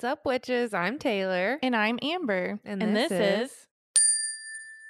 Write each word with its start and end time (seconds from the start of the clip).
What's 0.00 0.12
up, 0.12 0.24
witches? 0.24 0.72
I'm 0.72 0.98
Taylor. 0.98 1.58
And 1.62 1.76
I'm 1.76 1.98
Amber. 2.00 2.58
And 2.64 2.80
this, 2.80 3.10
this 3.10 3.12
is 3.12 3.50
is 3.50 3.66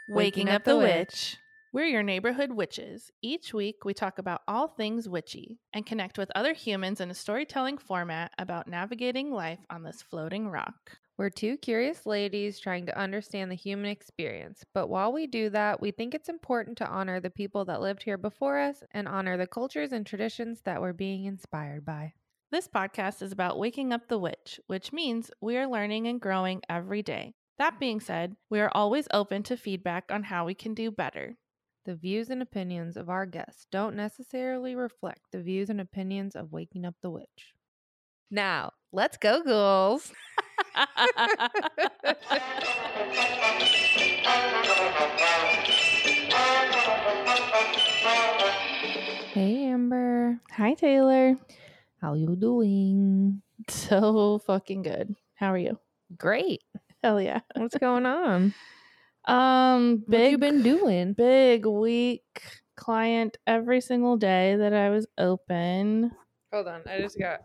Waking 0.08 0.48
Up 0.48 0.62
the 0.62 0.76
Witch. 0.76 1.36
We're 1.72 1.86
your 1.86 2.04
neighborhood 2.04 2.52
witches. 2.52 3.10
Each 3.20 3.52
week, 3.52 3.84
we 3.84 3.92
talk 3.92 4.20
about 4.20 4.42
all 4.46 4.68
things 4.68 5.08
witchy 5.08 5.58
and 5.72 5.84
connect 5.84 6.16
with 6.16 6.30
other 6.36 6.52
humans 6.52 7.00
in 7.00 7.10
a 7.10 7.14
storytelling 7.14 7.78
format 7.78 8.30
about 8.38 8.68
navigating 8.68 9.32
life 9.32 9.58
on 9.68 9.82
this 9.82 10.00
floating 10.00 10.48
rock. 10.48 10.98
We're 11.18 11.30
two 11.30 11.56
curious 11.56 12.06
ladies 12.06 12.60
trying 12.60 12.86
to 12.86 12.96
understand 12.96 13.50
the 13.50 13.56
human 13.56 13.90
experience. 13.90 14.62
But 14.72 14.90
while 14.90 15.12
we 15.12 15.26
do 15.26 15.50
that, 15.50 15.80
we 15.80 15.90
think 15.90 16.14
it's 16.14 16.28
important 16.28 16.78
to 16.78 16.88
honor 16.88 17.18
the 17.18 17.30
people 17.30 17.64
that 17.64 17.80
lived 17.80 18.04
here 18.04 18.16
before 18.16 18.60
us 18.60 18.84
and 18.92 19.08
honor 19.08 19.36
the 19.36 19.48
cultures 19.48 19.90
and 19.90 20.06
traditions 20.06 20.60
that 20.66 20.80
we're 20.80 20.92
being 20.92 21.24
inspired 21.24 21.84
by. 21.84 22.12
This 22.52 22.66
podcast 22.66 23.22
is 23.22 23.30
about 23.30 23.60
waking 23.60 23.92
up 23.92 24.08
the 24.08 24.18
witch, 24.18 24.58
which 24.66 24.92
means 24.92 25.30
we 25.40 25.56
are 25.56 25.68
learning 25.68 26.08
and 26.08 26.20
growing 26.20 26.62
every 26.68 27.00
day. 27.00 27.34
That 27.58 27.78
being 27.78 28.00
said, 28.00 28.34
we 28.50 28.58
are 28.58 28.72
always 28.74 29.06
open 29.12 29.44
to 29.44 29.56
feedback 29.56 30.06
on 30.10 30.24
how 30.24 30.46
we 30.46 30.54
can 30.54 30.74
do 30.74 30.90
better. 30.90 31.36
The 31.86 31.94
views 31.94 32.28
and 32.28 32.42
opinions 32.42 32.96
of 32.96 33.08
our 33.08 33.24
guests 33.24 33.68
don't 33.70 33.94
necessarily 33.94 34.74
reflect 34.74 35.20
the 35.30 35.40
views 35.40 35.70
and 35.70 35.80
opinions 35.80 36.34
of 36.34 36.50
Waking 36.50 36.84
Up 36.84 36.96
the 37.02 37.10
Witch. 37.10 37.54
Now, 38.32 38.72
let's 38.92 39.16
go, 39.16 39.44
ghouls. 39.44 40.12
Hey, 49.32 49.66
Amber. 49.66 50.40
Hi, 50.50 50.74
Taylor. 50.74 51.36
How 52.00 52.14
you 52.14 52.36
doing? 52.36 53.42
So 53.68 54.38
fucking 54.46 54.82
good. 54.82 55.14
How 55.34 55.52
are 55.52 55.58
you? 55.58 55.78
Great. 56.16 56.62
Hell 57.04 57.20
yeah. 57.20 57.40
What's 57.56 57.76
going 57.76 58.06
on? 58.06 58.54
Um, 59.26 59.98
What 60.06 60.10
big 60.12 60.30
you 60.32 60.38
been 60.38 60.62
doing? 60.62 61.12
big 61.12 61.66
week 61.66 62.24
client 62.74 63.36
every 63.46 63.82
single 63.82 64.16
day 64.16 64.56
that 64.56 64.72
I 64.72 64.88
was 64.88 65.06
open. 65.18 66.10
Hold 66.50 66.68
on, 66.68 66.80
I 66.86 67.00
just 67.02 67.18
got 67.18 67.40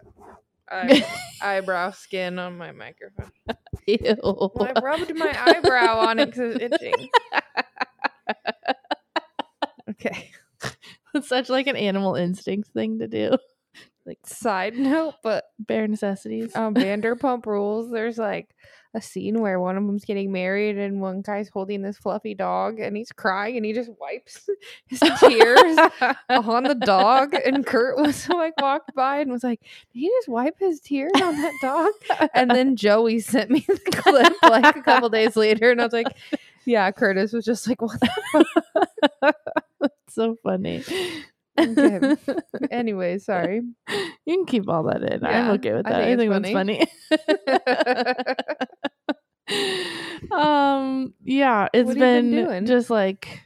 eye- 0.72 1.06
eyebrow 1.42 1.92
skin 1.92 2.40
on 2.40 2.58
my 2.58 2.72
microphone. 2.72 3.30
Ew. 3.88 4.16
Well, 4.24 4.54
I 4.62 4.80
rubbed 4.80 5.14
my 5.16 5.36
eyebrow 5.38 5.98
on 5.98 6.20
it 6.20 6.28
because 6.28 6.56
it's 6.56 6.82
itching. 6.82 7.10
Okay. 9.90 10.32
It's 11.14 11.28
such 11.28 11.50
like 11.50 11.68
an 11.68 11.76
animal 11.76 12.16
instinct 12.16 12.70
thing 12.70 13.00
to 13.00 13.08
do. 13.10 13.38
Like 14.06 14.20
Side 14.26 14.76
note, 14.76 15.16
but 15.24 15.46
bare 15.60 15.88
necessities. 15.88 16.56
um, 16.56 16.76
Vanderpump 16.76 17.46
Rules. 17.46 17.90
There's 17.92 18.18
like 18.20 18.56
a 18.94 19.02
scene 19.02 19.42
where 19.42 19.60
one 19.60 19.76
of 19.76 19.86
them's 19.86 20.06
getting 20.06 20.32
married 20.32 20.78
and 20.78 21.02
one 21.02 21.22
guy's 21.22 21.50
holding 21.50 21.82
this 21.82 21.98
fluffy 21.98 22.34
dog 22.34 22.80
and 22.80 22.96
he's 22.96 23.12
crying 23.12 23.58
and 23.58 23.66
he 23.66 23.74
just 23.74 23.90
wipes 24.00 24.48
his 24.88 25.00
tears 25.20 25.78
on 26.30 26.64
the 26.64 26.76
dog. 26.80 27.34
And 27.34 27.66
Kurt 27.66 27.98
was 27.98 28.30
like 28.30 28.54
walked 28.62 28.94
by 28.96 29.18
and 29.20 29.32
was 29.32 29.44
like, 29.44 29.60
"Did 29.62 30.00
he 30.00 30.08
just 30.08 30.30
wipe 30.30 30.60
his 30.60 30.80
tears 30.80 31.12
on 31.16 31.36
that 31.36 31.54
dog?" 31.62 32.30
And 32.34 32.52
then 32.52 32.76
Joey 32.76 33.20
sent 33.20 33.50
me 33.50 33.66
the 33.68 33.78
clip 33.92 34.34
like 34.44 34.76
a 34.76 34.82
couple 34.82 35.10
days 35.10 35.36
later, 35.36 35.72
and 35.72 35.82
I 35.82 35.84
was 35.84 35.94
like, 35.94 36.08
"Yeah." 36.66 36.92
Curtis 36.92 37.34
was 37.34 37.44
just 37.44 37.68
like, 37.68 37.82
"What?" 37.82 38.00
The 39.82 39.92
so 40.10 40.38
funny. 40.44 40.84
Okay. 41.58 42.16
anyway, 42.72 43.18
sorry. 43.20 43.62
You 44.26 44.36
can 44.36 44.46
keep 44.46 44.68
all 44.70 44.84
that 44.84 45.04
in. 45.04 45.26
I'm 45.26 45.52
okay 45.52 45.74
with 45.74 45.88
I 45.88 45.92
that. 45.92 46.02
I 46.02 46.16
think 46.16 46.32
think, 46.32 46.32
it's 46.32 46.54
that's 46.54 46.54
funny. 46.54 46.86
um, 50.32 51.14
yeah, 51.24 51.68
it's 51.74 51.88
What 51.88 51.98
have 51.98 52.26
you 52.26 52.32
been 52.32 52.46
been, 52.46 52.66
just 52.66 52.90
like 52.90 53.42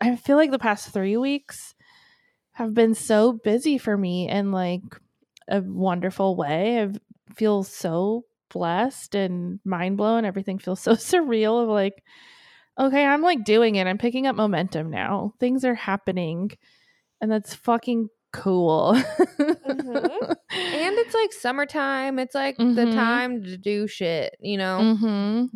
I 0.00 0.16
feel 0.16 0.36
like 0.36 0.50
the 0.50 0.58
past 0.58 0.90
three 0.90 1.16
weeks 1.16 1.74
have 2.52 2.74
been 2.74 2.94
so 2.94 3.32
busy 3.32 3.78
for 3.78 3.96
me 3.96 4.28
in 4.28 4.52
like 4.52 4.82
a 5.48 5.60
wonderful 5.60 6.36
way. 6.36 6.82
I 6.82 6.90
feel 7.34 7.62
so 7.62 8.24
blessed 8.50 9.14
and 9.14 9.58
mind 9.64 9.96
blown. 9.96 10.24
Everything 10.24 10.58
feels 10.58 10.80
so 10.80 10.92
surreal 10.92 11.62
of 11.62 11.68
like, 11.68 12.02
okay, 12.78 13.04
I'm 13.04 13.22
like 13.22 13.44
doing 13.44 13.76
it. 13.76 13.86
I'm 13.86 13.98
picking 13.98 14.26
up 14.26 14.36
momentum 14.36 14.90
now. 14.90 15.34
Things 15.40 15.64
are 15.64 15.74
happening. 15.74 16.52
And 17.22 17.30
that's 17.30 17.54
fucking 17.54 18.08
cool. 18.34 18.92
Mhm. 18.94 20.18
and 20.54 20.98
it's 20.98 21.14
like 21.14 21.32
summertime. 21.32 22.18
It's 22.18 22.34
like 22.34 22.56
the 22.58 22.64
Mhm. 22.64 22.94
time 22.94 23.42
to 23.44 23.56
do 23.56 23.86
shit, 23.86 24.36
you 24.40 24.58
know? 24.58 24.94
hmm 24.96 25.46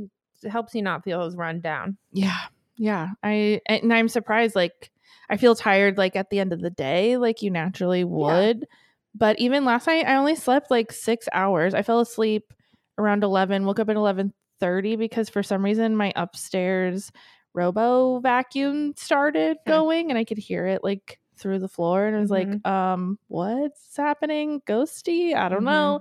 It 0.42 0.48
helps 0.50 0.74
you 0.74 0.82
not 0.82 1.04
feel 1.04 1.22
as 1.22 1.36
run 1.36 1.60
down. 1.60 1.96
Yeah. 2.12 2.38
Yeah. 2.76 3.08
I 3.22 3.60
and 3.66 3.92
I'm 3.92 4.08
surprised 4.08 4.54
like 4.54 4.90
I 5.28 5.36
feel 5.38 5.54
tired 5.54 5.98
like 5.98 6.14
at 6.16 6.30
the 6.30 6.38
end 6.38 6.52
of 6.52 6.60
the 6.60 6.70
day 6.70 7.16
like 7.16 7.42
you 7.42 7.50
naturally 7.50 8.04
would. 8.04 8.66
But 9.14 9.38
even 9.38 9.64
last 9.64 9.86
night 9.86 10.06
I 10.06 10.14
only 10.16 10.36
slept 10.36 10.70
like 10.70 10.92
6 10.92 11.26
hours. 11.32 11.74
I 11.74 11.82
fell 11.82 12.00
asleep 12.00 12.52
around 12.98 13.24
11, 13.24 13.64
woke 13.66 13.80
up 13.80 13.88
at 13.88 13.96
11:30 13.96 14.96
because 14.96 15.28
for 15.28 15.42
some 15.42 15.64
reason 15.64 15.96
my 15.96 16.12
upstairs 16.16 17.10
robo 17.54 18.20
vacuum 18.20 18.92
started 18.96 19.56
going 19.66 20.10
and 20.10 20.18
I 20.18 20.24
could 20.24 20.38
hear 20.38 20.66
it 20.66 20.84
like 20.84 21.18
through 21.36 21.58
the 21.60 21.68
floor 21.68 22.06
and 22.06 22.16
I 22.16 22.20
was 22.20 22.30
Mhm. 22.30 22.32
like 22.64 22.66
um 22.66 23.18
what's 23.28 23.96
happening 23.96 24.60
ghosty? 24.66 25.34
I 25.34 25.48
don't 25.48 25.60
Mhm. 25.62 25.64
know. 25.64 26.00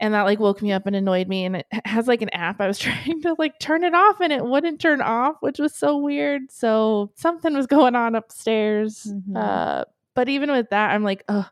And 0.00 0.14
that 0.14 0.22
like 0.22 0.38
woke 0.38 0.62
me 0.62 0.70
up 0.70 0.86
and 0.86 0.94
annoyed 0.94 1.26
me 1.26 1.44
and 1.44 1.56
it 1.56 1.66
has 1.84 2.06
like 2.06 2.22
an 2.22 2.28
app. 2.30 2.60
I 2.60 2.68
was 2.68 2.78
trying 2.78 3.20
to 3.22 3.34
like 3.38 3.58
turn 3.58 3.82
it 3.82 3.94
off 3.94 4.20
and 4.20 4.32
it 4.32 4.44
wouldn't 4.44 4.80
turn 4.80 5.00
off 5.00 5.36
which 5.40 5.58
was 5.58 5.74
so 5.74 5.96
weird. 5.98 6.42
So 6.50 7.10
something 7.16 7.54
was 7.54 7.66
going 7.78 7.94
on 7.96 8.14
upstairs 8.14 9.12
Mhm. 9.12 9.36
uh 9.36 9.84
but 10.14 10.28
even 10.28 10.50
with 10.50 10.68
that 10.70 10.90
i'm 10.90 11.04
like 11.04 11.22
oh 11.28 11.48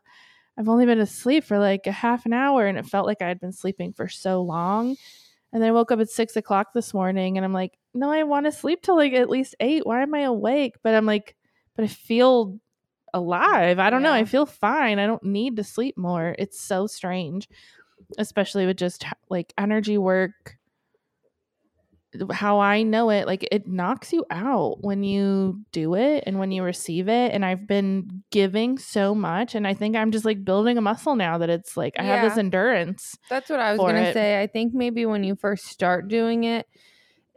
i've 0.57 0.67
only 0.67 0.85
been 0.85 0.99
asleep 0.99 1.45
for 1.45 1.57
like 1.57 1.87
a 1.87 1.91
half 1.91 2.25
an 2.25 2.33
hour 2.33 2.65
and 2.67 2.77
it 2.77 2.85
felt 2.85 3.05
like 3.05 3.21
i 3.21 3.27
had 3.29 3.39
been 3.39 3.53
sleeping 3.53 3.93
for 3.93 4.09
so 4.09 4.41
long. 4.41 4.97
And 5.53 5.63
then 5.63 5.69
i 5.69 5.71
woke 5.71 5.91
up 5.93 6.01
at 6.01 6.09
six 6.09 6.35
o'clock 6.35 6.73
this 6.73 6.93
morning 6.93 7.37
and 7.37 7.45
i'm 7.45 7.53
like 7.53 7.77
no 7.93 8.11
i 8.11 8.23
want 8.23 8.45
to 8.45 8.51
sleep 8.51 8.81
till 8.81 8.97
like 8.97 9.13
at 9.13 9.29
least 9.29 9.55
eight. 9.61 9.85
Why 9.87 10.01
am 10.01 10.13
i 10.13 10.21
awake? 10.21 10.75
But 10.83 10.95
i'm 10.95 11.05
like 11.05 11.36
but 11.77 11.83
i 11.85 11.87
feel 11.87 12.59
alive 13.13 13.79
i 13.79 13.89
don't 13.89 14.03
know 14.03 14.11
i 14.11 14.25
feel 14.25 14.45
fine 14.45 14.99
i 14.99 15.07
don't 15.07 15.23
need 15.23 15.55
to 15.55 15.63
sleep 15.63 15.97
more 15.97 16.35
it's 16.37 16.59
so 16.59 16.85
strange 16.87 17.47
especially 18.17 18.65
with 18.65 18.75
just 18.75 19.05
like 19.29 19.53
energy 19.57 19.97
work 19.97 20.57
how 22.31 22.59
i 22.59 22.83
know 22.83 23.09
it 23.09 23.27
like 23.27 23.47
it 23.51 23.67
knocks 23.67 24.11
you 24.11 24.25
out 24.31 24.77
when 24.81 25.03
you 25.03 25.61
do 25.71 25.93
it 25.93 26.23
and 26.25 26.39
when 26.39 26.51
you 26.51 26.63
receive 26.63 27.07
it 27.07 27.31
and 27.33 27.45
i've 27.45 27.67
been 27.67 28.23
giving 28.31 28.77
so 28.77 29.13
much 29.13 29.53
and 29.55 29.67
i 29.67 29.73
think 29.73 29.95
i'm 29.95 30.11
just 30.11 30.25
like 30.25 30.43
building 30.43 30.77
a 30.77 30.81
muscle 30.81 31.15
now 31.15 31.37
that 31.37 31.49
it's 31.49 31.77
like 31.77 31.93
i 31.99 32.03
have 32.03 32.27
this 32.27 32.37
endurance 32.37 33.17
That's 33.29 33.49
what 33.49 33.59
I 33.59 33.71
was 33.71 33.77
going 33.79 33.95
to 33.95 34.09
it. 34.09 34.13
say. 34.13 34.41
I 34.41 34.47
think 34.47 34.73
maybe 34.73 35.05
when 35.05 35.23
you 35.23 35.35
first 35.35 35.65
start 35.65 36.07
doing 36.07 36.45
it, 36.45 36.65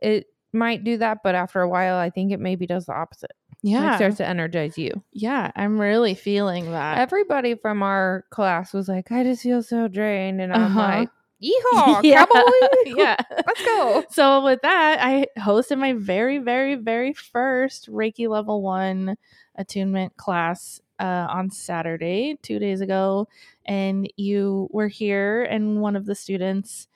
it 0.01 0.27
might 0.53 0.85
do 0.85 0.97
that. 0.99 1.19
But 1.23 1.35
after 1.35 1.61
a 1.61 1.69
while, 1.69 1.97
I 1.97 2.11
think 2.11 2.33
it 2.33 2.41
maybe 2.41 2.67
does 2.67 2.87
the 2.87 2.95
opposite. 2.95 3.33
It 3.63 3.69
yeah 3.71 3.97
starts 3.97 4.17
to 4.19 4.27
energize 4.27 4.79
you. 4.79 5.03
yeah 5.13 5.51
i'm 5.57 5.79
really 5.81 6.15
feeling 6.15 6.71
that 6.73 6.99
Everybody 6.99 7.55
from 7.57 7.83
our 7.83 8.25
class 8.31 8.73
was 8.73 8.89
like, 8.89 9.13
I 9.13 9.23
just 9.23 9.43
feel 9.43 9.63
so 9.63 9.87
drained. 9.89 10.41
And 10.41 10.53
I'm 10.53 10.63
Uh-huh. 10.77 10.81
like, 10.81 11.09
yeehaw, 11.43 12.01
yeah 12.05 12.25
cowboy. 12.27 12.51
yeah 12.87 13.17
Let's 13.47 13.65
go. 13.65 14.05
so 14.11 14.45
with 14.45 14.61
that 14.63 14.99
i 15.01 15.27
hosted 15.39 15.79
my 15.79 15.93
very 15.95 16.39
very 16.39 16.75
very 16.75 17.13
first 17.13 17.91
reiki 17.91 18.29
level 18.29 18.63
one 18.63 19.17
attunement 19.57 20.17
class 20.17 20.81
uh, 20.99 21.27
on 21.31 21.51
saturday 21.51 22.39
two 22.43 22.59
days 22.59 22.81
ago 22.83 23.27
and 23.67 24.11
you 24.17 24.69
were 24.71 24.89
here 24.89 25.43
and 25.45 25.81
one 25.81 25.97
of 25.97 26.05
the 26.07 26.15
students 26.15 26.89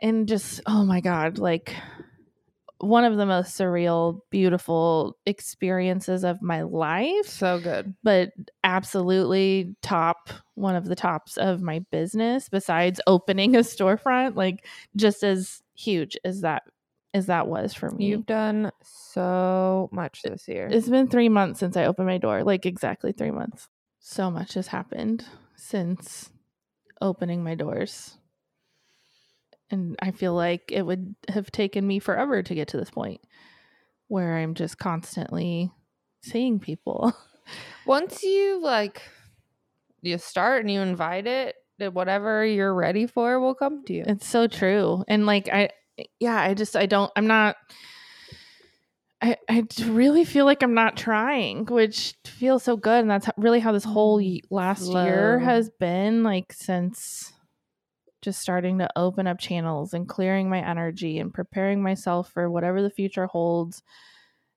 and 0.00 0.26
just 0.28 0.60
oh 0.66 0.84
my 0.84 1.00
god 1.00 1.38
like 1.38 1.74
one 2.82 3.04
of 3.04 3.16
the 3.16 3.24
most 3.26 3.56
surreal 3.58 4.20
beautiful 4.30 5.16
experiences 5.24 6.24
of 6.24 6.42
my 6.42 6.62
life 6.62 7.26
So 7.26 7.60
good. 7.60 7.94
but 8.02 8.32
absolutely 8.64 9.76
top 9.82 10.30
one 10.54 10.74
of 10.74 10.86
the 10.86 10.96
tops 10.96 11.36
of 11.36 11.62
my 11.62 11.78
business 11.90 12.48
besides 12.48 13.00
opening 13.06 13.54
a 13.54 13.60
storefront 13.60 14.34
like 14.34 14.66
just 14.96 15.22
as 15.22 15.62
huge 15.74 16.16
as 16.24 16.40
that 16.40 16.64
as 17.14 17.26
that 17.26 17.46
was 17.46 17.72
for 17.72 17.90
me 17.90 18.06
You've 18.06 18.26
done 18.26 18.72
so 18.82 19.88
much 19.92 20.22
this 20.22 20.48
year. 20.48 20.66
it's 20.70 20.88
been 20.88 21.06
three 21.08 21.28
months 21.28 21.60
since 21.60 21.76
i 21.76 21.84
opened 21.84 22.08
my 22.08 22.18
door 22.18 22.42
like 22.42 22.66
exactly 22.66 23.12
three 23.12 23.30
months 23.30 23.68
so 24.00 24.30
much 24.30 24.54
has 24.54 24.66
happened 24.66 25.24
since 25.54 26.30
opening 27.00 27.44
my 27.44 27.54
doors 27.54 28.18
and 29.72 29.96
i 30.00 30.12
feel 30.12 30.34
like 30.34 30.70
it 30.70 30.82
would 30.82 31.14
have 31.28 31.50
taken 31.50 31.84
me 31.86 31.98
forever 31.98 32.42
to 32.42 32.54
get 32.54 32.68
to 32.68 32.76
this 32.76 32.90
point 32.90 33.20
where 34.06 34.36
i'm 34.36 34.54
just 34.54 34.78
constantly 34.78 35.70
seeing 36.22 36.60
people 36.60 37.12
Once 37.86 38.22
you 38.22 38.60
like 38.62 39.02
you 40.02 40.18
start 40.18 40.60
and 40.60 40.70
you 40.70 40.80
invite 40.80 41.26
it, 41.26 41.56
that 41.78 41.94
whatever 41.94 42.44
you're 42.44 42.74
ready 42.74 43.06
for 43.06 43.40
will 43.40 43.54
come 43.54 43.84
to 43.84 43.92
you. 43.92 44.04
It's 44.06 44.26
so 44.26 44.46
true. 44.46 45.04
And 45.08 45.26
like 45.26 45.48
I 45.48 45.70
yeah, 46.20 46.40
I 46.40 46.54
just 46.54 46.76
I 46.76 46.86
don't 46.86 47.10
I'm 47.16 47.26
not 47.26 47.56
I 49.20 49.36
I 49.48 49.64
really 49.86 50.24
feel 50.24 50.44
like 50.44 50.62
I'm 50.62 50.74
not 50.74 50.96
trying, 50.96 51.66
which 51.66 52.14
feels 52.24 52.62
so 52.62 52.76
good 52.76 53.00
and 53.00 53.10
that's 53.10 53.28
really 53.36 53.60
how 53.60 53.72
this 53.72 53.84
whole 53.84 54.18
Mm, 54.18 54.40
last 54.50 54.86
year 54.86 55.38
has 55.38 55.70
been 55.80 56.22
like 56.22 56.52
since 56.52 57.32
just 58.22 58.40
starting 58.40 58.78
to 58.78 58.88
open 58.96 59.26
up 59.26 59.38
channels 59.38 59.92
and 59.92 60.08
clearing 60.08 60.48
my 60.48 60.66
energy 60.66 61.18
and 61.18 61.34
preparing 61.34 61.82
myself 61.82 62.30
for 62.30 62.50
whatever 62.50 62.80
the 62.80 62.90
future 62.90 63.26
holds. 63.26 63.82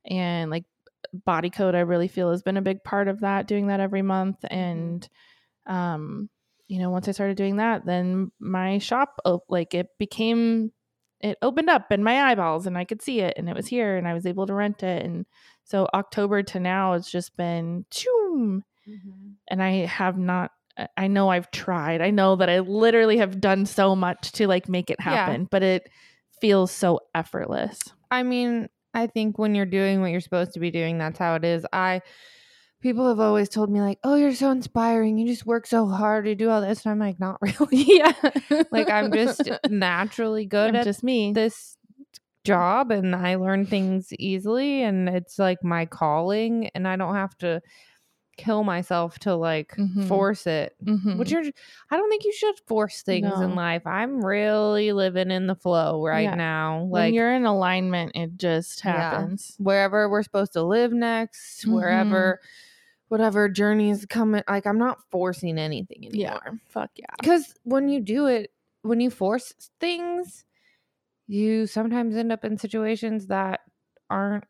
And 0.05 0.51
like 0.51 0.65
body 1.13 1.49
code 1.49 1.75
I 1.75 1.81
really 1.81 2.07
feel 2.07 2.31
has 2.31 2.41
been 2.43 2.57
a 2.57 2.61
big 2.61 2.83
part 2.83 3.07
of 3.07 3.21
that 3.21 3.47
doing 3.47 3.67
that 3.67 3.79
every 3.79 4.01
month. 4.01 4.37
And 4.49 5.07
um 5.65 6.29
you 6.67 6.79
know 6.79 6.89
once 6.89 7.07
I 7.07 7.11
started 7.11 7.37
doing 7.37 7.57
that 7.57 7.85
then 7.85 8.31
my 8.39 8.77
shop 8.79 9.19
like 9.49 9.73
it 9.73 9.87
became 9.99 10.71
it 11.21 11.37
opened 11.41 11.69
up 11.69 11.91
in 11.91 12.03
my 12.03 12.21
eyeballs 12.21 12.67
and 12.67 12.77
I 12.77 12.85
could 12.85 13.01
see 13.01 13.21
it 13.21 13.33
and 13.37 13.49
it 13.49 13.55
was 13.55 13.67
here 13.67 13.97
and 13.97 14.07
I 14.07 14.13
was 14.13 14.25
able 14.25 14.45
to 14.47 14.53
rent 14.53 14.83
it. 14.83 15.03
And 15.03 15.25
so 15.63 15.87
October 15.93 16.43
to 16.43 16.59
now 16.59 16.93
it's 16.93 17.09
just 17.09 17.35
been 17.35 17.85
choom! 17.89 18.61
And 19.47 19.63
I 19.63 19.85
have 19.85 20.17
not 20.17 20.51
I- 20.97 21.07
know 21.07 21.29
I've 21.29 21.49
tried. 21.51 22.01
I 22.01 22.09
know 22.11 22.35
that 22.35 22.49
I 22.49 22.59
literally 22.59 23.17
have 23.17 23.39
done 23.39 23.65
so 23.65 23.95
much 23.95 24.31
to 24.33 24.47
like 24.47 24.67
make 24.69 24.89
it 24.89 24.97
Yeah. 24.99 25.11
happen, 25.11 25.47
but 25.49 25.63
it 25.63 25.89
feels 26.41 26.71
so 26.71 26.99
effortless. 27.13 27.79
I 28.11 28.23
mean, 28.23 28.67
I 28.93 29.07
think 29.07 29.37
when 29.37 29.55
you're 29.55 29.65
doing 29.65 30.01
what 30.01 30.11
you're 30.11 30.21
supposed 30.21 30.53
to 30.53 30.59
be 30.59 30.71
doing, 30.71 30.97
that's 30.97 31.19
how 31.19 31.35
it 31.35 31.43
is. 31.45 31.65
I 31.73 32.01
people 32.81 33.07
have 33.07 33.19
always 33.19 33.49
told 33.49 33.69
me 33.71 33.81
like, 33.81 33.97
"Oh, 34.03 34.15
you're 34.15 34.33
so 34.33 34.51
inspiring. 34.51 35.17
You 35.17 35.27
just 35.27 35.45
work 35.45 35.65
so 35.65 35.87
hard 35.87 36.25
to 36.25 36.35
do 36.35 36.49
all 36.49 36.61
this." 36.61 36.85
And 36.85 36.91
I'm 36.91 36.99
like, 36.99 37.19
"Not 37.19 37.37
really." 37.41 37.83
yeah. 37.87 38.13
like 38.71 38.89
I'm 38.89 39.11
just 39.11 39.49
naturally 39.69 40.45
good 40.57 40.69
I'm 40.69 40.75
at 40.77 40.83
just 40.83 41.03
me. 41.03 41.31
this 41.33 41.77
job 42.43 42.91
and 42.91 43.15
I 43.15 43.35
learn 43.35 43.65
things 43.65 44.13
easily 44.19 44.83
and 44.83 45.09
it's 45.09 45.39
like 45.39 45.63
my 45.63 45.87
calling 45.87 46.69
and 46.75 46.87
I 46.87 46.95
don't 46.95 47.15
have 47.15 47.35
to 47.39 47.59
kill 48.37 48.63
myself 48.63 49.17
to 49.19 49.35
like 49.35 49.75
Mhm. 49.77 50.07
force 50.07 50.45
it. 50.47 50.75
Mhm. 50.83 51.17
Which 51.17 51.31
you're 51.31 51.43
I 51.91 51.97
don't 51.97 52.09
think 52.09 52.23
you 52.25 52.33
should 52.33 52.59
force 52.67 53.01
things 53.01 53.27
No. 53.35 53.41
in 53.41 53.55
life. 53.55 53.85
I'm 53.87 54.23
really 54.23 54.91
living 54.91 55.31
in 55.31 55.47
the 55.47 55.55
flow 55.55 56.03
right 56.05 56.21
Yeah. 56.21 56.35
now. 56.35 56.79
when 56.83 56.89
Like 57.03 57.13
you're 57.13 57.33
in 57.33 57.45
alignment, 57.45 58.11
it 58.15 58.37
just 58.37 58.83
Yeah. 58.83 58.91
happens. 59.11 59.55
wherever 59.59 60.09
we're 60.09 60.23
supposed 60.23 60.53
to 60.53 60.63
live 60.63 60.91
next, 60.93 61.65
wherever 61.65 62.39
whatever 63.07 63.47
journeys 63.47 64.05
coming 64.07 64.41
like 64.49 64.65
I'm 64.65 64.79
not 64.79 64.97
forcing 65.11 65.57
anything 65.59 66.03
Yeah. 66.11 66.39
anymore. 66.45 66.59
Fuck 66.67 66.91
yeah. 66.95 67.05
Because 67.21 67.53
when 67.63 67.87
you 67.87 68.01
do 68.01 68.25
it, 68.27 68.51
when 68.81 68.99
you 68.99 69.09
force 69.11 69.53
things, 69.79 70.43
you 71.27 71.67
sometimes 71.67 72.15
end 72.15 72.31
up 72.31 72.43
in 72.43 72.57
situations 72.57 73.27
that 73.27 73.61
aren't 74.09 74.43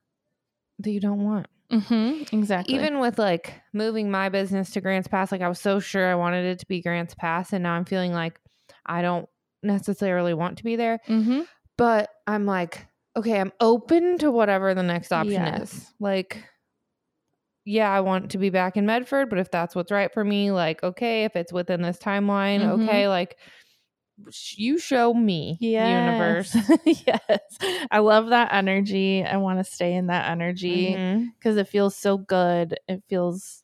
that 0.79 0.91
you 0.91 0.99
don't 0.99 1.23
want. 1.23 1.47
Mm-hmm. 1.71 2.35
Exactly. 2.35 2.75
Even 2.75 2.99
with 2.99 3.17
like 3.17 3.53
moving 3.73 4.11
my 4.11 4.29
business 4.29 4.69
to 4.71 4.81
Grants 4.81 5.07
Pass, 5.07 5.31
like 5.31 5.41
I 5.41 5.49
was 5.49 5.59
so 5.59 5.79
sure 5.79 6.07
I 6.07 6.15
wanted 6.15 6.45
it 6.45 6.59
to 6.59 6.65
be 6.67 6.81
Grants 6.81 7.15
Pass, 7.15 7.53
and 7.53 7.63
now 7.63 7.73
I'm 7.73 7.85
feeling 7.85 8.13
like 8.13 8.39
I 8.85 9.01
don't 9.01 9.27
necessarily 9.63 10.33
want 10.33 10.57
to 10.59 10.63
be 10.63 10.75
there. 10.75 10.99
mm-hmm. 11.07 11.41
But 11.77 12.09
I'm 12.27 12.45
like, 12.45 12.85
okay, 13.17 13.39
I'm 13.39 13.51
open 13.59 14.17
to 14.19 14.31
whatever 14.31 14.73
the 14.73 14.83
next 14.83 15.11
option 15.11 15.31
Yes. 15.43 15.73
is. 15.73 15.93
Like, 15.99 16.43
yeah, 17.65 17.91
I 17.91 18.01
want 18.01 18.31
to 18.31 18.37
be 18.37 18.49
back 18.51 18.77
in 18.77 18.85
Medford, 18.85 19.29
but 19.29 19.39
if 19.39 19.49
that's 19.49 19.75
what's 19.75 19.91
right 19.91 20.13
for 20.13 20.23
me, 20.23 20.51
like, 20.51 20.83
okay, 20.83 21.23
if 21.23 21.35
it's 21.35 21.51
within 21.51 21.81
this 21.81 21.97
timeline, 21.97 22.59
Mhm. 22.59 22.83
okay, 22.83 23.07
like, 23.07 23.37
you 24.55 24.77
show 24.77 25.13
me, 25.13 25.57
universe. 25.59 26.55
yes. 26.85 27.57
I 27.91 27.99
love 27.99 28.29
that 28.29 28.53
energy. 28.53 29.23
I 29.23 29.37
want 29.37 29.59
to 29.59 29.63
stay 29.63 29.93
in 29.93 30.07
that 30.07 30.29
energy. 30.29 30.93
Because 31.39 31.57
it 31.57 31.67
feels 31.67 31.95
so 31.95 32.17
good. 32.17 32.77
It 32.87 33.03
feels 33.09 33.63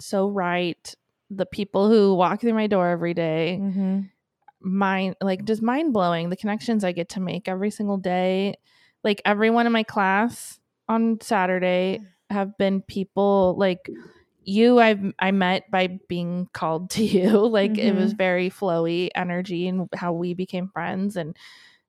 so 0.00 0.28
right. 0.28 0.94
The 1.30 1.46
people 1.46 1.88
who 1.88 2.14
walk 2.14 2.40
through 2.40 2.54
my 2.54 2.66
door 2.66 2.88
every 2.88 3.14
day, 3.14 3.58
Mhm. 3.60 4.10
mind 4.60 5.16
like 5.20 5.44
just 5.44 5.62
mind 5.62 5.92
blowing. 5.92 6.30
The 6.30 6.36
connections 6.36 6.84
I 6.84 6.92
get 6.92 7.10
to 7.10 7.20
make 7.20 7.48
every 7.48 7.70
single 7.70 7.96
day. 7.98 8.56
Like 9.02 9.20
everyone 9.24 9.66
in 9.66 9.72
my 9.72 9.82
class 9.82 10.58
on 10.88 11.20
Saturday 11.20 12.00
have 12.30 12.56
been 12.58 12.82
people 12.82 13.54
like 13.58 13.88
you 14.44 14.78
I've 14.78 15.12
I 15.18 15.30
met 15.32 15.70
by 15.70 15.98
being 16.08 16.48
called 16.52 16.90
to 16.90 17.04
you. 17.16 17.46
Like 17.46 17.78
it 17.78 17.92
was 17.94 18.12
very 18.12 18.50
flowy 18.50 19.10
energy 19.14 19.68
and 19.68 19.88
how 19.94 20.12
we 20.12 20.34
became 20.34 20.68
friends 20.68 21.16
and 21.16 21.36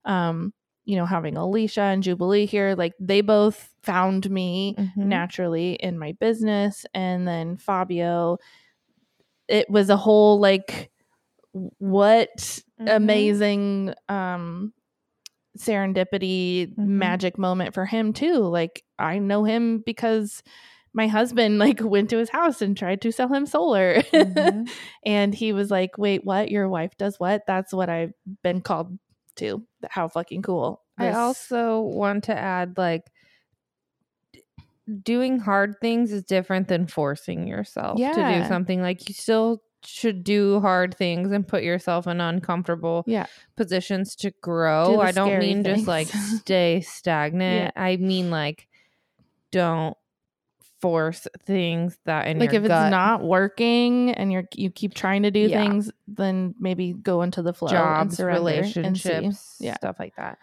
um 0.06 0.54
you 0.86 0.96
know 0.96 1.06
having 1.06 1.38
Alicia 1.38 1.82
and 1.82 2.04
Jubilee 2.04 2.46
here 2.46 2.76
like 2.78 2.94
they 3.00 3.22
both 3.22 3.74
found 3.84 4.30
me 4.30 4.76
Mhm. 4.78 4.96
naturally 4.98 5.74
in 5.74 5.98
my 6.00 6.14
business 6.20 6.86
and 6.94 7.28
then 7.28 7.58
Fabio 7.58 8.38
it 9.48 9.70
was 9.70 9.90
a 9.90 9.98
whole 9.98 10.40
like 10.40 10.92
what 11.54 12.62
Mhm. 12.80 12.88
amazing 12.88 13.94
um 14.10 14.74
serendipity 15.58 16.74
Mhm. 16.76 16.86
magic 16.88 17.38
moment 17.38 17.74
for 17.74 17.86
him 17.86 18.14
too 18.14 18.40
like 18.40 18.84
I 19.00 19.20
know 19.20 19.44
him 19.44 19.80
because 19.86 20.44
my 20.96 21.08
husband 21.08 21.60
like 21.60 21.80
went 21.82 22.10
to 22.10 22.18
his 22.18 22.30
house 22.30 22.62
and 22.62 22.76
tried 22.78 23.02
to 23.02 23.12
sell 23.12 23.28
him 23.32 23.46
solar 23.46 24.02
Mhm. 24.14 24.68
and 25.06 25.36
he 25.36 25.52
was 25.54 25.70
like 25.70 25.98
wait 25.98 26.24
what 26.26 26.50
your 26.50 26.68
wife 26.70 26.98
does 26.98 27.20
what 27.20 27.44
that's 27.46 27.72
what 27.74 27.90
I've 27.90 28.14
been 28.42 28.62
called 28.62 28.98
to 29.36 29.62
how 29.90 30.08
fucking 30.08 30.42
cool 30.42 30.82
I 30.98 31.08
This- 31.08 31.16
also 31.18 31.82
want 31.82 32.24
to 32.26 32.38
add, 32.38 32.78
like, 32.78 33.04
doing 35.04 35.40
hard 35.40 35.76
things 35.82 36.12
is 36.12 36.24
different 36.24 36.68
than 36.68 36.88
forcing 36.88 37.48
yourself 37.48 37.98
to 37.98 38.04
do 38.42 38.48
something. 38.48 38.82
Like, 38.82 39.08
you 39.10 39.14
still 39.16 39.62
should 39.84 40.24
do 40.24 40.60
hard 40.62 40.96
things 40.96 41.32
and 41.32 41.48
put 41.48 41.64
yourself 41.64 42.08
in 42.08 42.22
uncomfortable 42.22 43.04
Yeah. 43.08 43.26
positions 43.56 44.16
to 44.18 44.32
grow. 44.42 44.94
the 44.94 45.00
I 45.00 45.12
don't 45.12 45.38
mean 45.40 45.64
just 45.64 45.86
like 45.88 46.08
stay 46.08 46.82
stagnant. 46.88 47.74
I 47.76 47.98
mean 47.98 48.32
like 48.32 48.68
don't 49.52 49.96
force 50.82 51.26
things 51.46 51.98
that 52.06 52.28
in 52.28 52.38
like 52.38 52.54
if 52.54 52.64
gut 52.64 52.86
it's 52.86 52.92
not 52.92 53.24
working 53.24 54.12
and 54.12 54.32
you're 54.32 54.44
you 54.54 54.70
keep 54.70 54.94
trying 54.94 55.24
to 55.24 55.32
do 55.32 55.40
Yeah. 55.42 55.62
things 55.64 55.92
then 56.08 56.54
maybe 56.60 56.94
go 56.94 57.22
into 57.22 57.42
the 57.42 57.54
flow 57.54 57.70
jobs, 57.70 58.20
relationships, 58.20 59.58
Yeah. 59.60 59.76
stuff 59.76 59.96
like 60.00 60.16
that. 60.18 60.38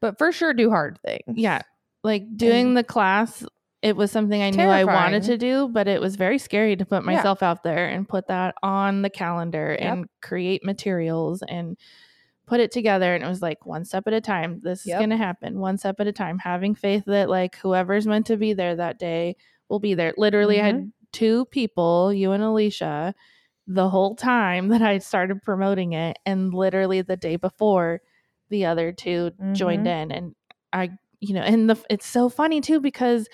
But 0.00 0.18
for 0.18 0.32
sure 0.32 0.54
do 0.54 0.70
hard 0.70 0.98
things. 1.04 1.22
yeah 1.36 1.62
like 2.04 2.24
doing 2.36 2.68
And- 2.68 2.76
the 2.76 2.84
class 2.84 3.44
it 3.82 3.96
was 3.96 4.10
something 4.12 4.40
i 4.40 4.50
knew 4.50 4.62
i 4.62 4.84
wanted 4.84 5.24
to 5.24 5.36
do 5.36 5.68
but 5.68 5.88
it 5.88 6.00
was 6.00 6.14
very 6.16 6.38
scary 6.38 6.76
to 6.76 6.84
put 6.84 7.02
Yeah. 7.04 7.14
myself 7.16 7.42
out 7.42 7.62
there 7.64 7.88
and 7.88 8.08
put 8.08 8.28
that 8.28 8.54
on 8.62 9.02
the 9.02 9.10
calendar 9.10 9.76
Yep. 9.78 9.92
and 9.92 10.06
create 10.20 10.64
materials 10.64 11.42
and 11.48 11.76
put 12.46 12.60
it 12.60 12.70
together 12.72 13.14
and 13.14 13.24
it 13.24 13.28
was 13.28 13.40
like 13.42 13.64
one 13.66 13.84
step 13.84 14.04
at 14.06 14.12
a 14.12 14.20
time 14.20 14.60
this 14.62 14.86
is 14.86 14.92
going 14.94 15.10
to 15.10 15.16
happen 15.16 15.58
one 15.60 15.78
step 15.78 15.96
at 16.00 16.06
a 16.06 16.12
time 16.12 16.38
having 16.38 16.74
faith 16.74 17.04
that 17.06 17.28
like 17.28 17.56
whoever's 17.56 18.06
meant 18.06 18.26
to 18.26 18.36
be 18.36 18.52
there 18.52 18.76
that 18.76 18.98
day 18.98 19.36
will 19.72 19.80
be 19.80 19.94
there 19.94 20.14
literally 20.18 20.60
i 20.60 20.66
Mm-hmm. 20.66 20.66
had 20.66 20.92
two 21.12 21.46
people 21.46 22.12
you 22.12 22.32
and 22.32 22.44
alicia 22.44 23.14
the 23.66 23.88
whole 23.90 24.16
time 24.16 24.68
that 24.68 24.82
i 24.82 24.98
started 24.98 25.42
promoting 25.42 25.94
it 25.94 26.18
and 26.26 26.54
literally 26.54 27.02
the 27.02 27.16
day 27.16 27.36
before 27.36 28.00
the 28.50 28.66
other 28.66 28.92
2 28.92 29.32
joined 29.52 29.86
Mhm. 29.86 29.86
in 29.86 30.12
and 30.12 30.36
i 30.74 30.90
you 31.20 31.34
know 31.34 31.42
and 31.42 31.70
the 31.70 31.76
it's 31.90 32.06
so 32.06 32.28
funny 32.28 32.60
too 32.60 32.80
because 32.80 33.28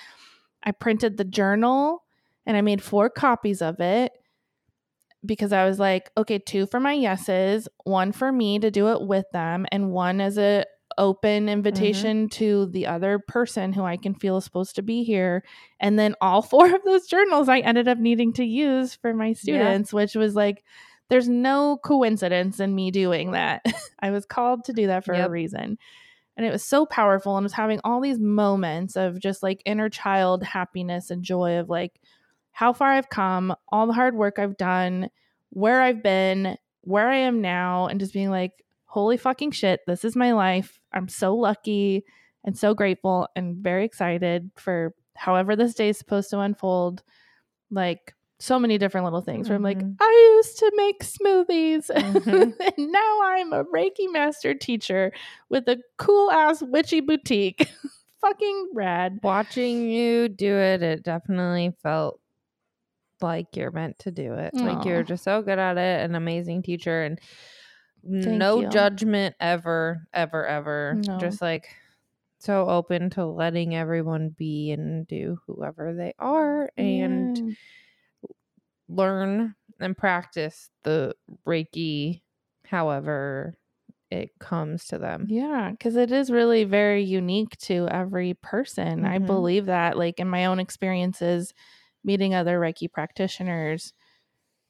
i 0.65 0.73
printed 0.73 1.17
the 1.19 1.25
journal 1.25 2.05
and 2.47 2.57
i 2.57 2.63
made 2.63 2.83
four 2.83 3.11
copies 3.11 3.63
of 3.63 3.81
it 3.81 4.13
because 5.27 5.53
i 5.53 5.65
was 5.67 5.79
like 5.79 6.11
okay 6.17 6.39
two 6.39 6.67
for 6.67 6.79
my 6.81 6.93
yeses 6.93 7.69
one 7.85 8.13
for 8.13 8.31
me 8.31 8.59
to 8.59 8.71
do 8.71 8.89
it 8.89 9.03
with 9.03 9.27
them 9.33 9.67
and 9.73 9.91
one 9.91 10.21
as 10.21 10.39
a 10.39 10.65
open 10.99 11.45
mm-hmm. 11.45 11.49
invitation 11.49 12.29
to 12.29 12.67
the 12.67 12.87
other 12.87 13.19
person 13.19 13.73
who 13.73 13.85
i 13.85 13.97
can 13.97 14.15
feel 14.15 14.37
is 14.37 14.45
supposed 14.45 14.77
to 14.77 14.83
be 14.83 15.05
here. 15.05 15.43
And 15.81 15.99
then 15.99 16.15
all 16.21 16.43
four 16.53 16.75
of 16.75 16.85
those 16.85 17.07
journals 17.07 17.49
i 17.49 17.61
ended 17.61 17.89
up 17.89 17.99
needing 17.99 18.33
to 18.35 18.45
use 18.45 18.95
for 18.95 19.15
my 19.15 19.33
students 19.33 19.93
which 19.93 20.15
was 20.15 20.35
like 20.35 20.63
there's 21.09 21.29
no 21.29 21.79
coincidence 21.83 22.61
in 22.61 22.75
me 22.75 22.91
doing 22.91 23.33
that. 23.33 23.65
I 24.01 24.11
was 24.11 24.27
called 24.27 24.65
to 24.65 24.73
do 24.73 24.89
that 24.89 25.05
for 25.05 25.15
a 25.15 25.29
reason. 25.29 25.79
And 26.37 26.47
it 26.47 26.53
was 26.53 26.65
so 26.65 26.87
powerful 26.87 27.37
and 27.37 27.45
I 27.45 27.47
was 27.47 27.53
having 27.53 27.81
all 27.83 28.01
these 28.01 28.21
moments 28.21 28.95
of 28.95 29.19
just 29.19 29.43
like 29.43 29.63
inner 29.65 29.89
child 29.89 30.45
happiness 30.45 31.11
and 31.11 31.25
joy 31.25 31.59
of 31.59 31.69
like 31.69 32.01
how 32.53 32.73
far 32.73 32.93
I've 32.93 33.09
come, 33.09 33.55
all 33.71 33.87
the 33.87 33.93
hard 33.93 34.15
work 34.15 34.39
I've 34.39 34.57
done, 34.57 35.11
where 35.51 35.81
I've 35.81 36.03
been, 36.03 36.57
where 36.83 37.09
I 37.09 37.17
am 37.17 37.41
now, 37.41 37.87
and 37.87 37.99
just 37.99 38.13
being 38.13 38.31
like, 38.31 38.53
holy 38.89 39.17
fucking 39.17 39.53
shit, 39.53 39.81
this 39.87 40.05
is 40.05 40.17
my 40.17 40.33
life. 40.33 40.81
I'm 40.93 41.09
so 41.09 41.35
lucky 41.37 42.05
and 42.45 42.57
so 42.59 42.75
grateful 42.75 43.29
and 43.37 43.57
very 43.57 43.85
excited 43.85 44.51
for 44.57 44.95
however 45.17 45.55
this 45.57 45.75
day 45.75 45.91
is 45.91 45.99
supposed 45.99 46.31
to 46.31 46.41
unfold. 46.41 47.03
Like, 47.71 48.15
so 48.41 48.59
many 48.59 48.79
different 48.79 49.05
little 49.05 49.21
things 49.21 49.49
where 49.49 49.57
I'm 49.57 49.63
like, 49.65 49.79
Mhm. 49.81 49.97
I 50.01 50.33
used 50.39 50.59
to 50.61 50.73
make 50.77 51.03
smoothies, 51.03 51.91
Mhm. 51.91 52.55
and 52.77 52.93
now 52.93 53.19
I'm 53.25 53.53
a 53.53 53.65
Reiki 53.65 54.11
master 54.13 54.55
teacher 54.55 55.13
with 55.49 55.69
a 55.69 55.79
cool 55.97 56.31
ass 56.31 56.63
witchy 56.63 57.01
boutique. 57.01 57.69
Fucking 58.21 58.71
rad. 58.75 59.19
Watching 59.25 59.91
you 59.91 60.29
do 60.29 60.55
it, 60.57 60.83
it 60.83 61.03
definitely 61.03 61.73
felt 61.83 62.21
like 63.21 63.47
you're 63.57 63.73
meant 63.73 63.99
to 64.01 64.11
do 64.13 64.35
it. 64.35 64.55
Like 64.55 64.85
you're 64.85 65.03
just 65.03 65.25
so 65.25 65.43
good 65.43 65.59
at 65.59 65.77
it, 65.77 66.05
an 66.05 66.15
amazing 66.15 66.63
teacher, 66.63 67.03
and 67.03 67.19
Thank 68.23 68.55
no 68.55 68.57
you. 68.57 68.71
judgment 68.71 69.37
ever, 69.41 70.07
ever, 70.13 70.47
ever. 70.47 71.03
No. 71.07 71.19
Just 71.19 71.43
like 71.43 71.69
so 72.41 72.69
open 72.69 73.11
to 73.11 73.27
letting 73.27 73.75
everyone 73.77 74.31
be 74.31 74.71
and 74.73 75.07
do 75.07 75.41
whoever 75.47 75.95
they 75.95 76.15
are 76.19 76.71
and 76.77 77.41
Yeah. 77.41 77.55
learn 78.89 79.55
and 79.81 79.97
practice 79.97 80.71
the 80.83 81.15
Reiki 81.47 82.23
however 82.65 83.57
it 84.11 84.39
comes 84.41 84.87
to 84.87 84.99
them. 84.99 85.31
Yeah, 85.31 85.71
because 85.73 85.97
it 85.97 86.13
is 86.13 86.31
really 86.31 86.65
very 86.65 87.03
unique 87.03 87.57
to 87.59 87.89
every 87.89 88.35
person. 88.35 89.05
I 89.05 89.19
Mhm. 89.19 89.19
believe 89.19 89.67
that, 89.67 89.99
like 89.99 90.21
in 90.21 90.29
my 90.29 90.45
own 90.47 90.61
experiences, 90.61 91.53
meeting 92.05 92.35
other 92.35 92.59
Reiki 92.61 92.91
practitioners, 92.91 93.93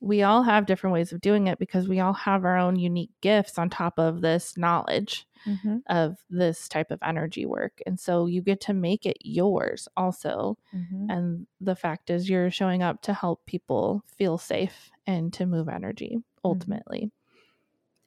we 0.01 0.23
all 0.23 0.43
have 0.43 0.67
different 0.67 0.95
ways 0.95 1.13
of 1.13 1.21
doing 1.21 1.47
it 1.49 1.59
because 1.59 1.89
we 1.89 2.01
all 2.01 2.13
have 2.13 2.45
our 2.45 2.57
own 2.59 2.77
unique 2.77 3.13
gifts 3.21 3.59
on 3.59 3.71
top 3.71 3.99
of 3.99 4.21
this 4.21 4.57
knowledge 4.57 5.27
Mhm, 5.47 5.83
of 5.89 6.19
this 6.31 6.69
type 6.69 6.91
of 6.91 7.01
energy 7.03 7.47
work. 7.47 7.81
And 7.87 7.99
so 7.99 8.27
you 8.27 8.43
get 8.43 8.61
to 8.63 8.75
make 8.75 9.07
it 9.07 9.19
yours 9.23 9.89
also. 9.97 10.59
mhm. 10.73 11.09
And 11.09 11.47
the 11.61 11.77
fact 11.77 12.11
is, 12.11 12.29
you're 12.29 12.51
showing 12.51 12.83
up 12.83 13.03
to 13.03 13.15
help 13.15 13.47
people 13.47 14.05
feel 14.07 14.39
safe 14.39 14.91
and 15.07 15.33
to 15.35 15.47
move 15.47 15.69
energy 15.69 16.23
ultimately. 16.45 17.11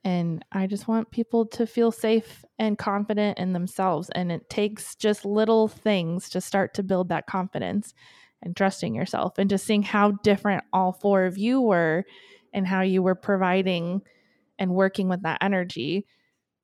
And 0.04 0.44
I 0.52 0.66
just 0.66 0.88
want 0.88 1.12
people 1.12 1.46
to 1.48 1.68
feel 1.68 1.92
safe 1.92 2.44
and 2.58 2.78
confident 2.78 3.38
in 3.38 3.54
themselves. 3.54 4.10
And 4.12 4.32
it 4.32 4.50
takes 4.50 4.96
just 4.96 5.26
little 5.26 5.68
things 5.68 6.30
to 6.32 6.42
start 6.42 6.74
to 6.76 6.84
build 6.84 7.10
that 7.10 7.28
confidence 7.28 7.94
and 8.44 8.56
trusting 8.56 8.96
yourself 8.96 9.38
and 9.38 9.50
just 9.50 9.66
seeing 9.66 9.84
how 9.84 10.12
different 10.24 10.64
all 10.74 10.94
four 10.94 11.26
of 11.26 11.38
you 11.38 11.62
were 11.62 12.04
and 12.54 12.68
how 12.68 12.82
you 12.82 13.02
were 13.04 13.16
providing 13.16 14.02
and 14.60 14.74
working 14.74 15.10
with 15.10 15.24
that 15.24 15.40
energy. 15.42 16.06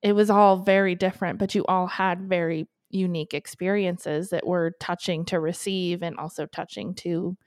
It 0.03 0.13
was 0.13 0.29
all 0.29 0.57
very 0.63 0.95
different, 0.95 1.39
but 1.39 1.55
you 1.55 1.65
all 1.65 1.87
had 1.87 2.29
very 2.29 2.67
unique 2.89 3.33
experiences 3.33 4.29
that 4.29 4.47
were 4.47 4.73
touching 4.79 5.25
to 5.25 5.39
receive 5.39 6.03
and 6.03 6.17
also 6.17 6.45
touching 6.45 6.95
to 6.95 7.37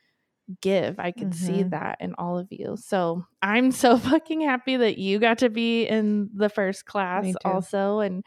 give. 0.60 0.98
I 0.98 1.12
could 1.12 1.34
see 1.34 1.62
Mhm. 1.62 1.70
that 1.70 1.98
in 2.00 2.14
all 2.18 2.38
of 2.38 2.48
you. 2.50 2.76
So 2.76 3.24
I'm 3.42 3.70
so 3.70 3.98
fucking 3.98 4.40
happy 4.40 4.76
that 4.76 4.98
you 4.98 5.18
got 5.18 5.38
to 5.38 5.50
be 5.50 5.84
in 5.86 6.30
the 6.34 6.48
first 6.48 6.86
class 6.86 7.34
also 7.44 8.00
and 8.00 8.24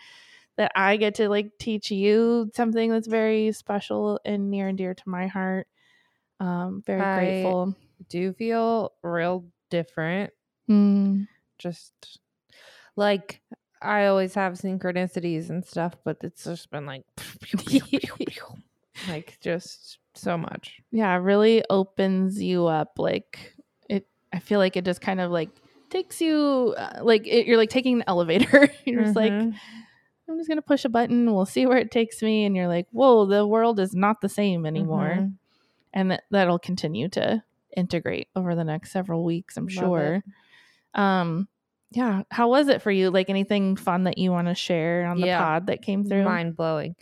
that 0.58 0.72
I 0.76 0.98
get 0.98 1.16
to 1.16 1.30
like 1.30 1.52
teach 1.60 1.92
you 1.92 2.52
something 2.56 2.92
that's 2.92 3.08
very 3.08 3.52
special 3.54 4.20
and 4.26 4.52
near 4.52 4.68
and 4.68 4.78
dear 4.78 4.94
to 4.94 5.10
my 5.10 5.28
heart. 5.28 5.68
Um 6.44 6.84
very 6.86 7.02
I- 7.02 7.16
grateful. 7.18 7.76
Do 8.10 8.34
feel 8.34 8.92
real 9.02 9.46
different. 9.70 10.32
Mm, 10.70 11.28
Just 11.58 12.20
like 12.96 13.42
I 13.82 14.06
always 14.08 14.34
have 14.36 14.54
synchronicities 14.54 15.50
and 15.50 15.66
stuff, 15.66 15.96
but 16.04 16.18
it's 16.22 16.44
just 16.44 16.70
been 16.70 16.86
like 16.86 17.06
like 19.08 19.38
just 19.42 20.00
so 20.16 20.38
much. 20.38 20.82
yeah, 20.92 21.16
really 21.16 21.64
opens 21.70 22.42
you 22.42 22.68
up 22.68 22.94
like 22.98 23.56
it 23.90 24.06
I 24.32 24.40
feel 24.40 24.60
like 24.60 24.76
it 24.78 24.86
just 24.86 25.02
kind 25.02 25.20
of 25.20 25.32
like 25.32 25.50
takes 25.90 26.22
you 26.22 26.74
uh, 26.78 27.00
like 27.04 27.28
it, 27.28 27.46
you're 27.48 27.58
like 27.58 27.70
taking 27.70 27.96
an 27.98 28.04
elevator. 28.08 28.70
you're 28.86 29.04
just 29.04 29.16
like 29.16 29.32
Mhm. 29.32 29.54
I'm 30.30 30.38
just 30.38 30.48
gonna 30.48 30.62
push 30.62 30.86
a 30.86 30.90
button. 30.90 31.34
We'll 31.34 31.46
see 31.46 31.66
where 31.66 31.78
it 31.78 31.92
takes 31.92 32.22
me. 32.22 32.46
And 32.46 32.56
you're 32.56 32.70
like, 32.70 32.88
whoa, 32.92 33.26
the 33.26 33.46
world 33.46 33.80
is 33.80 33.94
not 33.94 34.22
the 34.22 34.30
same 34.30 34.66
anymore. 34.66 35.18
Mhm. 35.20 35.34
And 35.94 36.12
that 36.12 36.24
that'll 36.32 36.60
continue 36.60 37.08
to 37.10 37.44
integrate 37.78 38.28
over 38.36 38.56
the 38.56 38.64
next 38.64 38.92
several 38.92 39.24
weeks, 39.24 39.58
I'm 39.58 39.66
Love 39.66 39.72
sure. 39.74 40.24
Um, 40.96 41.48
yeah. 41.92 42.24
How 42.32 42.50
was 42.50 42.68
it 42.68 42.82
for 42.82 42.92
you? 42.92 43.12
Like 43.12 43.30
anything 43.30 43.76
fun 43.76 44.06
that 44.06 44.18
you 44.18 44.32
want 44.32 44.48
to 44.48 44.56
share 44.56 45.06
on 45.06 45.20
the 45.22 45.28
Yeah. 45.28 45.40
pod 45.44 45.68
that 45.68 45.82
came 45.84 46.04
through? 46.04 46.24
mind 46.24 46.56
blowing. 46.56 46.96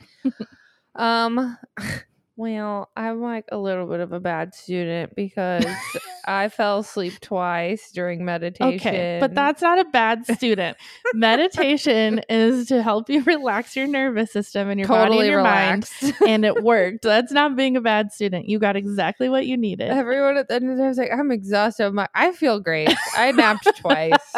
um, 0.95 1.57
well, 2.35 2.89
I'm 2.97 3.21
like 3.21 3.45
a 3.51 3.57
little 3.57 3.87
bit 3.87 3.99
of 4.01 4.11
a 4.11 4.19
bad 4.19 4.53
student 4.53 5.15
because 5.15 5.65
I 6.25 6.49
fell 6.49 6.79
asleep 6.79 7.19
twice 7.21 7.91
during 7.91 8.23
meditation. 8.25 8.75
Okay, 8.75 9.17
but 9.19 9.33
that's 9.33 9.61
not 9.61 9.79
a 9.79 9.85
bad 9.85 10.25
student. 10.37 10.77
Meditation 11.13 12.21
is 12.29 12.67
to 12.67 12.81
help 12.81 13.09
you 13.09 13.23
relax 13.25 13.75
your 13.75 13.87
nervous 13.87 14.31
system 14.31 14.69
and 14.69 14.79
your 14.79 14.87
body 14.87 15.09
totally 15.09 15.27
and 15.27 15.31
your 15.31 15.37
relaxed. 15.37 16.03
mind, 16.03 16.15
and 16.27 16.45
it 16.45 16.63
worked. 16.63 17.03
That's 17.03 17.31
not 17.31 17.55
being 17.55 17.75
a 17.77 17.81
bad 17.81 18.11
student. 18.11 18.47
You 18.47 18.59
got 18.59 18.75
exactly 18.75 19.29
what 19.29 19.45
you 19.45 19.57
needed. 19.57 19.89
Everyone 19.89 20.37
at 20.37 20.47
the 20.47 20.55
end 20.55 20.69
of 20.69 20.77
the 20.77 20.83
day 20.83 20.87
was 20.87 20.97
like, 20.97 21.11
"I'm 21.11 21.31
exhausted." 21.31 21.85
I'm 21.85 21.95
like, 21.95 22.09
"I 22.13 22.31
feel 22.31 22.59
great. 22.59 22.93
I 23.15 23.31
napped 23.31 23.67
twice, 23.77 24.33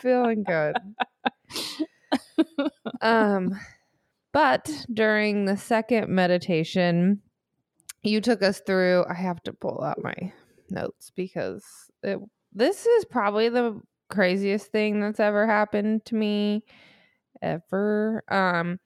feeling 0.00 0.44
good." 0.44 0.76
Um, 3.00 3.58
but 4.32 4.70
during 4.92 5.44
the 5.44 5.56
second 5.56 6.08
meditation, 6.08 7.20
you 8.02 8.20
took 8.20 8.42
us 8.42 8.60
through. 8.60 9.04
I 9.08 9.14
have 9.14 9.42
to 9.44 9.52
pull 9.52 9.82
out 9.82 10.02
my 10.02 10.32
notes 10.70 11.10
because 11.14 11.64
it, 12.02 12.18
this 12.52 12.86
is 12.86 13.04
probably 13.04 13.48
the 13.48 13.80
craziest 14.10 14.70
thing 14.70 15.00
that's 15.00 15.20
ever 15.20 15.46
happened 15.46 16.04
to 16.06 16.14
me 16.14 16.62
ever. 17.42 18.22
Um, 18.28 18.78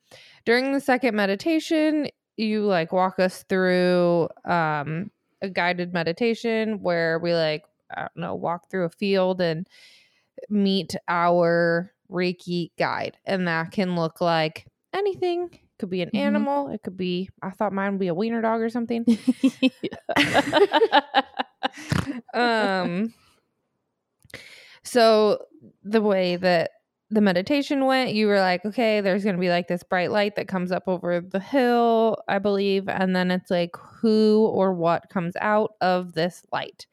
during 0.44 0.72
the 0.72 0.80
second 0.80 1.14
meditation, 1.14 2.08
you 2.36 2.64
like 2.64 2.92
walk 2.92 3.18
us 3.18 3.44
through 3.48 4.28
um 4.44 5.10
a 5.42 5.48
guided 5.48 5.92
meditation 5.92 6.80
where 6.82 7.18
we 7.18 7.34
like 7.34 7.64
I 7.94 8.02
don't 8.02 8.16
know 8.16 8.34
walk 8.34 8.70
through 8.70 8.84
a 8.84 8.90
field 8.90 9.40
and 9.40 9.66
meet 10.48 10.94
our 11.08 11.92
Reiki 12.10 12.70
guide, 12.78 13.18
and 13.24 13.46
that 13.48 13.72
can 13.72 13.96
look 13.96 14.20
like 14.20 14.66
anything. 14.94 15.58
Could 15.78 15.90
be 15.90 16.02
an 16.02 16.10
Mhm. 16.10 16.18
animal. 16.18 16.68
It 16.68 16.82
could 16.82 16.96
be. 16.96 17.30
I 17.42 17.50
thought 17.50 17.72
mine 17.72 17.92
would 17.92 18.00
be 18.00 18.08
a 18.08 18.14
wiener 18.14 18.42
dog 18.42 18.60
or 18.60 18.68
something. 18.68 19.04
um. 22.34 23.12
So 24.82 25.38
the 25.82 26.00
way 26.00 26.36
that 26.36 26.70
the 27.10 27.20
meditation 27.20 27.86
went, 27.86 28.14
you 28.14 28.26
were 28.26 28.40
like, 28.40 28.64
okay, 28.64 29.00
there's 29.00 29.24
going 29.24 29.36
to 29.36 29.40
be 29.40 29.48
like 29.50 29.68
this 29.68 29.82
bright 29.82 30.10
light 30.10 30.36
that 30.36 30.48
comes 30.48 30.72
up 30.72 30.84
over 30.86 31.20
the 31.20 31.40
hill, 31.40 32.18
I 32.28 32.38
believe. 32.38 32.88
And 32.88 33.14
then 33.16 33.30
it's 33.30 33.50
like 33.50 33.74
who 33.76 34.46
or 34.52 34.72
what 34.72 35.08
comes 35.10 35.34
out 35.40 35.72
of 35.80 36.12
this 36.12 36.42
light. 36.52 36.86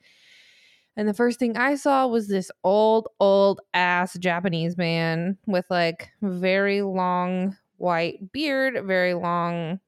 And 0.98 1.08
the 1.08 1.14
first 1.14 1.40
thing 1.40 1.58
I 1.58 1.76
saw 1.76 2.08
was 2.08 2.30
this 2.30 2.50
old, 2.64 3.10
old 3.20 3.60
ass 3.74 4.18
Japanese 4.18 4.78
man 4.78 5.38
with 5.46 5.66
like 5.70 6.10
very 6.22 6.82
long 6.82 7.58
white 7.78 8.32
beard, 8.32 8.86
very 8.86 9.14
long 9.14 9.80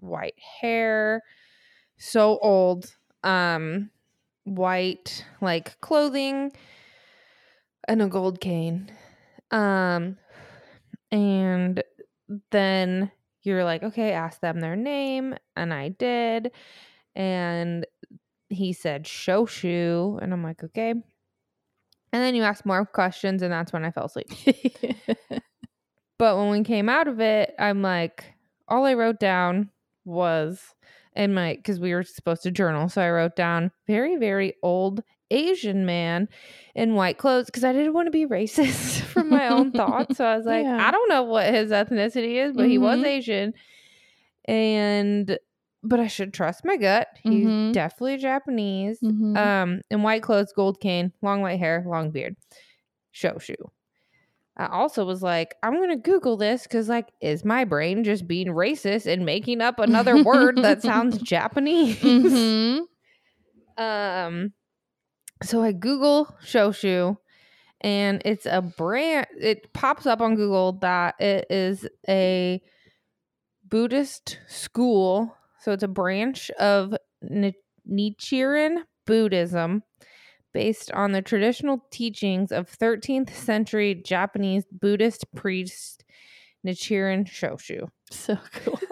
white 0.00 0.38
hair, 0.60 1.22
so 1.96 2.38
old, 2.42 2.94
um, 3.22 3.90
white 4.44 5.24
like 5.40 5.80
clothing, 5.80 6.52
and 7.88 8.02
a 8.02 8.08
gold 8.08 8.40
cane. 8.40 8.90
Um, 9.50 10.18
and 11.10 11.82
then 12.50 13.10
you're 13.42 13.64
like, 13.64 13.82
okay, 13.82 14.12
ask 14.12 14.40
them 14.40 14.60
their 14.60 14.76
name, 14.76 15.34
and 15.56 15.72
I 15.72 15.90
did, 15.90 16.50
and 17.14 17.86
he 18.48 18.72
said 18.72 19.04
Shoshu, 19.04 20.22
and 20.22 20.32
I'm 20.32 20.42
like, 20.42 20.62
okay. 20.64 20.90
And 20.90 22.22
then 22.22 22.34
you 22.34 22.42
ask 22.42 22.64
more 22.64 22.86
questions, 22.86 23.42
and 23.42 23.52
that's 23.52 23.72
when 23.72 23.84
I 23.84 23.90
fell 23.90 24.06
asleep. 24.06 24.30
But 26.18 26.36
when 26.36 26.50
we 26.50 26.62
came 26.62 26.88
out 26.88 27.08
of 27.08 27.20
it, 27.20 27.54
I'm 27.58 27.82
like, 27.82 28.24
all 28.68 28.84
I 28.86 28.94
wrote 28.94 29.18
down 29.20 29.70
was 30.04 30.60
in 31.16 31.34
my 31.34 31.54
because 31.56 31.80
we 31.80 31.92
were 31.94 32.02
supposed 32.04 32.42
to 32.44 32.50
journal. 32.50 32.88
So 32.88 33.02
I 33.02 33.10
wrote 33.10 33.36
down 33.36 33.70
very, 33.86 34.16
very 34.16 34.54
old 34.62 35.02
Asian 35.30 35.84
man 35.86 36.28
in 36.74 36.94
white 36.94 37.18
clothes 37.18 37.46
because 37.46 37.64
I 37.64 37.72
didn't 37.72 37.94
want 37.94 38.06
to 38.06 38.10
be 38.12 38.26
racist 38.38 39.00
from 39.02 39.28
my 39.30 39.48
own 39.48 39.72
thoughts. 39.72 40.16
So 40.18 40.24
I 40.24 40.36
was 40.36 40.46
like, 40.46 40.64
Yeah. 40.64 40.86
I 40.86 40.90
don't 40.90 41.08
know 41.08 41.22
what 41.24 41.52
his 41.52 41.70
ethnicity 41.70 42.34
is, 42.44 42.52
but 42.54 42.68
he 42.68 42.78
was 42.78 43.00
Mhm. 43.00 43.06
Asian. 43.06 43.54
And 44.46 45.38
but 45.86 46.00
I 46.00 46.06
should 46.06 46.32
trust 46.32 46.64
my 46.64 46.76
gut. 46.78 47.08
He's 47.22 47.46
Mhm. 47.46 47.72
definitely 47.72 48.16
Japanese. 48.16 49.00
Mhm. 49.02 49.36
Um, 49.36 49.80
in 49.90 50.02
white 50.02 50.22
clothes, 50.22 50.52
gold 50.54 50.80
cane, 50.80 51.12
long 51.20 51.42
white 51.42 51.58
hair, 51.58 51.84
long 51.86 52.10
beard. 52.10 52.36
Shoshu. 53.14 53.54
I 54.56 54.66
also 54.66 55.04
was 55.04 55.22
like, 55.22 55.54
I'm 55.62 55.74
gonna 55.74 55.96
Google 55.96 56.36
this 56.36 56.62
because, 56.62 56.88
like, 56.88 57.08
is 57.20 57.44
my 57.44 57.64
brain 57.64 58.04
just 58.04 58.28
being 58.28 58.48
racist 58.48 59.06
and 59.06 59.24
making 59.26 59.60
up 59.60 59.78
another 59.80 60.22
word 60.22 60.56
that 60.58 60.80
sounds 60.82 61.18
Japanese? 61.22 61.98
Mhm. 62.00 62.80
Um, 63.76 64.52
So 65.42 65.62
I 65.62 65.72
Google 65.72 66.32
Shoshu 66.44 67.16
and 67.80 68.22
it's 68.24 68.46
a 68.46 68.62
brand 68.62 69.26
it 69.36 69.72
pops 69.72 70.06
up 70.06 70.20
on 70.20 70.36
Google 70.36 70.74
that 70.80 71.16
it 71.20 71.46
is 71.50 71.88
a 72.08 72.62
Buddhist 73.68 74.38
school. 74.48 75.34
So 75.60 75.72
it's 75.72 75.82
a 75.82 75.88
branch 75.88 76.50
of 76.52 76.94
Ni- 77.22 77.54
Nichiren 77.90 78.82
Buddhism 79.06 79.82
based 80.54 80.90
on 80.92 81.12
the 81.12 81.20
traditional 81.20 81.84
teachings 81.90 82.50
of 82.50 82.70
13th 82.70 83.34
century 83.34 83.94
Japanese 83.94 84.64
Buddhist 84.72 85.26
priest 85.34 86.04
Nichiren 86.66 87.26
Shoshu. 87.26 87.88
So 88.10 88.38
cool. 88.64 88.80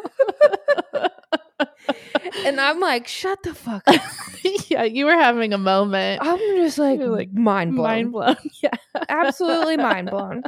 And 2.44 2.60
I'm 2.60 2.80
like, 2.80 3.06
shut 3.06 3.42
the 3.42 3.54
fuck 3.54 3.82
up. 3.86 4.00
yeah, 4.68 4.84
you 4.84 5.04
were 5.06 5.16
having 5.16 5.52
a 5.52 5.58
moment. 5.58 6.20
I'm 6.22 6.38
just 6.56 6.78
like, 6.78 6.98
You're 6.98 7.08
like, 7.08 7.32
mind 7.32 7.76
blown. 7.76 7.84
Mind 7.86 8.12
blown. 8.12 8.36
Yeah. 8.62 8.70
Absolutely 9.08 9.76
mind 9.76 10.10
blown. 10.10 10.42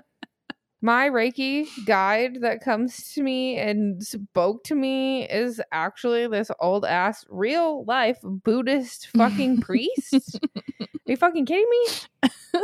My 0.85 1.09
Reiki 1.09 1.67
guide 1.87 2.43
that 2.43 2.61
comes 2.61 3.15
to 3.15 3.23
me 3.23 3.57
and 3.57 4.05
spoke 4.05 4.65
to 4.65 4.75
me 4.75 5.27
is 5.27 5.59
actually 5.73 6.27
this 6.27 6.51
old 6.61 6.85
ass 6.85 7.25
real 7.31 7.87
life 7.87 8.19
Buddhist 8.23 9.09
fucking 9.17 9.61
priest. 9.63 10.39
Are 10.83 10.87
you 11.07 11.17
fucking 11.17 11.47
kidding 11.47 11.71
me? 11.71 12.61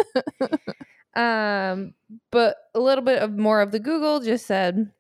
um, 1.17 1.95
but 2.31 2.57
a 2.75 2.81
little 2.81 3.03
bit 3.03 3.23
of 3.23 3.39
more 3.39 3.63
of 3.63 3.73
the 3.73 3.81
Google 3.81 4.21
just 4.21 4.47
said 4.47 4.93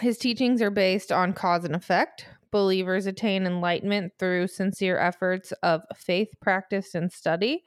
his 0.00 0.16
teachings 0.16 0.62
are 0.62 0.70
based 0.70 1.10
on 1.10 1.32
cause 1.32 1.64
and 1.64 1.74
effect. 1.74 2.26
Believers 2.52 3.06
attain 3.06 3.46
enlightenment 3.46 4.12
through 4.20 4.46
sincere 4.46 4.96
efforts 4.96 5.50
of 5.64 5.82
faith, 5.96 6.28
practice, 6.40 6.94
and 6.94 7.10
study. 7.10 7.64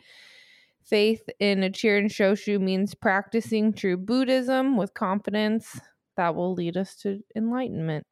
Faith 0.85 1.27
in 1.39 1.61
Nichiren 1.61 2.05
Shoshu 2.05 2.59
means 2.59 2.93
practicing 2.93 3.73
true 3.73 3.97
Buddhism 3.97 4.77
with 4.77 4.93
confidence 4.93 5.79
that 6.15 6.35
will 6.35 6.53
lead 6.53 6.77
us 6.77 6.95
to 6.97 7.21
enlightenment. 7.35 8.05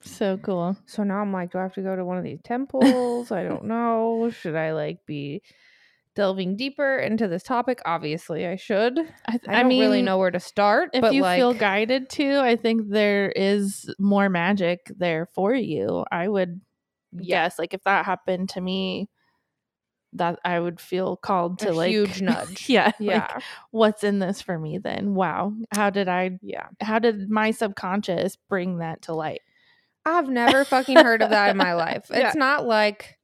So 0.00 0.38
cool. 0.38 0.76
So 0.86 1.02
now 1.02 1.20
I'm 1.20 1.32
like, 1.32 1.52
do 1.52 1.58
I 1.58 1.62
have 1.62 1.74
to 1.74 1.82
go 1.82 1.94
to 1.94 2.04
one 2.04 2.16
of 2.16 2.24
these 2.24 2.40
temples? 2.42 3.30
I 3.30 3.42
don't 3.42 3.64
know. 3.64 4.30
Should 4.30 4.54
I 4.54 4.72
like 4.72 5.04
be 5.06 5.42
delving 6.14 6.56
deeper 6.56 6.96
into 6.98 7.28
this 7.28 7.42
topic? 7.42 7.80
Obviously, 7.84 8.46
I 8.46 8.56
should. 8.56 8.98
I, 9.26 9.38
I, 9.48 9.62
don't 9.62 9.68
really 9.68 10.02
know 10.02 10.18
where 10.18 10.30
to 10.30 10.40
start. 10.40 10.90
If 10.94 11.02
but 11.02 11.14
you 11.14 11.22
like, 11.22 11.38
feel 11.38 11.54
guided 11.54 12.08
to, 12.10 12.38
I 12.40 12.56
think 12.56 12.88
there 12.88 13.30
is 13.30 13.92
more 13.98 14.28
magic 14.28 14.90
there 14.96 15.28
for 15.34 15.54
you. 15.54 16.04
I 16.10 16.28
would 16.28 16.60
guess, 17.22 17.58
like, 17.58 17.74
if 17.74 17.82
that 17.84 18.06
happened 18.06 18.48
to 18.50 18.60
me, 18.60 19.08
that 20.16 20.38
I 20.44 20.58
would 20.60 20.80
feel 20.80 21.16
called 21.16 21.58
to 21.60 21.70
a 21.70 21.72
like 21.72 21.90
huge 21.90 22.20
nudge. 22.22 22.68
yeah, 22.68 22.92
Yeah, 22.98 23.26
Like, 23.34 23.42
what's 23.70 24.04
in 24.04 24.18
this 24.18 24.40
for 24.42 24.58
me? 24.58 24.78
Then, 24.78 25.14
wow, 25.14 25.52
how 25.72 25.90
did 25.90 26.08
I? 26.08 26.38
yeah. 26.42 26.68
How 26.80 26.98
did 26.98 27.28
my 27.30 27.50
subconscious 27.50 28.36
bring 28.48 28.78
that 28.78 29.02
to 29.02 29.14
light? 29.14 29.40
I've 30.04 30.28
never 30.28 30.64
fucking 30.64 30.98
heard 30.98 31.22
of 31.22 31.30
that 31.30 31.50
in 31.50 31.56
my 31.56 31.72
life. 31.74 32.06
Yeah. 32.10 32.28
It's 32.28 32.36
not 32.36 32.64
like 32.66 33.18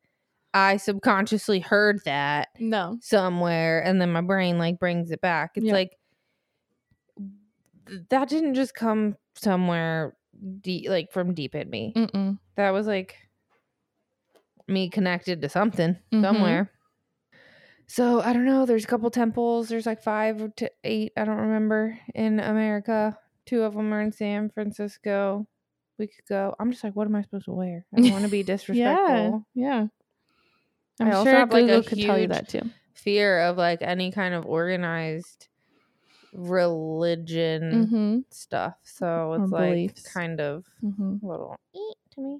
I 0.54 0.76
subconsciously 0.78 1.60
heard 1.60 2.00
that 2.04 2.48
No. 2.58 2.98
somewhere 3.00 3.82
and 3.84 4.00
then 4.00 4.10
my 4.12 4.20
brain 4.20 4.58
like 4.58 4.78
brings 4.78 5.10
it 5.10 5.20
back. 5.20 5.52
It's 5.56 5.66
Yeah. 5.66 5.72
like 5.72 5.96
that 8.10 8.28
didn't 8.28 8.54
just 8.54 8.74
come 8.74 9.16
somewhere 9.34 10.16
deep, 10.60 10.88
like 10.88 11.12
from 11.12 11.34
deep 11.34 11.54
in 11.54 11.68
me. 11.70 11.92
Mm-mm. 11.96 12.38
That 12.56 12.70
was 12.70 12.86
like 12.86 13.16
me 14.68 14.88
connected 14.88 15.42
to 15.42 15.48
something 15.48 15.96
Mhm. 16.12 16.22
somewhere. 16.22 16.70
So 17.92 18.22
I 18.22 18.32
don't 18.32 18.46
know. 18.46 18.64
There's 18.64 18.84
a 18.84 18.86
couple 18.86 19.10
temples. 19.10 19.68
There's 19.68 19.84
like 19.84 20.02
five 20.02 20.54
to 20.56 20.70
eight. 20.82 21.12
I 21.14 21.26
don't 21.26 21.36
remember 21.36 21.98
in 22.14 22.40
America. 22.40 23.18
Two 23.44 23.64
of 23.64 23.74
them 23.74 23.92
are 23.92 24.00
in 24.00 24.12
San 24.12 24.48
Francisco. 24.48 25.46
We 25.98 26.06
could 26.06 26.24
go. 26.26 26.54
I'm 26.58 26.70
just 26.70 26.82
like, 26.82 26.96
what 26.96 27.06
am 27.06 27.14
I 27.16 27.20
supposed 27.20 27.44
to 27.44 27.52
wear? 27.52 27.84
I 27.94 28.00
don't 28.00 28.10
want 28.12 28.24
to 28.24 28.30
be 28.30 28.42
disrespectful. 28.54 29.44
Yeah. 29.54 29.88
I'm 31.00 31.08
I 31.08 31.12
also 31.12 31.32
sure 31.32 31.40
have, 31.40 31.52
like, 31.52 31.64
a 31.64 31.66
Google 31.66 31.82
could 31.82 32.00
tell 32.00 32.18
you 32.18 32.28
that 32.28 32.48
too. 32.48 32.62
Fear 32.94 33.40
of 33.42 33.58
like 33.58 33.82
any 33.82 34.10
kind 34.10 34.32
of 34.32 34.46
organized 34.46 35.48
religion 36.32 37.72
Mm-hmm. 37.72 38.18
stuff. 38.30 38.76
So 38.84 39.32
Or 39.34 39.42
it's 39.42 39.52
like 39.52 39.68
beliefs. 39.74 40.08
kind 40.14 40.40
of 40.40 40.64
Mm-hmm. 40.82 41.26
a 41.26 41.28
little 41.28 41.56
to 42.12 42.20
me. 42.22 42.38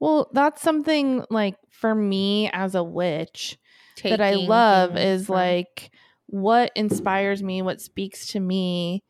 Well, 0.00 0.30
that's 0.32 0.62
something 0.62 1.24
like 1.30 1.54
for 1.70 1.94
me 1.94 2.50
as 2.52 2.74
a 2.74 2.82
witch 2.82 3.56
that 4.02 4.20
I 4.20 4.34
love 4.34 4.96
is 4.96 5.26
from- 5.26 5.34
like 5.36 5.90
what 6.26 6.72
inspires 6.74 7.42
me, 7.42 7.62
what 7.62 7.80
speaks 7.80 8.26
to 8.28 8.40
me 8.40 9.02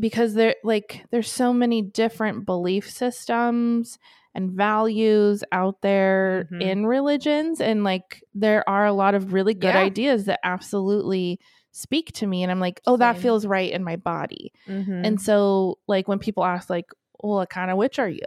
because 0.00 0.32
there 0.34 0.54
like 0.64 1.04
there's 1.10 1.30
so 1.30 1.52
many 1.52 1.82
different 1.82 2.46
belief 2.46 2.90
systems 2.90 3.98
and 4.34 4.50
values 4.52 5.44
out 5.52 5.82
there 5.82 6.48
Mhm. 6.50 6.62
in 6.62 6.86
religions 6.86 7.60
and 7.60 7.84
like 7.84 8.22
there 8.34 8.66
are 8.68 8.86
a 8.86 8.92
lot 8.94 9.14
of 9.14 9.32
really 9.34 9.52
good 9.52 9.74
Yeah. 9.74 9.80
ideas 9.82 10.24
that 10.24 10.40
absolutely 10.42 11.38
speak 11.70 12.12
to 12.12 12.26
me 12.26 12.42
and 12.42 12.50
I'm 12.50 12.60
like, 12.60 12.80
"Oh, 12.86 12.96
that 12.96 13.18
feels 13.18 13.44
right 13.46 13.70
in 13.70 13.84
my 13.84 13.96
body." 13.96 14.52
Mhm. 14.66 15.04
And 15.06 15.20
so, 15.20 15.78
like, 15.86 16.08
when 16.08 16.18
people 16.18 16.44
ask, 16.44 16.70
like, 16.70 16.86
well, 17.20 17.36
what 17.38 17.50
kind 17.50 17.70
of 17.70 17.76
witch 17.76 17.98
are 17.98 18.08
you? 18.08 18.24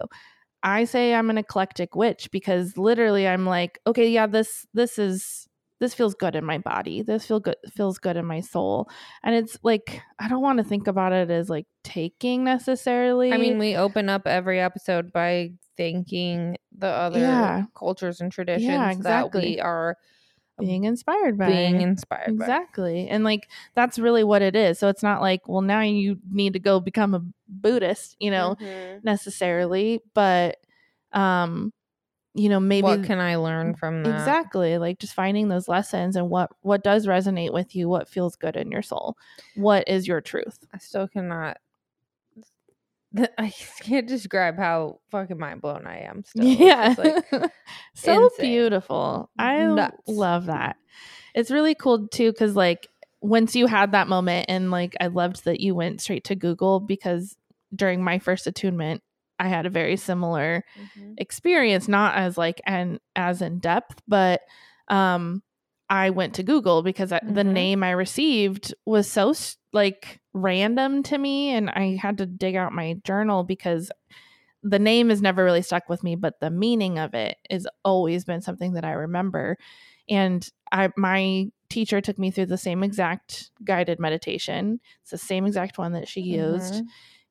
I 0.68 0.84
say 0.86 1.14
I'm 1.14 1.30
an 1.30 1.38
eclectic 1.38 1.96
witch 1.96 2.30
because 2.32 2.78
literally 2.78 3.28
I'm 3.28 3.46
like, 3.46 3.80
okay, 3.88 4.10
yeah, 4.10 4.28
this 4.28 4.66
this 4.74 5.00
is 5.00 5.48
this 5.80 5.94
feels 5.94 6.16
good 6.16 6.36
in 6.36 6.44
my 6.44 6.58
body. 6.58 7.04
This 7.04 7.26
feel 7.26 7.40
good 7.40 7.56
feels 7.76 8.00
good 8.00 8.18
in 8.18 8.26
my 8.26 8.42
soul. 8.42 8.90
And 9.24 9.36
it's 9.36 9.58
like 9.64 10.02
I 10.20 10.28
don't 10.28 10.42
want 10.42 10.58
to 10.58 10.64
think 10.64 10.88
about 10.88 11.14
it 11.14 11.30
as 11.30 11.50
like 11.50 11.68
taking 11.84 12.44
necessarily. 12.44 13.34
I 13.34 13.38
mean, 13.38 13.60
we 13.60 13.76
open 13.76 14.10
up 14.10 14.28
every 14.28 14.60
episode 14.60 15.12
by 15.14 15.52
thanking 15.78 16.58
the 16.76 16.88
other 16.88 17.20
Yeah. 17.22 17.66
cultures 17.76 18.20
and 18.22 18.32
traditions 18.32 18.82
that 18.82 18.98
exactly. 18.98 19.42
we 19.56 19.60
are 19.60 19.96
being 20.60 20.84
inspired 20.86 21.38
by 21.38 21.48
being 21.50 21.82
inspired 21.82 22.38
by. 22.38 22.46
Exactly. 22.46 23.08
And 23.10 23.24
like 23.24 23.48
that's 23.76 24.00
really 24.00 24.24
what 24.24 24.42
it 24.42 24.56
is. 24.56 24.80
So 24.80 24.88
it's 24.90 25.04
not 25.04 25.22
like, 25.22 25.48
well, 25.48 25.62
now 25.62 25.82
you 25.82 26.20
need 26.32 26.54
to 26.54 26.60
go 26.60 26.80
become 26.80 27.14
a 27.14 27.22
Buddhist, 27.48 28.16
you 28.20 28.32
know, 28.32 28.56
Mhm. 28.62 29.04
necessarily, 29.04 30.02
but 30.14 30.58
um 31.14 31.74
you 32.36 32.50
know, 32.50 32.60
maybe 32.60 32.84
what 32.84 33.04
can 33.04 33.20
I 33.20 33.36
learn 33.38 33.74
from 33.76 34.04
that? 34.04 34.12
exactly 34.12 34.78
like 34.78 35.00
just 35.00 35.14
finding 35.16 35.48
those 35.50 35.68
lessons 35.68 36.16
and 36.16 36.30
what 36.30 36.52
what 36.62 36.84
does 36.84 37.08
resonate 37.08 37.52
with 37.52 37.76
you 37.76 37.90
what 37.90 38.08
feels 38.08 38.36
good 38.36 38.56
in 38.56 38.72
your 38.72 38.84
soul 38.84 39.18
what 39.56 39.88
is 39.88 40.08
your 40.08 40.22
truth 40.22 40.60
I 40.74 40.78
still 40.78 41.08
cannot. 41.08 41.58
I 43.38 43.54
can't 43.82 44.08
describe 44.08 44.58
how 44.58 45.00
fucking 45.12 45.38
mind 45.38 45.62
blown 45.62 45.86
I 45.88 46.02
am. 46.02 46.24
Still, 46.26 46.46
yeah 46.46 46.96
like, 46.98 47.26
so 47.96 48.26
insane. 48.26 48.32
beautiful 48.40 49.30
I 49.38 49.64
Nuts. 49.64 49.96
love 50.08 50.46
that 50.48 50.78
it's 51.36 51.52
really 51.52 51.76
cool 51.76 52.08
too 52.08 52.32
because 52.32 52.56
like 52.56 52.88
once 53.22 53.56
you 53.56 53.68
had 53.68 53.92
that 53.92 54.08
moment 54.08 54.46
and 54.50 54.72
like 54.72 54.96
i 55.02 55.08
loved 55.08 55.44
that 55.46 55.60
you 55.60 55.74
went 55.76 56.02
straight 56.02 56.24
to 56.26 56.36
google 56.36 56.80
because 56.80 57.36
during 57.76 58.04
my 58.04 58.20
first 58.20 58.48
attunement 58.48 59.02
i 59.40 59.48
had 59.48 59.66
a 59.66 59.70
very 59.72 59.98
similar 59.98 60.64
Mhm. 60.80 61.16
experience 61.18 61.88
not 61.88 62.16
as 62.16 62.38
like 62.38 62.62
and 62.66 63.00
as 63.16 63.42
in 63.42 63.60
depth 63.60 64.02
but 64.08 64.42
um 64.88 65.42
i 65.90 66.10
went 66.10 66.36
to 66.36 66.44
google 66.44 66.84
because 66.84 67.12
I, 67.12 67.20
the 67.24 67.44
name 67.44 67.84
i 67.84 67.92
received 67.92 68.74
was 68.86 69.10
so 69.10 69.34
like 69.74 70.20
random 70.34 71.04
to 71.04 71.18
me 71.18 71.50
and 71.50 71.70
i 71.70 71.98
had 72.02 72.18
to 72.20 72.26
dig 72.26 72.56
out 72.56 72.74
my 72.74 72.96
journal 73.04 73.44
because 73.44 73.92
the 74.64 74.80
name 74.80 75.10
has 75.10 75.22
never 75.22 75.44
really 75.44 75.62
stuck 75.62 75.88
with 75.88 76.04
me 76.04 76.16
but 76.16 76.40
the 76.40 76.50
meaning 76.50 77.00
of 77.00 77.14
it 77.14 77.38
has 77.50 77.68
always 77.86 78.26
been 78.26 78.42
something 78.42 78.74
that 78.74 78.84
i 78.86 78.92
remember. 78.92 79.58
And 80.10 80.48
i 80.72 80.90
my 80.98 81.52
teacher 81.70 82.00
took 82.02 82.18
me 82.18 82.32
through 82.32 82.46
the 82.48 82.58
same 82.58 82.82
exact 82.82 83.52
guided 83.64 84.00
meditation. 84.00 84.80
It's 85.02 85.12
the 85.12 85.18
same 85.18 85.46
exact 85.46 85.78
one 85.78 85.92
that 85.94 86.08
she 86.08 86.22
used. 86.22 86.76
Mhm. 86.76 86.86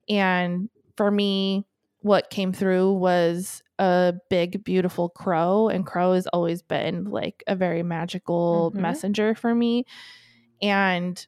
and 0.09 0.69
for 0.97 1.11
me, 1.11 1.67
what 2.01 2.31
came 2.31 2.53
through 2.53 2.93
was 2.95 3.63
a 3.79 4.15
big, 4.31 4.65
beautiful 4.65 5.09
crow. 5.09 5.69
And 5.69 5.85
crow 5.87 6.13
has 6.15 6.27
always 6.29 6.63
been 6.63 7.05
like 7.05 7.43
a 7.47 7.55
very 7.57 7.83
magical 7.83 8.73
Mhm. 8.75 8.81
messenger 8.81 9.35
for 9.35 9.55
me. 9.55 9.85
And 10.63 11.25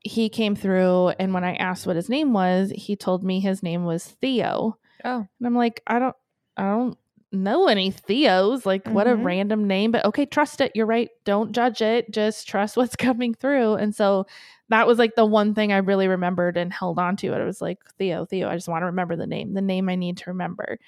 he 0.00 0.28
came 0.28 0.54
through. 0.54 1.08
And 1.18 1.34
when 1.34 1.44
I 1.44 1.54
asked 1.56 1.86
what 1.86 1.96
his 1.96 2.08
name 2.08 2.32
was, 2.32 2.72
he 2.74 2.96
told 2.96 3.22
me 3.24 3.40
his 3.40 3.62
name 3.62 3.84
was 3.84 4.04
Theo. 4.06 4.78
Oh, 5.04 5.26
And 5.38 5.46
I'm 5.46 5.54
like, 5.54 5.82
I 5.86 5.98
don't, 5.98 6.16
I 6.56 6.62
don't 6.70 6.96
know 7.32 7.68
any 7.68 7.90
Theos. 7.90 8.66
Like, 8.66 8.86
what 8.88 9.06
a 9.06 9.10
Mhm. 9.10 9.24
random 9.24 9.66
name. 9.66 9.90
But 9.92 10.04
okay, 10.04 10.26
trust 10.26 10.60
it. 10.60 10.72
You're 10.74 10.86
right. 10.86 11.08
Don't 11.24 11.52
judge 11.52 11.80
it. 11.82 12.10
Just 12.10 12.48
trust 12.48 12.76
what's 12.76 12.96
coming 12.96 13.34
through. 13.34 13.74
And 13.74 13.94
so 13.94 14.26
that 14.68 14.86
was 14.86 14.98
like 14.98 15.14
the 15.16 15.26
one 15.26 15.54
thing 15.54 15.72
I 15.72 15.78
really 15.78 16.08
remembered 16.08 16.56
and 16.56 16.72
held 16.72 16.98
on 16.98 17.16
to. 17.18 17.32
It 17.34 17.44
was 17.44 17.60
like 17.60 17.78
Theo, 17.98 18.24
Theo. 18.24 18.48
I 18.48 18.54
just 18.54 18.68
want 18.68 18.82
to 18.82 18.86
remember 18.86 19.16
the 19.16 19.26
name, 19.26 19.54
the 19.54 19.60
name 19.62 19.88
I 19.88 19.96
need 19.96 20.16
to 20.18 20.30
remember. 20.30 20.78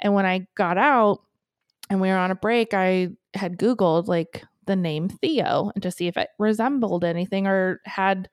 And 0.00 0.14
when 0.14 0.26
I 0.26 0.46
got 0.54 0.78
out 0.78 1.22
and 1.90 2.00
we 2.00 2.08
were 2.08 2.16
on 2.16 2.30
a 2.30 2.34
break, 2.36 2.74
I 2.74 3.10
had 3.34 3.58
Googled 3.58 4.06
like 4.08 4.44
the 4.66 4.76
name 4.76 5.08
Theo 5.08 5.70
and 5.74 5.82
to 5.82 5.90
see 5.90 6.06
if 6.08 6.16
it 6.16 6.28
resembled 6.38 7.04
anything 7.04 7.46
or 7.46 7.80
had 7.84 8.28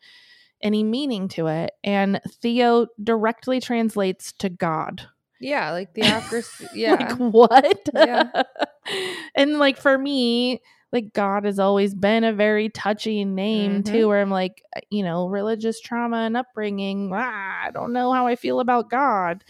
any 0.61 0.83
meaning 0.83 1.27
to 1.29 1.47
it. 1.47 1.71
And 1.83 2.19
Theo 2.41 2.87
directly 3.03 3.59
translates 3.59 4.31
to 4.39 4.49
God. 4.49 5.07
Yeah, 5.39 5.71
like 5.71 5.93
theocracy. 5.93 6.67
Yeah. 6.73 6.95
Like 6.95 7.17
what? 7.33 7.89
Yeah. 7.93 8.43
and 9.35 9.59
like 9.59 9.77
for 9.77 9.97
me, 9.97 10.61
like 10.91 11.11
God 11.13 11.45
has 11.45 11.59
always 11.59 11.93
been 11.93 12.23
a 12.23 12.31
very 12.33 12.69
touchy 12.69 13.25
name 13.25 13.83
Mhm. 13.83 13.91
too, 13.91 14.07
where 14.07 14.21
I'm 14.21 14.29
like, 14.29 14.61
uh, 14.75 14.81
you 14.89 15.03
know, 15.03 15.27
religious 15.27 15.81
trauma 15.81 16.17
and 16.17 16.37
upbringing. 16.37 17.11
Ah, 17.13 17.65
I 17.65 17.71
don't 17.71 17.93
know 17.93 18.13
how 18.13 18.27
I 18.27 18.35
feel 18.35 18.59
about 18.59 18.89
God. 18.89 19.43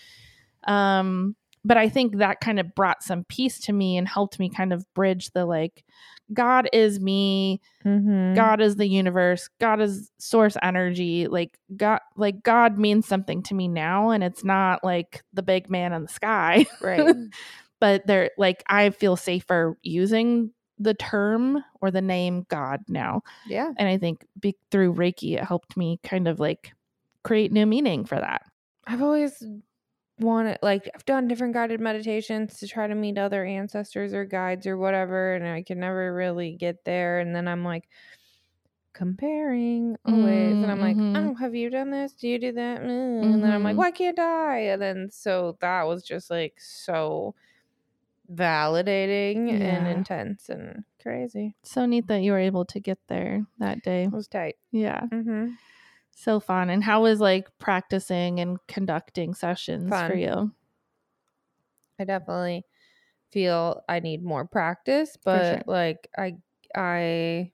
Um, 0.65 1.36
but 1.65 1.78
I 1.78 1.89
think 1.89 2.17
that 2.17 2.41
kind 2.41 2.60
of 2.60 2.76
brought 2.76 3.04
some 3.04 3.23
peace 3.26 3.60
to 3.62 3.73
me 3.73 3.97
and 3.97 4.08
helped 4.08 4.39
me 4.39 4.49
kind 4.49 4.73
of 4.73 4.86
bridge 4.93 5.32
the 5.32 5.45
like, 5.45 5.84
God 6.34 6.69
is 6.73 6.99
me, 6.99 7.62
Mhm. 7.86 8.34
God 8.36 8.62
is 8.62 8.76
the 8.78 8.88
universe, 8.88 9.49
God 9.60 9.82
is 9.82 10.10
source 10.17 10.56
energy. 10.63 11.28
Like 11.28 11.58
God, 11.76 11.99
like 12.15 12.41
God 12.43 12.78
means 12.78 13.08
something 13.08 13.43
to 13.43 13.54
me 13.54 13.67
now, 13.67 14.10
and 14.12 14.23
it's 14.23 14.43
not 14.43 14.84
like 14.84 15.23
the 15.34 15.43
big 15.43 15.69
man 15.69 15.93
in 15.93 16.04
the 16.04 16.08
sky 16.08 16.65
Right. 16.82 17.15
but 17.80 18.08
they're 18.08 18.32
like 18.38 18.63
I 18.67 18.89
feel 18.91 19.15
safer 19.17 19.78
using 19.84 20.52
the 20.80 20.93
term 20.93 21.63
or 21.82 21.91
the 21.91 22.02
name 22.02 22.45
God 22.49 22.80
now. 22.88 23.21
Yeah. 23.47 23.71
And 23.78 23.88
I 23.88 23.97
think 23.97 24.26
be- 24.39 24.58
through 24.71 24.95
Reiki, 24.95 25.38
it 25.38 25.43
helped 25.43 25.78
me 25.78 25.99
kind 26.04 26.28
of 26.28 26.39
like 26.39 26.71
create 27.23 27.52
new 27.52 27.65
meaning 27.65 28.06
for 28.06 28.15
that. 28.19 28.41
I've 28.88 29.02
always 29.02 29.43
wanted, 30.19 30.60
like, 30.62 30.89
I've 30.95 31.06
done 31.06 31.28
different 31.28 31.54
guided 31.54 31.80
meditations 31.82 32.60
to 32.60 32.67
try 32.67 32.88
to 32.88 32.95
meet 32.95 33.17
other 33.17 33.45
ancestors 33.45 34.13
or 34.13 34.26
guides 34.26 34.67
or 34.67 34.78
whatever, 34.78 35.34
and 35.36 35.47
I 35.47 35.63
can 35.63 35.80
never 35.80 36.13
really 36.13 36.56
get 36.56 36.86
there. 36.86 37.19
And 37.19 37.36
then 37.36 37.47
I'm 37.47 37.63
like, 37.63 37.88
comparing 38.93 39.97
always. 40.06 40.62
And 40.62 40.71
I'm 40.71 40.80
like, 40.80 40.99
Mhm. 40.99 41.13
oh, 41.15 41.34
have 41.36 41.56
you 41.56 41.69
done 41.69 41.89
this? 41.91 42.13
Do 42.13 42.28
you 42.28 42.39
do 42.39 42.52
that? 42.54 42.82
Mm. 42.82 43.34
And 43.34 43.43
then 43.43 43.52
I'm 43.52 43.63
like, 43.63 43.76
Mhm. 43.76 43.78
why 43.78 43.91
can't 43.91 44.19
I? 44.19 44.60
And 44.60 44.82
then 44.82 45.10
so 45.12 45.58
that 45.62 45.84
was 45.84 46.04
just 46.04 46.30
like 46.30 46.60
so 46.60 47.36
validating 48.32 49.52
and 49.62 49.88
intense 49.88 50.49
and 50.49 50.86
crazy. 51.02 51.56
So 51.63 51.86
neat 51.86 52.08
that 52.08 52.21
you 52.23 52.32
were 52.32 52.39
able 52.39 52.65
to 52.65 52.80
get 52.80 52.99
there 53.08 53.45
that 53.58 53.82
day. 53.82 54.04
It 54.04 54.12
was 54.12 54.28
tight. 54.28 54.58
Yeah. 54.71 55.08
Mm-hmm. 55.12 55.56
So 56.15 56.39
fun. 56.39 56.69
And 56.69 56.84
how 56.84 57.02
was 57.04 57.19
like 57.19 57.58
practicing 57.60 58.39
and 58.39 58.58
conducting 58.67 59.34
sessions 59.34 60.02
for 60.02 60.13
you? 60.15 60.52
I 61.99 62.06
definitely 62.06 62.65
feel 63.32 63.84
I 63.89 64.02
need 64.02 64.23
more 64.23 64.45
practice, 64.47 65.17
but 65.23 65.63
sure. 65.63 65.63
like 65.67 66.10
I 66.17 66.38
I 66.76 67.54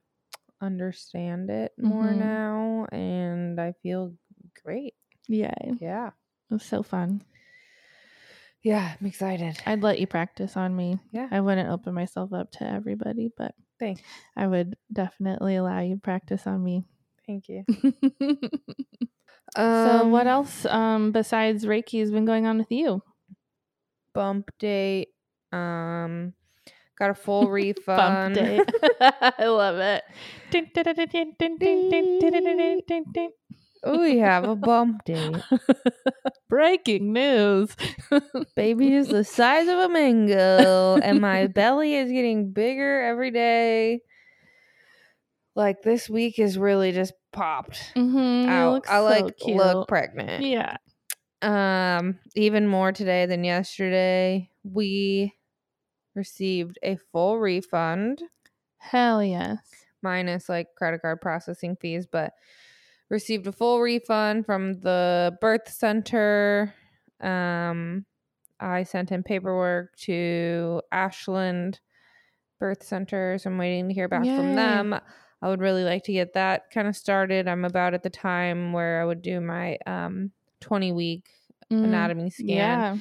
understand 0.62 1.52
it 1.52 1.74
more 1.80 2.14
Mhm. 2.14 2.16
now 2.16 2.88
and 2.92 3.60
I 3.62 3.74
feel 3.84 4.18
great. 4.64 4.96
Yeah. 5.28 5.54
Yeah. 5.80 6.12
It 6.52 6.54
was 6.54 6.64
so 6.64 6.84
fun. 6.84 7.24
Yeah, 8.62 8.96
I'm 9.00 9.06
excited. 9.06 9.58
I'd 9.66 9.82
let 9.84 10.00
you 10.00 10.08
practice 10.08 10.58
on 10.58 10.76
me. 10.76 11.00
Yeah. 11.12 11.30
I 11.32 11.40
wouldn't 11.42 11.70
open 11.70 11.94
myself 11.94 12.34
up 12.34 12.52
to 12.54 12.68
everybody, 12.68 13.30
but 13.36 13.56
Thanks. 13.80 14.20
I 14.36 14.48
would 14.48 14.78
definitely 14.92 15.56
allow 15.58 15.80
you 15.82 15.96
to 15.96 16.02
practice 16.02 16.48
on 16.48 16.64
me. 16.64 16.86
Thank 17.30 17.48
you. 17.50 17.64
so 19.56 20.08
what 20.08 20.28
Um, 20.28 20.28
else 20.28 20.66
um 20.66 21.12
besides 21.12 21.66
Reiki 21.66 22.00
has 22.00 22.12
been 22.12 22.26
going 22.26 22.46
on 22.48 22.58
with 22.58 22.72
you? 22.72 23.02
Bump 24.14 24.50
day. 24.60 25.08
Um 25.52 26.34
got 26.98 27.12
a 27.12 27.14
full 27.16 27.42
Bump 27.48 27.54
refund. 27.54 28.36
date. 28.36 28.70
I 29.02 29.46
love 29.46 29.78
it. 29.78 30.04
we 33.86 34.18
have 34.20 34.44
a 34.44 34.56
bump 34.56 35.04
day. 35.06 35.34
Breaking 36.50 37.14
news. 37.14 37.76
Baby 38.56 38.94
is 38.94 39.08
the 39.08 39.24
size 39.24 39.68
of 39.68 39.78
a 39.78 39.90
mango, 39.90 40.98
and 40.98 41.22
my 41.22 41.48
belly 41.48 41.96
is 41.96 42.12
getting 42.12 42.52
bigger 42.52 43.02
every 43.02 43.32
day. 43.32 44.02
Like 45.60 45.82
this 45.82 46.10
week 46.10 46.40
is 46.40 46.58
really 46.58 46.94
just 46.94 47.12
popped 47.34 47.92
Mhm, 47.94 48.48
out. 48.48 48.86
I 48.88 49.00
so 49.00 49.04
like 49.04 49.38
cute. 49.38 49.58
look 49.58 49.90
pregnant. 49.90 50.46
Yeah. 50.46 50.78
Um, 51.42 52.18
even 52.34 52.66
more 52.66 52.94
today 52.94 53.26
than 53.26 53.44
yesterday. 53.44 54.50
We 54.64 55.34
received 56.16 56.80
a 56.82 56.96
full 57.12 57.40
refund 57.40 58.24
Hell 58.78 59.22
yes. 59.22 59.60
minus 60.02 60.48
like 60.48 60.68
credit 60.78 61.02
card 61.02 61.20
processing 61.20 61.76
fees, 61.76 62.08
but 62.10 62.32
received 63.10 63.46
a 63.46 63.52
full 63.52 63.82
refund 63.82 64.46
from 64.46 64.80
the 64.80 65.38
birth 65.42 65.70
center. 65.70 66.74
Um, 67.20 68.06
I 68.62 68.84
sent 68.84 69.12
in 69.12 69.24
paperwork 69.24 69.94
to 70.04 70.82
Ashland 70.90 71.82
Birth 72.62 72.84
Center, 72.84 73.38
so 73.38 73.50
I'm 73.50 73.58
waiting 73.58 73.90
to 73.90 73.94
hear 73.94 74.08
back 74.08 74.24
from 74.24 74.56
them. 74.56 75.00
I 75.42 75.48
would 75.50 75.62
really 75.62 75.84
like 75.84 76.04
to 76.06 76.14
get 76.14 76.34
that 76.34 76.70
kind 76.72 76.88
of 76.88 76.96
started. 76.96 77.48
I'm 77.48 77.66
about 77.66 77.94
at 77.94 78.04
the 78.04 78.10
time 78.10 78.74
where 78.74 79.02
I 79.02 79.06
would 79.06 79.22
do 79.22 79.40
my 79.42 79.78
um 79.86 80.32
20 80.62 80.92
week 80.92 81.30
Mm, 81.72 81.84
anatomy 81.84 82.30
scan. 82.30 82.86
Yeah. 82.86 82.98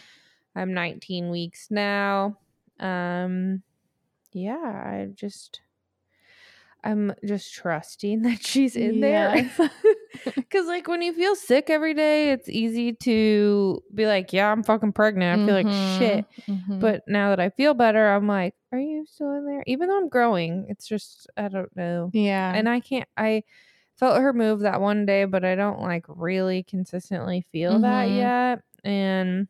I'm 0.56 0.74
19 0.74 1.30
weeks 1.30 1.68
now. 1.70 2.38
Um 2.80 3.62
yeah, 4.32 4.56
I 4.86 5.10
just 5.14 5.62
I'm 6.84 7.12
just 7.24 7.52
trusting 7.54 8.22
that 8.28 8.42
she's 8.44 8.76
in 8.76 9.00
there. 9.00 9.34
Cuz 10.50 10.66
like 10.66 10.88
when 10.88 11.02
you 11.02 11.12
feel 11.12 11.34
sick 11.36 11.70
every 11.70 11.94
day, 11.94 12.30
it's 12.30 12.48
easy 12.48 12.92
to 12.94 13.82
be 13.94 14.06
like, 14.06 14.32
yeah, 14.32 14.50
I'm 14.50 14.62
fucking 14.62 14.92
pregnant. 14.92 15.42
I 15.42 15.44
feel 15.44 15.54
like 15.54 15.66
shit. 15.72 16.24
Mhm. 16.48 16.80
But 16.80 17.02
now 17.08 17.30
that 17.30 17.40
I 17.40 17.50
feel 17.50 17.74
better, 17.74 18.08
I'm 18.08 18.26
like, 18.28 18.54
are 18.72 18.78
you 18.78 19.04
still 19.06 19.32
in 19.32 19.46
there? 19.46 19.62
Even 19.66 19.88
though 19.88 19.98
I'm 19.98 20.08
growing, 20.08 20.66
it's 20.68 20.86
just 20.86 21.26
I 21.36 21.48
don't 21.48 21.74
know. 21.76 22.10
yeah. 22.12 22.52
And 22.54 22.68
I 22.68 22.80
can't 22.80 23.08
I 23.16 23.42
felt 23.96 24.20
her 24.20 24.32
move 24.32 24.60
that 24.60 24.80
one 24.80 25.06
day, 25.06 25.24
but 25.24 25.44
I 25.44 25.54
don't 25.56 25.80
like 25.80 26.04
really 26.08 26.62
consistently 26.62 27.44
feel 27.52 27.80
that 27.80 28.04
Mhm. 28.08 28.16
yet. 28.16 28.60
And 28.84 29.48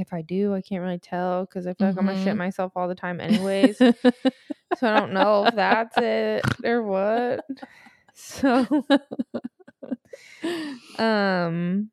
if 0.00 0.12
I 0.12 0.22
do, 0.22 0.54
I 0.54 0.60
can't 0.62 0.82
really 0.82 0.98
tell 0.98 1.44
because 1.44 1.66
I 1.66 1.74
feel 1.74 1.88
like 1.88 1.98
I'm 1.98 2.06
gonna 2.06 2.18
shit 2.24 2.34
Mhm. 2.34 2.38
myself 2.38 2.72
all 2.76 2.88
the 2.88 2.94
time 2.94 3.20
anyways. 3.20 3.76
so 3.78 3.92
I 4.82 4.98
don't 4.98 5.12
know 5.12 5.44
if 5.46 5.54
that's 5.54 5.96
it 5.98 6.44
or 6.64 6.82
what. 6.82 7.44
So 8.12 8.66
um 10.98 11.90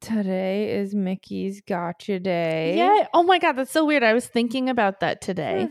today 0.00 0.76
is 0.78 0.94
Mickey's 0.94 1.60
gotcha 1.62 2.20
day. 2.20 2.76
yeah. 2.76 3.06
Oh 3.14 3.22
my 3.22 3.38
god, 3.38 3.52
that's 3.52 3.70
so 3.70 3.84
weird. 3.84 4.02
I 4.02 4.12
was 4.12 4.26
thinking 4.26 4.68
about 4.68 5.00
that 5.00 5.20
today, 5.20 5.68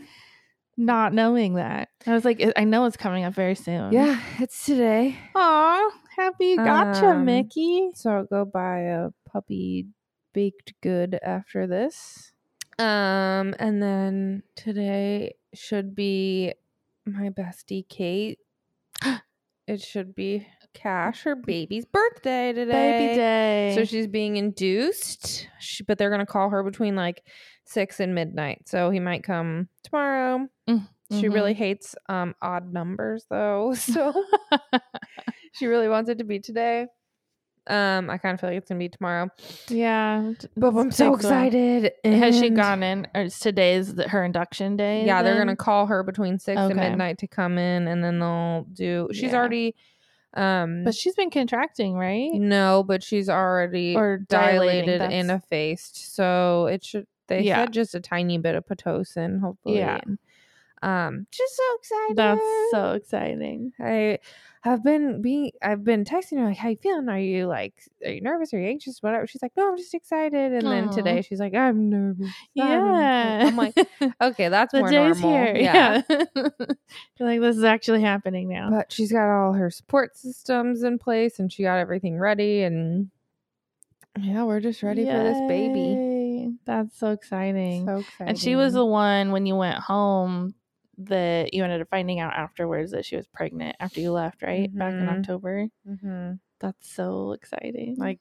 not 0.76 1.12
knowing 1.14 1.54
that. 1.54 1.88
I 2.06 2.12
was 2.12 2.24
like, 2.24 2.42
I- 2.42 2.52
I 2.56 2.64
know 2.64 2.84
it's 2.86 2.96
coming 2.96 3.24
up 3.24 3.34
very 3.34 3.54
soon. 3.54 3.92
Yeah, 3.92 4.20
it's 4.40 4.64
today. 4.64 5.16
Aw, 5.36 5.90
happy 6.16 6.56
gotcha, 6.56 7.10
Um, 7.10 7.24
Mickey. 7.24 7.90
So 7.94 8.10
I'll 8.10 8.24
go 8.24 8.44
buy 8.44 8.80
a 8.80 9.10
puppy 9.30 9.86
baked 10.34 10.74
good 10.82 11.18
after 11.22 11.66
this. 11.66 12.32
Um, 12.78 13.54
and 13.58 13.82
then 13.82 14.42
today 14.56 15.36
should 15.54 15.94
be 15.94 16.52
my 17.06 17.30
bestie 17.30 17.88
Kate. 17.88 18.38
it 19.66 19.80
should 19.80 20.14
be 20.14 20.46
Cash, 20.74 21.22
her 21.22 21.36
baby's 21.36 21.84
birthday 21.86 22.52
today. 22.52 22.92
Baby 22.92 23.14
day. 23.14 23.72
So 23.76 23.84
she's 23.84 24.08
being 24.08 24.36
induced, 24.36 25.48
she, 25.60 25.84
but 25.84 25.96
they're 25.98 26.10
gonna 26.10 26.26
call 26.26 26.50
her 26.50 26.62
between 26.64 26.96
like 26.96 27.22
six 27.64 28.00
and 28.00 28.14
midnight. 28.14 28.68
So 28.68 28.90
he 28.90 28.98
might 29.00 29.22
come 29.24 29.68
tomorrow. 29.84 30.48
She 31.12 31.28
really 31.28 31.54
Mhm. 31.54 31.58
hates 31.58 31.94
um 32.08 32.34
odd 32.42 32.72
numbers 32.72 33.24
though, 33.30 33.74
so 33.78 34.12
she 35.52 35.66
really 35.66 35.88
wants 35.88 36.10
it 36.10 36.18
to 36.18 36.24
be 36.24 36.40
today. 36.40 36.86
Um, 37.66 38.10
I 38.10 38.18
kind 38.18 38.34
of 38.34 38.40
feel 38.40 38.50
like 38.50 38.58
it's 38.58 38.68
gonna 38.68 38.78
be 38.78 38.90
tomorrow, 38.90 39.30
yeah. 39.68 40.32
but 40.54 40.76
I'm 40.76 40.90
so 40.90 41.14
excited. 41.14 41.92
Has 42.04 42.38
she 42.38 42.50
gone 42.50 42.82
in? 42.82 43.06
Or 43.14 43.22
is 43.22 43.38
today's 43.38 43.94
the, 43.94 44.06
her 44.06 44.22
induction 44.22 44.76
day? 44.76 45.06
Yeah, 45.06 45.22
they're 45.22 45.38
gonna 45.38 45.56
call 45.56 45.86
her 45.86 46.02
between 46.02 46.38
six 46.38 46.60
and 46.60 46.76
midnight 46.76 47.18
to 47.18 47.26
come 47.26 47.56
in, 47.56 47.88
and 47.88 48.04
then 48.04 48.18
they'll 48.18 48.66
do. 48.70 49.08
She's 49.12 49.32
Yeah. 49.32 49.36
already, 49.38 49.74
um, 50.34 50.84
But 50.84 50.94
she's 50.94 51.14
been 51.14 51.30
contracting, 51.30 51.94
right? 51.94 52.32
no, 52.34 52.82
but 52.86 53.02
she's 53.02 53.30
already 53.30 53.96
Or 53.96 54.18
dilated 54.28 55.00
and 55.00 55.30
effaced, 55.30 56.14
so 56.14 56.66
it 56.66 56.84
should. 56.84 57.06
They 57.28 57.40
Yeah. 57.44 57.62
said 57.64 57.72
just 57.72 57.94
a 57.94 58.00
tiny 58.00 58.36
bit 58.36 58.54
of 58.56 58.66
pitocin, 58.66 59.40
hopefully. 59.40 59.78
Yeah. 59.78 60.00
and, 60.04 60.18
Um, 60.84 61.26
just 61.30 61.56
so 61.56 61.62
excited. 61.78 62.16
That's 62.16 62.70
so 62.72 62.92
exciting. 62.92 63.72
I 63.80 64.18
have 64.60 64.84
been 64.84 65.22
being 65.22 65.52
I've 65.62 65.82
been 65.82 66.04
texting 66.04 66.38
her 66.38 66.44
like, 66.44 66.58
"How 66.58 66.68
you 66.68 66.76
feeling? 66.76 67.08
Are 67.08 67.18
you 67.18 67.46
like 67.46 67.72
are 68.04 68.10
you 68.10 68.20
nervous? 68.20 68.52
Are 68.52 68.60
you 68.60 68.68
anxious? 68.68 69.02
Whatever." 69.02 69.26
She's 69.26 69.40
like, 69.40 69.52
"No, 69.56 69.70
I'm 69.70 69.78
just 69.78 69.94
excited." 69.94 70.52
And 70.52 70.66
then 70.66 70.90
today 70.90 71.22
she's 71.22 71.40
like, 71.40 71.54
"I'm 71.54 71.88
nervous." 71.88 72.28
Yeah. 72.52 73.44
I'm 73.46 73.56
like, 73.56 73.74
"Okay, 74.20 74.50
that's 74.50 74.72
the 74.72 74.80
more 74.80 74.90
day's 74.90 75.20
normal." 75.22 75.44
here. 75.44 75.56
Yeah. 75.56 76.02
You're 76.08 77.28
like, 77.28 77.40
this 77.40 77.56
is 77.56 77.64
actually 77.64 78.02
happening 78.02 78.50
now. 78.50 78.68
But 78.68 78.92
she's 78.92 79.10
got 79.10 79.26
all 79.34 79.54
her 79.54 79.70
support 79.70 80.18
systems 80.18 80.82
in 80.82 80.98
place 80.98 81.38
and 81.38 81.50
she 81.50 81.62
got 81.62 81.78
everything 81.78 82.18
ready 82.18 82.62
and 82.62 83.10
yeah, 84.18 84.44
we're 84.44 84.60
just 84.60 84.82
ready 84.82 85.06
for 85.06 85.12
this 85.22 85.38
baby. 85.48 86.56
That's 86.66 86.98
so 86.98 87.12
exciting. 87.12 87.86
So 87.86 87.96
exciting. 87.96 88.28
and 88.28 88.38
she 88.38 88.54
was 88.54 88.74
the 88.74 88.84
one 88.84 89.32
when 89.32 89.46
you 89.46 89.56
went 89.56 89.78
home 89.78 90.54
that 90.98 91.52
you 91.54 91.64
ended 91.64 91.80
up 91.80 91.88
finding 91.90 92.20
out 92.20 92.32
afterwards 92.34 92.92
that 92.92 93.04
she 93.04 93.16
was 93.16 93.26
pregnant 93.26 93.76
after 93.80 94.00
you 94.00 94.12
left, 94.12 94.42
right? 94.42 94.72
Back 94.76 94.92
in 94.92 95.00
Mhm. 95.06 95.18
October. 95.18 95.68
Mhm. 95.88 96.38
That's 96.60 96.88
so 96.88 97.32
exciting. 97.32 97.96
like 97.98 98.20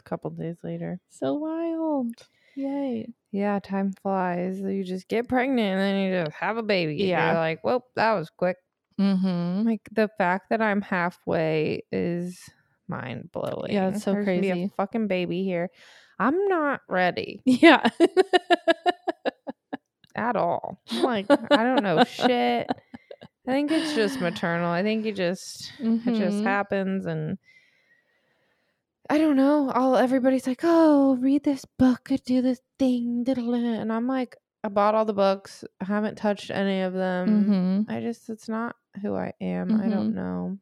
a 0.00 0.02
couple 0.04 0.30
days 0.30 0.56
later. 0.62 1.00
so 1.08 1.34
wild. 1.34 2.14
Yay. 2.56 3.12
Yeah, 3.30 3.58
time 3.60 3.92
flies. 3.92 4.60
You 4.60 4.82
just 4.84 5.06
get 5.08 5.28
pregnant 5.28 5.60
and 5.60 5.80
then 5.80 6.00
you 6.00 6.24
just 6.24 6.36
have 6.36 6.56
a 6.56 6.62
baby. 6.62 6.96
Yeah. 6.96 7.26
You're 7.32 7.40
like, 7.40 7.62
well, 7.64 7.84
that 7.94 8.12
was 8.14 8.30
quick. 8.30 8.56
Mm-hmm. 9.00 9.64
Like 9.66 9.88
the 9.92 10.08
fact 10.18 10.50
that 10.50 10.60
I'm 10.60 10.82
halfway 10.82 11.84
is 11.92 12.40
mind 12.88 13.30
blowing. 13.32 13.72
Yeah, 13.72 13.90
it's 13.90 14.02
so 14.02 14.12
There's 14.12 14.26
gonna 14.26 14.40
be 14.40 14.48
crazy. 14.50 14.64
a 14.64 14.68
fucking 14.76 15.06
baby 15.06 15.44
here. 15.44 15.70
I'm 16.18 16.48
not 16.48 16.80
ready 16.88 17.40
Yeah. 17.46 17.88
at 20.18 20.36
all. 20.36 20.80
I'm 20.90 21.02
like, 21.02 21.26
I 21.30 21.62
don't 21.64 21.82
know 21.82 22.04
shit. 22.04 22.66
I 23.46 23.50
think 23.50 23.70
it's 23.70 23.94
just 23.94 24.20
maternal. 24.20 24.70
I 24.70 24.82
think 24.82 25.06
you 25.06 25.12
just 25.12 25.72
it 25.80 26.14
just 26.14 26.38
Mhm. 26.38 26.44
happens 26.44 27.06
and 27.06 27.38
I 29.10 29.16
don't 29.16 29.36
know. 29.36 29.70
All 29.70 29.96
everybody's 29.96 30.46
like, 30.46 30.60
"Oh, 30.62 31.16
read 31.16 31.42
this 31.44 31.64
book, 31.78 32.10
do 32.26 32.42
this 32.42 32.60
thing," 32.78 33.24
and 33.26 33.90
I'm 33.92 34.06
like, 34.06 34.36
I 34.62 34.68
bought 34.68 34.94
all 34.94 35.06
the 35.06 35.14
books. 35.14 35.64
I 35.80 35.84
haven't 35.86 36.16
touched 36.18 36.50
any 36.50 36.82
of 36.82 36.92
them. 36.92 37.86
Mhm. 37.88 37.90
I 37.94 38.00
just 38.00 38.28
it's 38.28 38.48
not 38.50 38.76
who 39.00 39.14
I 39.16 39.32
am. 39.40 39.80
I 39.80 39.88
don't 39.88 40.14
know. 40.14 40.58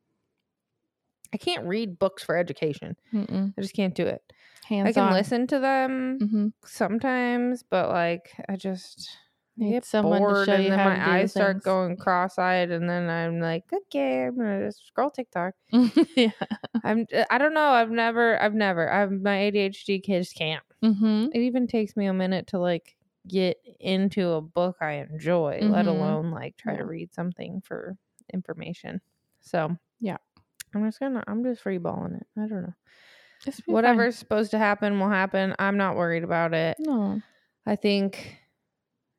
I 1.33 1.39
can't 1.39 1.67
read 1.67 1.99
books 1.99 2.23
for 2.23 2.37
education. 2.37 2.97
Mm-mm. 3.13 3.53
I 3.59 3.61
just 3.61 3.75
can't 3.75 3.95
do 3.97 4.07
it. 4.07 4.23
Hands 4.69 4.89
I 4.89 4.93
can 4.93 5.05
on. 5.09 5.13
listen 5.13 5.47
to 5.49 5.59
them 5.59 6.19
Mm-hmm. 6.23 6.47
sometimes, 6.65 7.65
but 7.69 7.89
like 7.89 8.31
I 8.49 8.55
just 8.57 9.11
Need 9.59 9.71
get 9.73 9.85
someone 9.87 10.21
to 10.21 10.27
bored 10.27 10.49
and 10.51 10.67
then 10.67 10.77
my 10.79 11.17
eyes 11.19 11.31
start 11.31 11.63
going 11.63 11.97
cross-eyed 11.97 12.71
and 12.71 12.89
then 12.91 13.09
I'm 13.09 13.41
like, 13.41 13.65
okay, 13.73 14.25
I'm 14.25 14.37
gonna 14.37 14.67
just 14.67 14.87
scroll 14.87 15.11
TikTok. 15.11 15.55
yeah. 16.17 16.31
I'm 16.85 17.07
uh, 17.15 17.25
I 17.31 17.39
don't 17.39 17.55
know. 17.55 17.69
I've 17.69 17.91
never 17.91 18.41
I've 18.41 18.55
never 18.55 18.91
I've 18.93 19.11
my 19.13 19.37
ADHD 19.51 20.03
kids 20.03 20.33
can't. 20.33 20.63
Mm-hmm. 20.85 21.29
It 21.33 21.41
even 21.41 21.67
takes 21.67 21.97
me 21.97 22.07
a 22.07 22.13
minute 22.13 22.49
to 22.49 22.59
like 22.59 22.97
get 23.27 23.57
into 23.81 24.33
a 24.33 24.41
book 24.43 24.77
I 24.83 24.93
enjoy, 25.11 25.61
let 25.63 25.87
Mhm. 25.87 25.89
alone 25.89 26.31
like 26.33 26.57
try 26.59 26.73
Yeah. 26.75 26.79
to 26.81 26.85
read 26.85 27.15
something 27.15 27.63
for 27.65 27.97
information. 28.35 29.01
So 29.41 29.75
Yeah. 30.01 30.19
I'm 30.75 30.85
just 30.85 31.01
gonna 31.01 31.25
I'm 31.27 31.43
just 31.45 31.63
free 31.63 31.79
balling 31.79 32.15
it. 32.17 32.27
I 32.37 32.41
don't 32.47 32.63
know. 32.63 32.75
Be 33.47 33.53
fine. 33.53 33.73
Whatever's 33.75 34.17
supposed 34.17 34.51
to 34.51 34.59
happen 34.59 35.01
will 35.01 35.09
happen. 35.09 35.55
I'm 35.59 35.79
not 35.79 35.97
worried 35.97 36.25
about 36.25 36.53
it. 36.53 36.77
No. 36.79 37.23
I 37.65 37.77
think 37.77 38.37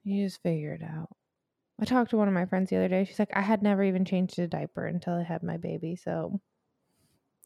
you 0.07 0.25
just 0.25 0.41
figure 0.41 0.73
it 0.73 0.81
out. 0.83 1.09
I 1.79 1.85
talked 1.85 2.09
to 2.11 2.17
one 2.17 2.27
of 2.27 2.33
my 2.33 2.45
friends 2.45 2.69
the 2.69 2.77
other 2.77 2.87
day. 2.87 3.05
She's 3.05 3.19
like, 3.19 3.31
I 3.35 3.41
had 3.41 3.61
never 3.61 3.83
even 3.83 4.03
changed 4.05 4.39
a 4.39 4.47
diaper 4.47 4.85
until 4.85 5.13
I 5.13 5.23
had 5.23 5.43
my 5.43 5.57
baby. 5.57 5.95
So 5.95 6.39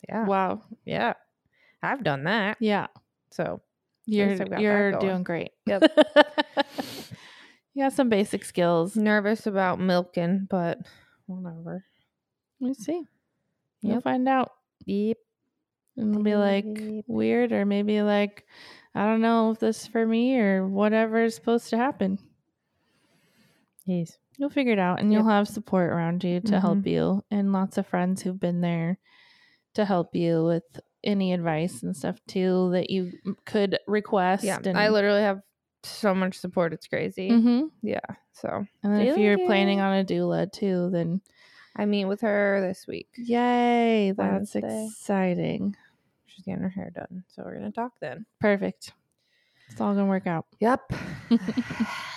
yeah. 0.08 0.26
Wow. 0.26 0.64
Yeah. 0.86 1.14
I've 1.84 2.04
done 2.04 2.24
that. 2.26 2.58
Yeah. 2.60 2.88
So 3.32 3.62
You're 4.06 4.30
least 4.30 4.42
I've 4.42 4.50
got 4.50 4.56
that 4.58 4.62
you're 4.62 4.92
doing 5.00 5.24
great. 5.24 5.52
Yep. 5.66 5.84
you 7.74 7.84
got 7.84 7.94
some 7.94 8.10
basic 8.10 8.46
skills. 8.46 8.96
nervous 8.96 9.48
about 9.48 9.80
milking, 9.80 10.48
but 10.50 10.80
whatever. 11.26 11.86
We 12.60 12.74
see. 12.74 13.04
You'll 13.82 13.96
Yep. 13.96 14.04
find 14.04 14.28
out. 14.30 14.52
Yep. 14.86 15.18
And 15.98 16.12
it'll 16.12 16.24
be 16.24 16.36
like 16.36 16.66
Yep. 16.66 17.06
weird 17.08 17.52
or 17.52 17.66
maybe 17.66 18.02
like 18.02 18.46
I 18.94 19.06
don't 19.06 19.22
know 19.22 19.52
if 19.52 19.60
this 19.60 19.82
is 19.82 19.88
for 19.88 20.06
me 20.06 20.38
or 20.40 20.68
whatever 20.68 21.24
is 21.24 21.36
supposed 21.36 21.70
to 21.72 21.78
happen. 21.78 22.20
Yes. 24.00 24.18
You'll 24.38 24.50
figure 24.50 24.74
it 24.74 24.80
out 24.80 25.00
and 25.00 25.12
you'll 25.14 25.28
have 25.28 25.48
support 25.48 25.90
around 25.92 26.24
you 26.24 26.40
to 26.42 26.60
help 26.60 26.80
Mhm. 26.80 26.88
you 26.88 27.24
and 27.30 27.52
lots 27.54 27.78
of 27.78 27.86
friends 27.86 28.22
who've 28.22 28.40
been 28.40 28.62
there 28.62 28.98
to 29.76 29.86
help 29.86 30.16
you 30.16 30.44
with 30.44 30.80
any 31.04 31.34
advice 31.34 31.84
and 31.84 31.96
stuff 31.96 32.20
too 32.28 32.70
that 32.72 32.90
you 32.90 33.12
could 33.46 33.78
request. 33.88 34.44
Yeah. 34.44 34.60
and, 34.64 34.78
I 34.78 34.90
literally 34.90 35.22
have 35.22 35.42
so 35.84 36.14
much 36.16 36.38
support. 36.40 36.74
It's 36.74 36.88
crazy. 36.88 37.30
Mhm. 37.30 37.72
Yeah. 37.82 38.00
So 38.34 38.66
And 38.84 39.02
if 39.04 39.18
you're 39.18 39.38
like 39.38 39.46
planning 39.48 39.80
on 39.80 39.98
a 40.00 40.04
doula 40.04 40.52
too, 40.52 40.90
then 40.92 41.22
I 41.76 41.86
meet 41.86 42.06
with 42.06 42.22
her 42.22 42.62
this 42.62 42.88
week. 42.88 43.10
yay, 43.18 44.12
that's 44.12 44.54
Wednesday. 44.56 44.86
exciting. 44.88 45.76
She's 46.26 46.46
getting 46.46 46.64
her 46.64 46.70
hair 46.70 46.92
done. 46.92 47.24
So 47.28 47.44
we're 47.44 47.58
going 47.58 47.66
to 47.72 47.76
talk 47.76 47.94
then. 48.00 48.26
Perfect. 48.40 48.94
It's 49.70 49.80
all 49.80 49.94
gonna 49.94 50.06
work 50.06 50.28
out. 50.28 50.48
Yep. 50.60 50.92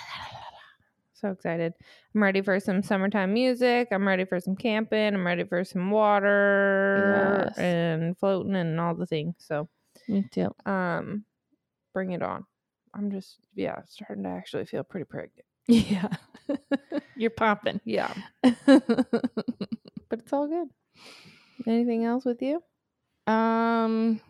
so 1.25 1.31
excited. 1.31 1.73
I'm 2.13 2.21
ready 2.21 2.41
for 2.41 2.59
some 2.59 2.83
summertime 2.83 3.33
music. 3.33 3.87
I'm 3.91 4.07
ready 4.07 4.25
for 4.25 4.39
some 4.39 4.55
camping. 4.55 5.13
I'm 5.15 5.25
ready 5.25 5.43
for 5.43 5.63
some 5.63 5.89
water 5.89 7.45
Yes. 7.47 7.57
and 7.57 8.17
floating 8.17 8.55
and 8.55 8.79
all 8.79 8.93
the 8.93 9.07
things. 9.07 9.35
So, 9.39 9.67
Me 10.07 10.23
too. 10.31 10.53
um, 10.67 11.25
bring 11.93 12.11
it 12.11 12.21
on. 12.21 12.45
I'm 12.93 13.09
just, 13.11 13.39
yeah, 13.55 13.79
starting 13.87 14.23
to 14.23 14.29
actually 14.29 14.65
feel 14.65 14.83
pretty 14.83 15.05
pregnant. 15.05 15.45
Yeah. 15.67 16.09
You're 17.15 17.31
popping. 17.31 17.81
Yeah. 17.85 18.13
But 20.07 20.19
it's 20.19 20.31
all 20.31 20.47
good. 20.47 20.67
Anything 21.65 22.05
else 22.05 22.23
with 22.25 22.41
you? 22.43 22.61
um 23.27 24.21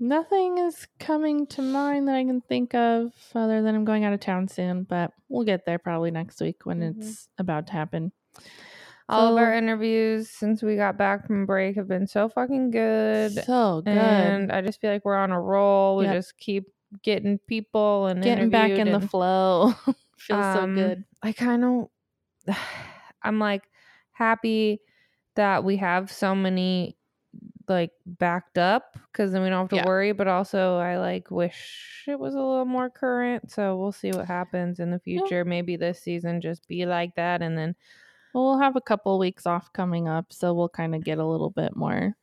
nothing 0.00 0.58
is 0.58 0.88
coming 0.98 1.46
to 1.48 1.62
mind 1.62 2.08
that 2.08 2.16
I 2.16 2.24
can 2.24 2.40
think 2.40 2.74
of 2.74 3.12
other 3.34 3.62
than 3.62 3.74
I'm 3.74 3.84
going 3.84 4.04
out 4.04 4.12
of 4.12 4.20
town 4.20 4.48
soon, 4.48 4.84
but 4.84 5.12
we'll 5.28 5.44
get 5.44 5.66
there 5.66 5.78
probably 5.78 6.10
next 6.10 6.40
week 6.40 6.64
when 6.64 6.80
Mhm. 6.80 6.98
it's 6.98 7.28
about 7.38 7.66
to 7.68 7.72
happen. 7.74 8.12
All 9.08 9.28
of 9.28 9.36
our 9.36 9.52
interviews 9.52 10.30
since 10.30 10.62
we 10.62 10.76
got 10.76 10.96
back 10.96 11.26
from 11.26 11.44
break 11.44 11.76
have 11.76 11.88
been 11.88 12.06
so 12.06 12.28
fucking 12.28 12.70
good. 12.70 13.36
So 13.44 13.82
good. 13.82 13.92
And 13.94 14.52
I 14.52 14.60
just 14.62 14.80
feel 14.80 14.92
like 14.92 15.04
we're 15.04 15.16
on 15.16 15.32
a 15.32 15.40
roll. 15.40 15.96
We 15.96 16.04
Yep. 16.04 16.14
just 16.14 16.38
keep 16.38 16.64
getting 17.02 17.38
people 17.38 18.06
and 18.06 18.22
Getting 18.22 18.50
back 18.50 18.70
in 18.70 18.86
interviewed 18.86 19.02
the 19.02 19.08
flow. 19.08 19.72
Feels 20.16 20.52
so 20.52 20.60
um, 20.60 20.74
good. 20.74 21.04
I 21.22 21.32
kind 21.32 21.64
of, 21.64 21.88
I'm 23.22 23.38
like 23.38 23.64
happy 24.12 24.80
that 25.36 25.64
we 25.64 25.76
have 25.78 26.10
so 26.12 26.34
many 26.34 26.96
like 27.70 27.92
backed 28.04 28.58
up 28.58 28.98
because 29.12 29.32
then 29.32 29.42
we 29.42 29.48
don't 29.48 29.60
have 29.60 29.68
to 29.70 29.76
Yeah. 29.76 29.86
worry. 29.86 30.12
But 30.12 30.28
also, 30.28 30.76
I 30.78 30.98
like 30.98 31.30
wish 31.30 32.04
it 32.08 32.18
was 32.18 32.34
a 32.34 32.38
little 32.38 32.66
more 32.66 32.90
current. 32.90 33.50
So 33.50 33.78
we'll 33.78 33.92
see 33.92 34.12
what 34.12 34.26
happens 34.26 34.80
in 34.80 34.90
the 34.90 35.00
Yeah. 35.06 35.20
future. 35.20 35.44
Maybe 35.46 35.76
this 35.76 36.00
season 36.02 36.40
just 36.42 36.68
be 36.68 36.84
like 36.86 37.14
that, 37.16 37.40
and 37.42 37.56
then 37.56 37.76
We'll 38.32 38.58
have 38.58 38.76
a 38.76 38.80
couple 38.80 39.18
weeks 39.18 39.44
off 39.44 39.72
coming 39.72 40.06
up, 40.06 40.32
so 40.32 40.54
we'll 40.54 40.68
kind 40.68 40.94
of 40.94 41.02
get 41.02 41.18
a 41.18 41.26
little 41.26 41.50
bit 41.50 41.74
more 41.74 42.16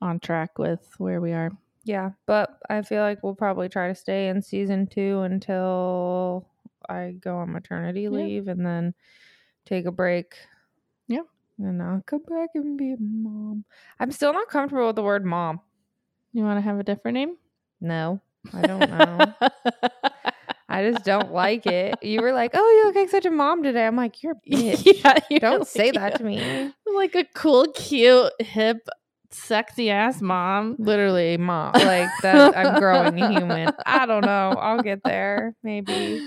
on 0.00 0.18
track 0.18 0.58
with 0.58 0.92
where 0.98 1.20
we 1.20 1.32
are. 1.32 1.52
Yeah, 1.84 2.10
but 2.26 2.58
I 2.68 2.82
feel 2.82 3.02
like 3.02 3.22
we'll 3.22 3.36
probably 3.36 3.68
try 3.68 3.86
to 3.86 3.94
stay 3.94 4.28
in 4.28 4.42
season 4.42 4.88
two 4.88 5.20
until 5.20 6.48
I 6.88 7.12
go 7.20 7.36
on 7.36 7.52
maternity 7.52 8.02
Yeah. 8.02 8.08
leave 8.08 8.48
and 8.48 8.66
then 8.66 8.94
take 9.64 9.86
a 9.86 9.92
break. 9.92 10.34
And 11.64 11.82
I'll 11.82 12.02
come 12.06 12.22
back 12.28 12.50
and 12.54 12.76
be 12.76 12.92
a 12.92 12.96
mom. 12.98 13.64
I'm 14.00 14.10
still 14.10 14.32
not 14.32 14.48
comfortable 14.48 14.88
with 14.88 14.96
the 14.96 15.02
word 15.02 15.24
mom. 15.24 15.60
You 16.32 16.42
want 16.44 16.56
to 16.58 16.62
have 16.62 16.78
a 16.78 16.82
different 16.82 17.14
name? 17.16 17.36
No, 17.80 18.20
I 18.52 18.62
don't 18.62 18.90
know. 18.90 19.32
I 20.68 20.90
just 20.90 21.04
don't 21.04 21.32
like 21.32 21.66
it. 21.66 22.02
You 22.02 22.22
were 22.22 22.32
like, 22.32 22.52
oh, 22.54 22.70
you 22.78 22.86
look 22.86 22.94
like 22.96 23.10
such 23.10 23.26
a 23.26 23.30
mom 23.30 23.62
today. 23.62 23.86
I'm 23.86 23.96
like, 23.96 24.22
you're 24.22 24.32
a 24.32 24.36
bitch. 24.50 25.00
yeah, 25.04 25.18
you're 25.30 25.40
Don't 25.40 25.58
like- 25.60 25.68
say 25.68 25.90
that 25.90 26.16
to 26.16 26.24
me. 26.24 26.72
Like 26.86 27.14
a 27.14 27.24
cool, 27.34 27.66
cute, 27.74 28.32
hip, 28.40 28.88
sexy 29.30 29.90
ass 29.90 30.20
mom. 30.22 30.76
Literally, 30.78 31.36
mom. 31.36 31.72
Like 31.76 32.08
that. 32.22 32.56
I'm 32.56 32.80
growing 32.80 33.16
human. 33.18 33.70
I 33.84 34.06
don't 34.06 34.24
know. 34.24 34.54
I'll 34.58 34.82
get 34.82 35.02
there. 35.04 35.54
Maybe. 35.62 36.20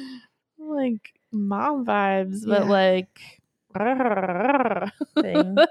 Like 0.59 1.13
mom 1.31 1.85
vibes, 1.85 2.45
but 2.45 2.63
Yeah. 2.63 2.69
like 2.69 3.41
Thanks. 5.21 5.61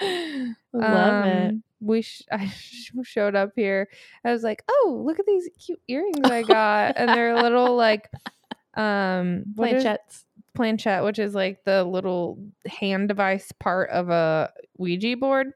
Love 0.72 1.24
it. 1.24 1.50
Um, 1.50 1.62
We 1.80 2.02
sh- 2.02 2.22
I 2.32 2.46
sh- 2.48 2.92
showed 3.04 3.34
up 3.34 3.52
here. 3.56 3.88
I 4.24 4.32
was 4.32 4.42
like, 4.42 4.62
"Oh, 4.68 5.02
look 5.04 5.18
at 5.18 5.26
these 5.26 5.48
cute 5.64 5.80
earrings 5.88 6.20
I 6.24 6.42
got," 6.42 6.94
and 6.96 7.08
they're 7.08 7.40
little 7.40 7.76
like, 7.76 8.08
um, 8.74 9.44
Planchettes. 9.56 10.24
planchette, 10.54 11.04
which 11.04 11.18
is 11.18 11.34
like 11.34 11.64
the 11.64 11.84
little 11.84 12.38
hand 12.66 13.08
device 13.08 13.52
part 13.60 13.90
of 13.90 14.08
a 14.10 14.50
Ouija 14.78 15.16
board. 15.16 15.48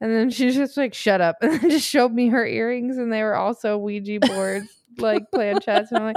And 0.00 0.10
then 0.12 0.30
she's 0.30 0.56
just 0.56 0.76
like, 0.76 0.94
shut 0.94 1.20
up. 1.20 1.36
And 1.42 1.52
then 1.60 1.70
just 1.70 1.88
showed 1.88 2.12
me 2.12 2.26
her 2.28 2.44
earrings, 2.44 2.98
and 2.98 3.12
they 3.12 3.22
were 3.22 3.36
also 3.36 3.78
Ouija 3.78 4.18
boards, 4.20 4.66
like 4.98 5.22
planchettes. 5.32 5.90
And 5.90 5.98
I'm 5.98 6.04
like, 6.06 6.16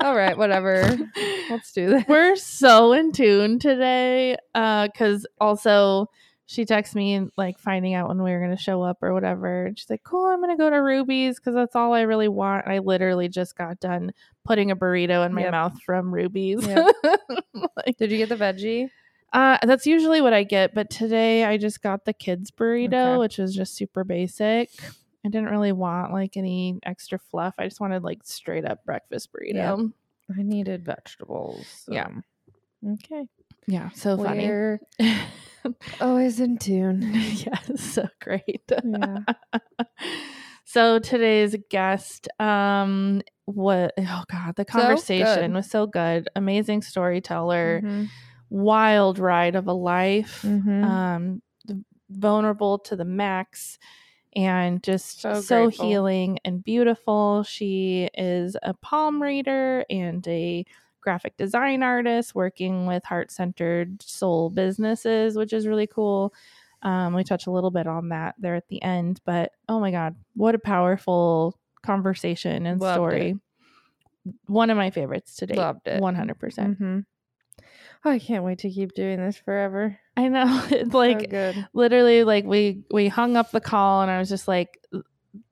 all 0.00 0.16
right, 0.16 0.36
whatever. 0.36 0.82
Let's 1.50 1.72
do 1.72 1.90
this. 1.90 2.04
We're 2.08 2.36
so 2.36 2.92
in 2.92 3.12
tune 3.12 3.58
today. 3.58 4.36
Uh, 4.54 4.88
cause 4.96 5.26
also 5.40 6.06
she 6.46 6.64
texted 6.64 6.96
me 6.96 7.28
like 7.36 7.58
finding 7.58 7.94
out 7.94 8.08
when 8.08 8.22
we 8.22 8.32
were 8.32 8.40
gonna 8.40 8.56
show 8.56 8.82
up 8.82 8.98
or 9.02 9.12
whatever. 9.12 9.66
And 9.66 9.78
she's 9.78 9.88
like, 9.90 10.02
Cool, 10.02 10.26
I'm 10.26 10.40
gonna 10.40 10.56
go 10.56 10.70
to 10.70 10.76
Ruby's 10.82 11.38
because 11.38 11.54
that's 11.54 11.76
all 11.76 11.92
I 11.92 12.02
really 12.02 12.28
want. 12.28 12.66
I 12.66 12.78
literally 12.78 13.28
just 13.28 13.56
got 13.56 13.78
done 13.80 14.12
putting 14.44 14.70
a 14.70 14.76
burrito 14.76 15.24
in 15.26 15.32
my 15.34 15.42
Yep. 15.42 15.50
mouth 15.52 15.82
from 15.82 16.12
Ruby's. 16.12 16.66
Yep. 16.66 16.94
like, 17.54 17.96
Did 17.98 18.10
you 18.10 18.18
get 18.18 18.28
the 18.30 18.36
veggie? 18.36 18.88
uh, 19.32 19.58
that's 19.64 19.86
usually 19.86 20.20
what 20.20 20.32
I 20.32 20.42
get, 20.42 20.74
but 20.74 20.90
today 20.90 21.44
I 21.44 21.56
just 21.56 21.82
got 21.82 22.04
the 22.04 22.12
kids 22.12 22.50
burrito, 22.50 23.12
Okay. 23.12 23.16
which 23.18 23.38
was 23.38 23.54
just 23.54 23.76
super 23.76 24.02
basic. 24.02 24.70
I 25.24 25.28
didn't 25.28 25.50
really 25.50 25.72
want 25.72 26.12
like 26.12 26.36
any 26.36 26.78
extra 26.82 27.18
fluff. 27.18 27.54
I 27.58 27.64
just 27.64 27.80
wanted 27.80 28.02
like 28.02 28.20
straight 28.24 28.64
up 28.64 28.84
breakfast 28.84 29.30
burrito. 29.32 29.92
I 30.36 30.42
needed 30.42 30.84
vegetables. 30.84 31.84
Yeah. 31.88 32.08
Okay. 32.94 33.26
Yeah, 33.66 33.90
so 33.90 34.16
funny. 34.16 34.46
We're 34.46 34.80
always 36.00 36.40
in 36.40 36.56
tune. 36.58 37.02
yeah, 37.14 37.58
so 37.76 38.08
great. 38.20 38.62
Yeah. 38.82 39.18
so 40.64 40.98
today's 40.98 41.56
guest, 41.68 42.28
um, 42.38 43.20
what? 43.44 43.92
Oh 43.98 44.24
God, 44.30 44.56
the 44.56 44.64
conversation 44.64 45.50
good. 45.50 45.54
was 45.54 45.70
so 45.70 45.86
good. 45.86 46.28
Amazing 46.36 46.82
storyteller, 46.82 47.82
Mhm. 47.84 48.08
wild 48.48 49.18
ride 49.18 49.56
of 49.56 49.66
a 49.66 49.72
life. 49.74 50.42
Mhm. 50.42 50.84
Um, 50.84 51.42
vulnerable 52.08 52.78
to 52.78 52.96
the 52.96 53.04
max. 53.04 53.78
And 54.36 54.82
just 54.82 55.20
So 55.22 55.40
so, 55.40 55.68
healing 55.68 56.38
and 56.44 56.62
beautiful. 56.62 57.42
She 57.42 58.08
is 58.14 58.56
a 58.62 58.74
palm 58.74 59.20
reader 59.22 59.84
and 59.90 60.26
a 60.28 60.64
graphic 61.00 61.36
design 61.36 61.82
artist 61.82 62.34
working 62.34 62.86
with 62.86 63.04
heart 63.04 63.30
centered 63.30 64.02
soul 64.02 64.50
businesses, 64.50 65.36
which 65.36 65.52
is 65.52 65.66
really 65.66 65.86
cool. 65.86 66.32
Um, 66.82 67.14
we 67.14 67.24
touch 67.24 67.46
a 67.46 67.50
little 67.50 67.70
bit 67.70 67.86
on 67.86 68.08
that 68.10 68.34
there 68.38 68.54
at 68.54 68.68
the 68.68 68.82
end, 68.82 69.20
but 69.24 69.52
oh 69.68 69.80
my 69.80 69.90
God, 69.90 70.14
what 70.34 70.54
a 70.54 70.58
powerful 70.58 71.58
conversation 71.82 72.66
and 72.66 72.80
Loved 72.80 72.94
story. 72.98 73.36
One 74.46 74.70
of 74.70 74.76
my 74.76 74.90
favorites 74.90 75.36
today. 75.36 75.56
Loved 75.56 75.88
it. 75.88 76.00
100%. 76.00 76.38
percent 76.38 76.78
Mhm. 76.80 77.04
Oh, 78.04 78.10
I 78.10 78.18
can't 78.18 78.44
wait 78.44 78.58
to 78.60 78.70
keep 78.70 78.92
doing 78.94 79.18
this 79.20 79.36
forever. 79.36 79.98
I 80.16 80.28
know. 80.28 80.66
It's 80.70 80.94
like, 80.94 81.30
so 81.30 81.64
literally 81.72 82.24
like 82.24 82.44
we 82.44 82.84
we 82.90 83.08
hung 83.08 83.36
up 83.36 83.50
the 83.52 83.60
call 83.60 84.02
and 84.02 84.10
i 84.10 84.18
was 84.18 84.28
just 84.28 84.48
like 84.48 84.78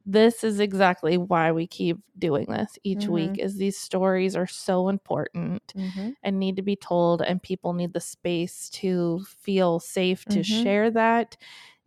this 0.06 0.44
is 0.44 0.60
exactly 0.60 1.16
why 1.18 1.52
we 1.52 1.66
keep 1.66 1.98
doing 2.18 2.46
this 2.46 2.78
each 2.84 3.08
Mhm. 3.08 3.08
week 3.08 3.38
is 3.38 3.56
these 3.56 3.78
stories 3.78 4.36
are 4.36 4.46
so 4.46 4.88
important 4.88 5.74
Mhm. 5.74 6.16
and 6.22 6.38
need 6.40 6.56
to 6.56 6.62
be 6.62 6.76
told 6.76 7.22
and 7.22 7.42
people 7.42 7.72
need 7.74 7.92
the 7.94 8.00
space 8.00 8.70
to 8.70 9.24
feel 9.26 9.80
safe 9.80 10.24
to 10.26 10.42
Mhm. 10.42 10.44
share 10.44 10.90
that 10.90 11.36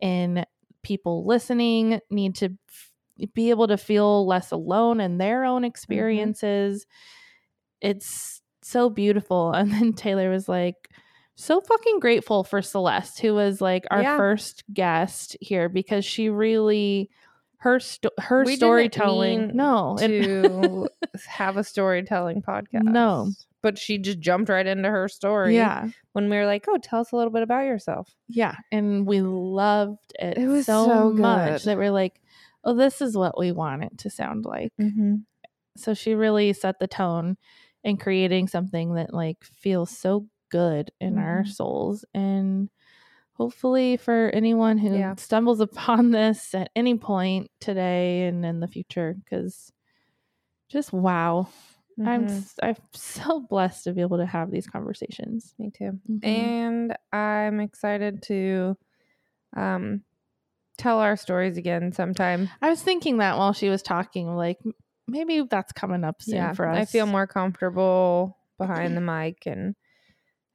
and 0.00 0.46
people 0.82 1.26
listening 1.26 2.00
need 2.10 2.34
to 2.36 2.50
f- 2.68 2.92
be 3.34 3.50
able 3.50 3.68
to 3.68 3.76
feel 3.78 4.26
less 4.26 4.50
alone 4.52 5.00
in 5.00 5.18
their 5.18 5.44
own 5.44 5.64
experiences 5.64 6.86
it's 7.80 8.41
so 8.62 8.88
beautiful 8.90 9.52
and 9.54 9.72
then 9.72 9.92
taylor 9.92 10.30
was 10.30 10.48
like 10.48 10.88
so 11.34 11.60
fucking 11.60 11.98
grateful 12.00 12.44
for 12.44 12.60
celeste 12.62 13.20
who 13.20 13.34
was 13.34 13.60
like 13.60 13.84
our 13.90 14.02
Yeah. 14.02 14.16
first 14.16 14.64
guest 14.72 15.36
here 15.40 15.68
because 15.68 16.04
she 16.04 16.28
really 16.28 17.10
her 17.58 17.78
sto- 17.80 18.10
her 18.18 18.44
We 18.44 18.56
storytelling 18.56 19.52
no 19.54 19.96
to 19.98 20.88
have 21.26 21.56
a 21.56 21.62
storytelling 21.64 22.42
podcast. 22.42 22.82
No. 22.82 23.30
But 23.62 23.78
she 23.78 23.98
just 23.98 24.18
jumped 24.18 24.48
right 24.50 24.66
into 24.66 24.88
her 24.90 25.06
story. 25.08 25.54
yeah 25.54 25.88
When 26.12 26.28
we 26.28 26.36
were 26.36 26.46
like, 26.46 26.64
oh, 26.68 26.78
tell 26.82 27.00
us 27.00 27.12
a 27.12 27.16
little 27.16 27.30
bit 27.32 27.42
about 27.44 27.64
yourself. 27.64 28.12
Yeah, 28.28 28.56
and 28.72 29.06
we 29.06 29.20
loved 29.20 30.12
it. 30.18 30.38
It 30.38 30.48
was 30.48 30.66
so, 30.66 30.86
so 30.86 31.10
much 31.12 31.62
that 31.62 31.78
we're 31.78 31.92
like, 31.92 32.20
oh, 32.64 32.74
this 32.74 33.00
is 33.00 33.16
what 33.16 33.38
we 33.38 33.52
want 33.52 33.84
it 33.84 33.96
to 33.98 34.10
sound 34.10 34.44
like. 34.44 34.72
Mm-hmm. 34.80 35.14
So 35.76 35.94
she 35.94 36.14
really 36.14 36.52
set 36.54 36.80
the 36.80 36.88
tone 36.88 37.36
in 37.84 37.96
creating 37.96 38.48
something 38.48 38.94
that 38.94 39.12
like 39.14 39.44
feels 39.44 39.90
so 39.96 40.26
good 40.50 40.90
in 41.00 41.18
our 41.18 41.44
Mhm. 41.44 41.48
souls. 41.48 42.04
And 42.14 42.70
hopefully 43.34 43.96
for 43.96 44.30
anyone 44.34 44.78
who 44.78 44.96
Yeah. 44.96 45.14
stumbles 45.16 45.60
upon 45.98 46.10
this 46.12 46.54
at 46.54 46.70
any 46.76 46.96
point 46.98 47.50
today 47.60 48.26
and 48.26 48.44
in 48.44 48.60
the 48.60 48.68
future, 48.68 49.14
because 49.24 49.72
just 50.68 50.92
wow. 50.92 51.48
I'm 52.04 52.22
Mm-hmm. 52.22 52.24
s- 52.24 52.54
I'm 52.62 52.76
so 52.94 53.40
blessed 53.40 53.84
to 53.84 53.92
be 53.92 54.00
able 54.00 54.16
to 54.18 54.26
have 54.26 54.50
these 54.50 54.66
conversations. 54.66 55.54
Me 55.58 55.70
too. 55.70 56.00
Mhm. 56.08 56.22
And 56.24 56.96
I'm 57.12 57.60
excited 57.60 58.22
to 58.24 58.76
um 59.56 60.02
tell 60.78 60.98
our 60.98 61.16
stories 61.16 61.58
again 61.58 61.92
sometime. 61.92 62.48
I 62.62 62.70
was 62.70 62.82
thinking 62.82 63.18
that 63.18 63.38
while 63.38 63.52
she 63.52 63.68
was 63.68 63.82
talking, 63.82 64.34
like 64.36 64.58
maybe 65.08 65.42
that's 65.50 65.72
coming 65.72 66.04
up 66.04 66.22
soon 66.22 66.36
yeah. 66.36 66.52
for 66.52 66.68
us. 66.68 66.78
I 66.78 66.84
feel 66.84 67.06
more 67.06 67.26
comfortable 67.26 68.36
behind 68.58 68.96
the 68.96 69.00
mic 69.00 69.46
and 69.46 69.74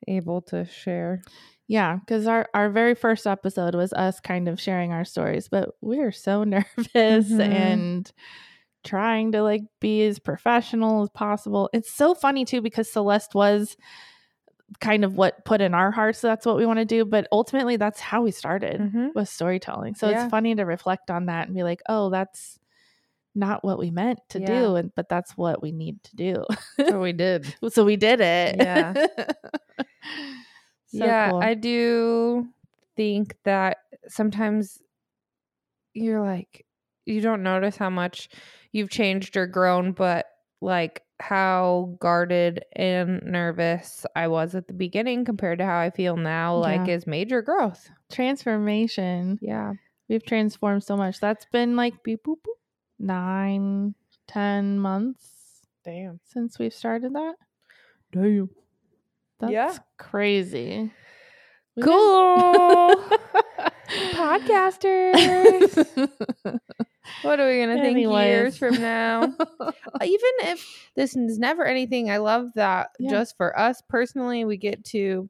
able 0.08 0.42
to 0.44 0.66
share. 0.66 1.22
Yeah, 1.68 1.98
because 1.98 2.28
our 2.28 2.48
our 2.54 2.70
very 2.70 2.96
first 2.96 3.28
episode 3.28 3.76
was 3.76 3.92
us 3.94 4.20
kind 4.22 4.48
of 4.48 4.60
sharing 4.62 4.94
our 4.94 5.04
stories, 5.04 5.50
but 5.50 5.70
we 5.82 6.00
are 6.00 6.12
so 6.14 6.44
nervous 6.46 6.66
Mhm. 6.96 7.40
and 7.42 8.12
trying 8.84 9.34
to 9.34 9.44
like 9.44 9.64
be 9.82 10.06
as 10.06 10.18
professional 10.20 11.04
as 11.04 11.10
possible. 11.10 11.70
It's 11.74 11.92
so 11.92 12.16
funny 12.16 12.46
too 12.46 12.62
because 12.62 12.90
Celeste 12.90 13.36
was 13.36 13.76
kind 14.80 15.04
of 15.04 15.16
what 15.16 15.44
put 15.46 15.62
in 15.62 15.74
our 15.74 15.92
hearts 15.92 16.20
that's 16.22 16.46
what 16.46 16.58
we 16.58 16.66
want 16.66 16.80
to 16.80 16.86
do, 16.86 17.04
but 17.06 17.28
ultimately 17.32 17.76
that's 17.78 18.00
how 18.00 18.22
we 18.22 18.32
started 18.32 18.80
Mhm. 18.80 19.14
was 19.16 19.30
storytelling. 19.30 19.96
So 19.96 20.10
Yeah. 20.10 20.24
it's 20.24 20.32
funny 20.32 20.56
to 20.56 20.64
reflect 20.64 21.10
on 21.12 21.26
that 21.28 21.48
and 21.48 21.56
be 21.56 21.64
like, 21.64 21.82
"Oh, 21.90 22.10
that's 22.10 22.60
not 23.38 23.64
what 23.64 23.80
we 23.80 23.92
meant 23.92 24.20
to 24.30 24.40
Yeah. 24.42 24.48
do, 24.48 24.76
and 24.76 24.92
but 24.96 25.08
that's 25.10 25.38
what 25.38 25.62
we 25.62 25.72
need 25.72 26.04
to 26.06 26.16
do." 26.16 26.46
So 26.78 27.00
we 27.00 27.14
did. 27.26 27.54
so 27.70 27.86
we 27.86 27.96
did 27.96 28.20
it. 28.22 28.56
Yeah. 28.58 29.08
So 30.90 31.04
yeah, 31.06 31.32
cool. 31.32 31.40
I 31.42 31.54
do 31.54 32.48
think 32.96 33.36
that 33.44 33.80
sometimes 34.08 34.80
you're 35.94 36.22
like 36.22 36.66
you 37.06 37.20
don't 37.20 37.44
notice 37.44 37.76
how 37.76 37.90
much 37.90 38.30
you've 38.72 38.90
changed 38.90 39.36
or 39.36 39.48
grown, 39.48 39.92
but 39.92 40.28
like 40.62 41.04
how 41.20 41.98
guarded 42.00 42.64
and 42.74 43.22
nervous 43.24 44.06
I 44.16 44.30
was 44.30 44.56
at 44.56 44.68
the 44.70 44.74
beginning 44.74 45.26
compared 45.26 45.60
to 45.60 45.66
how 45.66 45.78
I 45.78 45.90
feel 45.90 46.16
now, 46.16 46.56
like 46.56 46.88
is 46.88 47.06
major 47.06 47.42
growth. 47.42 47.90
transformation. 48.10 49.40
Yeah. 49.42 49.74
We've 50.08 50.24
transformed 50.26 50.86
so 50.86 50.96
much. 50.96 51.20
That's 51.20 51.46
been 51.52 51.76
like 51.76 52.02
beep, 52.02 52.24
boop, 52.26 52.38
boop, 52.48 52.54
nine, 53.00 53.94
ten 54.28 54.80
months 54.80 55.62
Damn. 55.84 56.20
since 56.26 56.58
we've 56.60 56.74
started 56.74 57.14
that. 57.14 57.36
Damn. 58.12 58.50
That's 59.40 59.52
Yeah. 59.52 59.78
crazy. 59.98 60.92
We 61.76 61.84
Cool. 61.84 63.04
Podcasters. 64.14 65.88
What 67.22 67.40
are 67.40 67.48
we 67.50 67.60
gonna 67.60 67.76
think 67.82 67.96
Anyways. 67.98 68.26
years 68.28 68.58
from 68.58 68.80
now? 68.80 69.34
Uh, 69.60 70.04
even 70.04 70.30
if 70.52 70.64
this 70.96 71.16
is 71.16 71.40
never 71.40 71.66
anything, 71.66 72.12
I 72.12 72.18
love 72.18 72.52
that 72.56 72.90
Yeah. 73.00 73.10
just 73.10 73.36
for 73.38 73.58
us 73.58 73.82
personally, 73.90 74.46
we 74.46 74.58
get 74.58 74.84
to 74.86 75.28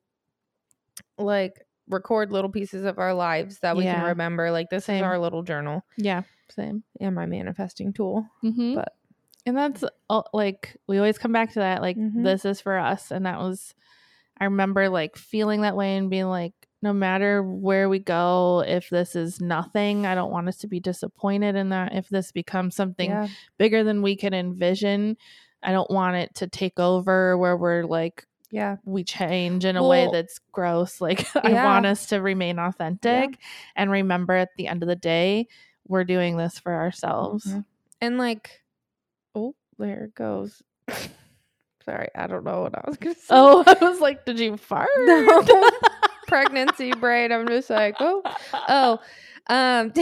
like 1.18 1.62
record 1.88 2.32
little 2.32 2.50
pieces 2.52 2.84
of 2.84 3.00
our 3.00 3.14
lives 3.14 3.60
that 3.60 3.78
we 3.78 3.84
can 3.86 4.04
remember. 4.04 4.52
Like 4.52 4.70
this 4.70 4.86
Same. 4.86 4.98
is 4.98 5.02
our 5.04 5.18
little 5.18 5.44
journal 5.44 5.84
yeah, 5.98 6.24
same. 6.50 6.84
and 7.00 7.16
my 7.16 7.26
manifesting 7.26 7.94
tool. 7.94 8.28
Mm-hmm. 8.44 8.76
But- 8.76 8.94
and 9.46 9.56
that's 9.56 9.82
like 10.34 10.76
we 10.88 10.98
always 10.98 11.18
come 11.18 11.32
back 11.32 11.54
to 11.54 11.60
that. 11.60 11.82
Like 11.82 11.96
Mhm. 11.96 12.24
this 12.26 12.44
is 12.44 12.60
for 12.60 12.78
us, 12.78 13.12
and 13.12 13.26
that 13.26 13.40
was. 13.40 13.74
I 14.40 14.44
remember 14.44 14.90
like 14.90 15.16
feeling 15.16 15.62
that 15.62 15.76
way 15.78 15.96
and 15.98 16.10
being 16.12 16.26
like, 16.28 16.54
no 16.84 16.92
matter 16.94 17.42
where 17.42 17.88
we 17.90 17.98
go, 18.00 18.64
if 18.68 18.90
this 18.90 19.16
is 19.16 19.40
nothing, 19.42 20.06
I 20.06 20.14
don't 20.16 20.32
want 20.32 20.48
us 20.50 20.58
to 20.58 20.68
be 20.68 20.80
disappointed 20.80 21.56
in 21.56 21.70
that. 21.70 21.96
If 21.96 22.10
this 22.10 22.32
becomes 22.32 22.76
something 22.76 23.10
Yeah. 23.10 23.30
bigger 23.58 23.84
than 23.84 24.02
we 24.04 24.16
can 24.16 24.34
envision, 24.36 25.18
I 25.64 25.72
don't 25.72 25.90
want 25.90 26.18
it 26.18 26.36
to 26.36 26.48
take 26.48 26.78
over 26.80 27.36
where 27.38 27.58
we're 27.58 27.84
like 27.86 28.28
Yeah. 28.52 28.76
we 28.86 29.04
change 29.04 29.66
in 29.66 29.76
a 29.76 29.88
way 29.88 30.08
that's 30.12 30.38
gross. 30.52 31.02
Like 31.02 31.26
I 31.44 31.54
want 31.66 31.86
us 31.88 32.06
to 32.08 32.18
remain 32.22 32.60
authentic 32.60 33.40
and 33.76 33.90
remember 33.90 34.34
at 34.34 34.50
the 34.58 34.68
end 34.68 34.84
of 34.84 34.88
the 34.90 34.96
day, 34.96 35.48
we're 35.88 36.04
doing 36.04 36.38
this 36.38 36.60
for 36.60 36.74
ourselves. 36.74 37.46
Mhm. 37.46 37.66
And 38.02 38.18
like, 38.18 38.62
oh, 39.36 39.56
there 39.78 40.06
it 40.06 40.16
goes. 40.16 40.62
Sorry, 41.86 42.10
I 42.16 42.28
don't 42.28 42.44
know 42.44 42.62
what 42.64 42.76
I 42.76 42.84
was 42.88 42.98
gonna 42.98 43.16
say. 43.16 43.26
Oh, 43.30 43.64
I 43.82 43.84
was 43.84 44.00
like, 44.02 44.26
did 44.26 44.40
you 44.40 44.58
fart? 44.58 44.90
No. 44.98 45.44
pregnancy 46.28 46.92
brain. 46.92 47.32
I'm 47.32 47.48
just 47.48 47.70
like, 47.70 47.96
oh, 48.02 48.22
oh, 48.68 49.00
um, 49.48 49.94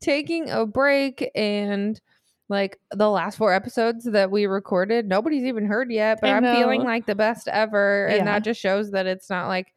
taking 0.00 0.50
a 0.50 0.66
break 0.66 1.30
and 1.34 2.00
like 2.48 2.78
the 2.92 3.08
last 3.10 3.36
four 3.36 3.52
episodes 3.52 4.04
that 4.06 4.30
we 4.30 4.46
recorded, 4.46 5.06
nobody's 5.06 5.44
even 5.44 5.66
heard 5.66 5.92
yet, 5.92 6.18
but 6.20 6.30
I'm 6.30 6.42
feeling 6.42 6.82
like 6.82 7.06
the 7.06 7.14
best 7.14 7.46
ever, 7.46 8.06
and 8.06 8.18
Yeah. 8.18 8.24
that 8.24 8.44
just 8.44 8.58
shows 8.60 8.90
that 8.92 9.06
it's 9.06 9.28
not 9.28 9.48
like 9.48 9.72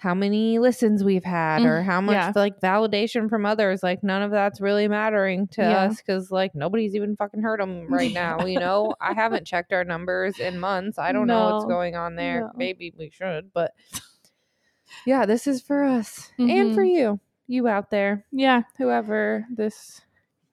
how 0.00 0.14
many 0.14 0.58
listens 0.58 1.04
we've 1.04 1.24
had 1.24 1.62
or 1.62 1.82
Mm, 1.82 1.84
how 1.84 2.00
much 2.00 2.14
yeah. 2.14 2.32
like 2.34 2.58
validation 2.60 3.28
from 3.28 3.44
others 3.44 3.82
like 3.82 4.02
none 4.02 4.22
of 4.22 4.30
that's 4.30 4.58
really 4.58 4.88
mattering 4.88 5.46
to 5.48 5.60
Yeah. 5.60 5.80
us 5.84 5.98
because 5.98 6.30
like 6.30 6.54
nobody's 6.54 6.94
even 6.96 7.16
fucking 7.16 7.42
heard 7.42 7.60
them 7.60 7.86
right 7.86 8.10
now 8.10 8.46
you 8.46 8.58
know 8.66 8.94
i 9.00 9.12
haven't 9.12 9.46
checked 9.46 9.74
our 9.74 9.84
numbers 9.84 10.38
in 10.38 10.58
months 10.58 10.98
i 10.98 11.12
don't 11.12 11.26
know 11.26 11.44
what's 11.50 11.66
going 11.66 11.96
on 11.96 12.16
there 12.16 12.40
No. 12.40 12.50
maybe 12.56 12.94
we 12.98 13.10
should 13.10 13.52
but 13.52 13.72
yeah 15.06 15.26
this 15.26 15.46
is 15.46 15.60
for 15.60 15.84
us 15.84 16.30
and 16.38 16.72
for 16.74 16.82
Mhm. 16.82 16.88
you 16.96 17.20
you 17.46 17.68
out 17.68 17.90
there 17.90 18.24
yeah. 18.32 18.62
whoever 18.78 19.44
this 19.54 20.00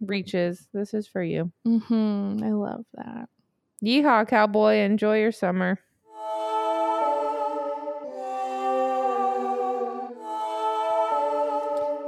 reaches 0.02 0.68
this 0.74 0.94
is 0.94 1.08
for 1.08 1.24
you 1.24 1.52
hmm 1.66 2.38
I 2.44 2.50
love 2.52 2.86
that. 2.96 3.30
yeehaw 3.82 4.28
cowboy 4.28 4.76
enjoy 4.80 5.20
your 5.22 5.32
summer 5.32 5.80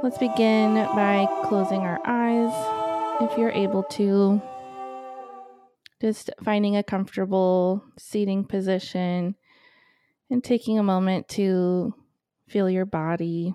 Let's 0.02 0.16
begin 0.16 0.74
by 0.74 1.28
closing 1.44 1.80
our 1.80 2.00
eyes. 2.06 2.52
If 3.20 3.36
you're 3.36 3.50
able 3.50 3.82
to, 3.82 4.40
just 6.00 6.30
finding 6.42 6.74
a 6.74 6.82
comfortable 6.82 7.84
seating 7.98 8.44
position 8.44 9.36
and 10.30 10.42
taking 10.42 10.78
a 10.78 10.82
moment 10.82 11.28
to 11.30 11.92
feel 12.48 12.70
your 12.70 12.86
body. 12.86 13.54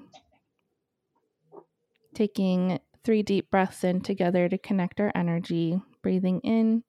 Taking 2.14 2.80
three 3.04 3.24
deep 3.24 3.50
breaths 3.50 3.84
in 3.84 4.02
together 4.02 4.48
to 4.48 4.60
connect 4.60 5.00
our 5.00 5.12
energy. 5.16 5.82
Breathing 6.04 6.41
in 6.41 6.84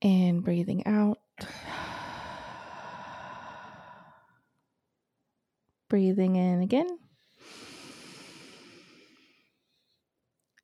and 0.00 0.42
breathing 0.42 0.86
out. 0.86 1.18
Breathing 5.92 6.36
in 6.36 6.62
again. 6.62 6.86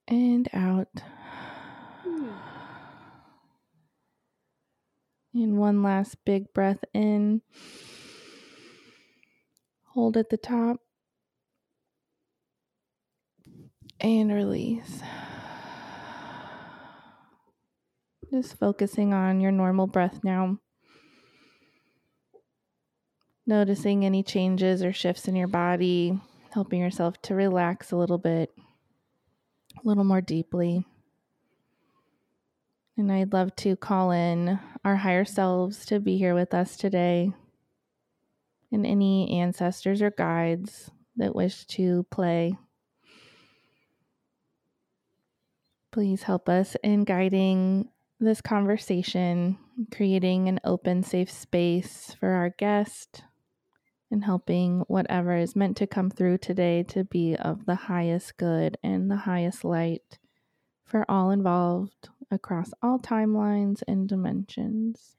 And 0.09 0.49
out. 0.55 0.89
And 5.35 5.59
one 5.59 5.83
last 5.83 6.17
big 6.25 6.55
breath 6.55 6.83
in. 6.95 7.43
Hold 9.89 10.17
at 10.17 10.31
the 10.31 10.39
top. 10.39 10.79
And 14.01 14.33
release. 14.33 15.03
Just 18.31 18.59
focusing 18.59 19.13
on 19.13 19.41
your 19.41 19.53
normal 19.53 19.89
breath 19.89 20.21
now. 20.25 20.59
Noticing 23.49 24.05
any 24.05 24.23
changes 24.23 24.83
or 24.83 24.93
shifts 24.93 25.27
in 25.27 25.35
your 25.35 25.49
body, 25.49 26.21
helping 26.53 26.81
yourself 26.81 27.21
to 27.23 27.35
relax 27.35 27.91
a 27.91 27.97
little 27.97 28.19
bit, 28.19 28.53
a 29.75 29.89
little 29.89 30.05
more 30.05 30.21
deeply. 30.21 30.85
And 32.99 33.11
I'd 33.11 33.33
love 33.33 33.57
to 33.57 33.75
call 33.75 34.11
in 34.11 34.61
our 34.85 34.97
higher 34.97 35.25
selves 35.25 35.87
to 35.87 35.99
be 35.99 36.19
here 36.19 36.35
with 36.35 36.53
us 36.53 36.77
today, 36.77 37.33
and 38.71 38.85
any 38.85 39.41
ancestors 39.41 40.03
or 40.03 40.11
guides 40.11 40.91
that 41.17 41.35
wish 41.35 41.65
to 41.69 42.05
play. 42.11 42.55
Please 45.91 46.25
help 46.25 46.51
us 46.51 46.77
in 46.85 47.05
guiding 47.05 47.89
this 48.21 48.43
conversation, 48.43 49.57
creating 49.91 50.49
an 50.51 50.61
open, 50.65 51.03
safe 51.03 51.31
space 51.31 52.15
for 52.21 52.29
our 52.29 52.51
guest, 52.51 53.23
and 54.11 54.25
helping 54.25 54.81
whatever 54.89 55.37
is 55.37 55.55
meant 55.57 55.77
to 55.77 55.87
come 55.87 56.11
through 56.11 56.39
today 56.39 56.83
to 56.85 57.05
be 57.05 57.37
of 57.37 57.67
the 57.67 57.75
highest 57.75 58.37
good 58.37 58.79
and 58.83 59.11
the 59.11 59.17
highest 59.17 59.65
light 59.65 60.19
for 60.85 61.05
all 61.11 61.31
involved 61.31 62.09
across 62.31 62.71
all 62.83 62.99
timelines 62.99 63.83
and 63.87 64.09
dimensions. 64.09 65.17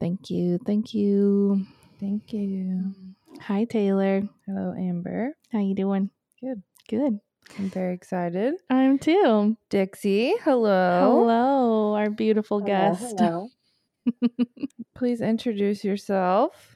Thank 0.00 0.30
you. 0.30 0.58
Thank 0.64 0.94
you. 0.94 1.66
thank 2.00 2.32
you 2.32 2.92
Hi 3.40 3.64
Taylor. 3.64 4.22
hello 4.46 4.74
amber 4.78 5.36
How 5.52 5.60
you 5.60 5.74
doing? 5.74 6.10
Good. 6.40 6.62
Good. 6.88 7.20
i'm 7.58 7.70
very 7.70 7.94
excited 7.94 8.54
I'm 8.70 8.98
too. 8.98 9.56
dixie 9.70 10.34
hello 10.42 11.00
Hello, 11.24 11.94
our 11.94 12.10
beautiful 12.10 12.60
guest. 12.60 13.18
Hello. 13.18 13.48
please 14.94 15.20
introduce 15.20 15.82
yourself 15.84 16.75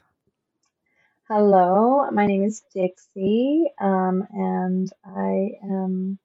Hello, 1.33 2.11
my 2.11 2.25
name 2.25 2.43
is 2.43 2.61
Dixie, 2.73 3.63
um, 3.79 4.27
and 4.33 4.91
I 5.05 5.51
am 5.63 6.19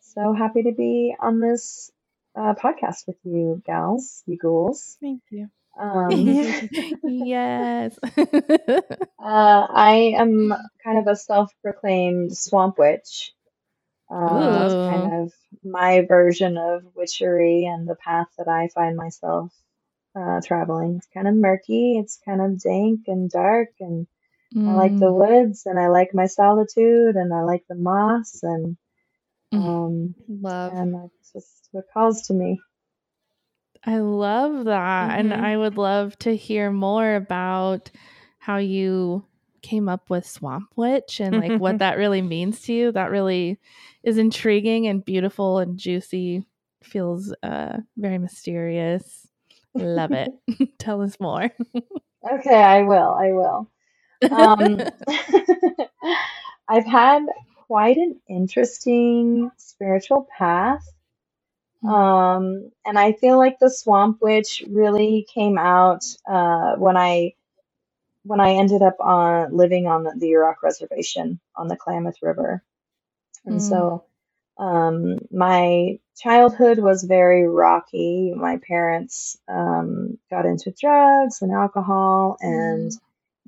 so 0.00 0.32
happy 0.32 0.64
to 0.64 0.72
be 0.72 1.14
on 1.20 1.38
this 1.38 1.92
uh, 2.34 2.54
podcast 2.54 3.06
with 3.06 3.18
you, 3.22 3.62
gals, 3.64 4.24
you 4.26 4.36
ghouls. 4.36 4.96
thank 5.00 5.20
you 5.30 5.48
Um, 5.80 6.26
yes. 7.06 7.96
uh, 8.18 9.06
I 9.20 10.14
am 10.18 10.52
kind 10.82 10.98
of 10.98 11.06
a 11.06 11.14
self-proclaimed 11.14 12.36
swamp 12.36 12.78
witch. 12.78 13.32
Um, 14.10 14.52
that's 14.54 14.74
kind 14.88 15.22
of 15.22 15.32
my 15.62 16.00
version 16.00 16.58
of 16.58 16.82
witchery 16.96 17.66
and 17.66 17.88
the 17.88 17.94
path 17.94 18.26
that 18.38 18.48
I 18.48 18.66
find 18.74 18.96
myself 18.96 19.52
uh, 20.16 20.40
traveling. 20.44 20.96
It's 20.96 21.06
kind 21.14 21.28
of 21.28 21.36
murky, 21.36 21.96
it's 21.98 22.18
kind 22.24 22.40
of 22.40 22.60
dank 22.60 23.02
and 23.06 23.30
dark, 23.30 23.68
and 23.78 24.08
I 24.64 24.74
like 24.74 24.98
the 24.98 25.12
Mm, 25.12 25.12
woods 25.12 25.64
and 25.66 25.78
I 25.78 25.88
like 25.88 26.14
my 26.14 26.26
solitude 26.26 27.16
and 27.16 27.34
I 27.34 27.42
like 27.42 27.64
the 27.68 27.74
moss 27.76 28.40
and 28.42 28.76
Mm. 29.54 29.64
um 29.64 30.14
love 30.28 30.74
and 30.78 30.94
that's 30.94 31.32
just 31.32 31.68
what 31.72 31.86
calls 31.94 32.22
to 32.28 32.34
me. 32.34 32.60
I 33.84 33.98
love 33.98 34.66
that. 34.66 35.20
And 35.20 35.32
Mhm. 35.32 35.34
I 35.34 35.56
would 35.58 35.78
love 35.78 36.18
to 36.20 36.36
hear 36.36 36.70
more 36.72 37.16
about 37.16 37.90
how 38.38 38.58
you 38.58 39.24
came 39.62 39.88
up 39.88 40.10
with 40.10 40.26
Swamp 40.26 40.66
Witch 40.76 41.20
and 41.20 41.38
like 41.38 41.58
what 41.58 41.78
that 41.80 41.98
really 41.98 42.22
means 42.22 42.62
to 42.62 42.74
you. 42.74 42.92
That 42.92 43.10
really 43.12 43.58
is 44.04 44.18
intriguing 44.18 44.88
and 44.88 45.04
beautiful 45.04 45.58
and 45.60 45.78
juicy. 45.78 46.46
Feels 46.84 47.34
uh 47.44 47.78
very 47.98 48.18
mysterious. 48.18 49.28
Love 49.76 50.14
it. 50.14 50.32
Tell 50.78 51.02
us 51.02 51.18
more. 51.20 51.50
Okay, 52.30 52.54
I 52.62 52.82
will. 52.84 53.14
I 53.14 53.32
will. 53.32 53.70
Um, 54.30 54.86
I've 56.68 56.86
had 56.86 57.24
quite 57.68 57.98
an 57.98 58.20
interesting 58.28 59.50
spiritual 59.58 60.28
path. 60.38 60.86
Mm. 61.84 61.92
Um, 61.92 62.72
and 62.86 62.98
I 62.98 63.12
feel 63.14 63.38
like 63.38 63.58
the 63.60 63.70
Swamp 63.70 64.18
Witch 64.22 64.64
really 64.68 65.26
came 65.34 65.58
out 65.58 66.04
uh, 66.28 66.76
when 66.76 66.96
I 66.96 67.34
when 68.24 68.40
I 68.40 68.52
ended 68.54 68.82
up 68.82 68.96
on 69.00 69.56
living 69.56 69.86
on 69.88 70.04
the, 70.04 70.14
the 70.18 70.28
Yurok 70.28 70.56
Reservation 70.62 71.40
on 71.56 71.68
the 71.68 71.76
Klamath 71.76 72.18
River. 72.22 72.62
And 73.46 73.62
Mm. 73.62 73.62
so 73.62 74.04
um, 74.58 75.18
my 75.32 75.98
childhood 76.16 76.78
was 76.78 77.04
very 77.04 77.46
rocky. 77.48 78.32
My 78.36 78.58
parents 78.58 79.38
um, 79.48 80.18
got 80.30 80.46
into 80.46 80.72
drugs 80.80 81.42
and 81.42 81.52
alcohol, 81.52 82.36
and 82.40 82.92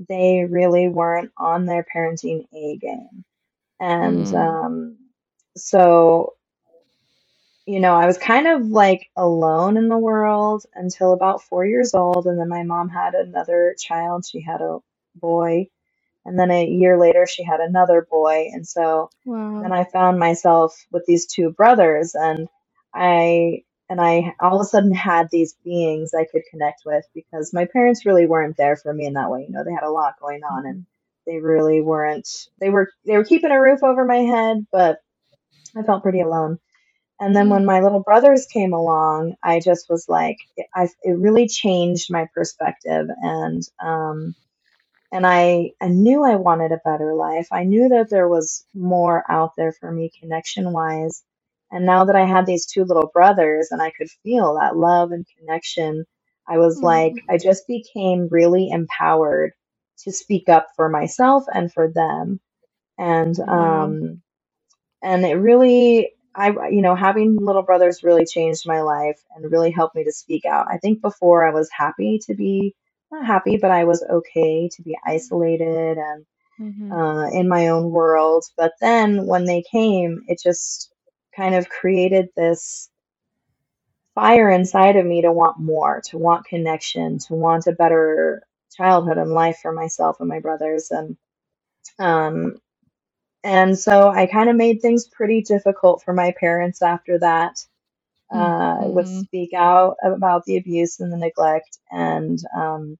they 0.08 0.46
really 0.48 0.88
weren't 0.88 1.32
on 1.38 1.66
their 1.66 1.86
parenting 1.94 2.46
A 2.54 2.78
game. 2.78 3.24
And 3.80 4.26
Mm. 4.26 4.34
um, 4.34 4.98
so, 5.56 6.34
you 7.66 7.80
know, 7.80 7.94
I 7.94 8.06
was 8.06 8.18
kind 8.18 8.48
of 8.48 8.68
like 8.68 9.08
alone 9.16 9.76
in 9.76 9.88
the 9.88 9.98
world 9.98 10.64
until 10.74 11.12
about 11.12 11.42
four 11.42 11.66
years 11.66 11.94
old. 11.94 12.26
And 12.26 12.38
then 12.38 12.48
my 12.48 12.64
mom 12.64 12.88
had 12.90 13.14
another 13.14 13.76
child. 13.78 14.26
She 14.26 14.40
had 14.42 14.60
a 14.62 14.78
boy. 15.16 15.68
And 16.26 16.38
then 16.38 16.50
a 16.52 16.66
year 16.66 16.98
later, 16.98 17.26
she 17.26 17.44
had 17.44 17.60
another 17.60 18.06
boy. 18.10 18.50
And 18.52 18.66
so 18.66 19.10
Wow. 19.24 19.62
then 19.62 19.72
I 19.72 19.84
found 19.84 20.18
myself 20.20 20.76
with 20.92 21.04
these 21.06 21.26
two 21.26 21.50
brothers. 21.52 22.14
And 22.14 22.48
I, 22.94 23.64
and 23.88 24.00
I 24.00 24.34
all 24.40 24.56
of 24.60 24.62
a 24.62 24.68
sudden 24.68 24.94
had 24.94 25.28
these 25.30 25.54
beings 25.64 26.14
I 26.14 26.26
could 26.30 26.42
connect 26.50 26.82
with 26.86 27.04
because 27.14 27.54
my 27.54 27.66
parents 27.66 28.06
really 28.06 28.26
weren't 28.26 28.56
there 28.56 28.76
for 28.76 28.92
me 28.94 29.06
in 29.06 29.14
that 29.14 29.30
way. 29.30 29.42
You 29.48 29.52
know, 29.52 29.64
they 29.64 29.72
had 29.72 29.84
a 29.84 29.90
lot 29.90 30.20
going 30.20 30.42
on 30.44 30.66
and 30.66 30.86
they 31.26 31.38
really 31.38 31.80
weren't 31.82 32.28
they 32.60 32.70
were 32.70 32.90
they 33.06 33.16
were 33.16 33.24
keeping 33.24 33.52
a 33.52 33.60
roof 33.60 33.82
over 33.84 34.04
my 34.04 34.18
head 34.18 34.66
but 34.72 34.98
I 35.76 35.82
felt 35.82 36.02
pretty 36.02 36.20
alone. 36.20 36.58
And 37.20 37.36
then 37.36 37.50
when 37.50 37.66
my 37.66 37.80
little 37.80 38.00
brothers 38.02 38.46
came 38.46 38.74
along, 38.74 39.36
I 39.42 39.60
just 39.60 39.88
was 39.90 40.06
like, 40.08 40.38
I, 40.74 40.88
it 41.02 41.18
really 41.18 41.48
changed 41.48 42.12
my 42.12 42.28
perspective. 42.34 43.08
And, 43.22 43.62
um, 43.82 44.34
and 45.12 45.26
I, 45.26 45.72
I 45.80 45.88
knew 45.88 46.24
I 46.24 46.36
wanted 46.36 46.72
a 46.72 46.80
better 46.84 47.14
life. 47.14 47.48
I 47.52 47.64
knew 47.64 47.90
that 47.90 48.10
there 48.10 48.28
was 48.28 48.66
more 48.74 49.24
out 49.30 49.52
there 49.56 49.72
for 49.72 49.92
me 49.92 50.10
connection 50.20 50.72
wise. 50.72 51.24
And 51.72 51.86
now 51.86 52.06
that 52.06 52.16
I 52.16 52.26
had 52.26 52.46
these 52.46 52.66
two 52.66 52.84
little 52.84 53.10
brothers 53.14 53.68
and 53.72 53.82
I 53.82 53.90
could 53.92 54.10
feel 54.24 54.56
that 54.56 54.76
love 54.76 55.12
and 55.12 55.26
connection, 55.38 56.04
I 56.48 56.58
was 56.58 56.82
like, 56.82 57.14
Mm. 57.14 57.22
I 57.30 57.38
just 57.38 57.66
became 57.68 58.28
really 58.30 58.70
empowered 58.70 59.52
to 60.04 60.12
speak 60.12 60.48
up 60.48 60.68
for 60.76 60.88
myself 60.88 61.44
and 61.52 61.72
for 61.72 61.90
them. 61.92 62.40
And, 62.98 63.38
um, 63.48 64.18
and 65.02 65.24
it 65.24 65.34
really 65.34 66.10
i 66.34 66.48
you 66.70 66.82
know 66.82 66.94
having 66.94 67.36
little 67.36 67.62
brothers 67.62 68.02
really 68.02 68.24
changed 68.24 68.66
my 68.66 68.80
life 68.82 69.18
and 69.34 69.50
really 69.50 69.70
helped 69.70 69.94
me 69.96 70.04
to 70.04 70.12
speak 70.12 70.44
out 70.44 70.66
i 70.70 70.78
think 70.78 71.00
before 71.00 71.46
i 71.46 71.50
was 71.52 71.68
happy 71.72 72.18
to 72.24 72.34
be 72.34 72.74
not 73.10 73.26
happy 73.26 73.56
but 73.56 73.70
i 73.70 73.84
was 73.84 74.02
okay 74.10 74.68
to 74.74 74.82
be 74.82 74.96
isolated 75.06 75.96
and 75.98 76.24
Mhm. 76.60 76.92
uh, 76.92 77.28
in 77.32 77.48
my 77.48 77.68
own 77.68 77.90
world 77.90 78.44
but 78.56 78.72
then 78.80 79.26
when 79.26 79.44
they 79.46 79.64
came 79.70 80.22
it 80.28 80.40
just 80.42 80.92
kind 81.38 81.56
of 81.56 81.70
created 81.70 82.30
this 82.36 82.90
fire 84.14 84.50
inside 84.50 84.96
of 84.96 85.06
me 85.06 85.22
to 85.22 85.32
want 85.32 85.60
more 85.60 86.02
to 86.06 86.18
want 86.18 86.46
connection 86.46 87.18
to 87.18 87.34
want 87.34 87.66
a 87.68 87.72
better 87.72 88.42
childhood 88.76 89.18
and 89.18 89.32
life 89.32 89.58
for 89.62 89.72
myself 89.72 90.18
and 90.20 90.28
my 90.28 90.40
brothers 90.40 90.90
and 90.92 91.16
um, 92.00 92.56
and 93.42 93.78
so 93.78 94.08
I 94.10 94.26
kind 94.26 94.50
of 94.50 94.56
made 94.56 94.82
things 94.82 95.08
pretty 95.08 95.42
difficult 95.42 96.02
for 96.04 96.12
my 96.12 96.34
parents 96.38 96.82
after 96.82 97.18
that. 97.20 97.56
Uh, 98.32 98.78
I 98.84 98.86
would 98.88 99.08
speak 99.08 99.52
out 99.54 99.96
about 100.04 100.44
the 100.46 100.58
abuse 100.58 101.00
and 101.00 101.12
the 101.12 101.18
neglect, 101.18 101.78
and 101.90 102.38
um, 102.56 102.98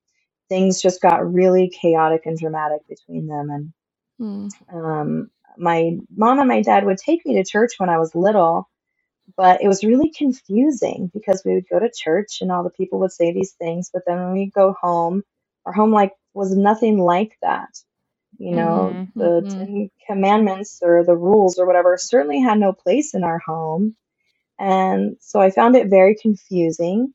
things 0.49 0.83
just 0.83 1.03
got 1.03 1.33
really 1.33 1.71
chaotic 1.71 2.23
and 2.27 2.39
dramatic 2.39 2.83
between 2.89 3.27
them. 3.29 3.51
And 3.51 3.73
Mm. 4.21 4.55
um, 4.73 5.31
my 5.59 5.93
mom 6.17 6.41
and 6.41 6.49
my 6.49 6.63
dad 6.63 6.87
would 6.87 6.99
take 6.99 7.27
me 7.27 7.35
to 7.37 7.45
church 7.45 7.75
when 7.79 7.91
I 7.91 7.99
was 7.99 8.15
little, 8.15 8.69
but 9.37 9.63
it 9.63 9.69
was 9.69 9.85
really 9.85 10.11
confusing 10.17 11.11
because 11.15 11.43
we 11.45 11.55
would 11.55 11.69
go 11.71 11.79
to 11.81 11.91
church 11.95 12.39
and 12.43 12.53
all 12.53 12.65
the 12.65 12.71
people 12.71 13.01
would 13.01 13.13
say 13.13 13.33
these 13.33 13.53
things, 13.53 13.91
but 13.93 14.03
then 14.07 14.19
when 14.19 14.33
we 14.35 14.51
go 14.55 14.75
home, 14.81 15.23
our 15.67 15.73
home 15.73 15.93
like 15.93 16.13
was 16.35 16.57
nothing 16.57 16.99
like 16.99 17.37
that. 17.43 17.71
You 18.39 18.55
know, 18.55 18.99
Mhm, 18.99 19.13
the 19.17 19.45
mhm. 19.45 19.59
Ten 19.59 19.91
Commandments 20.09 20.81
or 20.83 21.05
the 21.05 21.17
rules 21.17 21.59
or 21.59 21.67
whatever 21.67 21.99
certainly 21.99 22.41
had 22.41 22.59
no 22.59 22.73
place 22.75 23.15
in 23.15 23.25
our 23.25 23.41
home. 23.41 23.97
And 24.59 25.17
so 25.21 25.41
I 25.41 25.51
found 25.51 25.77
it 25.77 25.89
very 25.91 26.17
confusing. 26.21 27.15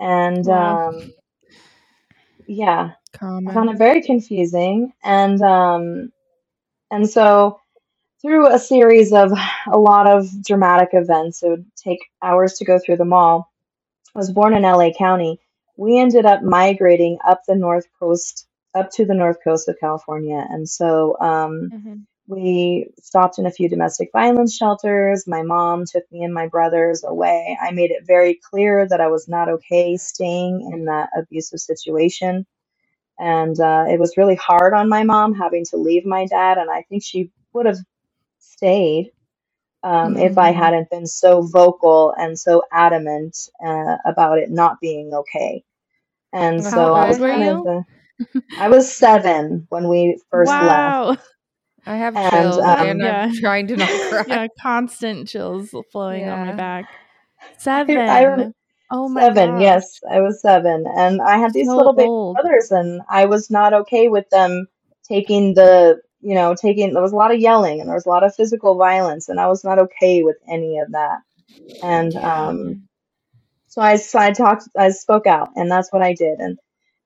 And 0.00 0.46
Wow. 0.46 0.80
um, 0.88 1.14
yeah, 2.46 2.92
I 3.46 3.52
found 3.52 3.70
it 3.70 3.78
very 3.78 4.02
confusing. 4.02 4.92
And 5.04 5.40
um, 5.42 6.12
and 6.90 7.08
so 7.10 7.60
through 8.26 8.48
a 8.54 8.60
series 8.60 9.12
of 9.14 9.32
a 9.72 9.78
lot 9.78 10.08
of 10.08 10.28
dramatic 10.44 10.90
events, 10.94 11.42
it 11.44 11.50
would 11.50 11.66
take 11.76 12.00
hours 12.22 12.54
to 12.54 12.66
go 12.66 12.80
through 12.80 12.98
them 12.98 13.14
all. 13.14 13.52
I 14.14 14.18
was 14.20 14.32
born 14.32 14.56
in 14.56 14.62
LA 14.64 14.90
County. 14.98 15.40
We 15.78 15.98
ended 15.98 16.26
up 16.26 16.42
migrating 16.42 17.18
up 17.26 17.42
the 17.48 17.56
north 17.56 17.86
coast, 18.00 18.46
up 18.74 18.90
to 18.92 19.06
the 19.06 19.14
north 19.14 19.38
coast 19.44 19.68
of 19.68 19.76
California. 19.80 20.46
And 20.50 20.68
so 20.68 21.16
um, 21.20 21.72
Mhm. 21.72 22.06
we 22.28 22.88
stopped 23.00 23.38
in 23.38 23.46
a 23.46 23.52
few 23.52 23.68
domestic 23.68 24.10
violence 24.12 24.56
shelters. 24.56 25.26
My 25.28 25.42
mom 25.42 25.84
took 25.86 26.04
me 26.12 26.24
and 26.24 26.34
my 26.34 26.48
brothers 26.48 27.04
away. 27.04 27.58
I 27.62 27.72
made 27.72 27.90
it 27.92 28.06
very 28.06 28.40
clear 28.50 28.86
that 28.88 29.00
I 29.02 29.08
was 29.08 29.28
not 29.28 29.48
okay 29.50 29.96
staying 29.98 30.70
in 30.72 30.86
that 30.86 31.10
abusive 31.18 31.60
situation. 31.60 32.46
And 33.18 33.58
uh, 33.60 33.86
it 33.88 34.00
was 34.00 34.16
really 34.16 34.36
hard 34.36 34.74
on 34.74 34.88
my 34.88 35.04
mom 35.04 35.34
having 35.34 35.64
to 35.70 35.76
leave 35.78 36.06
my 36.06 36.26
dad. 36.26 36.58
And 36.58 36.70
I 36.70 36.82
think 36.88 37.04
she 37.04 37.30
would 37.54 37.66
have 37.66 37.78
stayed 38.56 39.12
um, 39.82 40.16
if 40.16 40.38
I 40.38 40.50
Mhm. 40.50 40.52
hadn't 40.52 40.90
been 40.90 41.06
so 41.06 41.42
vocal 41.42 42.14
and 42.18 42.38
so 42.38 42.62
adamant 42.72 43.36
uh, 43.64 43.96
about 44.04 44.38
it 44.38 44.50
not 44.50 44.80
being 44.80 45.12
okay. 45.14 45.64
And 46.32 46.64
How 46.64 46.70
so 46.72 46.94
I 46.94 47.06
was 47.06 47.18
old 47.18 47.20
were 47.20 47.30
of 47.30 47.62
you? 47.62 47.62
the, 47.62 47.84
I 48.56 48.68
was 48.68 48.92
seven 48.94 49.66
when 49.70 49.88
we 49.88 50.20
first 50.30 50.60
left. 50.60 50.98
Wow. 50.98 51.16
I 51.86 51.96
have 51.96 52.14
And, 52.14 52.30
chills 52.30 52.58
um, 52.60 52.76
and 52.78 53.02
Yeah. 53.02 53.28
I'm 53.28 53.32
trying 53.32 53.66
to 53.68 53.76
not 53.76 54.00
cry. 54.08 54.24
Yeah, 54.26 54.48
constant 54.60 55.28
chills 55.28 55.74
flowing 55.92 56.28
on 56.28 56.40
my 56.40 56.52
back. 56.52 56.86
Seven. 57.58 58.00
I 58.08 58.24
rem- 58.24 58.54
oh 58.90 59.08
my 59.08 59.24
seven, 59.24 59.34
gosh. 59.34 59.60
yes, 59.60 60.00
I 60.10 60.20
was 60.20 60.40
seven, 60.42 60.86
and 60.86 61.20
I 61.22 61.38
had 61.38 61.52
these 61.52 61.74
So 61.74 61.74
little 61.74 61.92
baby 61.94 62.08
old. 62.08 62.34
brothers, 62.34 62.70
and 62.72 63.02
I 63.08 63.26
was 63.26 63.50
not 63.50 63.72
okay 63.74 64.08
with 64.08 64.28
them 64.30 64.66
taking 65.08 65.54
the, 65.54 66.00
you 66.26 66.34
know, 66.34 66.54
taking. 66.54 66.92
There 66.94 67.02
was 67.02 67.12
a 67.12 67.16
lot 67.16 67.32
of 67.34 67.40
yelling, 67.40 67.80
and 67.80 67.88
there 67.88 67.96
was 67.96 68.06
a 68.06 68.10
lot 68.10 68.24
of 68.24 68.34
physical 68.36 68.76
violence, 68.76 69.28
and 69.30 69.40
I 69.40 69.48
was 69.48 69.64
not 69.64 69.78
okay 69.80 70.22
with 70.24 70.38
any 70.50 70.78
of 70.80 70.92
that. 70.92 71.20
And 71.82 72.16
um, 72.16 72.88
so 73.68 73.82
I, 73.82 73.96
so 73.96 74.18
I 74.18 74.32
talked, 74.32 74.68
I 74.78 74.90
spoke 74.90 75.26
out, 75.26 75.50
and 75.56 75.70
that's 75.70 75.92
what 75.92 76.02
I 76.02 76.14
did. 76.14 76.40
And 76.40 76.58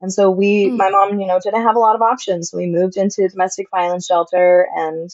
and 0.02 0.12
so 0.12 0.30
we, 0.30 0.72
Mm. 0.72 0.78
my 0.78 0.90
mom, 0.90 1.20
you 1.20 1.26
know, 1.26 1.40
didn't 1.42 1.62
have 1.64 1.76
a 1.76 1.80
lot 1.80 1.96
of 1.96 2.02
options. 2.02 2.52
We 2.54 2.66
moved 2.66 2.96
into 2.96 3.24
a 3.24 3.28
domestic 3.28 3.68
violence 3.70 4.06
shelter, 4.06 4.68
and 4.76 5.10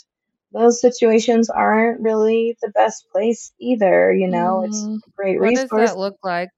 those 0.52 0.80
situations 0.80 1.50
aren't 1.50 2.00
really 2.00 2.56
the 2.62 2.70
best 2.70 3.06
place 3.12 3.52
either. 3.60 4.12
You 4.12 4.28
know, 4.28 4.62
it's 4.64 4.88
Mhm. 4.88 4.98
a 5.08 5.10
great 5.16 5.40
What 5.40 5.54
does 5.54 5.70
that 5.70 5.96
look 5.98 6.16
like? 6.22 6.50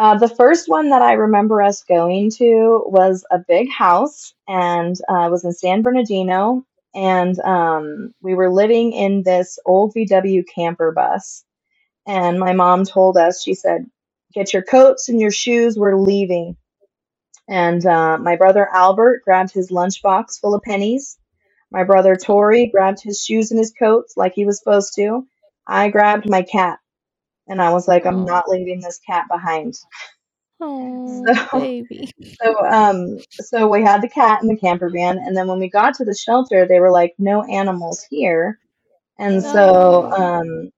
Uh, 0.00 0.16
the 0.16 0.30
first 0.30 0.66
one 0.66 0.88
that 0.88 1.02
I 1.02 1.12
remember 1.12 1.60
us 1.60 1.84
going 1.84 2.30
to 2.38 2.82
was 2.86 3.22
a 3.30 3.38
big 3.38 3.70
house, 3.70 4.32
and 4.48 4.96
uh, 5.10 5.28
was 5.30 5.44
in 5.44 5.52
San 5.52 5.82
Bernardino. 5.82 6.64
And 6.94 7.38
um, 7.40 8.14
we 8.22 8.34
were 8.34 8.50
living 8.50 8.94
in 8.94 9.22
this 9.24 9.58
old 9.66 9.94
VW 9.94 10.44
camper 10.54 10.92
bus. 10.92 11.44
And 12.06 12.40
my 12.40 12.54
mom 12.54 12.86
told 12.86 13.18
us, 13.18 13.42
she 13.42 13.52
said, 13.52 13.84
Get 14.32 14.54
your 14.54 14.62
coats 14.62 15.10
and 15.10 15.20
your 15.20 15.30
shoes, 15.30 15.76
we're 15.76 15.98
leaving. 15.98 16.56
And 17.46 17.84
uh, 17.84 18.16
my 18.16 18.36
brother 18.36 18.66
Albert 18.72 19.20
grabbed 19.26 19.52
his 19.52 19.70
lunchbox 19.70 20.40
full 20.40 20.54
of 20.54 20.62
pennies. 20.62 21.18
My 21.70 21.84
brother 21.84 22.16
Tori 22.16 22.68
grabbed 22.68 23.02
his 23.02 23.22
shoes 23.22 23.50
and 23.50 23.58
his 23.58 23.74
coats 23.78 24.14
like 24.16 24.32
he 24.34 24.46
was 24.46 24.58
supposed 24.60 24.94
to. 24.96 25.26
I 25.66 25.90
grabbed 25.90 26.26
my 26.26 26.40
cat, 26.40 26.78
and 27.50 27.62
I 27.62 27.72
was 27.72 27.88
like, 27.88 28.06
I'm 28.06 28.24
not 28.24 28.48
leaving 28.48 28.80
this 28.80 29.00
cat 29.06 29.26
behind. 29.30 29.76
So, 31.26 31.34
baby. 31.52 32.10
so, 32.42 32.66
um, 32.66 33.18
so 33.40 33.68
we 33.68 33.82
had 33.82 34.02
the 34.02 34.08
cat 34.08 34.42
in 34.42 34.48
the 34.48 34.56
camper 34.56 34.90
van, 34.90 35.18
and 35.18 35.36
then 35.36 35.48
when 35.48 35.60
we 35.60 35.70
got 35.70 35.94
to 35.96 36.04
the 36.06 36.14
shelter, 36.14 36.66
they 36.66 36.80
were 36.80 36.90
like, 36.92 37.14
"No 37.18 37.42
animals 37.44 38.04
here." 38.10 38.58
And 39.18 39.42
so, 39.44 40.10
um, 40.12 40.70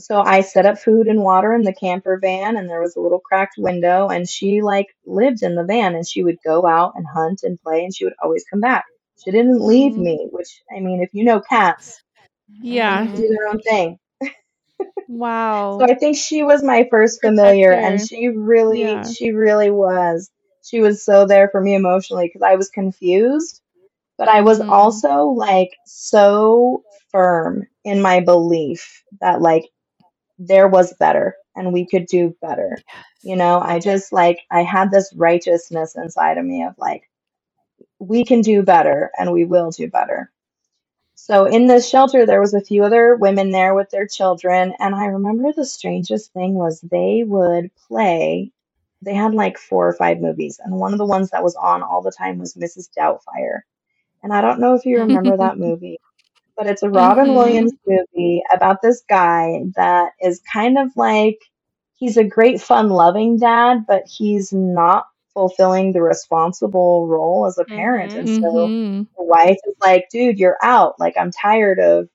so 0.00 0.20
I 0.22 0.42
set 0.42 0.66
up 0.66 0.78
food 0.78 1.08
and 1.08 1.22
water 1.22 1.54
in 1.54 1.62
the 1.62 1.74
camper 1.74 2.18
van, 2.20 2.56
and 2.58 2.68
there 2.70 2.80
was 2.82 2.96
a 2.96 3.00
little 3.00 3.20
cracked 3.20 3.56
window, 3.58 4.08
and 4.08 4.28
she 4.28 4.62
like 4.62 4.88
lived 5.06 5.42
in 5.42 5.56
the 5.56 5.64
van, 5.64 5.94
and 5.96 6.08
she 6.08 6.24
would 6.24 6.38
go 6.44 6.66
out 6.66 6.94
and 6.96 7.06
hunt 7.06 7.42
and 7.44 7.60
play, 7.62 7.84
and 7.84 7.94
she 7.96 8.04
would 8.06 8.14
always 8.22 8.44
come 8.50 8.60
back. 8.60 8.84
She 9.24 9.32
didn't 9.32 9.60
leave 9.66 9.96
Mm. 9.96 10.04
me, 10.04 10.28
which 10.32 10.62
I 10.76 10.80
mean, 10.80 11.02
if 11.02 11.10
you 11.14 11.24
know 11.24 11.40
cats, 11.40 12.02
Yeah. 12.62 13.04
they 13.04 13.22
do 13.22 13.28
their 13.28 13.48
own 13.48 13.60
thing. 13.60 13.99
Wow. 15.08 15.80
So 15.80 15.86
I 15.88 15.94
think 15.94 16.16
she 16.16 16.42
was 16.42 16.62
my 16.62 16.86
first 16.90 17.20
familiar, 17.20 17.72
and 17.72 18.00
she 18.00 18.28
really, 18.28 19.02
Yeah. 19.02 19.04
she 19.04 19.32
really 19.32 19.70
was. 19.70 20.30
She 20.62 20.80
was 20.80 21.04
so 21.04 21.26
there 21.26 21.48
for 21.50 21.60
me 21.60 21.74
emotionally 21.74 22.26
because 22.28 22.42
I 22.42 22.56
was 22.56 22.70
confused, 22.70 23.60
but 24.18 24.28
I 24.28 24.42
was 24.42 24.60
Mhm. 24.60 24.68
also 24.68 25.26
like 25.26 25.70
so 25.84 26.84
firm 27.12 27.66
in 27.84 28.02
my 28.02 28.20
belief 28.20 29.04
that 29.20 29.40
like 29.42 29.64
there 30.38 30.68
was 30.68 30.94
better 31.00 31.36
and 31.56 31.72
we 31.72 31.86
could 31.86 32.06
do 32.06 32.36
better. 32.42 32.78
You 33.22 33.36
know, 33.36 33.60
I 33.60 33.80
just 33.80 34.12
like 34.12 34.38
I 34.50 34.62
had 34.62 34.90
this 34.90 35.12
righteousness 35.16 35.96
inside 35.96 36.38
of 36.38 36.44
me 36.46 36.64
of 36.64 36.74
like 36.78 37.04
we 38.00 38.24
can 38.24 38.42
do 38.42 38.62
better 38.62 39.10
and 39.18 39.32
we 39.32 39.44
will 39.44 39.70
do 39.70 39.88
better. 39.88 40.30
So 41.22 41.44
in 41.44 41.66
this 41.66 41.86
shelter, 41.88 42.24
there 42.24 42.40
was 42.40 42.54
a 42.54 42.62
few 42.62 42.82
other 42.82 43.14
women 43.14 43.50
there 43.50 43.74
with 43.74 43.90
their 43.90 44.06
children, 44.06 44.74
and 44.78 44.94
I 44.94 45.04
remember 45.06 45.52
the 45.52 45.66
strangest 45.66 46.32
thing 46.32 46.54
was 46.54 46.80
they 46.80 47.24
would 47.26 47.70
play. 47.88 48.52
They 49.02 49.14
had 49.14 49.34
like 49.34 49.58
four 49.58 49.86
or 49.86 49.92
five 49.92 50.18
movies, 50.20 50.58
and 50.64 50.74
one 50.74 50.92
of 50.94 50.98
the 50.98 51.04
ones 51.06 51.30
that 51.30 51.44
was 51.44 51.56
on 51.56 51.82
all 51.82 52.00
the 52.02 52.10
time 52.10 52.38
was 52.38 52.54
Mrs. 52.56 52.88
Doubtfire. 52.98 53.60
And 54.22 54.32
I 54.32 54.40
don't 54.40 54.60
know 54.60 54.74
if 54.74 54.86
you 54.86 55.00
remember 55.00 55.36
that 55.36 55.58
movie, 55.58 55.98
but 56.56 56.66
it's 56.66 56.82
a 56.82 56.90
Robin 56.90 57.28
Mhm. 57.28 57.34
Williams 57.34 57.74
movie 57.86 58.42
about 58.52 58.82
this 58.82 59.02
guy 59.08 59.64
that 59.76 60.12
is 60.22 60.40
kind 60.52 60.78
of 60.78 60.96
like 60.96 61.38
he's 61.96 62.16
a 62.16 62.24
great 62.24 62.60
fun-loving 62.62 63.38
dad, 63.38 63.86
but 63.86 64.04
he's 64.06 64.52
not 64.52 65.06
fulfilling 65.34 65.92
the 65.92 66.02
responsible 66.02 67.06
role 67.08 67.46
as 67.46 67.58
a 67.58 67.64
parent. 67.76 68.12
Mhm. 68.12 68.18
And 68.18 68.28
so 68.28 68.72
Mhm. 68.82 69.06
the 69.18 69.24
wife 69.24 69.58
is 69.66 69.74
like, 69.80 70.06
dude, 70.10 70.38
you're 70.38 70.58
out. 70.62 70.98
Like, 71.00 71.16
I'm 71.18 71.30
tired 71.32 71.78
of 71.80 72.08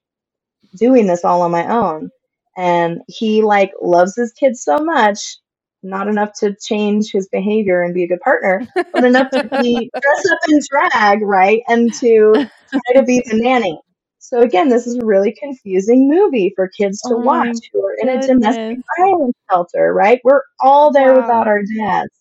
doing 0.75 1.07
this 1.07 1.25
all 1.25 1.41
on 1.41 1.51
my 1.51 1.67
own. 1.67 2.09
And 2.57 3.01
he 3.07 3.41
like 3.43 3.71
loves 3.81 4.15
his 4.15 4.33
kids 4.33 4.63
so 4.63 4.77
much, 4.79 5.37
not 5.83 6.07
enough 6.07 6.31
to 6.39 6.55
change 6.61 7.11
his 7.11 7.27
behavior 7.29 7.81
and 7.81 7.93
be 7.93 8.03
a 8.03 8.07
good 8.07 8.21
partner, 8.21 8.67
but 8.93 9.03
enough 9.05 9.29
to 9.33 9.43
be 9.51 9.91
dress 10.01 10.23
up 10.31 10.39
in 10.49 10.59
drag, 10.69 11.21
right? 11.21 11.61
And 11.67 11.93
to 12.01 12.39
try 12.71 12.99
to 13.01 13.03
be 13.05 13.23
the 13.25 13.37
nanny. 13.37 13.79
So 14.19 14.41
again, 14.41 14.69
this 14.69 14.87
is 14.87 14.97
a 14.97 15.05
really 15.05 15.35
confusing 15.39 16.09
movie 16.09 16.53
for 16.55 16.69
kids 16.69 17.03
to 17.03 17.15
Oh 17.15 17.17
watch 17.17 17.57
who 17.73 17.85
are 17.85 17.95
in 17.99 18.09
a 18.09 18.19
domestic 18.19 18.79
violence 18.99 19.35
shelter, 19.51 19.93
right? 19.93 20.19
We're 20.23 20.41
all 20.59 20.91
there 20.91 21.13
Wow. 21.13 21.15
without 21.15 21.47
our 21.47 21.61
dads. 21.61 22.11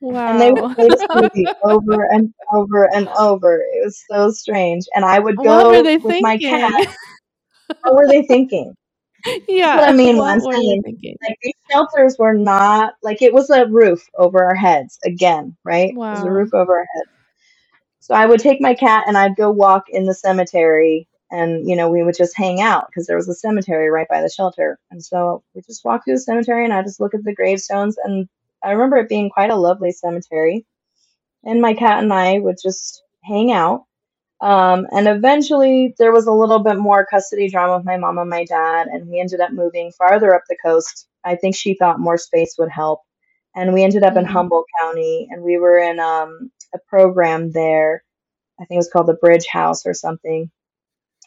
Wow. 0.00 0.32
And 0.32 0.40
they 0.40 0.52
would 0.52 0.74
play 0.74 0.88
this 0.88 1.04
movie 1.14 1.46
over 1.64 2.04
and 2.04 2.34
over 2.52 2.84
and 2.94 3.08
over. 3.18 3.56
It 3.60 3.84
was 3.84 4.02
so 4.10 4.30
strange. 4.32 4.86
And 4.94 5.04
I 5.04 5.18
would 5.20 5.36
go 5.42 5.82
with 6.04 6.20
my 6.20 6.38
cat. 6.38 6.96
What 7.82 7.94
were 7.96 8.08
they 8.08 8.22
thinking? 8.24 8.74
yeah. 9.48 9.76
what 9.76 9.88
I 9.88 9.92
mean 9.92 10.16
What 10.16 10.42
were 10.44 10.54
they 10.54 10.60
saying, 10.60 10.82
thinking? 10.84 11.16
Like 11.22 11.38
these 11.42 11.54
shelters 11.70 12.16
were 12.18 12.34
not 12.34 12.94
like 13.02 13.22
it 13.22 13.34
was 13.34 13.50
a 13.50 13.66
roof 13.66 14.08
over 14.18 14.44
our 14.44 14.54
heads 14.56 14.98
again, 15.04 15.56
right? 15.64 15.94
Wow. 15.94 16.10
It 16.10 16.16
was 16.16 16.24
a 16.24 16.32
roof 16.32 16.54
over 16.54 16.78
our 16.78 16.86
heads. 16.96 17.08
So 18.00 18.14
I 18.14 18.26
would 18.26 18.40
take 18.40 18.60
my 18.60 18.74
cat 18.74 19.04
and 19.06 19.18
I'd 19.18 19.36
go 19.36 19.50
walk 19.50 19.84
in 19.90 20.04
the 20.06 20.14
cemetery 20.14 21.08
and 21.30 21.68
you 21.68 21.76
know 21.76 21.90
we 21.90 22.04
would 22.04 22.16
just 22.16 22.36
hang 22.36 22.60
out 22.60 22.86
because 22.88 23.06
there 23.06 23.16
was 23.16 23.28
a 23.28 23.34
cemetery 23.34 23.90
right 23.90 24.08
by 24.08 24.22
the 24.22 24.30
shelter. 24.30 24.78
And 24.90 25.04
so 25.04 25.42
we 25.54 25.62
just 25.62 25.84
walk 25.84 26.04
through 26.04 26.14
the 26.16 26.20
cemetery 26.20 26.64
and 26.64 26.74
I 26.74 26.82
just 26.82 27.00
look 27.00 27.14
at 27.14 27.24
the 27.24 27.34
gravestones 27.34 27.96
and 28.04 28.28
I 28.62 28.72
remember 28.72 28.96
it 28.98 29.08
being 29.08 29.30
quite 29.30 29.50
a 29.50 29.56
lovely 29.56 29.92
cemetery. 29.92 30.66
And 31.44 31.60
my 31.62 31.74
cat 31.74 32.02
and 32.02 32.12
I 32.12 32.38
would 32.38 32.56
just 32.62 33.02
hang 33.24 33.52
out. 33.52 33.84
Um, 34.40 34.86
and 34.92 35.08
eventually 35.08 35.94
there 35.98 36.12
was 36.12 36.26
a 36.26 36.32
little 36.32 36.60
bit 36.60 36.78
more 36.78 37.06
custody 37.06 37.48
drama 37.48 37.76
with 37.78 37.86
my 37.86 37.96
mom 37.98 38.18
and 38.18 38.30
my 38.30 38.44
dad, 38.44 38.88
and 38.88 39.08
we 39.08 39.20
ended 39.20 39.40
up 39.40 39.52
moving 39.52 39.92
farther 39.92 40.34
up 40.34 40.42
the 40.48 40.56
coast. 40.64 41.08
I 41.24 41.36
think 41.36 41.56
she 41.56 41.74
thought 41.74 42.00
more 42.00 42.18
space 42.18 42.56
would 42.58 42.70
help. 42.70 43.00
And 43.56 43.72
we 43.74 43.82
ended 43.84 44.04
up 44.04 44.16
in 44.16 44.24
Mhm. 44.24 44.28
Humboldt 44.28 44.66
County, 44.80 45.28
and 45.30 45.42
we 45.42 45.58
were 45.58 45.78
in 45.78 46.00
um, 46.00 46.50
a 46.74 46.78
program 46.88 47.50
there. 47.52 48.04
I 48.60 48.64
think 48.64 48.76
it 48.76 48.78
was 48.78 48.90
called 48.90 49.08
the 49.08 49.14
Bridge 49.14 49.46
House 49.48 49.86
or 49.86 49.94
something. 49.94 50.50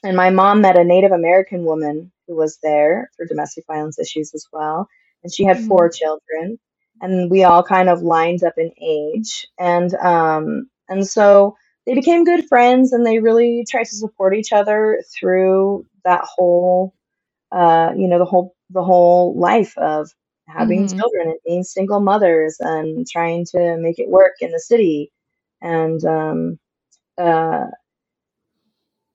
And 0.04 0.18
my 0.18 0.30
mom 0.30 0.62
met 0.62 0.78
a 0.78 0.84
Native 0.84 1.12
American 1.12 1.66
woman 1.66 2.12
who 2.28 2.36
was 2.36 2.60
there 2.64 3.12
for 3.18 3.26
domestic 3.26 3.66
violence 3.68 4.00
issues 4.00 4.34
as 4.34 4.48
well. 4.54 4.88
And 5.24 5.34
she 5.34 5.44
had 5.46 5.60
four 5.60 5.90
children. 5.90 6.60
And 7.02 7.32
we 7.32 7.44
all 7.44 7.64
kind 7.64 7.90
of 7.90 8.02
lined 8.04 8.44
up 8.44 8.56
in 8.58 8.72
age. 8.82 9.48
And 9.60 9.94
um, 9.96 10.70
and 10.90 11.08
so 11.08 11.58
they 11.86 11.96
became 11.96 12.26
good 12.26 12.48
friends 12.48 12.94
and 12.94 13.06
they 13.06 13.20
really 13.20 13.66
tried 13.70 13.86
to 13.86 13.96
support 13.96 14.36
each 14.36 14.54
other 14.54 15.04
through 15.20 15.86
that 16.06 16.24
whole 16.26 16.94
uh, 17.54 17.94
you 17.98 18.10
know, 18.10 18.20
the 18.20 18.26
whole 18.26 18.56
the 18.72 18.84
whole 18.84 19.38
life 19.40 19.78
of 19.80 20.12
having 20.48 20.86
Mhm. 20.86 20.90
children 21.00 21.30
and 21.30 21.40
being 21.46 21.66
single 21.66 22.02
mothers 22.02 22.58
and 22.62 23.08
trying 23.08 23.46
to 23.48 23.78
make 23.80 24.00
it 24.00 24.10
work 24.10 24.34
in 24.42 24.52
the 24.52 24.62
city. 24.62 25.12
And 25.62 26.04
um 26.06 26.60
uh 27.18 27.68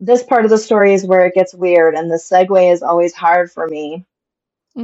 this 0.00 0.22
part 0.24 0.44
of 0.44 0.50
the 0.50 0.58
story 0.58 0.94
is 0.94 1.06
where 1.06 1.26
it 1.26 1.34
gets 1.34 1.54
weird 1.54 1.94
and 1.94 2.10
the 2.10 2.16
segue 2.16 2.72
is 2.72 2.82
always 2.82 3.14
hard 3.14 3.50
for 3.52 3.66
me. 3.68 4.06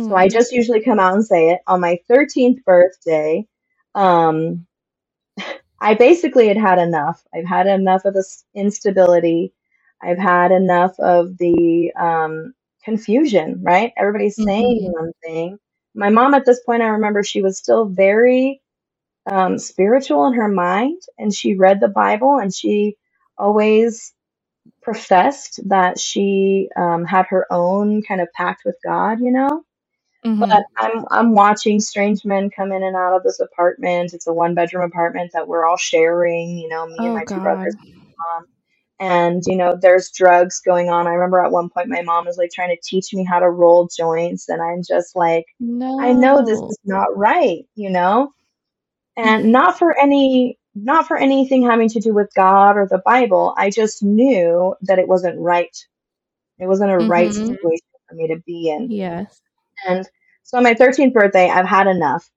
So 0.00 0.16
I 0.16 0.28
just 0.28 0.52
usually 0.52 0.82
come 0.82 1.00
out 1.00 1.14
and 1.14 1.26
say 1.26 1.50
it. 1.50 1.60
On 1.68 1.80
my 1.80 1.98
13th 2.10 2.64
birthday, 2.64 3.46
um, 3.94 4.66
I 5.80 5.94
basically 5.94 6.48
had 6.48 6.56
had 6.58 6.78
enough. 6.80 7.22
I've 7.34 7.46
had 7.46 7.66
enough 7.68 8.04
of 8.06 8.14
this 8.14 8.44
instability. 8.54 9.54
I've 10.02 10.18
had 10.18 10.52
enough 10.52 10.98
of 11.00 11.38
the 11.38 11.92
um, 11.98 12.54
confusion, 12.84 13.60
right? 13.62 13.92
Everybody's 13.98 14.42
saying 14.42 14.82
Mhm. 14.82 14.92
one 14.92 15.12
thing. 15.24 15.58
My 15.94 16.10
mom, 16.10 16.34
at 16.34 16.46
this 16.46 16.60
point, 16.64 16.82
I 16.82 16.88
remember 16.88 17.22
she 17.22 17.42
was 17.42 17.58
still 17.58 17.86
very 17.86 18.62
um, 19.26 19.58
spiritual 19.58 20.26
in 20.28 20.34
her 20.34 20.48
mind, 20.48 21.02
and 21.18 21.34
she 21.34 21.54
read 21.56 21.80
the 21.80 21.88
Bible, 21.88 22.38
and 22.38 22.54
she 22.54 22.96
always 23.38 24.14
professed 24.82 25.60
that 25.68 25.98
she 26.00 26.70
um, 26.76 27.04
had 27.04 27.26
her 27.28 27.46
own 27.52 28.02
kind 28.02 28.20
of 28.22 28.32
pact 28.34 28.64
with 28.64 28.76
God, 28.84 29.20
you 29.20 29.32
know? 29.32 29.64
Mhm. 30.26 30.48
But 30.50 30.64
I'm 30.78 31.04
I'm 31.10 31.34
watching 31.34 31.80
strange 31.80 32.24
men 32.24 32.50
come 32.50 32.72
in 32.72 32.82
and 32.84 32.96
out 32.96 33.16
of 33.16 33.22
this 33.24 33.40
apartment. 33.40 34.14
It's 34.14 34.26
a 34.28 34.32
one 34.34 34.54
bedroom 34.54 34.84
apartment 34.84 35.32
that 35.34 35.48
we're 35.48 35.66
all 35.66 35.76
sharing, 35.78 36.58
you 36.58 36.68
know, 36.68 36.86
me 36.86 37.06
and 37.06 37.12
Oh 37.12 37.14
my 37.14 37.24
two 37.26 37.40
brothers 37.40 37.74
and 37.76 38.40
mom. 38.40 38.46
And 39.00 39.42
you 39.46 39.56
know, 39.56 39.76
there's 39.80 40.10
drugs 40.12 40.60
going 40.64 40.90
on. 40.90 41.06
I 41.08 41.12
remember 41.12 41.44
at 41.44 41.52
one 41.52 41.70
point 41.70 41.88
my 41.90 42.02
mom 42.02 42.26
was 42.26 42.38
like 42.38 42.50
trying 42.52 42.74
to 42.76 42.82
teach 42.82 43.14
me 43.14 43.24
how 43.24 43.40
to 43.40 43.50
roll 43.50 43.88
joints 43.96 44.48
and 44.48 44.62
I'm 44.62 44.82
just 44.86 45.16
like, 45.16 45.46
I 45.98 46.12
know 46.12 46.44
this 46.44 46.62
is 46.68 46.78
not 46.84 47.16
right, 47.16 47.66
you 47.76 47.90
know? 47.90 48.32
And 49.16 49.52
not 49.52 49.78
for 49.78 49.98
any 50.00 50.58
not 50.76 51.08
for 51.08 51.16
anything 51.16 51.64
having 51.64 51.88
to 51.90 52.00
do 52.00 52.14
with 52.14 52.32
God 52.36 52.76
or 52.78 52.86
the 52.88 53.02
Bible. 53.04 53.54
I 53.58 53.70
just 53.70 54.02
knew 54.04 54.74
that 54.82 54.98
it 55.00 55.08
wasn't 55.08 55.38
right. 55.40 55.76
It 56.60 56.66
wasn't 56.68 56.92
a 56.92 57.00
right 57.00 57.32
Mhm. 57.32 57.34
situation 57.34 57.86
for 58.08 58.14
me 58.16 58.28
to 58.28 58.38
be 58.46 58.70
in. 58.70 58.90
Yes. 58.90 59.40
And 59.86 60.08
so 60.42 60.58
on 60.58 60.64
my 60.64 60.74
13th 60.74 61.12
birthday, 61.12 61.48
I've 61.48 61.66
had 61.66 61.86
enough. 61.86 62.30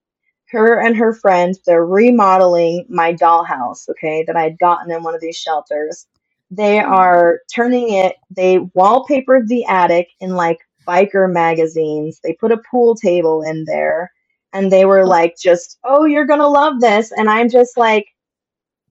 Her 0.49 0.79
and 0.79 0.95
her 0.95 1.13
friend, 1.13 1.55
they're 1.65 1.85
remodeling 1.85 2.85
my 2.87 3.13
dollhouse, 3.13 3.89
okay, 3.89 4.23
that 4.27 4.37
I 4.37 4.43
had 4.43 4.59
gotten 4.59 4.91
in 4.91 5.03
one 5.03 5.13
of 5.13 5.21
these 5.21 5.35
shelters. 5.35 6.07
They 6.49 6.79
are 6.79 7.41
turning 7.53 7.93
it, 7.93 8.15
they 8.29 8.59
wallpapered 8.59 9.47
the 9.47 9.65
attic 9.65 10.07
in 10.21 10.31
like 10.31 10.59
biker 10.87 11.31
magazines. 11.31 12.21
They 12.23 12.33
put 12.33 12.53
a 12.53 12.61
pool 12.71 12.95
table 12.95 13.41
in 13.41 13.65
there 13.65 14.11
and 14.53 14.71
they 14.71 14.85
were 14.85 15.01
oh. 15.01 15.07
like, 15.07 15.35
just, 15.37 15.77
oh, 15.83 16.05
you're 16.05 16.25
going 16.25 16.39
to 16.39 16.47
love 16.47 16.79
this. 16.79 17.11
And 17.11 17.29
I'm 17.29 17.49
just 17.49 17.77
like, 17.77 18.07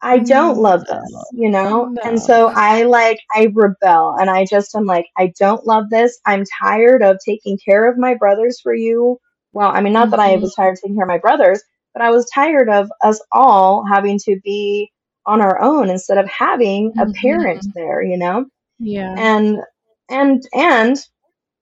I 0.02 0.18
don't 0.18 0.58
love 0.58 0.84
this, 0.86 1.30
you 1.32 1.48
know? 1.50 1.86
No. 1.86 2.02
And 2.04 2.20
so 2.20 2.52
I 2.54 2.84
like, 2.84 3.18
I 3.34 3.48
rebel 3.54 4.16
and 4.18 4.30
I 4.30 4.44
just, 4.44 4.76
I'm 4.76 4.84
like, 4.84 5.06
I 5.16 5.32
don't 5.38 5.66
love 5.66 5.90
this. 5.90 6.18
I'm 6.26 6.44
tired 6.62 7.02
of 7.02 7.18
taking 7.24 7.58
care 7.58 7.90
of 7.90 7.98
my 7.98 8.14
brothers 8.14 8.60
for 8.60 8.74
you. 8.74 9.18
Well, 9.52 9.70
I 9.70 9.80
mean, 9.80 9.92
not 9.94 10.10
that 10.10 10.20
I 10.20 10.36
Mhm. 10.36 10.42
was 10.42 10.54
tired 10.54 10.72
of 10.74 10.80
taking 10.82 10.96
care 10.96 11.04
of 11.04 11.08
my 11.08 11.18
brothers, 11.18 11.62
but 11.94 12.02
I 12.02 12.10
was 12.10 12.28
tired 12.34 12.68
of 12.68 12.90
us 13.02 13.20
all 13.32 13.84
having 13.86 14.18
to 14.24 14.38
be 14.44 14.92
on 15.24 15.40
our 15.40 15.60
own 15.60 15.90
instead 15.90 16.18
of 16.18 16.28
having 16.28 16.92
a 16.98 17.06
parent 17.06 17.64
Mhm. 17.64 17.72
there, 17.74 18.02
you 18.02 18.18
know? 18.18 18.46
Yeah. 18.78 19.14
And, 19.16 19.58
and, 20.10 20.42
and 20.54 20.96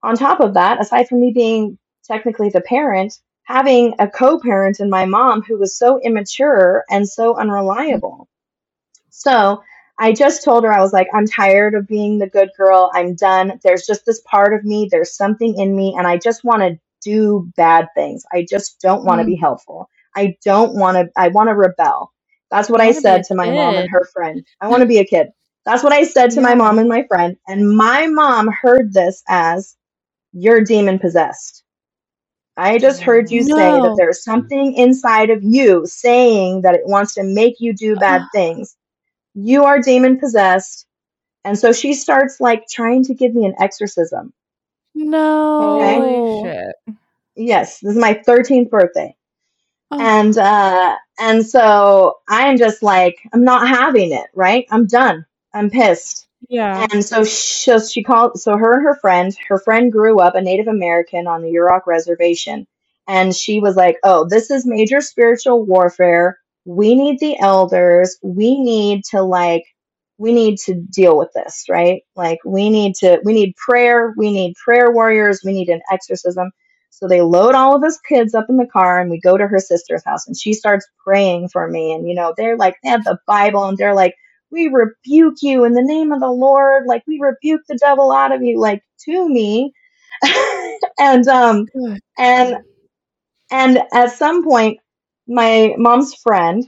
on 0.03 0.17
top 0.17 0.41
of 0.41 0.55
that, 0.55 0.81
aside 0.81 1.09
from 1.09 1.21
me 1.21 1.33
being 1.35 1.79
technically 2.05 2.51
the 2.51 2.61
parent, 2.63 3.15
having 3.45 3.95
a 4.01 4.09
co-parent 4.09 4.81
in 4.81 4.91
my 4.91 5.07
mom 5.07 5.43
who 5.43 5.59
was 5.59 5.79
so 5.79 6.01
immature 6.01 6.85
and 6.91 7.09
so 7.09 7.37
unreliable. 7.37 8.29
So 9.11 9.63
I 9.99 10.13
just 10.13 10.45
told 10.45 10.65
her, 10.65 10.73
I 10.73 10.81
was 10.83 10.93
like, 10.95 11.09
I'm 11.15 11.27
tired 11.27 11.75
of 11.75 11.89
being 11.89 12.19
the 12.19 12.29
good 12.29 12.51
girl. 12.59 12.91
I'm 12.95 13.15
done. 13.17 13.61
There's 13.65 13.87
just 13.87 14.07
this 14.07 14.23
part 14.23 14.55
of 14.55 14.65
me, 14.65 14.89
there's 14.91 15.17
something 15.17 15.59
in 15.59 15.77
me, 15.77 15.97
and 15.99 16.07
I 16.07 16.19
just 16.19 16.45
want 16.45 16.63
to 16.63 16.79
do 17.03 17.51
bad 17.57 17.89
things. 17.97 18.25
I 18.33 18.47
just 18.49 18.81
don't 18.81 19.05
want 19.05 19.21
to 19.21 19.25
Mm. 19.25 19.27
be 19.27 19.37
helpful. 19.37 19.89
I 20.17 20.37
don't 20.45 20.75
want 20.77 20.97
to, 20.99 21.11
I 21.17 21.29
want 21.29 21.49
to 21.51 21.55
rebel. 21.55 22.13
That's 22.51 22.71
what 22.71 22.81
I 22.81 22.93
I 22.93 22.93
said 22.93 23.25
to 23.25 23.37
my 23.37 23.51
mom 23.53 23.79
and 23.79 23.89
her 23.91 24.07
friend. 24.15 24.43
I 24.61 24.69
want 24.69 24.83
to 24.83 24.87
be 24.89 24.99
a 24.99 25.07
kid. 25.07 25.29
That's 25.67 25.85
what 25.85 25.93
I 25.95 26.05
said 26.05 26.33
to 26.33 26.43
my 26.43 26.55
mom 26.57 26.79
and 26.81 26.89
my 26.89 27.05
friend. 27.09 27.37
And 27.49 27.77
my 27.77 28.09
mom 28.09 28.49
heard 28.49 28.95
this 28.95 29.23
as, 29.29 29.77
You're 30.35 30.65
demon 30.65 31.01
possessed. 31.01 31.64
I 32.57 32.79
just 32.79 33.01
heard 33.01 33.31
you 33.31 33.43
say 33.43 33.73
that 33.73 33.95
there's 33.97 34.23
something 34.23 34.75
inside 34.75 35.31
of 35.31 35.43
you 35.43 35.87
saying 35.87 36.63
that 36.63 36.75
it 36.75 36.87
wants 36.87 37.15
to 37.15 37.25
make 37.25 37.61
you 37.61 37.73
do 37.73 37.97
bad 37.97 38.23
things. 38.33 38.77
You 39.35 39.65
are 39.65 39.81
demon 39.81 40.19
possessed. 40.19 40.87
And 41.45 41.59
so 41.59 41.73
she 41.73 41.95
starts 41.95 42.41
like 42.41 42.69
trying 42.69 43.05
to 43.05 43.15
give 43.15 43.35
me 43.35 43.45
an 43.45 43.55
exorcism. 43.59 44.33
No. 44.95 45.81
Holy 45.81 46.43
shit. 46.43 46.97
Yes, 47.35 47.81
this 47.81 47.93
is 47.93 48.01
my 48.01 48.15
13th 48.15 48.71
birthday. 48.71 49.17
Oh. 49.91 50.01
And 50.01 50.39
uh 50.39 50.97
and 51.19 51.45
so 51.45 52.19
I'm 52.29 52.57
just 52.57 52.83
like 52.83 53.17
I'm 53.33 53.45
not 53.45 53.69
having 53.69 54.13
it, 54.13 54.27
right? 54.35 54.67
I'm 54.71 54.87
done. 54.87 55.27
I'm 55.53 55.71
pissed. 55.71 56.29
Yeah. 56.49 56.87
And 56.93 57.05
so 57.05 57.25
she, 57.25 57.79
she 57.81 58.03
called, 58.03 58.41
so 58.41 58.57
her 58.57 58.75
and 58.75 58.83
her 58.83 58.97
friend, 58.97 59.35
her 59.49 59.59
friend 59.59 59.91
grew 59.91 60.21
up 60.21 60.35
a 60.35 60.41
Native 60.41 60.69
American 60.69 61.27
on 61.27 61.43
the 61.43 61.49
Yurok 61.49 61.87
reservation. 61.87 62.67
And 63.07 63.35
she 63.35 63.61
was 63.61 63.77
like, 63.77 63.99
oh, 64.03 64.27
this 64.29 64.51
is 64.51 64.67
major 64.67 65.01
spiritual 65.01 65.65
warfare. 65.65 66.39
We 66.65 66.95
need 66.95 67.21
the 67.21 67.39
elders. 67.39 68.17
We 68.23 68.61
need 68.61 69.05
to 69.11 69.23
like, 69.23 69.65
we 70.17 70.33
need 70.33 70.59
to 70.61 70.75
deal 70.75 71.19
with 71.19 71.31
this, 71.35 71.65
right? 71.69 72.03
Like, 72.17 72.39
we 72.45 72.71
need 72.71 72.95
to, 72.97 73.21
we 73.25 73.35
need 73.35 73.55
prayer. 73.57 74.15
We 74.17 74.33
need 74.33 74.55
prayer 74.57 74.91
warriors. 74.91 75.43
We 75.45 75.53
need 75.53 75.69
an 75.69 75.83
exorcism. 75.93 76.51
So 76.91 77.09
they 77.09 77.21
load 77.21 77.55
all 77.55 77.77
of 77.77 77.83
us 77.83 77.99
kids 78.09 78.35
up 78.35 78.47
in 78.49 78.57
the 78.57 78.67
car 78.67 79.01
and 79.01 79.11
we 79.11 79.21
go 79.21 79.37
to 79.37 79.49
her 79.49 79.59
sister's 79.59 80.05
house 80.05 80.27
and 80.27 80.37
she 80.39 80.53
starts 80.53 80.87
praying 81.05 81.49
for 81.49 81.69
me. 81.69 81.93
And, 81.93 82.09
you 82.09 82.15
know, 82.15 82.33
they're 82.37 82.57
like, 82.57 82.77
they 82.83 82.91
have 82.91 83.05
the 83.05 83.19
Bible 83.27 83.65
and 83.65 83.77
they're 83.77 83.95
like, 83.95 84.15
we 84.51 84.69
rebuke 84.69 85.37
you 85.43 85.65
in 85.65 85.75
the 85.75 85.83
name 85.83 86.13
of 86.13 86.21
the 86.21 86.31
Lord. 86.31 86.87
Like, 86.87 87.03
we 87.07 87.19
rebuke 87.21 87.63
the 87.69 87.77
devil 87.77 88.13
out 88.13 88.33
of 88.33 88.43
you, 88.43 88.59
like 88.59 88.83
to 89.07 89.29
me. 89.29 89.73
and, 90.99 91.27
um, 91.29 91.67
and, 92.19 92.59
and 93.51 93.79
at 93.93 94.13
some 94.13 94.45
point, 94.45 94.79
my 95.27 95.75
mom's 95.79 96.15
friend, 96.15 96.65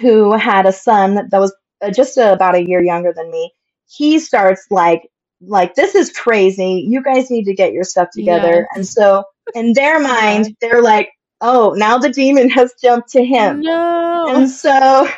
who 0.00 0.32
had 0.32 0.66
a 0.66 0.72
son 0.72 1.28
that 1.30 1.40
was 1.40 1.54
uh, 1.82 1.90
just 1.90 2.16
about 2.18 2.54
a 2.54 2.66
year 2.66 2.82
younger 2.82 3.12
than 3.14 3.30
me, 3.30 3.52
he 3.88 4.18
starts 4.18 4.66
like, 4.70 5.08
like 5.40 5.74
this 5.74 5.94
is 5.94 6.12
crazy. 6.12 6.84
You 6.88 7.02
guys 7.02 7.30
need 7.30 7.44
to 7.44 7.54
get 7.54 7.72
your 7.72 7.84
stuff 7.84 8.08
together. 8.12 8.68
And 8.74 8.86
so, 8.86 9.24
in 9.54 9.72
their 9.72 10.00
mind, 10.02 10.56
they're 10.60 10.82
like, 10.82 11.10
"Oh, 11.40 11.74
now 11.76 11.98
the 11.98 12.10
demon 12.10 12.50
has 12.50 12.74
jumped 12.82 13.10
to 13.10 13.24
him." 13.24 13.60
No. 13.60 14.26
And 14.28 14.50
so, 14.50 15.08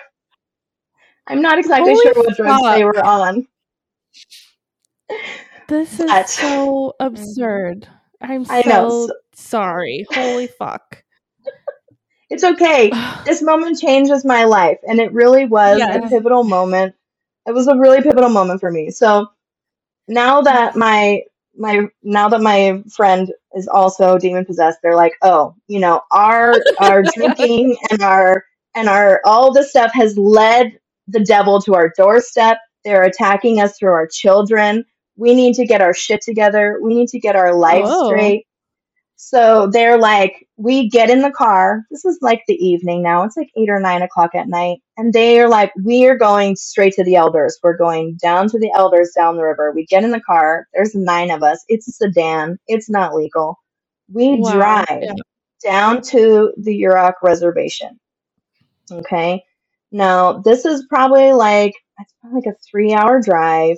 I'm 1.27 1.43
not 1.43 1.59
exactly 1.59 1.93
Holy 1.93 2.03
sure 2.03 2.15
what 2.15 2.37
drugs 2.37 2.63
they 2.75 2.85
were 2.85 3.05
on. 3.05 3.47
This 5.69 6.01
is 6.01 6.07
But- 6.07 6.29
so 6.29 6.95
absurd. 6.99 7.87
I'm 8.21 8.45
so 8.45 8.61
know. 8.67 9.07
so- 9.07 9.15
sorry. 9.35 10.07
Holy 10.13 10.47
fuck. 10.47 11.05
It's 12.29 12.45
okay. 12.45 12.91
This 13.25 13.43
moment 13.43 13.79
changes 13.79 14.25
my 14.25 14.45
life, 14.45 14.79
and 14.89 14.99
it 14.99 15.13
really 15.13 15.47
was 15.47 15.81
a 15.81 16.09
pivotal 16.09 16.43
moment. 16.45 16.95
It 17.47 17.53
was 17.53 17.69
a 17.69 17.77
really 17.77 18.03
pivotal 18.03 18.31
moment 18.31 18.61
for 18.61 18.71
me. 18.71 18.91
So 18.91 19.29
now 20.09 20.43
that 20.43 20.75
my 20.77 21.23
my 21.57 21.87
now 22.03 22.29
that 22.29 22.41
my 22.41 22.83
friend 22.91 23.33
is 23.55 23.69
also 23.69 24.19
demon 24.19 24.45
possessed, 24.45 24.79
they're 24.83 24.97
like, 24.97 25.15
oh, 25.23 25.55
you 25.69 25.79
know, 25.81 26.01
our 26.11 26.57
our 26.81 27.03
drinking 27.15 27.77
and 27.91 28.03
our 28.03 28.45
and 28.75 28.89
our 28.89 29.21
all 29.25 29.53
this 29.53 29.71
stuff 29.71 29.93
has 29.93 30.19
led 30.19 30.80
the 31.11 31.25
devil 31.25 31.61
to 31.63 31.75
our 31.75 31.93
doorstep. 31.97 32.59
They're 32.85 33.05
attacking 33.05 33.61
us 33.61 33.79
through 33.79 33.93
our 33.93 34.09
children. 34.09 34.85
We 35.17 35.35
need 35.35 35.55
to 35.57 35.67
get 35.67 35.83
our 35.83 35.95
shit 35.95 36.23
together. 36.23 36.81
We 36.83 36.95
need 36.95 37.09
to 37.11 37.21
get 37.21 37.37
our 37.37 37.55
life 37.55 37.87
Whoa. 37.87 38.01
straight. 38.07 38.47
So 39.17 39.69
they're 39.73 39.99
like, 39.99 40.49
we 40.57 40.89
get 40.89 41.11
in 41.11 41.23
the 41.23 41.31
car. 41.31 41.83
This 41.91 42.05
is 42.05 42.19
like 42.23 42.43
the 42.49 42.55
evening 42.55 43.03
now. 43.03 43.25
It's 43.25 43.37
like 43.37 43.51
eight 43.57 43.71
or 43.71 43.81
nine 43.81 44.03
o'clock 44.03 44.35
at 44.35 44.49
night. 44.49 44.79
And 44.97 45.13
they 45.13 45.41
are 45.41 45.49
like, 45.49 45.73
we 45.83 46.07
are 46.07 46.17
going 46.19 46.57
straight 46.57 46.95
to 46.95 47.05
the 47.05 47.17
elders. 47.17 47.59
We're 47.63 47.77
going 47.77 48.19
down 48.23 48.49
to 48.51 48.59
the 48.59 48.73
elders 48.75 49.13
down 49.17 49.37
the 49.37 49.45
river. 49.45 49.73
We 49.73 49.87
get 49.87 50.05
in 50.05 50.11
the 50.13 50.21
car. 50.21 50.67
There's 50.75 50.95
nine 50.95 51.31
of 51.31 51.43
us. 51.43 51.65
It's 51.69 51.89
a 51.89 51.93
sedan. 51.93 52.59
It's 52.69 52.91
not 52.91 53.15
legal. 53.15 53.57
We 54.13 54.39
Wow. 54.39 54.53
drive 54.53 54.87
Yeah. 55.01 55.15
down 55.65 56.03
to 56.03 56.53
the 56.59 56.83
Yurok 56.83 57.15
reservation. 57.23 58.01
Okay. 58.93 59.45
Now, 59.93 60.35
this 60.39 60.65
is 60.65 60.87
probably 60.89 61.33
like, 61.33 61.75
it's 62.01 62.15
probably 62.21 62.43
like 62.45 62.55
a 62.55 62.59
three 62.71 62.93
hour 62.95 63.21
drive. 63.21 63.77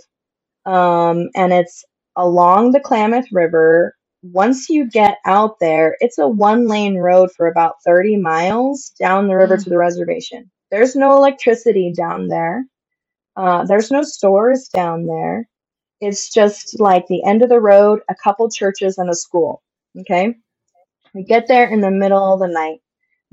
Um, 0.66 1.30
and 1.34 1.52
it's 1.52 1.84
along 2.16 2.72
the 2.72 2.80
Klamath 2.80 3.26
River. 3.32 3.96
Once 4.22 4.68
you 4.70 4.88
get 4.90 5.18
out 5.26 5.58
there, 5.60 5.96
it's 6.00 6.18
a 6.18 6.28
one 6.28 6.68
lane 6.68 6.96
road 6.98 7.30
for 7.36 7.48
about 7.48 7.76
30 7.84 8.16
miles 8.18 8.92
down 9.00 9.28
the 9.28 9.36
river 9.36 9.56
Mm. 9.56 9.64
to 9.64 9.70
the 9.70 9.78
reservation. 9.78 10.50
There's 10.70 10.96
no 10.96 11.16
electricity 11.16 11.92
down 11.96 12.28
there. 12.28 12.64
Uh, 13.36 13.64
there's 13.66 13.90
no 13.90 14.02
stores 14.02 14.68
down 14.74 15.06
there. 15.06 15.48
It's 16.00 16.32
just 16.32 16.80
like 16.80 17.06
the 17.08 17.24
end 17.24 17.42
of 17.42 17.48
the 17.50 17.60
road, 17.60 18.00
a 18.10 18.14
couple 18.14 18.50
churches, 18.50 18.98
and 18.98 19.10
a 19.10 19.14
school. 19.14 19.62
Okay. 20.00 20.34
We 21.14 21.24
get 21.24 21.48
there 21.48 21.68
in 21.68 21.80
the 21.80 21.90
middle 21.90 22.34
of 22.34 22.40
the 22.40 22.48
night. 22.48 22.80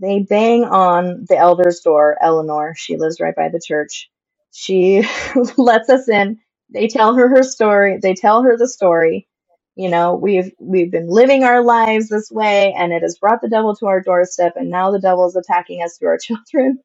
They 0.02 0.22
bang 0.22 0.66
on 0.66 1.26
the 1.30 1.38
elder's 1.38 1.82
door, 1.82 2.18
Eleanor. 2.22 2.76
She 2.78 2.98
lives 2.98 3.22
right 3.22 3.36
by 3.36 3.50
the 3.50 3.62
church. 3.66 4.10
She 4.54 5.04
lets 5.58 5.90
us 5.90 6.10
in. 6.10 6.40
They 6.74 6.88
tell 6.90 7.16
her 7.16 7.30
her 7.30 7.44
story. 7.44 8.00
They 8.02 8.16
tell 8.16 8.44
her 8.44 8.58
the 8.58 8.70
story. 8.70 9.28
You 9.76 9.90
know, 9.90 10.16
we've 10.16 10.52
we've 10.60 10.92
been 10.92 11.10
living 11.10 11.44
our 11.46 11.64
lives 11.64 12.10
this 12.10 12.32
way, 12.32 12.74
and 12.78 12.94
it 12.94 13.04
has 13.04 13.18
brought 13.20 13.42
the 13.42 13.50
devil 13.50 13.76
to 13.78 13.88
our 13.88 14.02
doorstep, 14.02 14.54
and 14.58 14.70
now 14.72 14.92
the 14.92 15.02
devil 15.02 15.28
is 15.28 15.38
attacking 15.38 15.84
us 15.84 15.98
through 15.98 16.10
our 16.10 16.20
children. 16.24 16.80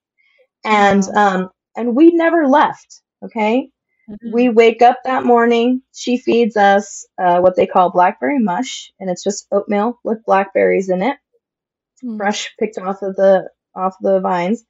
And 0.65 1.05
um, 1.17 1.51
and 1.77 1.97
we 1.97 2.12
never 2.12 2.49
left. 2.49 3.03
Okay, 3.25 3.71
we 4.33 4.49
wake 4.51 4.83
up 4.83 4.99
that 5.05 5.25
morning. 5.25 5.83
She 5.95 6.19
feeds 6.19 6.57
us 6.57 7.07
uh, 7.23 7.41
what 7.41 7.57
they 7.57 7.67
call 7.67 7.91
blackberry 7.91 8.41
mush, 8.41 8.93
and 9.01 9.11
it's 9.11 9.25
just 9.25 9.47
oatmeal 9.53 9.99
with 10.05 10.25
blackberries 10.27 10.91
in 10.91 11.03
it, 11.03 11.17
Mm. 12.05 12.16
fresh 12.18 12.55
picked 12.59 12.78
off 12.78 13.02
of 13.02 13.16
the 13.16 13.50
off 13.76 13.96
the 14.00 14.20
vines. 14.20 14.64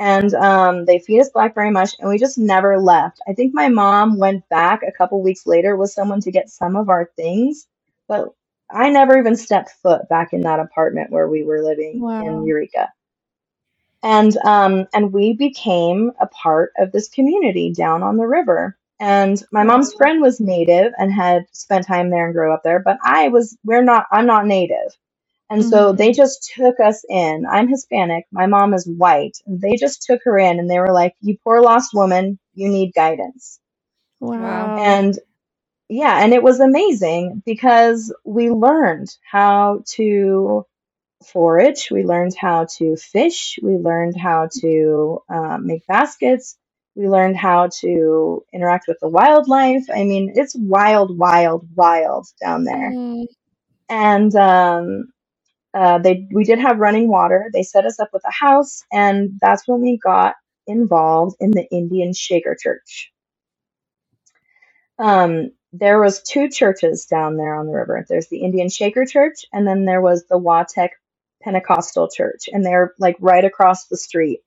And 0.00 0.34
um, 0.34 0.86
they 0.86 1.00
feed 1.00 1.20
us 1.22 1.30
blackberry 1.30 1.70
mush, 1.72 1.94
and 2.00 2.10
we 2.10 2.18
just 2.18 2.38
never 2.38 2.78
left. 2.80 3.20
I 3.28 3.34
think 3.34 3.54
my 3.54 3.68
mom 3.68 4.18
went 4.18 4.48
back 4.50 4.82
a 4.82 4.92
couple 4.92 5.22
weeks 5.22 5.46
later 5.46 5.76
with 5.76 5.90
someone 5.92 6.20
to 6.22 6.32
get 6.32 6.50
some 6.50 6.76
of 6.76 6.90
our 6.90 7.10
things, 7.16 7.66
but 8.08 8.30
I 8.70 8.90
never 8.90 9.18
even 9.18 9.36
stepped 9.36 9.72
foot 9.82 10.08
back 10.10 10.34
in 10.34 10.42
that 10.42 10.60
apartment 10.60 11.12
where 11.12 11.28
we 11.28 11.44
were 11.44 11.64
living 11.64 12.00
Wow. 12.02 12.22
in 12.26 12.46
Eureka. 12.46 12.90
And 14.02 14.36
um, 14.38 14.88
and 14.94 15.12
we 15.12 15.34
became 15.34 16.12
a 16.20 16.28
part 16.28 16.72
of 16.78 16.92
this 16.92 17.10
community 17.10 17.72
down 17.74 18.02
on 18.04 18.16
the 18.18 18.26
river. 18.26 18.78
And 19.00 19.42
my 19.52 19.64
mom's 19.64 19.94
friend 19.94 20.22
was 20.22 20.40
native 20.40 20.94
and 20.98 21.12
had 21.12 21.46
spent 21.52 21.86
time 21.86 22.10
there 22.10 22.26
and 22.26 22.34
grew 22.34 22.54
up 22.54 22.62
there, 22.64 22.80
but 22.80 22.98
I 23.04 23.28
was 23.28 23.58
we're 23.64 23.84
not 23.84 24.06
I'm 24.12 24.26
not 24.26 24.46
native. 24.46 24.96
And 25.52 25.64
so 25.64 25.92
Mhm. 25.92 25.98
they 25.98 26.12
just 26.12 26.52
took 26.56 26.80
us 26.80 27.04
in. 27.10 27.46
I'm 27.50 27.68
Hispanic, 27.68 28.26
my 28.32 28.46
mom 28.48 28.74
is 28.74 28.88
white. 28.88 29.38
And 29.46 29.60
they 29.60 29.76
just 29.76 30.04
took 30.04 30.22
her 30.24 30.38
in 30.38 30.60
and 30.60 30.70
they 30.70 30.80
were 30.80 30.92
like, 30.94 31.14
"You 31.22 31.38
poor 31.44 31.62
lost 31.62 31.94
woman, 31.94 32.40
you 32.54 32.68
need 32.70 32.94
guidance." 32.94 33.60
Wow. 34.20 34.74
And 34.76 35.18
yeah, 35.90 36.24
and 36.24 36.34
it 36.34 36.42
was 36.42 36.60
amazing 36.60 37.42
because 37.46 38.14
we 38.24 38.50
learned 38.50 39.10
how 39.30 39.84
to 39.96 40.66
forage, 41.26 41.90
we 41.90 42.04
learned 42.04 42.34
how 42.36 42.66
to 42.78 42.96
fish, 42.96 43.58
we 43.62 43.76
learned 43.76 44.16
how 44.18 44.48
to 44.62 45.20
um, 45.30 45.66
make 45.66 45.86
baskets, 45.88 46.58
we 46.96 47.08
learned 47.08 47.36
how 47.36 47.68
to 47.80 48.44
interact 48.54 48.86
with 48.88 48.98
the 49.00 49.08
wildlife. 49.08 49.84
I 49.94 50.04
mean, 50.04 50.32
it's 50.36 50.54
wild, 50.56 51.18
wild, 51.18 51.68
wild 51.76 52.26
down 52.42 52.64
there. 52.64 52.96
Mm. 52.96 53.26
And 53.90 54.34
um, 54.36 55.12
uh, 55.74 55.98
they 55.98 56.28
we 56.32 56.44
did 56.44 56.58
have 56.58 56.78
running 56.78 57.08
water. 57.08 57.50
They 57.52 57.62
set 57.62 57.86
us 57.86 58.00
up 58.00 58.10
with 58.12 58.22
a 58.26 58.32
house, 58.32 58.84
and 58.92 59.38
that's 59.40 59.68
when 59.68 59.80
we 59.82 59.98
got 59.98 60.34
involved 60.66 61.36
in 61.40 61.52
the 61.52 61.66
Indian 61.70 62.12
Shaker 62.14 62.56
Church. 62.60 63.12
Um, 64.98 65.52
there 65.74 66.00
was 66.00 66.22
two 66.22 66.50
churches 66.50 67.06
down 67.06 67.36
there 67.38 67.56
on 67.56 67.66
the 67.68 67.74
river. 67.74 68.06
There's 68.08 68.28
the 68.28 68.42
Indian 68.42 68.70
Shaker 68.70 69.06
Church, 69.06 69.46
and 69.52 69.68
then 69.68 69.86
there 69.86 70.02
was 70.02 70.26
the 70.30 70.40
Watek 70.40 70.90
Pentecostal 71.42 72.10
Church, 72.10 72.48
and 72.52 72.66
they're 72.66 72.94
like 73.00 73.16
right 73.20 73.44
across 73.44 73.86
the 73.88 73.98
street. 73.98 74.40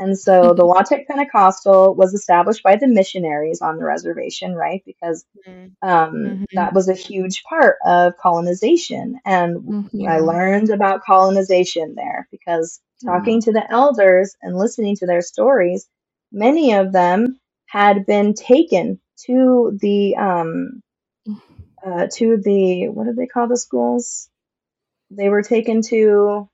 And 0.00 0.18
so 0.18 0.54
the 0.54 0.64
Watek 0.64 1.06
Pentecostal 1.08 1.94
was 1.96 2.14
established 2.14 2.64
by 2.64 2.76
the 2.76 2.88
missionaries 2.88 3.62
on 3.62 3.78
the 3.78 3.84
reservation, 3.84 4.54
right? 4.54 4.82
Because 4.86 5.26
Mm. 5.48 5.72
um, 5.82 6.14
Mhm. 6.14 6.46
that 6.54 6.74
was 6.74 6.88
a 6.88 6.94
huge 6.94 7.44
part 7.44 7.76
of 7.86 8.16
colonization. 8.18 9.20
And 9.26 9.58
Mhm. 9.58 10.08
I 10.08 10.20
learned 10.20 10.70
about 10.70 11.04
colonization 11.04 11.94
there 11.96 12.28
because 12.32 12.80
talking 13.04 13.40
to 13.42 13.52
the 13.52 13.70
elders 13.72 14.36
and 14.42 14.56
listening 14.56 14.96
to 14.98 15.06
their 15.06 15.22
stories, 15.22 15.88
many 16.32 16.74
of 16.74 16.92
them 16.92 17.40
had 17.66 18.06
been 18.06 18.34
taken 18.34 19.00
to 19.26 19.78
the 19.80 20.16
um, 20.16 20.82
uh, 21.86 22.08
to 22.14 22.38
the 22.38 22.88
what 22.88 23.06
do 23.06 23.14
they 23.14 23.26
call 23.26 23.48
the 23.48 23.58
schools? 23.58 24.30
They 25.10 25.28
were 25.30 25.42
taken 25.42 25.82
to. 25.82 26.48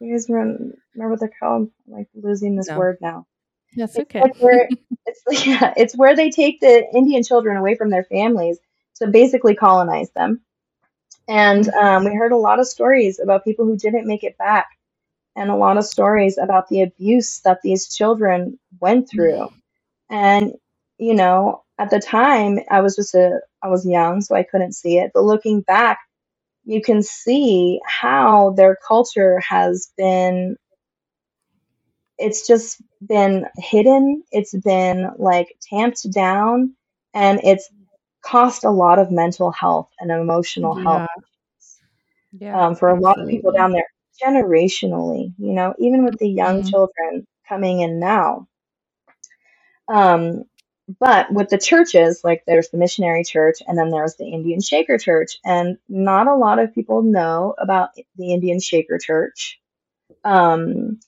You 0.00 0.12
guys 0.12 0.28
remember, 0.28 0.76
remember 0.98 1.12
what 1.14 1.20
they're 1.20 1.32
called? 1.40 1.70
I'm 1.88 1.94
like 1.94 2.08
losing 2.14 2.56
this 2.56 2.70
No. 2.70 2.74
word 2.74 2.98
now. 3.02 3.26
That's 3.74 3.98
It's 3.98 4.00
okay. 4.00 4.20
like 4.20 4.34
where 4.38 4.68
it's 5.06 5.22
yeah, 5.46 5.74
it's 5.76 5.96
where 5.96 6.16
they 6.16 6.30
take 6.30 6.60
the 6.60 6.86
Indian 6.94 7.24
children 7.24 7.56
away 7.56 7.76
from 7.76 7.90
their 7.90 8.04
families 8.04 8.58
to 8.96 9.08
basically 9.08 9.56
colonize 9.56 10.10
them. 10.12 10.42
And 11.28 11.68
um, 11.70 12.04
we 12.04 12.14
heard 12.14 12.32
a 12.32 12.36
lot 12.38 12.60
of 12.60 12.68
stories 12.68 13.20
about 13.20 13.44
people 13.44 13.66
who 13.66 13.76
didn't 13.78 14.06
make 14.06 14.24
it 14.24 14.38
back, 14.38 14.66
and 15.36 15.50
a 15.50 15.56
lot 15.56 15.78
of 15.78 15.84
stories 15.86 16.38
about 16.38 16.68
the 16.68 16.82
abuse 16.82 17.40
that 17.40 17.60
these 17.62 17.94
children 17.94 18.58
went 18.80 19.10
through. 19.10 19.48
And 20.10 20.54
you 20.98 21.14
know, 21.14 21.64
at 21.78 21.90
the 21.90 22.00
time, 22.00 22.60
I 22.70 22.82
was 22.82 22.96
just 22.96 23.14
a 23.14 23.40
I 23.62 23.68
was 23.68 23.86
young, 23.86 24.22
so 24.22 24.36
I 24.36 24.44
couldn't 24.44 24.74
see 24.74 24.98
it. 24.98 25.12
But 25.14 25.24
looking 25.24 25.62
back, 25.62 25.98
you 26.64 26.82
can 26.82 27.02
see 27.02 27.80
how 27.86 28.50
their 28.56 28.76
culture 28.86 29.40
has 29.48 29.90
been 29.96 30.56
it's 32.18 32.46
just 32.46 32.82
been 33.06 33.46
hidden, 33.56 34.24
it's 34.32 34.54
been 34.54 35.10
like 35.18 35.56
tamped 35.62 36.10
down, 36.12 36.74
and 37.14 37.40
it's 37.44 37.70
cost 38.22 38.64
a 38.64 38.70
lot 38.70 38.98
of 38.98 39.10
mental 39.10 39.50
health 39.52 39.90
and 40.00 40.10
emotional 40.10 40.74
health 40.74 41.06
Yeah. 42.32 42.56
um, 42.58 42.74
for 42.76 42.88
a 42.88 43.00
lot 43.00 43.20
of 43.20 43.28
people 43.28 43.52
down 43.52 43.72
there 43.72 43.86
generationally, 44.22 45.32
you 45.38 45.52
know, 45.52 45.74
even 45.78 46.04
with 46.04 46.18
the 46.18 46.28
young 46.28 46.62
Mhm. 46.62 46.64
children 46.64 47.26
coming 47.48 47.80
in 47.80 48.00
now. 48.00 48.48
Um, 49.88 50.44
but 51.00 51.32
with 51.32 51.50
the 51.50 51.58
churches, 51.58 52.22
like 52.24 52.44
there's 52.46 52.70
the 52.70 52.78
missionary 52.78 53.24
church 53.24 53.58
and 53.66 53.78
then 53.78 53.90
there's 53.90 54.16
the 54.16 54.28
Indian 54.28 54.60
Shaker 54.60 54.98
Church. 54.98 55.38
And 55.44 55.78
not 55.88 56.26
a 56.28 56.34
lot 56.34 56.58
of 56.58 56.74
people 56.74 57.02
know 57.02 57.54
about 57.58 57.90
the 58.16 58.32
Indian 58.32 58.60
Shaker 58.60 58.98
Church. 58.98 59.60
Um, 60.24 61.00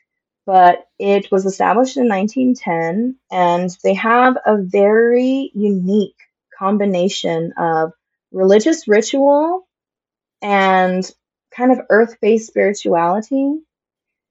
but 0.51 0.88
it 0.98 1.32
was 1.32 1.46
established 1.46 1.96
in 1.96 2.09
1910 2.09 3.16
and 3.30 3.70
they 3.84 3.94
have 3.94 4.36
a 4.46 4.59
very 4.61 5.53
unique 5.55 6.16
combination 6.59 7.55
of 7.57 7.92
religious 8.32 8.88
ritual 8.88 9.68
and 10.42 11.11
kind 11.53 11.72
of 11.72 11.80
earth 11.90 12.16
based 12.22 12.48
spirituality. 12.48 13.61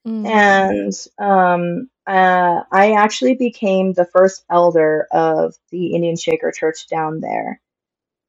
Mm. 0.07 0.27
And 0.27 0.93
um, 1.19 1.89
uh, 2.07 2.63
I 2.71 2.93
actually 2.93 3.35
became 3.35 3.93
the 3.93 4.05
first 4.05 4.45
elder 4.49 5.07
of 5.11 5.55
the 5.71 5.95
Indian 5.95 6.17
Shaker 6.17 6.51
Church 6.51 6.87
down 6.87 7.21
there. 7.21 7.61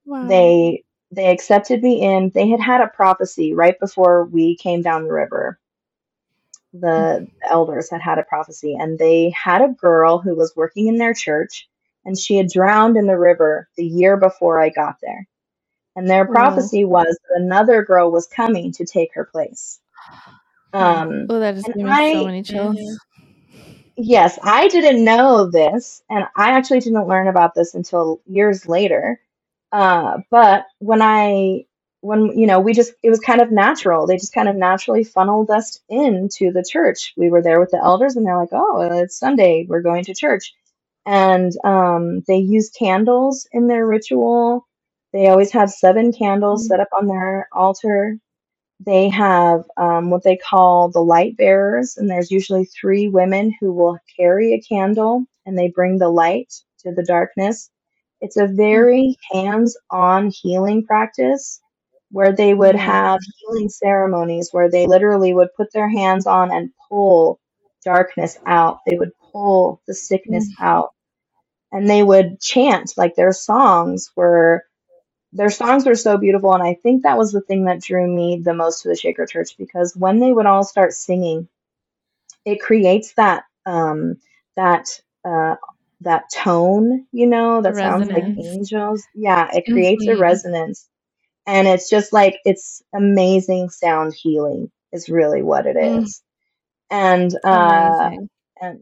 Wow. 0.06 0.28
They 0.28 0.84
they 1.12 1.28
accepted 1.30 1.82
me 1.84 2.02
in. 2.02 2.32
They 2.34 2.48
had 2.48 2.60
had 2.60 2.82
a 2.82 2.88
prophecy 2.88 3.54
right 3.54 3.80
before 3.80 4.26
we 4.26 4.56
came 4.58 4.82
down 4.82 5.04
the 5.04 5.12
river. 5.14 5.59
The 6.72 7.28
elders 7.48 7.90
had 7.90 8.00
had 8.00 8.18
a 8.18 8.22
prophecy, 8.24 8.76
and 8.78 8.98
they 8.98 9.30
had 9.30 9.62
a 9.62 9.68
girl 9.68 10.18
who 10.18 10.36
was 10.36 10.54
working 10.56 10.86
in 10.86 10.98
their 10.98 11.14
church, 11.14 11.68
and 12.04 12.18
she 12.18 12.36
had 12.36 12.48
drowned 12.50 12.96
in 12.96 13.06
the 13.06 13.18
river 13.18 13.68
the 13.76 13.84
year 13.84 14.16
before 14.16 14.60
I 14.60 14.68
got 14.70 14.96
there. 15.02 15.26
And 15.96 16.08
their 16.08 16.26
Wow. 16.26 16.32
prophecy 16.32 16.84
was 16.84 17.18
that 17.28 17.40
another 17.42 17.84
girl 17.84 18.10
was 18.10 18.26
coming 18.28 18.72
to 18.72 18.86
take 18.86 19.14
her 19.14 19.24
place. 19.24 19.80
Um, 20.72 21.26
Oh, 21.28 21.40
that 21.40 21.54
just 21.54 21.66
and 21.66 21.74
gave 21.74 21.86
me 21.86 21.96
so 22.12 22.24
many 22.24 22.42
chills. 22.42 23.00
Yes, 23.96 24.38
I 24.42 24.68
didn't 24.68 25.04
know 25.04 25.50
this, 25.50 26.02
and 26.08 26.24
I 26.36 26.52
actually 26.52 26.80
didn't 26.80 27.08
learn 27.08 27.28
about 27.28 27.54
this 27.54 27.74
until 27.74 28.20
years 28.26 28.66
later. 28.66 29.20
Uh, 29.72 30.18
but 30.30 30.66
when 30.78 31.02
I, 31.02 31.66
when, 32.02 32.38
you 32.38 32.46
know, 32.46 32.60
we 32.60 32.74
just, 32.74 32.92
it 33.02 33.10
was 33.10 33.20
kind 33.20 33.40
of 33.42 33.52
natural. 33.52 34.06
They 34.06 34.16
just 34.16 34.34
kind 34.34 34.48
of 34.48 34.56
naturally 34.56 35.04
funneled 35.04 35.50
us 35.50 35.80
into 35.88 36.52
the 36.52 36.64
church. 36.68 37.14
We 37.16 37.30
were 37.30 37.42
there 37.42 37.60
with 37.60 37.70
the 37.70 37.78
elders, 37.82 38.16
and 38.16 38.26
they're 38.26 38.38
like, 38.38 38.50
oh, 38.52 38.82
it's 39.00 39.18
Sunday, 39.18 39.66
we're 39.68 39.82
going 39.82 40.04
to 40.06 40.14
church. 40.14 40.54
And 41.06 41.52
um, 41.64 42.22
they 42.28 42.38
use 42.38 42.70
candles 42.70 43.48
in 43.52 43.68
their 43.68 43.86
ritual. 43.86 44.66
They 45.12 45.28
always 45.28 45.52
have 45.52 45.70
seven 45.70 46.12
candles 46.12 46.68
set 46.68 46.80
up 46.80 46.88
on 46.96 47.08
their 47.08 47.48
altar 47.52 48.16
they 48.80 49.08
have 49.08 49.64
um, 49.76 50.10
what 50.10 50.22
they 50.22 50.36
call 50.36 50.90
the 50.90 51.00
light 51.00 51.36
bearers, 51.36 51.96
and 51.96 52.10
there's 52.10 52.30
usually 52.30 52.66
three 52.66 53.08
women 53.08 53.54
who 53.58 53.72
will 53.72 53.98
carry 54.16 54.52
a 54.52 54.60
candle 54.60 55.24
and 55.46 55.56
they 55.58 55.68
bring 55.68 55.98
the 55.98 56.08
light 56.10 56.52
to 56.80 56.92
the 56.92 57.02
darkness. 57.04 57.70
It's 58.20 58.36
a 58.36 58.46
very 58.46 59.16
hands 59.32 59.76
on 59.90 60.30
healing 60.30 60.84
practice 60.86 61.60
where 62.10 62.34
they 62.34 62.54
would 62.54 62.76
have 62.76 63.20
healing 63.38 63.68
ceremonies 63.70 64.50
where 64.52 64.70
they 64.70 64.86
literally 64.86 65.34
would 65.34 65.54
put 65.56 65.72
their 65.72 65.88
hands 65.90 66.26
on 66.26 66.52
and 66.52 66.70
pull 66.88 67.40
darkness 67.84 68.38
out. 68.46 68.80
They 68.86 68.96
would 68.98 69.12
pull 69.32 69.82
the 69.86 69.94
sickness 69.94 70.48
out. 70.60 70.90
And 71.72 71.88
they 71.90 72.02
would 72.02 72.40
chant, 72.40 72.94
like 72.98 73.16
their 73.16 73.32
songs 73.32 74.10
were 74.16 74.62
their 75.32 75.50
songs 75.50 75.84
were 75.86 75.94
so 75.94 76.16
beautiful 76.16 76.54
and 76.54 76.62
i 76.62 76.74
think 76.82 77.02
that 77.02 77.18
was 77.18 77.32
the 77.32 77.40
thing 77.42 77.64
that 77.64 77.82
drew 77.82 78.06
me 78.06 78.40
the 78.44 78.54
most 78.54 78.82
to 78.82 78.88
the 78.88 78.96
shaker 78.96 79.26
church 79.26 79.56
because 79.58 79.94
when 79.96 80.20
they 80.20 80.32
would 80.32 80.46
all 80.46 80.64
start 80.64 80.92
singing 80.92 81.48
it 82.46 82.60
creates 82.60 83.14
that 83.14 83.44
um 83.66 84.16
that 84.56 84.88
uh 85.24 85.56
that 86.02 86.24
tone 86.34 87.06
you 87.12 87.26
know 87.26 87.62
that 87.62 87.78
sounds 87.78 88.10
like 88.14 88.26
angels 88.38 89.04
yeah 89.14 89.48
it 89.54 89.64
creates 89.70 90.06
a 90.08 90.16
Mhm. 90.16 90.18
resonance 90.18 90.88
and 91.46 91.68
it's 91.68 91.90
just 91.90 92.12
like 92.12 92.38
it's 92.44 92.82
amazing 92.94 93.70
sound 93.70 94.14
healing 94.14 94.70
is 94.92 95.08
really 95.10 95.42
what 95.42 95.66
it 95.66 95.76
is. 95.76 96.02
Mm. 96.02 96.14
and 96.90 97.34
uh 97.44 98.10
and 98.60 98.80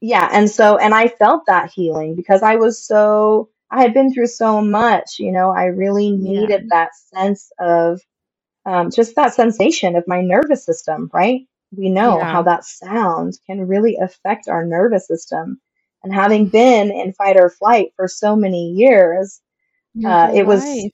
yeah 0.00 0.28
and 0.32 0.50
so 0.50 0.76
and 0.76 0.94
i 0.94 1.08
felt 1.08 1.44
that 1.46 1.70
healing 1.70 2.14
because 2.14 2.42
i 2.42 2.56
was 2.56 2.84
so 2.84 3.48
i 3.70 3.80
had 3.82 3.94
been 3.94 4.12
through 4.12 4.26
so 4.26 4.60
much 4.60 5.18
you 5.18 5.32
know 5.32 5.50
i 5.50 5.64
really 5.66 6.10
Yeah. 6.18 6.42
needed 6.42 6.66
that 6.70 6.90
sense 7.14 7.50
of 7.58 8.00
um, 8.66 8.90
just 8.90 9.16
that 9.16 9.34
sensation 9.34 9.96
of 9.96 10.04
my 10.08 10.20
nervous 10.22 10.64
system 10.64 11.10
right 11.14 11.42
we 11.76 11.90
know 11.90 12.24
Yeah. 12.24 12.30
how 12.30 12.42
that 12.42 12.64
sound 12.64 13.34
can 13.46 13.66
really 13.66 13.96
affect 13.96 14.48
our 14.48 14.64
nervous 14.66 15.06
system 15.08 15.60
and 16.04 16.14
having 16.14 16.48
been 16.48 16.90
in 16.92 17.12
fight 17.14 17.36
or 17.36 17.50
flight 17.50 17.92
for 17.96 18.08
so 18.08 18.36
many 18.36 18.72
years 18.72 19.40
uh, 20.04 20.30
it 20.34 20.46
was 20.46 20.86
life. 20.86 20.92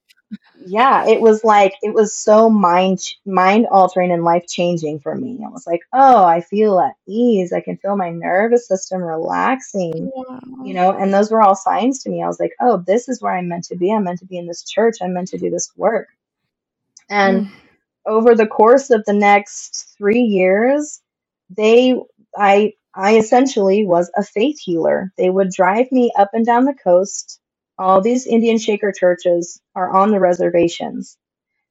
Yeah 0.55 1.07
it 1.09 1.21
was 1.21 1.45
like 1.45 1.75
it 1.83 1.95
was 1.95 2.17
so 2.17 2.51
mind 2.51 3.01
mind 3.27 3.67
altering 3.71 4.13
and 4.13 4.25
life 4.25 4.47
changing 4.49 5.01
for 5.01 5.15
me. 5.17 5.41
I 5.45 5.51
was 5.51 5.67
like 5.67 5.81
oh 5.93 6.25
i 6.25 6.41
feel 6.43 6.81
at 6.81 6.95
ease. 7.09 7.53
I 7.53 7.61
can 7.61 7.79
feel 7.79 7.97
my 7.97 8.11
nervous 8.11 8.69
system 8.69 9.03
relaxing 9.03 10.13
Wow. 10.17 10.41
you 10.63 10.75
know 10.75 10.93
and 10.93 11.13
those 11.15 11.31
were 11.33 11.43
all 11.43 11.57
signs 11.57 12.03
to 12.05 12.11
me. 12.11 12.23
I 12.23 12.29
was 12.29 12.41
like 12.41 12.53
oh 12.61 12.85
this 12.87 13.09
is 13.09 13.23
where 13.23 13.37
i'm 13.37 13.49
meant 13.49 13.65
to 13.67 13.77
be. 13.77 13.93
I'm 13.93 14.05
meant 14.05 14.21
to 14.21 14.27
be 14.27 14.39
in 14.39 14.47
this 14.49 14.65
church. 14.65 14.97
I'm 15.03 15.15
meant 15.15 15.29
to 15.31 15.39
do 15.39 15.51
this 15.51 15.71
work. 15.77 16.09
And 17.11 17.43
Mm. 17.43 17.53
over 18.07 18.35
the 18.35 18.47
course 18.47 18.91
of 18.91 19.05
the 19.07 19.13
next 19.15 19.95
three 19.99 20.23
years 20.23 21.01
they 21.57 21.95
i 22.37 22.73
i 22.95 23.17
essentially 23.19 23.85
was 23.87 24.11
a 24.17 24.23
faith 24.25 24.59
healer. 24.61 25.13
They 25.19 25.31
would 25.31 25.51
drive 25.53 25.93
me 25.93 26.13
up 26.19 26.31
and 26.35 26.47
down 26.47 26.65
the 26.67 26.75
coast 26.75 27.41
all 27.81 28.03
these 28.03 28.29
indian 28.29 28.59
shaker 28.59 28.93
churches 28.93 29.63
are 29.77 29.91
on 29.97 30.13
the 30.13 30.21
reservations 30.21 31.19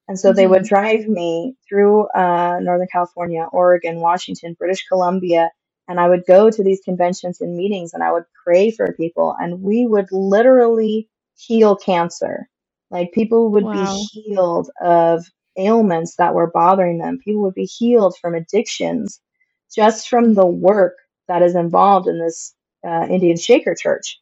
and 0.10 0.20
so 0.20 0.34
they 0.34 0.47
would 0.47 0.64
Mhm. 0.64 0.66
drive 0.66 1.07
me 1.07 1.55
through 1.70 2.07
uh, 2.10 2.60
northern 2.62 2.89
california 2.91 3.47
oregon 3.53 4.01
washington 4.01 4.55
british 4.60 4.86
columbia 4.88 5.51
and 5.89 5.99
i 6.01 6.10
would 6.10 6.26
go 6.28 6.51
to 6.51 6.64
these 6.64 6.82
conventions 6.86 7.41
and 7.41 7.57
meetings 7.57 7.93
and 7.95 8.03
i 8.03 8.14
would 8.14 8.26
pray 8.45 8.72
for 8.72 8.93
people 8.95 9.36
and 9.41 9.64
we 9.64 9.88
would 9.88 10.07
literally 10.12 11.10
heal 11.38 11.78
cancer 11.78 12.49
like 12.91 13.14
people 13.14 13.51
would 13.51 13.70
Wow. 13.70 13.72
be 13.72 13.86
healed 13.86 14.72
of 14.82 15.26
ailments 15.57 16.18
that 16.18 16.36
were 16.36 16.51
bothering 16.53 16.99
them 16.99 17.20
people 17.26 17.43
would 17.43 17.55
be 17.55 17.66
healed 17.66 18.16
from 18.22 18.36
addictions 18.36 19.22
just 19.76 20.10
from 20.10 20.36
the 20.36 20.47
work 20.47 20.95
that 21.30 21.43
is 21.43 21.55
involved 21.55 22.07
in 22.10 22.20
this 22.20 22.55
uh, 22.88 23.07
indian 23.10 23.38
shaker 23.38 23.76
church 23.76 24.20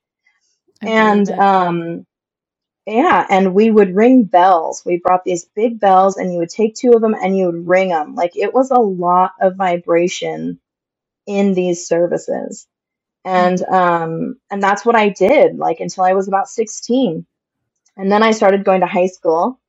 I 0.84 0.88
and 0.88 1.30
um 1.32 2.05
yeah 2.88 3.25
and 3.30 3.53
we 3.55 3.71
would 3.71 3.95
ring 3.95 4.23
bells. 4.25 4.84
We 4.86 4.99
brought 4.99 5.23
these 5.25 5.45
big 5.45 5.80
bells 5.80 6.17
and 6.17 6.34
you 6.34 6.39
would 6.39 6.49
take 6.49 6.75
two 6.75 6.93
of 6.93 7.01
them 7.01 7.15
and 7.15 7.38
you 7.38 7.47
would 7.47 7.67
ring 7.67 7.89
them 7.89 8.15
like 8.15 8.38
it 8.38 8.53
was 8.53 8.71
a 8.71 8.80
lot 8.80 9.34
of 9.41 9.57
vibration 9.57 10.59
in 11.28 11.53
these 11.53 11.88
services. 11.88 12.67
And 13.25 13.61
um 13.65 14.38
and 14.51 14.63
that's 14.63 14.86
what 14.86 14.95
i 14.97 15.09
did 15.09 15.57
like 15.57 15.80
until 15.82 16.05
i 16.05 16.13
was 16.13 16.28
about 16.30 16.49
16 16.49 17.25
and 17.97 18.11
then 18.11 18.23
i 18.23 18.32
started 18.32 18.65
going 18.65 18.82
to 18.82 18.88
high 18.88 19.07
school. 19.07 19.59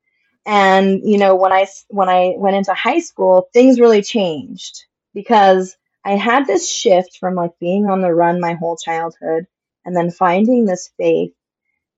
And 0.47 1.01
you 1.05 1.17
know 1.19 1.35
when 1.35 1.53
I 1.53 1.63
when 1.89 2.09
i 2.09 2.33
went 2.37 2.57
into 2.57 2.73
high 2.75 2.99
school 2.99 3.49
things 3.53 3.79
really 3.79 4.03
changed 4.03 4.85
because 5.13 5.77
i 6.05 6.17
had 6.17 6.47
this 6.47 6.69
shift 6.71 7.17
from 7.19 7.35
like 7.35 7.53
being 7.59 7.87
on 7.87 8.01
the 8.01 8.13
run 8.13 8.41
my 8.41 8.53
whole 8.55 8.77
childhood 8.77 9.47
and 9.85 9.95
then 9.95 10.11
finding 10.11 10.65
this 10.65 10.91
faith 10.97 11.33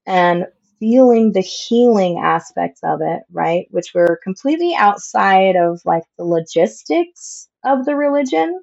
and 0.07 0.47
feeling 0.79 1.31
the 1.33 1.41
healing 1.41 2.19
aspects 2.19 2.81
of 2.83 3.01
it 3.01 3.23
right 3.31 3.67
which 3.71 3.93
were 3.95 4.19
completely 4.23 4.75
outside 4.77 5.55
of 5.57 5.81
like 5.85 6.03
the 6.17 6.25
logistics 6.25 7.49
of 7.65 7.85
the 7.85 7.95
religion 7.95 8.59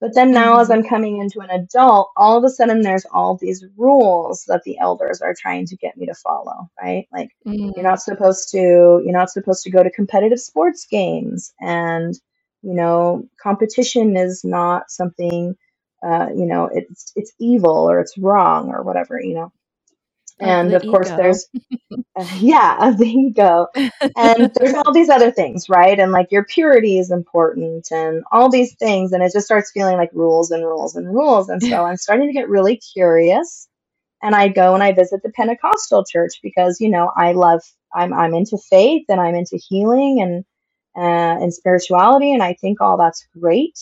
but 0.00 0.14
then 0.14 0.32
now, 0.32 0.60
as 0.60 0.70
Mhm. 0.70 0.70
I'm 0.70 0.82
coming 0.84 1.18
into 1.18 1.40
an 1.40 1.48
adult, 1.50 2.10
all 2.16 2.36
of 2.36 2.44
a 2.44 2.50
sudden 2.50 2.82
there's 2.82 3.06
all 3.12 3.36
these 3.36 3.64
rules 3.76 4.44
that 4.46 4.62
the 4.64 4.78
elders 4.78 5.22
are 5.22 5.34
trying 5.34 5.66
to 5.66 5.76
get 5.76 5.96
me 5.96 6.06
to 6.06 6.14
follow, 6.14 6.68
right? 6.80 7.06
Like 7.12 7.30
you're 7.74 7.84
Mm. 7.84 7.88
not 7.88 8.02
supposed 8.02 8.50
to 8.50 8.58
you're 8.58 9.12
not 9.12 9.30
supposed 9.30 9.62
to 9.64 9.70
go 9.70 9.82
to 9.82 9.90
competitive 9.90 10.40
sports 10.40 10.86
games, 10.90 11.52
and 11.60 12.14
you 12.62 12.74
know 12.74 13.26
competition 13.42 14.16
is 14.18 14.44
not 14.44 14.90
something 14.90 15.56
uh, 16.04 16.28
you 16.34 16.46
know 16.46 16.70
it's 16.72 17.12
it's 17.16 17.32
evil 17.40 17.90
or 17.90 18.00
it's 18.00 18.18
wrong 18.18 18.70
or 18.70 18.82
whatever, 18.82 19.20
you 19.20 19.34
know. 19.34 19.52
Of 20.40 20.60
And 20.62 20.72
the 20.72 20.76
of 20.76 20.86
course, 20.86 21.12
there's 21.12 21.46
uh, 22.16 22.26
yeah, 22.40 22.88
of 22.88 22.98
the 22.98 23.06
ego. 23.08 23.68
And 24.16 24.52
there's 24.54 24.74
all 24.74 24.92
these 24.92 25.08
other 25.10 25.30
things, 25.32 25.68
right? 25.68 25.98
And 25.98 26.12
like 26.12 26.32
your 26.32 26.44
purity 26.44 26.98
is 26.98 27.10
important 27.10 27.88
and 27.90 28.24
all 28.32 28.50
these 28.50 28.74
things. 28.76 29.12
And 29.12 29.22
it 29.22 29.32
just 29.32 29.46
starts 29.46 29.72
feeling 29.72 29.96
like 29.96 30.10
rules 30.14 30.50
and 30.50 30.64
rules 30.64 30.96
and 30.96 31.08
rules. 31.08 31.48
And 31.48 31.62
so 31.62 31.84
I'm 31.86 31.96
starting 31.96 32.28
to 32.28 32.32
get 32.34 32.48
really 32.48 32.76
curious. 32.76 33.68
And 34.22 34.34
I 34.34 34.48
go 34.48 34.74
and 34.74 34.82
I 34.82 34.92
visit 34.92 35.22
the 35.22 35.30
Pentecostal 35.32 36.04
church 36.04 36.34
because, 36.42 36.80
you 36.80 36.90
know, 36.90 37.12
I 37.16 37.32
love, 37.32 37.62
I'm, 37.94 38.12
I'm 38.14 38.34
into 38.34 38.58
faith 38.70 39.06
and 39.08 39.20
I'm 39.20 39.34
into 39.34 39.58
healing 39.68 40.20
and, 40.22 40.44
uh, 40.96 41.42
and 41.42 41.54
spirituality. 41.54 42.32
And 42.34 42.42
I 42.42 42.54
think 42.54 42.80
all 42.80 42.98
that's 42.98 43.26
great. 43.38 43.78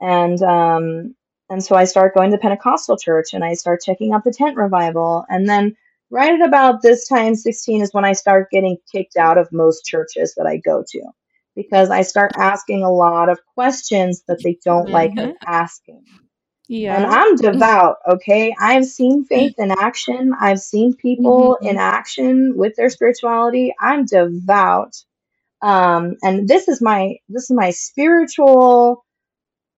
And, 0.00 0.42
um, 0.42 1.16
and 1.52 1.64
so 1.64 1.76
I 1.76 1.84
start 1.84 2.14
going 2.16 2.32
to 2.32 2.38
Pentecostal 2.38 2.98
church 2.98 3.34
and 3.34 3.44
I 3.44 3.54
start 3.54 3.82
checking 3.84 4.14
out 4.14 4.24
the 4.24 4.32
tent 4.32 4.56
revival. 4.58 5.26
And 5.30 5.48
then 5.48 5.76
right 6.10 6.34
at 6.34 6.46
about 6.48 6.82
this 6.82 7.08
time, 7.08 7.36
16, 7.36 7.82
is 7.82 7.94
when 7.94 8.06
I 8.06 8.14
start 8.14 8.50
getting 8.52 8.78
kicked 8.92 9.18
out 9.18 9.38
of 9.38 9.52
most 9.52 9.84
churches 9.86 10.34
that 10.38 10.46
I 10.46 10.58
go 10.58 10.84
to 10.90 11.02
because 11.56 11.90
I 11.90 12.02
start 12.02 12.32
asking 12.36 12.84
a 12.84 12.92
lot 12.92 13.30
of 13.30 13.40
questions 13.54 14.24
that 14.28 14.40
they 14.44 14.58
don't 14.64 14.90
like 14.90 15.12
us 15.18 15.28
Mhm. 15.28 15.36
asking. 15.46 16.04
And 16.88 17.06
I'm 17.06 17.36
devout, 17.36 17.96
okay? 18.08 18.54
I've 18.60 18.86
seen 18.86 19.24
faith 19.24 19.54
in 19.58 19.72
action. 19.72 20.34
I've 20.40 20.60
seen 20.60 20.94
people 20.96 21.58
in 21.64 21.76
Mhm. 21.76 21.78
action 21.78 22.54
with 22.56 22.76
their 22.76 22.90
spirituality. 22.90 23.74
I'm 23.80 24.06
devout. 24.06 24.94
Um, 25.62 26.16
and 26.22 26.48
this 26.48 26.68
is 26.68 26.82
my 26.82 27.16
this 27.28 27.44
is 27.44 27.52
my 27.52 27.70
spiritual 27.70 29.04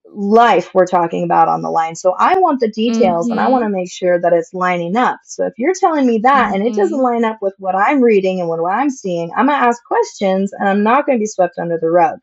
life 0.07 0.75
we're 0.75 0.87
talking 0.87 1.25
about 1.25 1.49
on 1.49 1.63
the 1.63 1.71
line. 1.71 1.97
So 1.97 2.15
I 2.19 2.39
want 2.39 2.61
the 2.61 2.71
details 2.71 3.31
and 3.31 3.41
I 3.41 3.49
want 3.49 3.65
to 3.65 3.71
make 3.71 3.91
sure 3.93 4.21
that 4.21 4.33
it's 4.33 4.55
lining 4.55 4.97
up. 4.97 5.19
So 5.25 5.47
if 5.47 5.55
you're 5.59 5.75
telling 5.75 6.07
me 6.07 6.19
that 6.21 6.55
and 6.55 6.67
it 6.67 6.75
doesn't 6.77 6.99
Mhm. 6.99 7.03
line 7.03 7.25
up 7.25 7.39
with 7.43 7.55
what 7.59 7.77
I'm 7.77 8.03
reading 8.03 8.41
and 8.41 8.49
what 8.49 8.61
I'm 8.71 8.91
seeing, 8.91 9.33
I'm 9.37 9.47
going 9.47 9.59
to 9.61 9.67
ask 9.67 9.83
questions 9.85 10.53
and 10.53 10.69
I'm 10.69 10.83
not 10.83 11.07
going 11.07 11.19
to 11.19 11.23
be 11.23 11.27
swept 11.27 11.59
under 11.59 11.79
the 11.79 11.91
rug. 11.91 12.19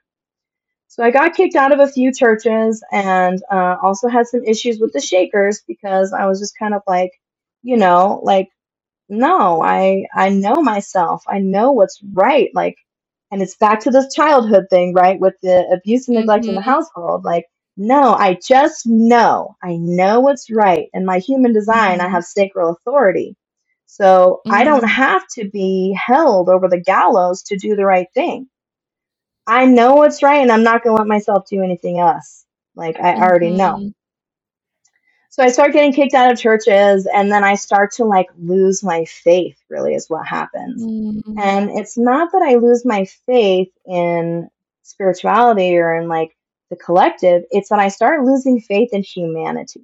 So 0.90 1.04
I 1.04 1.12
got 1.12 1.36
kicked 1.36 1.56
out 1.56 1.74
of 1.74 1.80
a 1.82 1.92
few 1.92 2.14
churches 2.14 2.84
and 2.92 3.42
uh, 3.52 3.78
also 3.84 4.10
had 4.10 4.28
some 4.28 4.44
issues 4.46 4.80
with 4.80 4.94
the 4.94 5.02
Shakers 5.02 5.62
because 5.68 6.14
I 6.14 6.28
was 6.28 6.40
just 6.40 6.58
kind 6.60 6.76
of 6.76 6.84
like, 6.88 7.12
you 7.64 7.78
know, 7.78 8.22
like, 8.24 8.50
no, 9.10 9.62
I 9.64 10.06
I 10.16 10.30
know 10.30 10.56
myself. 10.64 11.24
I 11.28 11.40
know 11.40 11.72
what's 11.74 12.00
right. 12.14 12.50
Like, 12.56 12.78
and 13.32 13.42
it's 13.42 13.56
back 13.58 13.82
to 13.82 13.92
this 13.92 14.14
childhood 14.14 14.66
thing, 14.70 14.94
right? 14.94 15.20
With 15.20 15.36
the 15.44 15.68
abuse 15.72 16.08
and 16.08 16.16
neglect 16.16 16.48
in 16.48 16.56
the 16.56 16.62
Mhm. 16.62 16.64
household. 16.64 17.24
Like, 17.24 17.46
no, 17.82 18.14
I 18.16 18.36
just 18.48 18.88
know. 18.88 19.58
I 19.64 19.78
know 19.78 20.22
what's 20.22 20.52
right. 20.52 20.90
In 20.94 21.06
my 21.06 21.20
human 21.20 21.54
design, 21.54 22.02
I 22.02 22.08
Mhm. 22.08 22.10
have 22.10 22.26
sacral 22.26 22.72
authority. 22.72 23.38
So 23.88 24.44
I 24.50 24.66
don't 24.66 24.88
have 24.88 25.24
to 25.36 25.50
be 25.50 25.98
held 26.02 26.50
over 26.50 26.70
the 26.70 26.82
gallows 26.82 27.44
to 27.46 27.58
do 27.58 27.76
the 27.78 27.86
right 27.86 28.08
thing. 28.16 28.50
I 29.48 29.66
know 29.66 29.96
what's 29.96 30.24
right 30.24 30.42
and 30.42 30.52
I'm 30.52 30.64
not 30.64 30.84
going 30.84 30.96
to 30.98 31.02
let 31.02 31.08
myself 31.10 31.48
do 31.50 31.64
anything 31.64 32.00
else. 32.00 32.46
Like 32.76 33.00
I 33.00 33.16
already 33.16 33.52
know. 33.52 33.80
Mhm. 33.80 33.94
So 35.30 35.44
I 35.44 35.50
start 35.50 35.74
getting 35.74 35.94
kicked 35.94 36.16
out 36.16 36.32
of 36.32 36.40
churches 36.40 37.08
and 37.14 37.32
then 37.32 37.44
I 37.44 37.56
start 37.56 37.94
to 37.94 38.06
like 38.06 38.28
lose 38.40 38.84
my 38.84 39.06
faith, 39.06 39.58
really, 39.70 39.96
is 39.96 40.10
what 40.10 40.28
happens. 40.28 40.88
Mhm. 40.88 41.36
And 41.38 41.72
it's 41.72 41.98
not 41.98 42.32
that 42.34 42.42
I 42.44 42.56
lose 42.56 42.86
my 42.86 43.06
faith 43.28 43.70
in 43.86 44.50
spirituality 44.84 45.78
or 45.78 45.96
in 45.98 46.08
like 46.10 46.36
the 46.72 46.78
collective, 46.78 47.44
it's 47.52 47.70
that 47.72 47.80
I 47.80 47.90
start 47.90 48.26
losing 48.26 48.62
faith 48.62 48.92
in 48.94 49.04
humanity. 49.04 49.84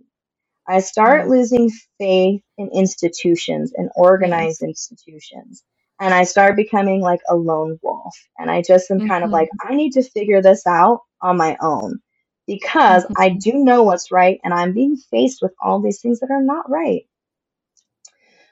I 0.67 0.79
start 0.79 1.27
Mm. 1.27 1.29
losing 1.29 1.69
faith 1.97 2.41
in 2.57 2.69
institutions 2.73 3.73
and 3.75 3.89
organized 3.95 4.61
institutions. 4.63 5.63
And 5.99 6.13
I 6.13 6.23
start 6.23 6.55
becoming 6.55 7.01
like 7.01 7.19
a 7.29 7.35
lone 7.35 7.79
wolf. 7.83 8.15
And 8.37 8.49
I 8.49 8.61
just 8.61 8.89
am 8.91 9.01
kind 9.01 9.23
of 9.23 9.31
like, 9.31 9.49
Mhm. 9.49 9.59
I 9.61 9.75
need 9.75 9.93
to 9.93 10.03
figure 10.03 10.41
this 10.41 10.65
out 10.65 11.01
on 11.21 11.37
my 11.37 11.57
own 11.61 11.99
because 12.47 13.05
I 13.15 13.29
Mhm. 13.29 13.41
do 13.41 13.53
know 13.53 13.83
what's 13.83 14.11
right 14.11 14.39
and 14.43 14.53
I'm 14.53 14.73
being 14.73 14.97
faced 15.11 15.39
with 15.41 15.53
all 15.61 15.81
these 15.81 16.01
things 16.01 16.19
that 16.21 16.31
are 16.31 16.41
not 16.43 16.69
right. 16.69 17.03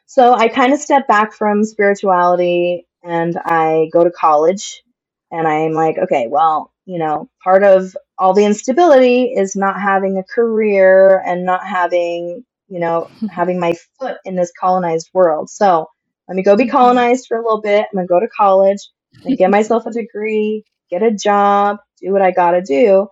So 0.08 0.34
I 0.36 0.50
kind 0.50 0.74
of 0.74 0.82
step 0.82 1.08
back 1.08 1.34
from 1.34 1.66
spirituality 1.66 2.88
and 3.04 3.38
I 3.46 3.90
go 3.94 4.06
to 4.06 4.12
college 4.12 4.84
and 5.32 5.48
I'm 5.48 5.74
like, 5.74 5.98
okay, 6.00 6.28
well, 6.30 6.74
you 6.86 7.00
know, 7.00 7.30
part 7.44 7.64
of 7.64 7.96
all 8.20 8.34
the 8.34 8.46
instability 8.46 9.26
is 9.26 9.56
not 9.56 9.80
having 9.82 10.18
a 10.18 10.24
career 10.24 11.24
and 11.26 11.46
not 11.46 11.66
having, 11.66 12.46
you 12.70 12.80
know, 12.80 13.10
having 13.30 13.60
my 13.60 13.74
foot 14.00 14.18
in 14.26 14.36
this 14.36 14.52
colonized 14.60 15.10
world. 15.14 15.50
So 15.50 15.88
let 16.28 16.36
me 16.36 16.44
go 16.44 16.56
be 16.58 16.66
Mhm. 16.66 16.68
colonized 16.68 17.28
for 17.28 17.38
a 17.38 17.44
little 17.44 17.62
bit. 17.62 17.88
I'm 17.92 17.98
gonna 17.98 18.08
go 18.08 18.20
to 18.20 18.28
college 18.30 18.80
and 19.26 19.38
get 19.38 19.52
myself 19.52 19.86
a 19.88 19.92
degree, 19.92 20.64
get 20.92 21.04
a 21.04 21.12
job, 21.12 21.78
do 22.02 22.12
what 22.14 22.22
I 22.22 22.32
gotta 22.32 22.62
do. 22.62 23.08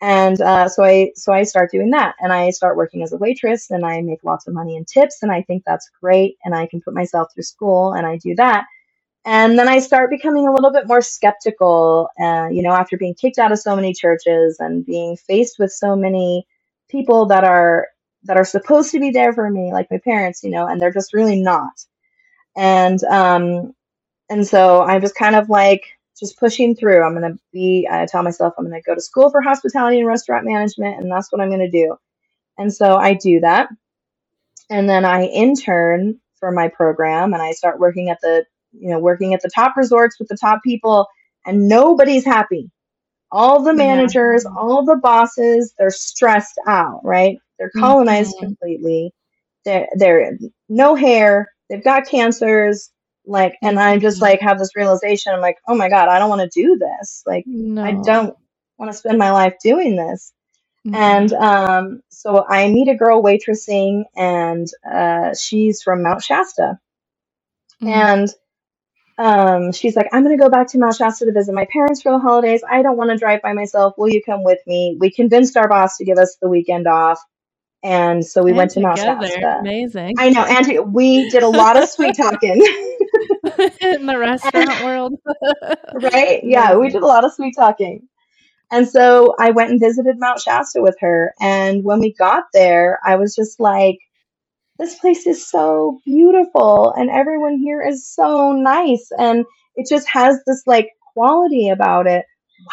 And 0.00 0.40
uh, 0.40 0.68
so 0.68 0.84
I 0.84 1.12
so 1.16 1.32
I 1.32 1.42
start 1.44 1.70
doing 1.72 1.90
that, 1.90 2.14
and 2.20 2.32
I 2.32 2.50
start 2.50 2.76
working 2.76 3.02
as 3.02 3.12
a 3.12 3.18
waitress, 3.18 3.70
and 3.70 3.84
I 3.84 4.00
make 4.02 4.24
lots 4.24 4.46
of 4.48 4.54
money 4.54 4.76
in 4.76 4.84
tips, 4.84 5.18
and 5.22 5.32
I 5.32 5.42
think 5.42 5.64
that's 5.66 5.90
great, 6.02 6.36
and 6.44 6.54
I 6.54 6.66
can 6.66 6.80
put 6.82 6.94
myself 6.94 7.28
through 7.34 7.44
school, 7.44 7.94
and 7.94 8.06
I 8.06 8.18
do 8.18 8.34
that. 8.36 8.64
And 9.26 9.58
then 9.58 9.68
I 9.68 9.80
start 9.80 10.10
becoming 10.10 10.48
a 10.48 10.52
little 10.52 10.72
bit 10.72 10.88
more 10.88 11.02
skeptical, 11.02 12.10
uh, 12.20 12.48
you 12.50 12.62
know, 12.64 12.72
after 12.72 12.98
being 12.98 13.14
kicked 13.14 13.38
out 13.38 13.52
of 13.52 13.60
so 13.60 13.76
many 13.76 13.94
churches 13.94 14.58
and 14.60 14.86
being 14.86 15.16
faced 15.16 15.60
with 15.60 15.72
so 15.72 15.96
many 15.96 16.48
people 16.90 17.28
that 17.28 17.44
are 17.44 17.88
that 18.24 18.38
are 18.38 18.44
supposed 18.46 18.92
to 18.92 19.00
be 19.00 19.12
there 19.12 19.32
for 19.34 19.50
me, 19.50 19.72
like 19.72 19.90
my 19.92 20.00
parents, 20.00 20.44
you 20.44 20.50
know, 20.50 20.66
and 20.68 20.82
they're 20.82 20.92
just 20.92 21.14
really 21.14 21.40
not. 21.42 21.72
And 22.56 23.02
um, 23.04 23.74
and 24.30 24.46
so 24.46 24.82
I'm 24.82 25.02
just 25.02 25.16
kind 25.16 25.36
of 25.36 25.50
like 25.50 25.82
just 26.18 26.38
pushing 26.38 26.76
through. 26.76 27.02
I'm 27.04 27.14
gonna 27.14 27.38
be. 27.52 27.88
I 27.90 28.06
tell 28.06 28.22
myself 28.24 28.54
I'm 28.58 28.66
gonna 28.66 28.82
go 28.82 28.94
to 28.96 29.02
school 29.02 29.30
for 29.30 29.42
hospitality 29.42 29.98
and 30.00 30.08
restaurant 30.08 30.46
management, 30.46 31.02
and 31.02 31.10
that's 31.12 31.32
what 31.32 31.42
I'm 31.42 31.50
gonna 31.50 31.70
do. 31.70 31.96
And 32.58 32.72
so 32.74 32.96
I 32.96 33.14
do 33.14 33.40
that, 33.40 33.68
and 34.70 34.88
then 34.88 35.04
I 35.04 35.24
intern 35.26 36.20
for 36.40 36.52
my 36.52 36.68
program, 36.68 37.34
and 37.34 37.42
I 37.42 37.52
start 37.52 37.80
working 37.80 38.10
at 38.10 38.20
the 38.22 38.44
you 38.80 38.90
know 38.90 39.00
working 39.00 39.34
at 39.34 39.42
the 39.42 39.50
top 39.54 39.76
resorts 39.76 40.18
with 40.20 40.28
the 40.28 40.38
top 40.38 40.60
people, 40.64 41.08
and 41.46 41.68
nobody's 41.68 42.24
happy. 42.26 42.70
All 43.32 43.62
the 43.62 43.74
Yeah. 43.74 43.74
managers, 43.74 44.46
all 44.56 44.84
the 44.86 44.96
bosses, 44.96 45.74
they're 45.78 45.90
stressed 45.90 46.58
out, 46.66 47.02
right? 47.04 47.38
They're 47.58 47.72
colonized 47.78 48.36
Mhm. 48.36 48.40
completely. 48.40 49.12
They're 49.66 49.88
they're 49.96 50.38
no 50.70 50.96
hair. 50.96 51.52
They've 51.70 51.84
got 51.84 52.08
cancers. 52.08 52.90
Like, 53.26 53.56
and 53.62 53.78
I 53.80 53.98
just 53.98 54.20
Mhm. 54.20 54.22
like 54.22 54.40
have 54.40 54.58
this 54.58 54.76
realization. 54.76 55.34
I'm 55.34 55.42
like, 55.42 55.58
oh 55.68 55.76
my 55.76 55.90
god, 55.90 56.08
I 56.08 56.18
don't 56.20 56.30
want 56.30 56.50
to 56.50 56.62
do 56.62 56.78
this. 56.78 57.22
Like, 57.26 57.46
I 57.82 58.00
don't 58.04 58.34
want 58.78 58.92
to 58.92 58.98
spend 58.98 59.18
my 59.18 59.32
life 59.32 59.54
doing 59.62 59.96
this. 59.96 60.32
And 60.92 61.32
Mhm. 61.32 61.34
um, 61.34 62.02
so 62.10 62.44
I 62.48 62.68
meet 62.70 62.88
a 62.88 62.96
girl 62.96 63.22
waitressing, 63.22 64.04
and 64.16 64.68
uh, 64.90 65.34
she's 65.36 65.82
from 65.84 66.02
Mount 66.02 66.24
Shasta, 66.24 66.80
Mm. 67.82 68.10
and 68.12 68.28
um, 69.18 69.72
she's 69.72 69.96
like, 69.96 70.08
I'm 70.12 70.22
gonna 70.24 70.38
go 70.38 70.50
back 70.50 70.68
to 70.68 70.78
Mount 70.78 70.96
Shasta 70.96 71.26
to 71.26 71.32
visit 71.32 71.54
my 71.54 71.66
parents 71.72 72.02
for 72.02 72.12
the 72.12 72.20
holidays. 72.20 72.62
I 72.68 72.82
don't 72.82 72.98
want 72.98 73.10
to 73.10 73.18
drive 73.18 73.42
by 73.42 73.54
myself. 73.54 73.94
Will 73.98 74.10
you 74.10 74.22
come 74.24 74.44
with 74.44 74.60
me? 74.66 74.96
We 75.00 75.10
convinced 75.12 75.56
our 75.58 75.68
boss 75.68 75.98
to 75.98 76.06
give 76.06 76.18
us 76.18 76.36
the 76.42 76.48
weekend 76.48 76.88
off, 76.88 77.20
and 77.84 78.24
so 78.24 78.42
we 78.44 78.52
And 78.52 78.58
went 78.58 78.72
to 78.72 78.80
Mount. 78.80 78.98
Shasta. 79.00 79.62
Amazing. 79.62 80.16
I 80.18 80.30
know, 80.30 80.44
and 80.44 80.94
we 80.94 81.28
did 81.30 81.42
a 81.44 81.48
lot 81.48 81.76
of 81.76 81.88
sweet 81.88 82.16
talking. 82.16 82.62
In 83.80 84.06
the 84.06 84.18
restaurant 84.18 84.80
world. 84.80 85.14
right? 85.92 86.40
Yeah, 86.44 86.76
we 86.76 86.90
did 86.90 87.02
a 87.02 87.06
lot 87.06 87.24
of 87.24 87.34
sweet 87.34 87.54
talking. 87.56 88.08
And 88.72 88.88
so 88.88 89.34
I 89.40 89.52
went 89.52 89.72
and 89.72 89.80
visited 89.80 90.16
Mount 90.20 90.40
Shasta 90.40 90.82
with 90.82 90.96
her. 91.00 91.34
And 91.40 91.84
when 91.84 92.00
we 92.00 92.14
got 92.14 92.44
there, 92.54 93.00
I 93.04 93.16
was 93.16 93.34
just 93.36 93.60
like, 93.60 93.98
this 94.78 94.96
place 94.98 95.26
is 95.26 95.48
so 95.48 96.00
beautiful 96.04 96.92
and 96.96 97.10
everyone 97.10 97.58
here 97.58 97.82
is 97.82 98.08
so 98.08 98.52
nice. 98.52 99.08
And 99.18 99.44
it 99.76 99.88
just 99.88 100.08
has 100.08 100.40
this 100.46 100.64
like 100.66 100.90
quality 101.14 101.70
about 101.70 102.06
it. 102.06 102.24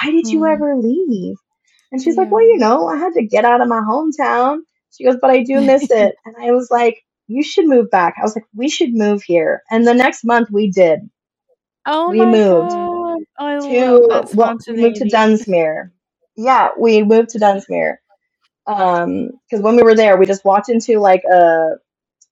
Why 0.01 0.11
did 0.11 0.31
you 0.31 0.45
Mm. 0.45 0.47
ever 0.47 0.75
leave? 0.77 1.37
And 1.91 2.01
she's 2.01 2.17
like, 2.17 2.31
well, 2.31 2.43
you 2.43 2.57
know, 2.59 2.87
I 2.87 2.97
had 2.97 3.13
to 3.15 3.25
get 3.25 3.45
out 3.45 3.61
of 3.61 3.67
my 3.69 3.81
hometown. 3.81 4.59
She 4.97 5.05
goes, 5.05 5.17
but 5.21 5.31
I 5.31 5.43
do 5.43 5.61
miss 5.61 5.91
it. 5.91 6.15
And 6.25 6.35
I 6.39 6.51
was 6.51 6.69
like, 6.71 7.03
you 7.27 7.43
should 7.43 7.67
move 7.67 7.89
back. 7.91 8.15
I 8.19 8.23
was 8.23 8.35
like, 8.35 8.45
we 8.55 8.69
should 8.69 8.93
move 8.93 9.23
here. 9.23 9.63
And 9.71 9.87
the 9.87 9.93
next 9.93 10.23
month 10.25 10.49
we 10.51 10.71
did. 10.71 11.01
Oh 11.85 12.11
We 12.11 12.19
my 12.19 12.31
moved 12.31 12.75
god. 13.09 13.23
I 13.37 13.57
love 13.59 13.97
to 14.09 14.21
well, 14.35 14.53
we 14.67 14.75
moved 14.75 14.97
to. 14.97 15.05
Dunsmuir. 15.05 15.91
Yeah, 16.37 16.69
we 16.79 17.03
moved 17.03 17.29
to 17.31 17.39
Dunsmuir. 17.39 17.97
Um, 18.67 19.31
because 19.49 19.63
when 19.63 19.75
we 19.75 19.83
were 19.83 19.95
there, 19.95 20.17
we 20.17 20.25
just 20.25 20.45
walked 20.45 20.69
into 20.69 20.99
like 20.99 21.23
a 21.25 21.75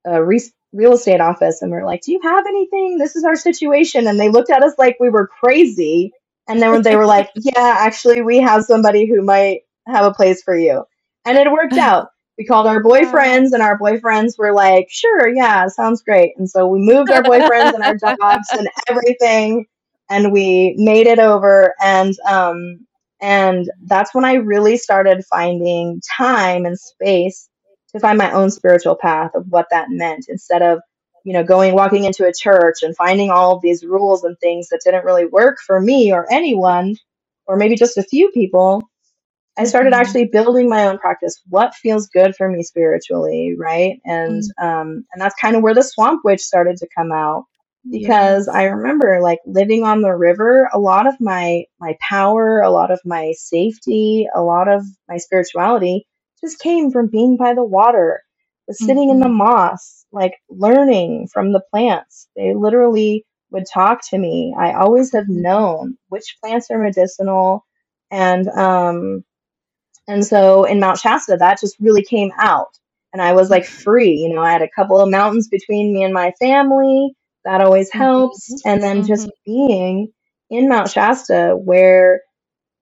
a 0.05 0.23
re- 0.23 0.41
real 0.73 0.93
estate 0.93 1.21
office, 1.21 1.61
and 1.61 1.71
we 1.71 1.77
are 1.77 1.85
like, 1.85 2.01
"Do 2.03 2.11
you 2.13 2.21
have 2.23 2.45
anything? 2.47 2.97
This 2.97 3.15
is 3.15 3.23
our 3.23 3.35
situation." 3.35 4.07
And 4.07 4.19
they 4.19 4.29
looked 4.29 4.51
at 4.51 4.63
us 4.63 4.73
like 4.77 4.97
we 4.99 5.09
were 5.09 5.27
crazy, 5.27 6.13
and 6.47 6.61
then 6.61 6.81
they 6.83 6.95
were 6.95 7.05
like, 7.07 7.29
"Yeah, 7.35 7.53
actually, 7.79 8.21
we 8.21 8.39
have 8.39 8.65
somebody 8.65 9.07
who 9.07 9.23
might 9.23 9.61
have 9.87 10.05
a 10.05 10.13
place 10.13 10.43
for 10.43 10.57
you," 10.57 10.85
and 11.25 11.37
it 11.37 11.51
worked 11.51 11.77
out. 11.77 12.09
We 12.37 12.45
called 12.45 12.67
our 12.67 12.83
boyfriends, 12.83 13.53
and 13.53 13.63
our 13.63 13.79
boyfriends 13.79 14.37
were 14.39 14.53
like, 14.53 14.87
"Sure, 14.91 15.29
yeah, 15.29 15.67
sounds 15.67 16.03
great." 16.03 16.33
And 16.37 16.49
so 16.49 16.67
we 16.67 16.79
moved 16.79 17.11
our 17.11 17.23
boyfriends 17.23 17.73
and 17.75 17.83
our 17.83 17.95
jobs 18.17 18.49
and 18.53 18.69
everything, 18.89 19.65
and 20.09 20.33
we 20.33 20.75
made 20.77 21.07
it 21.07 21.19
over. 21.19 21.75
And 21.83 22.13
um, 22.29 22.87
and 23.21 23.69
that's 23.85 24.13
when 24.15 24.25
I 24.25 24.35
really 24.35 24.77
started 24.77 25.25
finding 25.25 26.01
time 26.17 26.65
and 26.65 26.79
space 26.79 27.47
to 27.93 28.01
find 28.01 28.17
my 28.17 28.31
own 28.33 28.51
spiritual 28.51 28.95
path 28.95 29.31
of 29.35 29.45
what 29.49 29.67
that 29.71 29.89
meant, 29.91 30.27
instead 30.29 30.61
of 30.63 30.79
you 31.25 31.33
know 31.33 31.43
going 31.43 31.75
walking 31.75 32.05
into 32.05 32.25
a 32.27 32.33
church 32.33 32.83
and 32.83 32.95
finding 32.97 33.31
all 33.31 33.55
of 33.57 33.61
these 33.63 33.85
rules 33.85 34.23
and 34.25 34.37
things 34.39 34.69
that 34.69 34.81
didn't 34.85 35.05
really 35.05 35.25
work 35.27 35.59
for 35.65 35.79
me 35.81 36.13
or 36.13 36.27
anyone, 36.31 36.95
or 37.47 37.57
maybe 37.57 37.75
just 37.77 37.97
a 37.97 38.03
few 38.03 38.31
people 38.31 38.81
I 39.57 39.65
started 39.65 39.93
Mhm. 39.93 39.93
actually 39.93 40.25
building 40.25 40.67
my 40.67 40.87
own 40.87 40.97
practice. 40.97 41.39
What 41.49 41.75
feels 41.75 42.07
good 42.07 42.35
for 42.35 42.49
me 42.49 42.63
spiritually, 42.63 43.55
right? 43.57 43.99
And 44.05 44.41
um, 44.59 45.05
and 45.13 45.21
that's 45.21 45.35
kind 45.39 45.55
of 45.55 45.61
where 45.61 45.75
the 45.75 45.83
swamp 45.83 46.21
witch 46.25 46.41
started 46.41 46.77
to 46.77 46.87
come 46.97 47.11
out 47.11 47.45
because 47.91 48.47
I 48.47 48.63
remember 48.65 49.19
like 49.21 49.39
living 49.45 49.83
on 49.83 50.01
the 50.01 50.15
river, 50.15 50.69
a 50.73 50.79
lot 50.79 51.05
of 51.07 51.13
my 51.21 51.65
my 51.79 51.95
power, 52.01 52.61
a 52.61 52.71
lot 52.71 52.89
of 52.89 52.99
my 53.05 53.33
safety, 53.37 54.27
a 54.33 54.41
lot 54.41 54.67
of 54.67 54.83
my 55.07 55.17
spirituality 55.17 56.07
just 56.43 56.59
came 56.61 56.91
from 56.91 57.07
being 57.09 57.37
by 57.37 57.55
the 57.55 57.65
water, 57.65 58.23
sitting 58.71 59.11
in 59.11 59.19
the 59.21 59.29
Mhm. 59.29 59.29
moss, 59.29 60.05
like 60.13 60.35
learning 60.49 61.29
from 61.33 61.53
the 61.53 61.63
plants. 61.71 62.29
They 62.37 62.55
literally 62.55 63.25
would 63.51 63.65
talk 63.73 64.01
to 64.11 64.19
me. 64.19 64.55
I 64.59 64.73
always 64.73 65.13
have 65.13 65.29
known 65.29 65.97
which 66.09 66.37
plants 66.43 66.71
are 66.71 66.79
medicinal 66.79 67.65
and 68.11 68.49
um 68.49 69.17
and 70.07 70.25
so 70.25 70.65
in 70.65 70.81
Mount 70.81 70.99
Shasta, 70.99 71.37
that 71.39 71.61
just 71.61 71.77
really 71.81 72.03
came 72.05 72.31
out. 72.39 72.77
And 73.13 73.23
I 73.23 73.33
was 73.33 73.51
like 73.51 73.65
free. 73.65 74.13
You 74.13 74.35
know, 74.35 74.43
I 74.43 74.53
had 74.53 74.63
a 74.63 74.69
couple 74.75 75.01
of 75.01 75.09
mountains 75.11 75.49
between 75.49 75.93
me 75.95 76.03
and 76.03 76.13
my 76.13 76.33
family. 76.39 77.15
That 77.45 77.61
always 77.61 77.91
helps. 77.93 78.55
Mhm. 78.55 78.63
And 78.65 78.83
then 78.83 79.03
just 79.03 79.29
Mhm. 79.29 79.33
being 79.47 80.13
in 80.51 80.69
Mount 80.69 80.91
Shasta, 80.91 81.57
where 81.57 82.21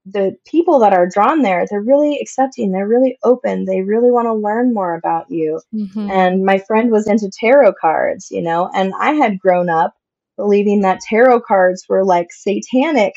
the 0.06 0.36
people 0.46 0.80
that 0.80 0.94
are 0.94 1.08
drawn 1.08 1.42
there, 1.44 1.66
they're 1.70 1.82
really 1.82 2.18
accepting, 2.20 2.72
they're 2.72 2.88
really 2.88 3.18
open, 3.24 3.66
they 3.66 3.82
really 3.84 4.12
want 4.12 4.26
to 4.28 4.34
learn 4.34 4.74
more 4.74 4.96
about 4.96 5.30
you. 5.30 5.62
Mhm. 5.74 6.10
And 6.12 6.46
my 6.46 6.58
friend 6.60 6.92
was 6.92 7.08
into 7.08 7.30
tarot 7.32 7.74
cards, 7.80 8.30
you 8.32 8.42
know, 8.42 8.70
and 8.74 8.94
I 9.00 9.14
had 9.14 9.40
grown 9.40 9.70
up 9.70 9.94
believing 10.38 10.82
that 10.82 11.02
tarot 11.02 11.42
cards 11.42 11.86
were 11.90 12.04
like 12.06 12.32
satanic 12.32 13.14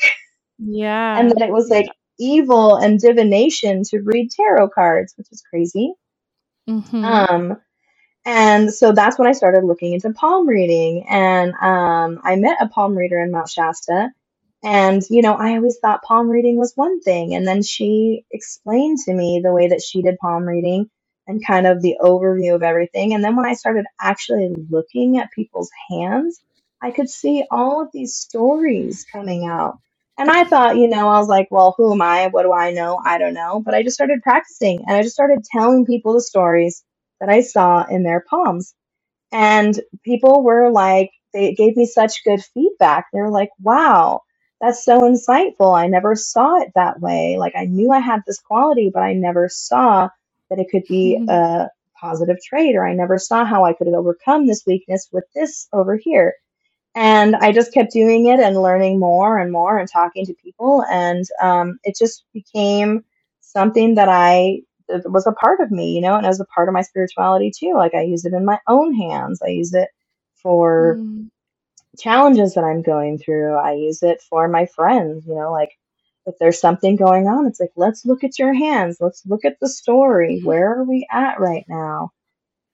Yeah. 0.59 1.19
and 1.19 1.31
that 1.31 1.41
it 1.41 1.51
was 1.51 1.69
like 1.69 1.87
evil 2.19 2.75
and 2.77 2.99
divination 2.99 3.83
to 3.85 3.99
read 4.01 4.29
tarot 4.31 4.69
cards, 4.69 5.13
which 5.17 5.27
is 5.31 5.43
crazy. 5.49 5.93
Mhm. 6.69 7.03
Um, 7.03 7.61
and 8.25 8.73
so 8.73 8.91
that's 8.91 9.17
when 9.19 9.27
I 9.27 9.33
started 9.33 9.63
looking 9.65 9.93
into 9.93 10.11
palm 10.13 10.47
reading, 10.47 11.05
and 11.09 11.53
um, 11.61 12.19
I 12.23 12.35
met 12.37 12.57
a 12.61 12.67
palm 12.69 12.95
reader 12.97 13.19
in 13.19 13.31
Mount 13.31 13.49
Shasta. 13.49 14.11
And 14.65 15.03
you 15.11 15.23
know, 15.23 15.35
I 15.35 15.57
always 15.57 15.79
thought 15.79 16.03
palm 16.03 16.29
reading 16.29 16.57
was 16.57 16.73
one 16.75 17.01
thing, 17.01 17.35
and 17.35 17.47
then 17.47 17.63
she 17.63 18.25
explained 18.31 18.99
to 19.07 19.15
me 19.15 19.41
the 19.43 19.53
way 19.53 19.69
that 19.69 19.83
she 19.83 20.03
did 20.03 20.19
palm 20.19 20.45
reading 20.45 20.91
and 21.27 21.45
kind 21.47 21.67
of 21.67 21.81
the 21.83 21.97
overview 22.01 22.55
of 22.55 22.63
everything. 22.63 23.15
And 23.15 23.23
then 23.25 23.37
when 23.37 23.47
I 23.47 23.55
started 23.55 23.85
actually 24.01 24.55
looking 24.71 25.19
at 25.19 25.31
people's 25.33 25.71
hands, 25.91 26.41
I 26.83 26.91
could 26.91 27.09
see 27.09 27.45
all 27.51 27.81
of 27.83 27.89
these 27.93 28.15
stories 28.15 29.07
coming 29.11 29.47
out. 29.47 29.79
And 30.19 30.31
I 30.31 30.45
thought, 30.45 30.77
you 30.77 30.89
know, 30.89 31.09
I 31.09 31.19
was 31.19 31.29
like, 31.29 31.49
well, 31.51 31.75
who 31.77 31.93
am 31.93 32.03
I? 32.03 32.27
What 32.29 32.43
do 32.43 32.53
I 32.53 32.73
know? 32.73 33.01
I 33.05 33.19
don't 33.19 33.35
know. 33.35 33.61
But 33.65 33.75
I 33.75 33.83
just 33.83 33.95
started 33.95 34.23
practicing 34.23 34.81
and 34.87 34.97
I 34.97 35.03
just 35.03 35.15
started 35.15 35.45
telling 35.51 35.87
people 35.87 36.13
the 36.13 36.21
stories 36.21 36.85
that 37.21 37.29
I 37.29 37.41
saw 37.41 37.85
in 37.89 38.03
their 38.03 38.25
palms. 38.29 38.75
And 39.33 39.79
people 40.05 40.43
were 40.43 40.71
like, 40.71 41.11
they 41.33 41.53
gave 41.55 41.77
me 41.77 41.87
such 41.87 42.25
good 42.25 42.43
feedback. 42.55 43.07
They 43.13 43.21
were 43.21 43.31
like, 43.31 43.51
wow, 43.61 44.21
that's 44.61 44.85
so 44.85 45.01
insightful. 45.01 45.77
I 45.77 45.87
never 45.87 46.15
saw 46.15 46.57
it 46.57 46.71
that 46.75 46.99
way. 47.01 47.37
Like, 47.37 47.53
I 47.55 47.65
knew 47.65 47.91
I 47.91 47.99
had 47.99 48.21
this 48.25 48.39
quality, 48.39 48.89
but 48.93 49.03
I 49.03 49.13
never 49.13 49.49
saw 49.49 50.09
that 50.49 50.59
it 50.59 50.67
could 50.71 50.83
be 50.87 51.17
Mhm. 51.17 51.29
a 51.29 51.69
positive 51.99 52.37
trait, 52.43 52.75
or 52.75 52.85
I 52.87 52.93
never 52.93 53.17
saw 53.19 53.45
how 53.45 53.65
I 53.65 53.73
could 53.73 53.87
have 53.87 53.95
overcome 53.95 54.47
this 54.47 54.65
weakness 54.65 55.09
with 55.11 55.25
this 55.35 55.67
over 55.73 55.97
here. 55.97 56.35
And 56.95 57.35
I 57.37 57.51
just 57.51 57.73
kept 57.73 57.91
doing 57.93 58.27
it 58.27 58.39
and 58.39 58.61
learning 58.61 58.99
more 58.99 59.37
and 59.39 59.51
more 59.51 59.77
and 59.77 59.89
talking 59.89 60.25
to 60.25 60.33
people. 60.35 60.83
And 60.89 61.25
um, 61.41 61.79
it 61.83 61.95
just 61.97 62.25
became 62.33 63.05
something 63.41 63.95
that 63.95 64.09
I 64.09 64.61
that 64.89 65.09
was 65.11 65.27
a 65.27 65.31
part 65.33 65.61
of 65.61 65.71
me, 65.71 65.93
you 65.95 66.01
know, 66.01 66.15
and 66.15 66.25
as 66.25 66.39
a 66.39 66.45
part 66.45 66.69
of 66.69 66.73
my 66.73 66.81
spirituality 66.81 67.51
too. 67.57 67.73
Like 67.75 67.93
I 67.95 68.01
use 68.01 68.25
it 68.25 68.33
in 68.33 68.45
my 68.45 68.59
own 68.67 68.93
hands. 68.93 69.41
I 69.43 69.49
use 69.49 69.73
it 69.73 69.89
for 70.35 70.97
Mm. 70.97 71.29
Challenges 71.99 72.55
that 72.55 72.63
I'm 72.65 72.83
going 72.83 73.19
through. 73.19 73.55
I 73.55 73.73
use 73.75 74.03
it 74.03 74.21
for 74.29 74.47
my 74.49 74.67
friends, 74.67 75.25
you 75.27 75.35
know, 75.35 75.51
like 75.51 75.71
if 76.27 76.35
there's 76.39 76.59
something 76.61 76.95
going 76.97 77.27
on, 77.27 77.47
it's 77.47 77.59
like, 77.59 77.71
let's 77.77 78.05
look 78.05 78.23
at 78.23 78.39
your 78.39 78.53
hands. 78.53 78.97
Let's 79.01 79.23
look 79.27 79.45
at 79.45 79.57
the 79.61 79.69
story. 79.69 80.41
Where 80.43 80.79
are 80.79 80.85
we 80.85 81.07
at 81.11 81.39
right 81.39 81.65
now? 81.69 82.11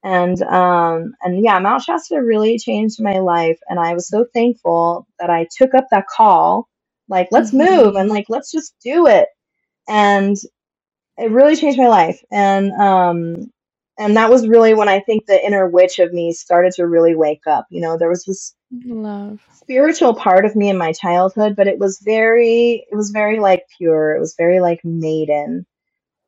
And 0.03 0.41
um 0.43 1.13
and 1.21 1.43
yeah, 1.43 1.59
Mount 1.59 1.83
Shasta 1.83 2.21
really 2.21 2.59
changed 2.59 3.01
my 3.01 3.19
life 3.19 3.59
and 3.69 3.79
I 3.79 3.93
was 3.93 4.07
so 4.07 4.25
thankful 4.33 5.07
that 5.19 5.29
I 5.29 5.47
took 5.57 5.73
up 5.75 5.87
that 5.91 6.07
call. 6.07 6.69
Like, 7.09 7.29
let's 7.31 7.53
move 7.53 7.95
Mhm. 7.95 7.97
and 7.97 8.09
like 8.09 8.25
let's 8.29 8.51
just 8.51 8.75
do 8.83 9.07
it. 9.07 9.27
And 9.89 10.37
it 11.17 11.31
really 11.31 11.57
changed 11.57 11.79
my 11.79 11.89
life. 11.89 12.23
And 12.31 12.73
um 12.73 13.51
and 13.99 14.17
that 14.17 14.29
was 14.31 14.47
really 14.49 14.75
when 14.75 14.89
I 14.89 15.01
think 15.01 15.25
the 15.27 15.45
inner 15.45 15.69
witch 15.69 15.99
of 15.99 16.13
me 16.13 16.33
started 16.33 16.73
to 16.73 16.87
really 16.87 17.15
wake 17.15 17.47
up. 17.47 17.67
You 17.71 17.81
know, 17.81 17.97
there 17.97 18.09
was 18.09 18.25
this 18.25 18.55
Love. 18.71 19.41
spiritual 19.51 20.15
part 20.15 20.45
of 20.45 20.55
me 20.55 20.69
in 20.69 20.77
my 20.77 20.93
childhood, 20.93 21.55
but 21.55 21.67
it 21.67 21.79
was 21.79 21.99
very 22.03 22.85
it 22.91 22.95
was 22.95 23.11
very 23.11 23.39
like 23.39 23.65
pure. 23.77 24.15
It 24.15 24.19
was 24.19 24.35
very 24.37 24.59
like 24.61 24.81
maiden, 24.83 25.65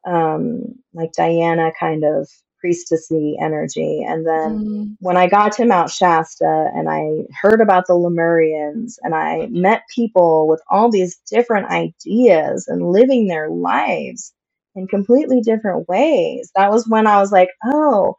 um, 0.05 0.75
like 0.93 1.13
Diana 1.13 1.71
kind 1.79 2.03
of 2.03 2.29
priestessy 2.63 3.35
energy. 3.41 4.03
And 4.07 4.25
then 4.25 4.61
Mm. 4.61 4.97
when 4.99 5.17
I 5.17 5.27
got 5.27 5.53
to 5.53 5.65
Mount 5.65 5.89
Shasta 5.91 6.71
and 6.75 6.89
I 6.89 7.25
heard 7.41 7.61
about 7.61 7.87
the 7.87 7.93
Lemurians 7.93 8.95
and 9.03 9.15
I 9.15 9.47
met 9.51 9.83
people 9.93 10.47
with 10.47 10.61
all 10.69 10.91
these 10.91 11.17
different 11.31 11.69
ideas 11.71 12.67
and 12.67 12.91
living 12.91 13.27
their 13.27 13.49
lives 13.49 14.33
in 14.75 14.87
completely 14.87 15.41
different 15.41 15.89
ways, 15.89 16.51
that 16.55 16.71
was 16.71 16.87
when 16.87 17.07
I 17.07 17.19
was 17.19 17.31
like, 17.31 17.49
oh, 17.65 18.15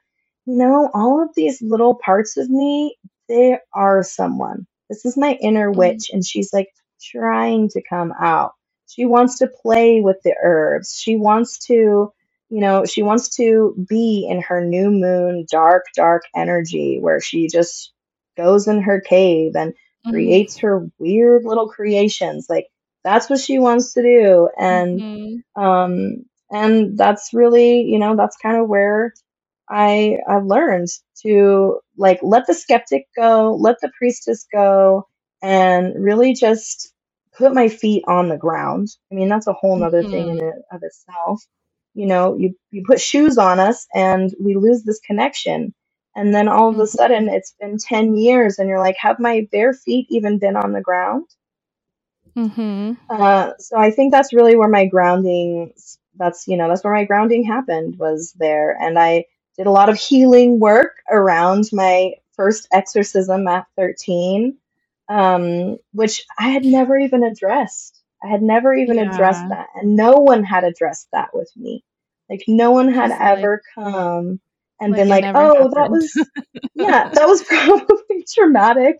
you 0.46 0.56
know, 0.56 0.90
all 0.94 1.22
of 1.22 1.30
these 1.36 1.62
little 1.62 1.94
parts 2.04 2.36
of 2.36 2.50
me, 2.50 2.96
they 3.28 3.58
are 3.74 4.02
someone. 4.04 4.66
This 4.90 5.04
is 5.06 5.16
my 5.16 5.34
inner 5.40 5.72
Mm. 5.72 5.72
witch, 5.72 6.10
and 6.12 6.24
she's 6.26 6.52
like 6.52 6.68
trying 7.02 7.68
to 7.70 7.82
come 7.88 8.12
out. 8.20 8.52
She 8.88 9.06
wants 9.06 9.38
to 9.40 9.48
play 9.62 10.00
with 10.00 10.18
the 10.24 10.34
herbs. 10.42 10.94
She 10.98 11.16
wants 11.16 11.58
to 11.68 12.12
you 12.50 12.60
know, 12.62 12.86
she 12.86 13.02
wants 13.02 13.36
to 13.38 13.74
be 13.90 14.28
in 14.30 14.42
her 14.42 14.64
new 14.64 14.92
moon, 14.92 15.46
dark, 15.50 15.86
dark 15.96 16.24
energy 16.36 17.00
where 17.00 17.20
she 17.20 17.48
just 17.48 17.92
goes 18.38 18.68
in 18.68 18.82
her 18.82 19.00
cave 19.02 19.56
and 19.56 19.74
Mhm. 20.06 20.44
creates 20.44 20.58
her 20.58 20.88
weird 21.00 21.44
little 21.44 21.68
creations. 21.70 22.46
Like 22.50 22.68
that's 23.04 23.30
what 23.30 23.40
she 23.40 23.58
wants 23.60 23.94
to 23.94 24.02
do. 24.02 24.50
And 24.58 25.04
Mhm. 25.04 25.44
um 25.56 26.24
and 26.52 26.98
that's 26.98 27.34
really, 27.34 27.82
you 27.82 27.98
know, 27.98 28.16
that's 28.16 28.38
kind 28.38 28.58
of 28.58 28.68
where 28.68 29.14
I 29.70 30.18
I 30.28 30.38
learned 30.38 30.88
to 31.22 31.80
like 31.98 32.20
let 32.22 32.46
the 32.46 32.54
skeptic 32.54 33.06
go, 33.16 33.56
let 33.60 33.76
the 33.82 33.92
priestess 33.98 34.46
go, 34.52 35.08
and 35.42 35.94
really 36.02 36.34
just 36.34 36.92
put 37.36 37.54
my 37.54 37.68
feet 37.68 38.04
on 38.08 38.28
the 38.28 38.38
ground. 38.38 38.88
I 39.12 39.16
mean, 39.16 39.28
that's 39.28 39.48
a 39.48 39.52
whole 39.54 39.78
nother 39.78 40.04
thing 40.04 40.30
in 40.30 40.40
it 40.48 40.54
of 40.72 40.82
itself. 40.82 41.42
You 41.94 42.06
know, 42.06 42.36
you 42.36 42.54
you 42.70 42.84
put 42.86 43.00
shoes 43.00 43.38
on 43.38 43.60
us 43.60 43.86
and 43.94 44.32
we 44.40 44.56
lose 44.56 44.84
this 44.84 45.00
connection. 45.06 45.74
And 46.16 46.34
then 46.34 46.48
all 46.48 46.70
of 46.70 46.78
a 46.80 46.86
Mhm. 46.86 46.88
sudden 46.88 47.28
it's 47.30 47.54
been 47.60 47.78
10 47.78 48.16
years 48.16 48.58
and 48.58 48.68
you're 48.68 48.80
like, 48.80 48.96
have 49.00 49.20
my 49.20 49.48
bare 49.52 49.74
feet 49.74 50.06
even 50.10 50.38
been 50.40 50.56
on 50.56 50.72
the 50.72 50.82
ground? 50.82 51.26
Mm-hmm. 52.38 52.92
Uh, 53.10 53.52
so 53.58 53.78
I 53.78 53.90
think 53.90 54.12
that's 54.12 54.32
really 54.32 54.56
where 54.56 54.68
my 54.68 54.86
grounding, 54.86 55.72
that's, 56.16 56.48
you 56.48 56.56
know, 56.56 56.68
that's 56.68 56.84
where 56.84 56.94
my 56.94 57.04
grounding 57.04 57.44
happened 57.44 57.98
was 57.98 58.34
there. 58.38 58.76
And 58.80 58.98
I 58.98 59.26
did 59.56 59.66
a 59.66 59.70
lot 59.72 59.88
of 59.90 59.98
healing 59.98 60.60
work 60.60 60.96
around 61.10 61.66
my 61.72 62.14
first 62.36 62.68
exorcism 62.72 63.48
at 63.48 63.66
13, 63.76 64.58
um, 65.08 65.78
which 65.92 66.24
I 66.38 66.50
had 66.50 66.64
never 66.64 66.98
even 66.98 67.24
addressed. 67.24 68.02
I 68.24 68.28
had 68.28 68.42
never 68.42 68.74
even 68.74 68.98
addressed 68.98 69.48
that. 69.50 69.68
And 69.76 69.96
no 69.96 70.14
one 70.18 70.44
had 70.44 70.64
addressed 70.64 71.08
that 71.12 71.30
with 71.34 71.50
me. 71.56 71.84
Like, 72.30 72.44
no 72.48 72.72
one 72.72 72.92
had 72.92 73.12
like 73.12 73.20
ever 73.20 73.62
come 73.74 74.40
and 74.80 74.94
like 74.94 74.96
been 74.96 75.08
like, 75.08 75.28
oh, 75.34 75.70
that 75.74 75.90
was, 75.90 76.28
yeah, 76.74 77.10
that 77.14 77.28
was 77.28 77.42
probably 77.48 78.26
traumatic 78.34 78.96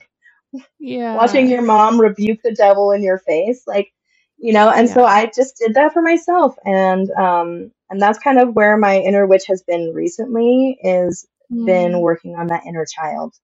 Yeah. 0.80 1.12
watching 1.12 1.48
your 1.50 1.62
mom 1.62 2.00
rebuke 2.00 2.40
the 2.42 2.54
devil 2.54 2.92
in 2.92 3.02
your 3.02 3.18
face 3.18 3.64
like 3.66 3.92
you 4.38 4.52
know 4.52 4.70
and 4.70 4.90
so 4.90 5.04
i 5.04 5.30
just 5.34 5.58
did 5.58 5.74
that 5.74 5.92
for 5.92 6.02
myself 6.02 6.56
and 6.66 7.10
um 7.12 7.72
and 7.90 8.02
that's 8.02 8.18
kind 8.20 8.38
of 8.40 8.54
where 8.54 8.76
my 8.78 8.98
inner 8.98 9.26
witch 9.26 9.44
has 9.48 9.62
been 9.64 9.92
recently 9.94 10.78
is 10.82 11.26
been 11.66 12.00
Mm. 12.00 12.00
working 12.00 12.36
on 12.36 12.48
that 12.48 12.64
inner 12.66 12.86
child 12.86 13.34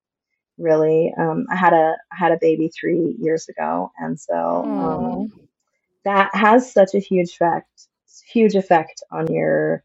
really 0.58 1.12
um 1.18 1.46
i 1.50 1.56
had 1.56 1.72
a 1.74 1.96
i 2.12 2.16
had 2.16 2.32
a 2.32 2.38
baby 2.40 2.70
three 2.70 3.16
years 3.20 3.48
ago 3.48 3.92
and 3.98 4.20
so 4.20 4.70
um 4.78 5.32
that 6.04 6.30
has 6.34 6.72
such 6.72 6.94
a 6.94 7.00
huge 7.00 7.30
effect 7.32 7.68
huge 8.32 8.54
effect 8.56 9.02
on 9.12 9.32
your 9.32 9.76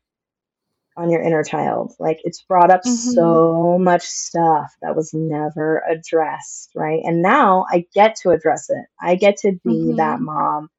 on 0.97 1.09
your 1.11 1.21
inner 1.21 1.43
child. 1.43 1.93
Like 1.99 2.19
it's 2.23 2.43
brought 2.43 2.71
up 2.71 2.81
Mhm. 2.85 2.85
so 2.85 3.77
much 3.79 4.03
stuff 4.03 4.73
that 4.83 4.95
was 4.95 5.13
never 5.13 5.83
addressed, 5.89 6.71
right? 6.75 7.01
And 7.03 7.23
now 7.23 7.65
I 7.71 7.85
get 7.95 8.17
to 8.21 8.31
address 8.31 8.69
it. 8.69 8.85
I 9.01 9.15
get 9.15 9.37
to 9.39 9.53
be 9.63 9.95
that 9.97 10.19
Mhm. 10.19 10.21
mom 10.21 10.69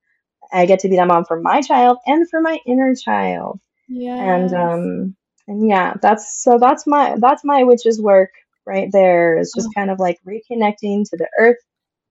I 0.53 0.67
get 0.67 0.81
to 0.81 0.89
be 0.89 0.97
that 0.97 1.07
mom 1.07 1.25
for 1.25 1.41
my 1.41 1.61
child 1.61 1.99
and 2.07 2.29
for 2.29 2.41
my 2.41 2.59
inner 2.67 2.95
child. 2.95 3.61
Yeah. 3.89 4.17
And 4.17 4.55
um 4.55 5.17
and 5.49 5.69
yeah, 5.69 5.95
that's 6.01 6.43
so 6.43 6.59
that's 6.59 6.87
my 6.87 7.17
that's 7.19 7.45
my 7.45 7.65
witch's 7.65 8.01
work 8.01 8.31
right 8.67 8.89
there 8.93 9.39
is 9.39 9.53
just 9.55 9.73
kind 9.75 9.91
of 9.91 10.01
like 10.01 10.19
reconnecting 10.27 11.09
to 11.09 11.17
the 11.17 11.29
earth, 11.39 11.59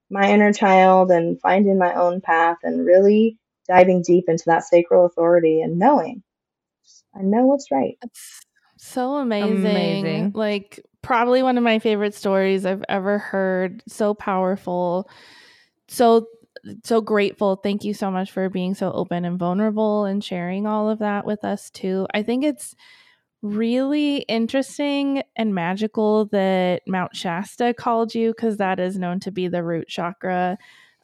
my 0.10 0.32
inner 0.32 0.54
child 0.54 1.12
and 1.12 1.40
finding 1.42 1.78
my 1.78 1.94
own 1.94 2.22
path 2.22 2.58
and 2.64 2.86
really 2.86 3.38
diving 3.68 4.02
deep 4.02 4.26
into 4.30 4.44
that 4.46 4.64
sacral 4.64 5.06
authority 5.06 5.62
and 5.62 5.78
knowing 5.78 6.24
I 7.18 7.22
know 7.22 7.46
what's 7.46 7.72
right. 7.72 7.98
It's 8.04 8.42
so 8.78 9.16
amazing. 9.16 9.66
Amazing. 9.66 10.32
Like 10.34 10.86
probably 11.02 11.44
one 11.44 11.58
of 11.58 11.64
my 11.64 11.80
favorite 11.80 12.14
stories 12.14 12.66
I've 12.66 12.84
ever 12.90 13.18
heard. 13.18 13.84
So 13.88 14.14
powerful. 14.14 15.10
So 15.88 16.28
so 16.84 17.02
grateful. 17.02 17.58
Thank 17.58 17.84
you 17.84 17.94
so 17.94 18.10
much 18.12 18.32
for 18.32 18.50
being 18.50 18.74
so 18.76 18.92
open 18.92 19.26
and 19.26 19.38
vulnerable 19.40 20.06
and 20.06 20.24
sharing 20.24 20.66
all 20.66 20.90
of 20.90 21.00
that 21.00 21.26
with 21.26 21.44
us 21.44 21.70
too. 21.70 22.08
I 22.14 22.24
think 22.24 22.44
it's 22.44 22.76
really 23.42 24.18
interesting 24.24 25.22
and 25.36 25.54
magical 25.54 26.26
that 26.28 26.82
Mount 26.88 27.16
Shasta 27.16 27.74
called 27.74 28.16
you 28.16 28.32
because 28.32 28.58
that 28.58 28.80
is 28.80 28.98
known 28.98 29.20
to 29.22 29.32
be 29.32 29.48
the 29.48 29.64
root 29.64 29.88
chakra 29.88 30.58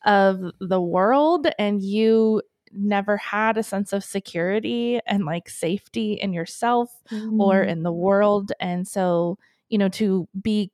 of 0.06 0.40
the 0.60 0.82
world 0.82 1.48
and 1.60 1.82
you 1.84 2.42
never 2.72 3.18
had 3.18 3.58
a 3.58 3.64
sense 3.64 3.94
of 3.94 4.04
security 4.04 5.00
and 5.06 5.26
like 5.26 5.50
safety 5.50 6.14
in 6.14 6.34
yourself 6.34 6.90
or 7.38 7.62
Mm-hmm. 7.62 7.70
in 7.70 7.84
the 7.84 7.92
world 7.92 8.52
and 8.60 8.88
so 8.88 9.38
you 9.70 9.78
know 9.78 9.90
to 9.90 10.28
be 10.42 10.72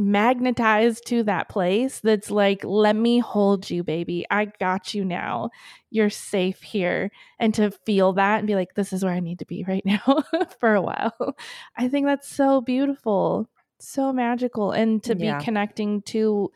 magnetized 0.00 1.06
to 1.06 1.22
that 1.24 1.48
place 1.48 2.00
that's 2.00 2.30
like 2.30 2.64
let 2.64 2.96
me 2.96 3.18
hold 3.18 3.68
you 3.70 3.82
baby. 3.84 4.26
I 4.30 4.46
got 4.60 4.94
you 4.94 5.04
now. 5.04 5.50
You're 5.90 6.10
safe 6.10 6.62
here. 6.62 7.10
And 7.38 7.54
to 7.54 7.70
feel 7.86 8.12
that 8.14 8.38
and 8.38 8.46
be 8.46 8.54
like 8.54 8.74
this 8.74 8.92
is 8.92 9.04
where 9.04 9.12
i 9.14 9.20
need 9.20 9.38
to 9.40 9.46
be 9.46 9.64
right 9.68 9.84
now 9.86 10.24
for 10.60 10.74
a 10.74 10.82
while. 10.82 11.36
I 11.76 11.88
think 11.88 12.06
that's 12.06 12.28
so 12.28 12.60
beautiful 12.60 13.48
so 13.82 14.12
magical. 14.12 14.72
And 14.72 15.02
to 15.04 15.14
Yeah. 15.16 15.38
be 15.38 15.44
connecting 15.44 16.02
to 16.02 16.52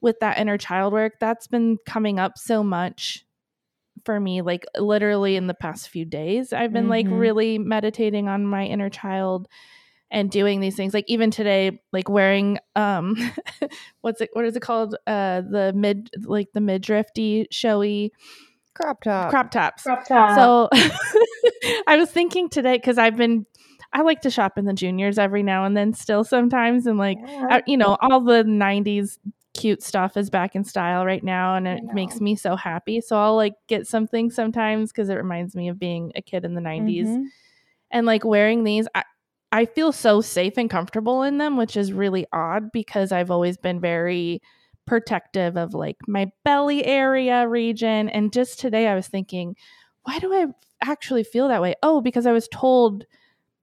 with 0.00 0.20
that 0.20 0.38
inner 0.38 0.58
child 0.58 0.92
work 0.92 1.14
that's 1.20 1.46
been 1.46 1.78
coming 1.86 2.18
up 2.18 2.38
so 2.38 2.62
much 2.64 3.24
for 4.04 4.20
me 4.20 4.42
like 4.42 4.66
literally 4.78 5.36
in 5.36 5.46
the 5.46 5.54
past 5.54 5.88
few 5.88 6.04
days 6.04 6.52
i've 6.52 6.72
been 6.72 6.88
like 6.88 7.06
Mhm. 7.06 7.18
really 7.20 7.58
meditating 7.58 8.28
on 8.28 8.46
my 8.46 8.64
inner 8.66 8.90
child 8.90 9.48
and 10.14 10.30
doing 10.30 10.60
these 10.60 10.76
things 10.76 10.94
like 10.94 11.04
even 11.08 11.30
today 11.30 11.78
like 11.92 12.08
wearing 12.08 12.58
um 12.76 13.16
what's 14.00 14.20
it 14.20 14.30
what 14.32 14.44
is 14.44 14.56
it 14.56 14.60
called 14.60 14.94
uh 15.06 15.42
the 15.42 15.72
mid 15.74 16.08
like 16.24 16.50
the 16.54 16.60
midrifty 16.60 17.46
showy 17.50 18.12
Crop 18.74 19.02
top. 19.02 19.30
crop 19.30 19.50
tops 19.50 19.82
Crop 19.82 20.06
top. 20.06 20.36
so 20.36 20.68
i 21.86 21.96
was 21.96 22.10
thinking 22.10 22.48
today 22.48 22.76
because 22.76 22.96
i've 22.98 23.16
been 23.16 23.44
i 23.92 24.02
like 24.02 24.20
to 24.22 24.30
shop 24.30 24.56
in 24.58 24.64
the 24.64 24.72
juniors 24.72 25.18
every 25.18 25.42
now 25.42 25.64
and 25.64 25.76
then 25.76 25.92
still 25.92 26.24
sometimes 26.24 26.86
and 26.86 26.98
like 26.98 27.18
Yeah. 27.20 27.60
you 27.66 27.76
know 27.76 27.96
all 28.00 28.20
the 28.20 28.42
90s 28.44 29.18
cute 29.54 29.82
stuff 29.82 30.16
is 30.16 30.30
back 30.30 30.56
in 30.56 30.64
style 30.64 31.06
right 31.06 31.22
now 31.22 31.54
and 31.54 31.68
it 31.68 31.82
makes 31.92 32.20
me 32.20 32.34
so 32.34 32.56
happy 32.56 33.00
so 33.00 33.16
i'll 33.16 33.36
like 33.36 33.54
get 33.68 33.86
something 33.86 34.30
sometimes 34.30 34.90
because 34.90 35.08
it 35.08 35.14
reminds 35.14 35.54
me 35.54 35.68
of 35.68 35.78
being 35.78 36.10
a 36.16 36.22
kid 36.22 36.44
in 36.44 36.54
the 36.54 36.60
90s 36.60 37.06
Mhm. 37.06 37.24
and 37.92 38.06
like 38.06 38.24
wearing 38.24 38.64
these 38.64 38.88
I, 38.94 39.04
I 39.54 39.64
feel 39.66 39.92
so 39.92 40.20
safe 40.20 40.58
and 40.58 40.68
comfortable 40.68 41.22
in 41.22 41.38
them 41.38 41.56
which 41.56 41.76
is 41.76 41.92
really 41.92 42.26
odd 42.32 42.72
because 42.72 43.12
i've 43.12 43.30
always 43.30 43.56
been 43.56 43.80
very 43.80 44.42
protective 44.86 45.56
of 45.56 45.72
like 45.72 45.96
my 46.06 46.30
belly 46.44 46.84
area 46.84 47.48
region. 47.48 48.08
And 48.10 48.32
just 48.32 48.58
today 48.60 48.86
i 48.88 48.94
was 48.94 49.06
thinking 49.08 49.56
why 50.02 50.18
do 50.18 50.32
i 50.34 50.46
actually 50.82 51.24
feel 51.24 51.48
that 51.48 51.62
way? 51.62 51.74
Oh 51.82 52.00
because 52.02 52.26
i 52.26 52.32
was 52.32 52.48
told 52.48 53.04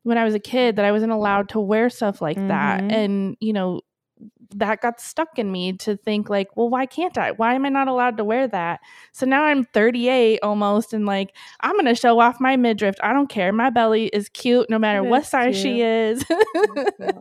when 0.03 0.17
i 0.17 0.23
was 0.23 0.33
a 0.33 0.39
kid 0.39 0.77
that 0.77 0.85
i 0.85 0.91
wasn't 0.91 1.11
allowed 1.11 1.49
to 1.49 1.59
wear 1.59 1.89
stuff 1.89 2.21
like 2.21 2.37
that. 2.47 2.81
Mhm. 2.81 2.91
and 2.91 3.37
you 3.39 3.53
know 3.53 3.81
that 4.55 4.81
got 4.81 4.99
stuck 5.01 5.37
in 5.39 5.51
me 5.51 5.73
to 5.73 5.95
think 5.97 6.29
like 6.29 6.47
well 6.55 6.69
why 6.69 6.85
can't 6.85 7.17
i 7.17 7.31
why 7.31 7.53
am 7.53 7.65
i 7.65 7.69
not 7.69 7.87
allowed 7.87 8.17
to 8.17 8.23
wear 8.23 8.47
that 8.47 8.79
so 9.11 9.25
now 9.25 9.43
i'm 9.43 9.65
38 9.73 10.39
almost 10.43 10.93
and 10.93 11.05
like 11.05 11.35
i'm 11.61 11.75
gonna 11.75 11.95
show 11.95 12.19
off 12.19 12.39
my 12.39 12.55
midriff 12.57 12.95
i 13.01 13.13
don't 13.13 13.29
care 13.29 13.51
my 13.53 13.69
belly 13.69 14.07
is 14.07 14.29
cute 14.29 14.69
no 14.69 14.77
matter 14.79 15.03
what 15.03 15.25
size 15.25 15.57
she 15.57 15.81
is 15.81 16.23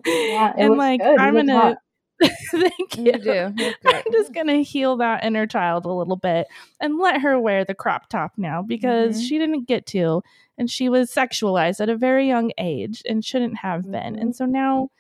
Yeah, 0.07 0.53
and 0.59 0.77
like 0.77 1.01
good. 1.01 1.19
I'm 1.19 1.35
gonna 1.35 1.53
hot. 1.61 1.77
thank 2.51 2.99
you 2.99 3.05
You 3.05 3.19
do. 3.19 3.55
I'm 3.87 4.13
just 4.13 4.35
gonna 4.35 4.59
heal 4.59 4.97
that 4.99 5.25
inner 5.25 5.47
child 5.47 5.87
a 5.87 5.93
little 5.93 6.17
bit 6.17 6.47
and 6.79 6.99
let 6.99 7.23
her 7.23 7.41
wear 7.41 7.65
the 7.65 7.75
crop 7.75 8.11
top 8.11 8.33
now 8.37 8.61
because 8.61 9.17
Mhm. 9.23 9.27
she 9.29 9.39
didn't 9.39 9.67
get 9.67 9.87
to 9.87 10.23
and 10.59 10.71
she 10.71 10.91
was 10.91 11.11
sexualized 11.11 11.81
at 11.81 11.89
a 11.89 11.97
very 11.97 12.29
young 12.29 12.53
age 12.59 13.03
and 13.09 13.25
shouldn't 13.25 13.57
have 13.59 13.91
been 13.91 14.17
Mhm. 14.17 14.21
and 14.21 14.37
so 14.37 14.45
now 14.45 14.91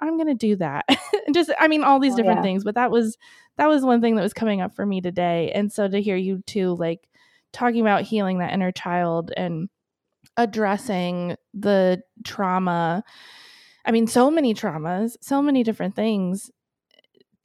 i'm 0.00 0.16
gonna 0.18 0.34
do 0.34 0.56
that 0.56 0.84
and 1.26 1.34
just 1.34 1.50
i 1.58 1.68
mean 1.68 1.82
all 1.84 1.98
these 2.00 2.14
Oh, 2.14 2.16
different 2.16 2.38
yeah. 2.38 2.42
things 2.42 2.64
but 2.64 2.74
that 2.76 2.90
was 2.90 3.16
that 3.56 3.68
was 3.68 3.82
one 3.84 4.00
thing 4.00 4.14
that 4.16 4.22
was 4.22 4.32
coming 4.32 4.60
up 4.60 4.74
for 4.74 4.86
me 4.86 5.00
today 5.00 5.50
and 5.54 5.72
so 5.72 5.88
to 5.88 6.00
hear 6.00 6.16
you 6.16 6.42
too 6.46 6.74
like 6.76 7.08
talking 7.52 7.80
about 7.80 8.02
healing 8.02 8.38
that 8.38 8.52
inner 8.52 8.70
child 8.72 9.32
and 9.36 9.68
addressing 10.36 11.34
the 11.54 12.00
trauma 12.24 13.02
i 13.84 13.90
mean 13.90 14.06
so 14.06 14.30
many 14.30 14.54
traumas 14.54 15.16
so 15.20 15.42
many 15.42 15.62
different 15.64 15.94
things 15.96 16.50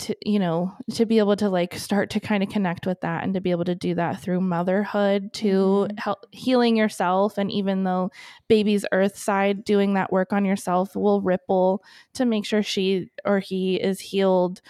to 0.04 0.16
you 0.26 0.40
know 0.40 0.72
to 0.94 1.06
be 1.06 1.18
able 1.20 1.36
to 1.36 1.50
like 1.50 1.74
start 1.76 2.10
to 2.12 2.20
kind 2.20 2.44
of 2.44 2.50
connect 2.50 2.86
with 2.86 3.02
that 3.02 3.24
and 3.24 3.34
to 3.34 3.42
be 3.42 3.52
able 3.52 3.66
to 3.66 3.76
do 3.76 3.96
that 3.96 4.22
through 4.22 4.40
motherhood 4.42 5.34
to 5.34 5.88
Mhm. 5.90 6.00
help 6.00 6.26
healing 6.32 6.76
yourself 6.78 7.38
and 7.38 7.52
even 7.52 7.84
though 7.84 8.12
baby's 8.48 8.86
earth 8.92 9.18
side 9.18 9.64
doing 9.64 9.94
that 9.96 10.12
work 10.12 10.32
on 10.34 10.46
yourself 10.46 10.96
will 10.96 11.22
ripple 11.22 11.84
to 12.14 12.26
make 12.26 12.46
sure 12.46 12.62
she 12.64 13.10
or 13.26 13.40
he 13.40 13.76
is 13.76 14.00
healed 14.00 14.62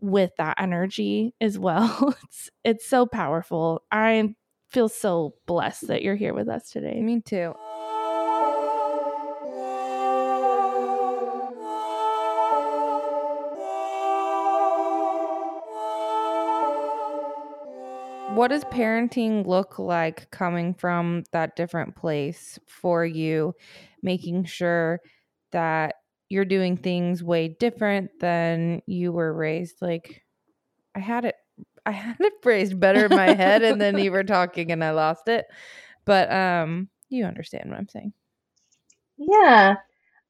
with 0.00 0.30
that 0.38 0.56
energy 0.60 1.34
as 1.40 1.58
well 1.58 2.14
it's 2.24 2.50
it's 2.64 2.86
so 2.88 3.06
powerful 3.06 3.82
i 3.92 4.34
feel 4.68 4.88
so 4.88 5.34
blessed 5.46 5.88
that 5.88 6.02
you're 6.02 6.14
here 6.16 6.32
with 6.34 6.48
us 6.48 6.70
today 6.70 7.00
Me 7.00 7.20
too. 7.20 7.54
What 18.40 18.48
does 18.48 18.64
parenting 18.64 19.46
look 19.46 19.78
like 19.78 20.30
coming 20.30 20.72
from 20.72 21.24
that 21.30 21.56
different 21.56 21.94
place 21.94 22.58
for 22.66 23.04
you, 23.04 23.54
making 24.02 24.46
sure 24.46 25.00
that 25.52 25.96
you're 26.30 26.46
doing 26.46 26.78
things 26.78 27.22
way 27.22 27.48
different 27.48 28.08
than 28.18 28.80
you 28.86 29.12
were 29.12 29.30
raised? 29.34 29.82
Like, 29.82 30.24
I 30.94 31.00
had 31.00 31.26
it, 31.26 31.34
I 31.84 31.90
had 31.90 32.16
it 32.18 32.32
phrased 32.42 32.80
better 32.80 33.04
in 33.04 33.14
my 33.14 33.34
head, 33.34 33.62
and 33.62 33.78
then 33.78 33.98
you 33.98 34.10
were 34.10 34.24
talking 34.24 34.72
and 34.72 34.82
I 34.82 34.92
lost 34.92 35.28
it. 35.28 35.44
But 36.06 36.32
um, 36.32 36.88
you 37.10 37.26
understand 37.26 37.68
what 37.68 37.78
I'm 37.78 37.90
saying. 37.90 38.14
Yeah. 39.18 39.76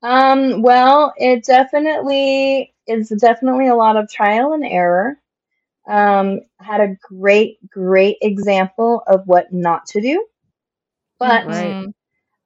Um, 0.03 0.63
well, 0.63 1.15
it 1.17 1.45
definitely 1.45 2.75
is 2.89 3.11
definitely 3.11 3.69
a 3.69 3.77
lot 3.77 3.97
of 3.97 4.11
trial 4.11 4.53
and 4.53 4.65
error. 4.65 5.21
Um, 5.89 6.41
had 6.61 6.81
a 6.81 6.97
great, 7.03 7.59
great 7.71 8.19
example 8.23 9.03
of 9.07 9.23
what 9.27 9.53
not 9.53 9.87
to 9.89 10.01
do, 10.01 10.27
but 11.19 11.47
Right. 11.47 11.95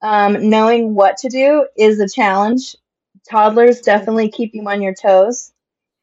Um, 0.02 0.50
knowing 0.50 0.94
what 0.94 1.16
to 1.18 1.28
do 1.28 1.66
is 1.76 2.00
a 2.00 2.08
challenge. 2.08 2.76
Toddlers 3.28 3.80
definitely 3.80 4.30
keep 4.30 4.54
you 4.54 4.66
on 4.68 4.82
your 4.82 4.94
toes. 4.94 5.52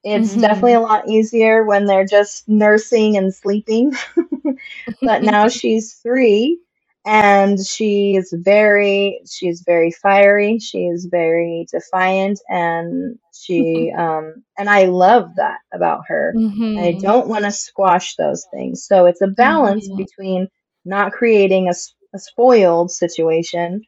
It's 0.03 0.35
Mhm. 0.35 0.37
definitely 0.37 0.73
a 0.75 0.81
lot 0.81 1.07
easier 1.09 1.63
when 1.65 1.85
they're 1.85 2.05
just 2.05 2.47
nursing 2.49 3.17
and 3.17 3.33
sleeping. 3.33 3.93
but 5.03 5.23
now 5.23 5.47
she's 5.49 5.93
three 5.95 6.59
and 7.05 7.59
she 7.65 8.15
is 8.15 8.31
very 8.37 9.21
she's 9.29 9.63
very 9.65 9.91
fiery 9.91 10.59
she 10.59 10.85
is 10.85 11.05
very 11.09 11.65
defiant 11.71 12.39
and 12.47 13.17
she 13.33 13.91
um 13.97 14.43
and 14.57 14.69
i 14.69 14.85
love 14.85 15.35
that 15.35 15.59
about 15.73 16.01
her 16.07 16.37
i 16.77 16.93
Mhm. 16.93 17.01
don't 17.01 17.27
want 17.27 17.43
to 17.43 17.51
squash 17.51 18.15
those 18.17 18.45
things 18.53 18.85
so 18.85 19.05
it's 19.07 19.21
a 19.21 19.27
balance 19.27 19.89
Mhm. 19.89 19.97
between 19.97 20.47
not 20.85 21.11
creating 21.11 21.67
a 21.69 22.19
spoiled 22.19 22.91
situation 22.91 23.81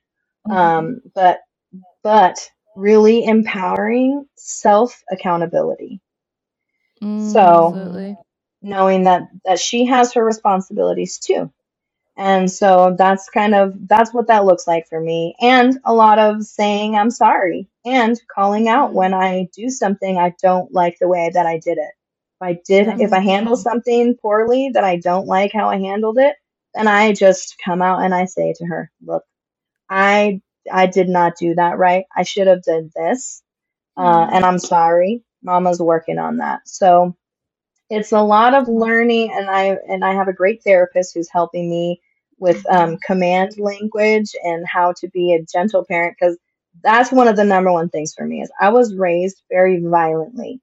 Mhm. 0.47 0.51
um 0.57 1.01
but 1.15 1.39
but 2.03 2.39
really 2.75 3.25
empowering 3.25 4.25
self 4.35 5.03
accountability 5.11 6.01
Mm. 7.01 7.35
so 7.39 7.73
Absolutely. 7.75 8.17
knowing 8.61 9.05
that 9.05 9.23
that 9.45 9.59
she 9.59 9.85
has 9.85 10.13
her 10.13 10.25
responsibilities 10.25 11.19
too 11.19 11.51
and 12.17 12.51
so 12.51 12.95
that's 12.97 13.29
kind 13.29 13.55
of 13.55 13.73
that's 13.87 14.13
what 14.13 14.27
that 14.27 14.45
looks 14.45 14.67
like 14.67 14.87
for 14.89 14.99
me 14.99 15.35
and 15.41 15.79
a 15.85 15.93
lot 15.93 16.19
of 16.19 16.43
saying 16.43 16.95
i'm 16.95 17.11
sorry 17.11 17.67
and 17.85 18.21
calling 18.33 18.67
out 18.69 18.93
Mhm. 18.93 18.93
when 18.93 19.13
i 19.13 19.49
do 19.55 19.69
something 19.69 20.17
i 20.17 20.33
don't 20.41 20.73
like 20.73 20.97
the 20.99 21.07
way 21.09 21.31
that 21.33 21.45
i 21.47 21.59
did 21.59 21.77
it 21.79 21.93
if 22.35 22.41
i 22.41 22.53
did 22.65 22.87
if 23.01 23.13
i 23.13 23.19
handle 23.19 23.57
something 23.57 24.15
poorly 24.21 24.71
that 24.73 24.83
i 24.85 24.97
don't 24.97 25.27
like 25.27 25.51
how 25.53 25.69
i 25.69 25.77
handled 25.79 26.17
it 26.19 26.35
and 26.75 26.87
I 26.89 27.13
just 27.13 27.55
come 27.63 27.81
out 27.81 28.01
and 28.03 28.13
I 28.13 28.25
say 28.25 28.53
to 28.57 28.65
her, 28.65 28.91
"Look, 29.01 29.23
I 29.89 30.41
I 30.71 30.87
did 30.87 31.09
not 31.09 31.37
do 31.37 31.55
that 31.55 31.77
right. 31.77 32.05
I 32.15 32.23
should 32.23 32.47
have 32.47 32.63
done 32.63 32.91
this, 32.95 33.43
uh, 33.97 34.27
Mm. 34.27 34.33
and 34.33 34.45
I'm 34.45 34.59
sorry. 34.59 35.23
Mama's 35.43 35.81
working 35.81 36.19
on 36.19 36.37
that." 36.37 36.67
So 36.67 37.15
it's 37.89 38.13
a 38.13 38.21
lot 38.21 38.55
of 38.55 38.67
learning, 38.69 39.31
and 39.33 39.49
I 39.49 39.77
and 39.89 40.05
I 40.05 40.13
have 40.15 40.29
a 40.29 40.33
great 40.33 40.63
therapist 40.63 41.15
who's 41.15 41.29
helping 41.31 41.69
me 41.69 42.01
with 42.39 42.65
um, 42.71 42.97
command 43.05 43.57
language 43.59 44.31
and 44.43 44.65
how 44.67 44.93
to 44.99 45.09
be 45.09 45.33
a 45.33 45.43
gentle 45.51 45.85
parent 45.85 46.15
because 46.19 46.37
that's 46.83 47.11
one 47.11 47.27
of 47.29 47.37
the 47.37 47.45
number 47.45 47.71
one 47.71 47.89
things 47.89 48.13
for 48.15 48.25
me 48.25 48.41
is 48.41 48.51
I 48.61 48.69
was 48.69 48.95
raised 48.95 49.43
very 49.51 49.81
violently. 49.83 50.61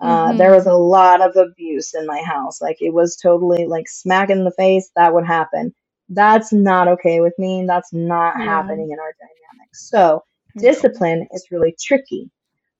Uh, 0.00 0.34
there 0.34 0.52
was 0.52 0.66
a 0.66 0.74
lot 0.74 1.22
of 1.22 1.36
abuse 1.36 1.94
in 1.94 2.06
my 2.06 2.22
house. 2.22 2.60
Like 2.60 2.78
it 2.80 2.92
was 2.92 3.16
totally 3.16 3.66
like 3.66 3.88
smack 3.88 4.30
in 4.30 4.44
the 4.44 4.50
face. 4.52 4.90
That 4.96 5.14
would 5.14 5.26
happen. 5.26 5.74
That's 6.08 6.52
not 6.52 6.88
okay 6.88 7.20
with 7.20 7.34
me. 7.38 7.64
That's 7.66 7.92
not 7.92 8.34
Yeah. 8.34 8.42
happening 8.42 8.90
in 8.92 8.98
our 9.00 9.14
dynamics. 9.18 9.88
So 9.90 10.24
Mhm. 10.56 10.66
discipline 10.66 11.28
is 11.32 11.48
really 11.50 11.74
tricky, 11.80 12.30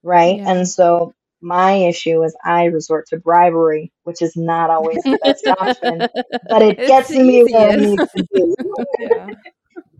right? 0.02 0.40
Yeah. 0.40 0.46
And 0.46 0.68
so 0.68 1.14
my 1.44 1.74
issue 1.74 2.24
is 2.24 2.36
I 2.44 2.66
resort 2.66 3.08
to 3.10 3.18
bribery, 3.18 3.92
which 4.04 4.22
is 4.22 4.36
not 4.36 4.70
always 4.70 5.06
the 5.10 5.18
best 5.22 5.48
option, 5.60 6.08
but 6.50 6.62
it 6.62 6.78
It's 6.78 6.86
gets 6.86 7.14
me 7.16 7.44
where 7.50 7.70
it 7.70 7.76
easiest. 7.76 7.78
needs 7.78 8.04
to 8.16 8.24
be 8.32 8.56
Yeah. 8.98 9.30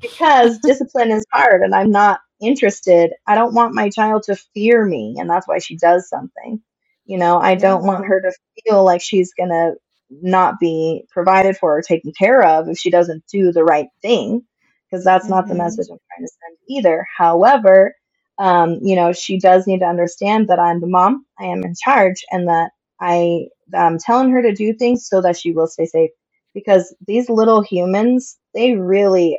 because 0.03 0.61
discipline 0.61 1.13
is 1.13 1.25
hard 1.33 1.63
and 1.63 1.75
I'm 1.75 1.91
not 1.93 2.21
interested. 2.41 3.13
I 3.27 3.37
don't 3.37 3.55
want 3.55 3.75
my 3.75 3.91
child 3.91 4.25
to 4.25 4.37
fear 4.55 4.85
me, 4.87 5.17
and 5.19 5.31
that's 5.31 5.49
why 5.49 5.59
she 5.59 5.77
does 5.79 6.09
something. 6.09 6.63
You 7.07 7.19
know, 7.19 7.39
I 7.39 7.57
don't 7.57 7.85
want 7.85 8.07
her 8.07 8.21
to 8.23 8.33
feel 8.65 8.85
like 8.85 9.03
she's 9.03 9.33
going 9.35 9.51
to 9.51 9.75
not 10.11 10.61
be 10.61 11.05
provided 11.11 11.57
for 11.59 11.79
or 11.79 11.83
taken 11.83 12.13
care 12.19 12.43
of 12.43 12.69
if 12.69 12.79
she 12.79 12.91
doesn't 12.91 13.25
do 13.33 13.53
the 13.53 13.65
right 13.65 13.89
thing, 14.03 14.43
because 14.91 15.05
that's 15.05 15.31
not 15.31 15.49
the 15.49 15.55
Mhm. 15.55 15.57
message 15.57 15.89
I'm 15.91 15.99
trying 16.15 16.27
to 16.27 16.33
send 16.47 16.59
either. 16.71 17.07
However, 17.17 17.95
um, 18.39 18.79
you 18.83 18.97
know, 18.97 19.13
she 19.13 19.39
does 19.41 19.67
need 19.67 19.81
to 19.81 19.87
understand 19.87 20.49
that 20.49 20.59
I'm 20.61 20.81
the 20.81 20.87
mom, 20.89 21.27
I 21.41 21.47
am 21.47 21.65
in 21.65 21.75
charge, 21.85 22.25
and 22.31 22.49
that 22.49 22.71
I 23.01 23.47
I'm 23.75 23.99
telling 23.99 24.31
her 24.31 24.43
to 24.43 24.55
do 24.55 24.75
things 24.75 25.09
so 25.09 25.21
that 25.23 25.37
she 25.39 25.53
will 25.53 25.69
stay 25.69 25.87
safe. 25.87 26.11
Because 26.55 26.95
these 27.07 27.31
little 27.31 27.63
humans, 27.63 28.39
they 28.55 28.75
really 28.77 29.39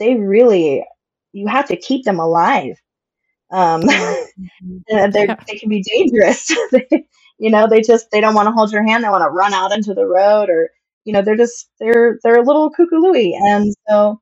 they 0.00 0.16
really 0.16 0.84
you 1.32 1.48
have 1.48 1.66
to 1.68 1.76
keep 1.76 2.04
them 2.04 2.20
alive 2.20 2.76
um 3.52 3.82
Yeah. 3.88 4.14
And 4.88 5.12
they're, 5.12 5.28
Yeah. 5.28 5.36
they 5.48 5.56
can 5.58 5.68
be 5.70 5.82
dangerous 5.82 6.48
They- 6.72 7.06
you 7.38 7.50
know 7.50 7.68
they 7.68 7.82
just 7.82 8.10
they 8.12 8.20
don't 8.20 8.34
want 8.34 8.48
to 8.48 8.52
hold 8.52 8.72
your 8.72 8.86
hand 8.86 9.04
they 9.04 9.08
want 9.10 9.22
to 9.24 9.30
run 9.30 9.54
out 9.54 9.72
into 9.72 9.94
the 9.94 10.06
road 10.06 10.50
or 10.50 10.70
you 11.04 11.12
know 11.12 11.22
they're 11.22 11.36
just 11.36 11.70
they're 11.80 12.18
they're 12.24 12.40
a 12.40 12.44
little 12.46 12.70
cuckoo 12.70 13.00
and 13.34 13.74
so 13.88 14.20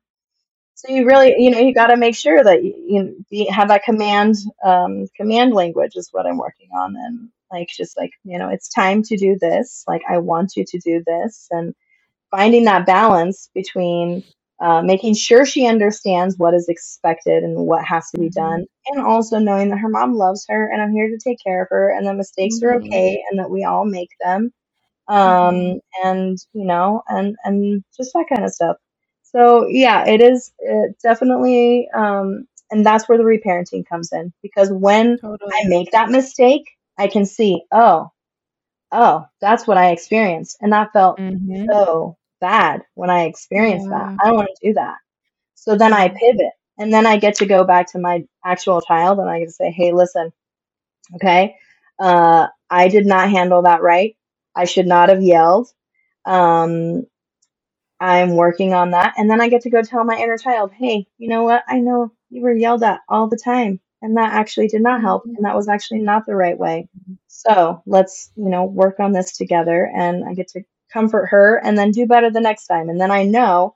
so 0.79 0.93
you 0.93 1.05
really 1.07 1.35
you 1.39 1.51
know 1.51 1.59
you 1.59 1.73
got 1.73 1.87
to 1.87 1.97
make 1.97 2.15
sure 2.15 2.43
that 2.43 2.63
you, 2.63 3.25
you 3.31 3.51
have 3.51 3.69
that 3.69 3.83
command 3.83 4.35
um 4.65 5.07
command 5.17 5.53
language 5.53 5.93
is 5.95 6.09
what 6.13 6.27
i'm 6.27 6.37
working 6.39 6.69
on 6.77 6.95
and 6.97 7.29
like 7.51 7.69
just 7.69 7.97
like 7.97 8.11
you 8.25 8.39
know 8.39 8.49
it's 8.49 8.69
time 8.69 9.03
to 9.03 9.17
do 9.17 9.37
this 9.41 9.85
like 9.87 10.03
i 10.09 10.19
want 10.19 10.53
you 10.57 10.65
to 10.65 10.79
do 10.79 11.03
this 11.07 11.47
and 11.51 11.65
finding 12.31 12.65
that 12.65 12.85
balance 12.85 13.49
between 13.53 14.23
uh, 14.59 14.81
making 14.81 15.13
sure 15.13 15.45
she 15.45 15.67
understands 15.67 16.35
what 16.37 16.53
is 16.53 16.67
expected 16.67 17.43
and 17.43 17.55
what 17.57 17.85
has 17.85 18.09
to 18.09 18.17
be 18.17 18.29
Mhm. 18.29 18.31
done, 18.31 18.65
and 18.87 19.01
also 19.01 19.37
knowing 19.37 19.69
that 19.69 19.77
her 19.79 19.89
mom 19.89 20.13
loves 20.15 20.45
her 20.49 20.67
and 20.71 20.81
I'm 20.81 20.91
here 20.91 21.09
to 21.09 21.17
take 21.23 21.37
care 21.43 21.61
of 21.63 21.67
her, 21.69 21.91
and 21.91 22.07
that 22.07 22.15
mistakes 22.15 22.59
are 22.63 22.75
Mhm. 22.75 22.77
okay 22.77 23.23
and 23.29 23.39
that 23.39 23.51
we 23.51 23.63
all 23.63 23.85
make 23.85 24.09
them, 24.19 24.51
um, 25.09 25.79
and 26.03 26.37
you 26.53 26.65
know, 26.65 27.03
and 27.09 27.35
and 27.45 27.83
just 27.97 28.13
that 28.13 28.27
kind 28.29 28.45
of 28.45 28.51
stuff. 28.53 28.77
So 29.31 29.67
yeah, 29.67 30.07
it 30.07 30.21
is 30.21 30.51
it 30.59 30.97
definitely, 31.03 31.89
um, 31.93 32.47
and 32.71 32.85
that's 32.85 33.07
where 33.09 33.17
the 33.17 33.23
reparenting 33.23 33.85
comes 33.87 34.11
in 34.13 34.33
because 34.41 34.71
when 34.71 35.19
I 35.23 35.67
make 35.67 35.91
that 35.91 36.09
mistake, 36.09 36.63
I 36.97 37.07
can 37.07 37.25
see, 37.25 37.63
oh, 37.71 38.11
oh, 38.91 39.25
that's 39.41 39.67
what 39.67 39.77
I 39.77 39.91
experienced, 39.91 40.57
and 40.61 40.73
that 40.73 40.93
felt 40.93 41.19
Mhm. 41.19 41.65
so 41.69 42.17
bad 42.41 42.83
when 42.95 43.09
I 43.09 43.25
experienced 43.25 43.89
that. 43.89 44.09
I 44.19 44.27
don't 44.27 44.35
want 44.37 44.49
to 44.61 44.67
do 44.69 44.73
that. 44.75 44.97
So 45.55 45.75
then 45.77 45.93
I 45.93 46.09
pivot 46.09 46.53
and 46.77 46.93
then 46.93 47.05
I 47.05 47.17
get 47.17 47.35
to 47.37 47.45
go 47.45 47.63
back 47.65 47.91
to 47.91 47.99
my 47.99 48.25
actual 48.45 48.81
child 48.81 49.19
and 49.19 49.29
I 49.29 49.39
can 49.41 49.49
say, 49.51 49.71
hey, 49.71 49.91
listen, 49.93 50.31
okay, 51.15 51.55
uh, 51.99 52.47
I 52.69 52.87
did 52.89 53.05
not 53.05 53.29
handle 53.29 53.63
that 53.63 53.81
right. 53.81 54.15
I 54.55 54.65
should 54.65 54.87
not 54.87 55.09
have 55.09 55.21
yelled. 55.23 55.69
Um, 56.25 57.05
I'm 57.99 58.35
working 58.35 58.73
on 58.73 58.91
that. 58.91 59.13
And 59.17 59.29
then 59.29 59.41
I 59.41 59.49
get 59.49 59.61
to 59.63 59.69
go 59.69 59.81
tell 59.81 60.03
my 60.03 60.17
inner 60.17 60.37
child, 60.37 60.71
hey, 60.71 61.07
you 61.17 61.29
know 61.29 61.43
what? 61.43 61.63
I 61.67 61.79
know 61.79 62.11
you 62.29 62.41
were 62.41 62.53
yelled 62.53 62.83
at 62.83 63.01
all 63.09 63.27
the 63.27 63.37
time. 63.37 63.79
And 64.01 64.15
that 64.17 64.33
actually 64.33 64.67
did 64.69 64.81
not 64.81 65.01
help. 65.01 65.25
And 65.25 65.43
that 65.43 65.55
was 65.55 65.67
actually 65.67 65.99
not 65.99 66.25
the 66.25 66.35
right 66.35 66.57
way. 66.57 66.87
So 67.27 67.81
let's, 67.85 68.31
you 68.35 68.49
know, 68.49 68.63
work 68.63 68.99
on 68.99 69.11
this 69.11 69.35
together. 69.35 69.91
And 69.93 70.23
I 70.27 70.33
get 70.33 70.47
to 70.49 70.61
comfort 70.93 71.27
her 71.27 71.57
and 71.63 71.77
then 71.77 71.91
do 71.91 72.05
better 72.05 72.31
the 72.31 72.39
next 72.39 72.67
time. 72.67 72.87
And 72.89 72.99
then 72.99 73.11
I 73.11 73.23
know 73.23 73.75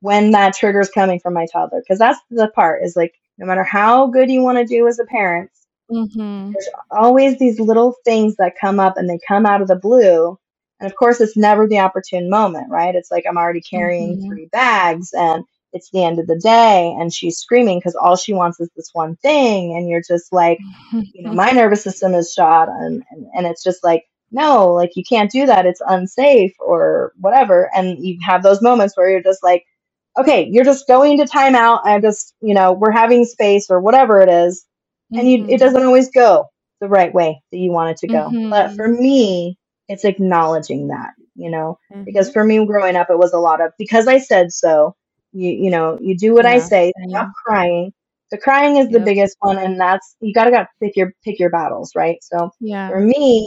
when 0.00 0.32
that 0.32 0.54
trigger 0.54 0.80
is 0.80 0.90
coming 0.90 1.18
from 1.18 1.32
my 1.34 1.46
toddler. 1.46 1.80
Because 1.80 1.98
that's 1.98 2.20
the 2.30 2.48
part 2.48 2.84
is 2.84 2.96
like, 2.96 3.14
no 3.38 3.46
matter 3.46 3.64
how 3.64 4.08
good 4.08 4.30
you 4.30 4.42
want 4.42 4.58
to 4.58 4.66
do 4.66 4.86
as 4.86 4.98
a 4.98 5.04
parent, 5.06 5.50
Mhm. 5.90 6.52
there's 6.52 6.68
always 6.90 7.38
these 7.38 7.60
little 7.60 7.94
things 8.04 8.36
that 8.36 8.58
come 8.60 8.80
up 8.80 8.96
and 8.96 9.08
they 9.08 9.18
come 9.26 9.46
out 9.46 9.62
of 9.62 9.68
the 9.68 9.76
blue. 9.76 10.38
And 10.80 10.90
of 10.90 10.96
course, 10.96 11.20
it's 11.20 11.36
never 11.36 11.68
the 11.68 11.80
opportune 11.80 12.30
moment, 12.30 12.70
right? 12.70 12.94
It's 12.94 13.10
like 13.10 13.24
I'm 13.28 13.38
already 13.38 13.62
carrying 13.62 14.18
Mhm. 14.18 14.28
three 14.28 14.48
bags 14.52 15.10
and 15.14 15.44
it's 15.72 15.90
the 15.90 16.04
end 16.04 16.18
of 16.20 16.26
the 16.26 16.38
day 16.38 16.94
and 16.98 17.12
she's 17.12 17.38
screaming 17.38 17.78
because 17.80 17.94
all 17.96 18.16
she 18.16 18.34
wants 18.34 18.60
is 18.60 18.70
this 18.76 18.90
one 18.94 19.16
thing. 19.16 19.74
And 19.76 19.88
you're 19.88 20.02
just 20.06 20.32
like, 20.32 20.60
you 21.12 21.24
know, 21.24 21.34
my 21.34 21.50
nervous 21.50 21.82
system 21.84 22.14
is 22.14 22.32
shot 22.32 22.68
and, 22.68 23.02
and, 23.10 23.26
and 23.34 23.46
it's 23.46 23.64
just 23.64 23.84
like, 23.84 24.04
no, 24.32 24.72
like 24.72 24.92
you 24.96 25.04
can't 25.08 25.30
do 25.30 25.46
that. 25.46 25.66
It's 25.66 25.82
unsafe 25.86 26.54
or 26.60 27.12
whatever. 27.20 27.70
And 27.74 28.04
you 28.04 28.18
have 28.26 28.42
those 28.42 28.62
moments 28.62 28.96
where 28.96 29.10
you're 29.10 29.22
just 29.22 29.42
like, 29.44 29.64
okay, 30.18 30.48
you're 30.50 30.64
just 30.64 30.86
going 30.88 31.18
to 31.18 31.24
timeout. 31.24 31.80
I'm 31.84 32.02
just, 32.02 32.34
you 32.42 32.54
know, 32.54 32.72
we're 32.72 32.92
having 32.92 33.24
space 33.24 33.68
or 33.70 33.80
whatever 33.80 34.20
it 34.20 34.30
is 34.30 34.56
and 35.16 35.30
you 35.30 35.44
it 35.48 35.58
Mhm. 35.58 35.60
doesn't 35.60 35.84
always 35.84 36.10
go 36.10 36.46
the 36.80 36.88
right 36.88 37.14
way 37.14 37.42
that 37.52 37.58
you 37.58 37.72
want 37.72 37.90
it 37.92 37.98
to 37.98 38.08
go 38.08 38.34
but 38.50 38.70
Mhm. 38.70 38.76
for 38.76 38.88
me 38.88 39.58
it's 39.88 40.04
acknowledging 40.04 40.88
that 40.88 41.10
you 41.34 41.50
know 41.50 41.78
because 42.04 42.28
Mhm. 42.28 42.32
for 42.32 42.44
me 42.44 42.64
growing 42.66 42.96
up 42.96 43.10
it 43.10 43.18
was 43.18 43.32
a 43.32 43.38
lot 43.38 43.60
of 43.60 43.72
because 43.78 44.06
i 44.08 44.18
said 44.18 44.52
so 44.52 44.94
you 45.32 45.50
you 45.50 45.70
know 45.70 45.98
you 46.00 46.16
do 46.16 46.34
what 46.34 46.46
i 46.46 46.58
say 46.58 46.92
stop 47.08 47.28
Same. 47.28 47.32
crying 47.44 47.92
the 48.30 48.38
crying 48.38 48.76
is 48.76 48.88
the 48.90 48.98
Yep. 48.98 49.04
biggest 49.04 49.36
one 49.40 49.58
and 49.58 49.78
that's 49.80 50.16
you 50.20 50.32
gotta 50.32 50.50
gotta 50.50 50.68
pick 50.82 50.96
your 50.96 51.12
pick 51.24 51.38
your 51.38 51.50
battles 51.50 51.92
right 51.96 52.16
so 52.22 52.50
yeah. 52.60 52.88
for 52.90 53.00
me 53.00 53.46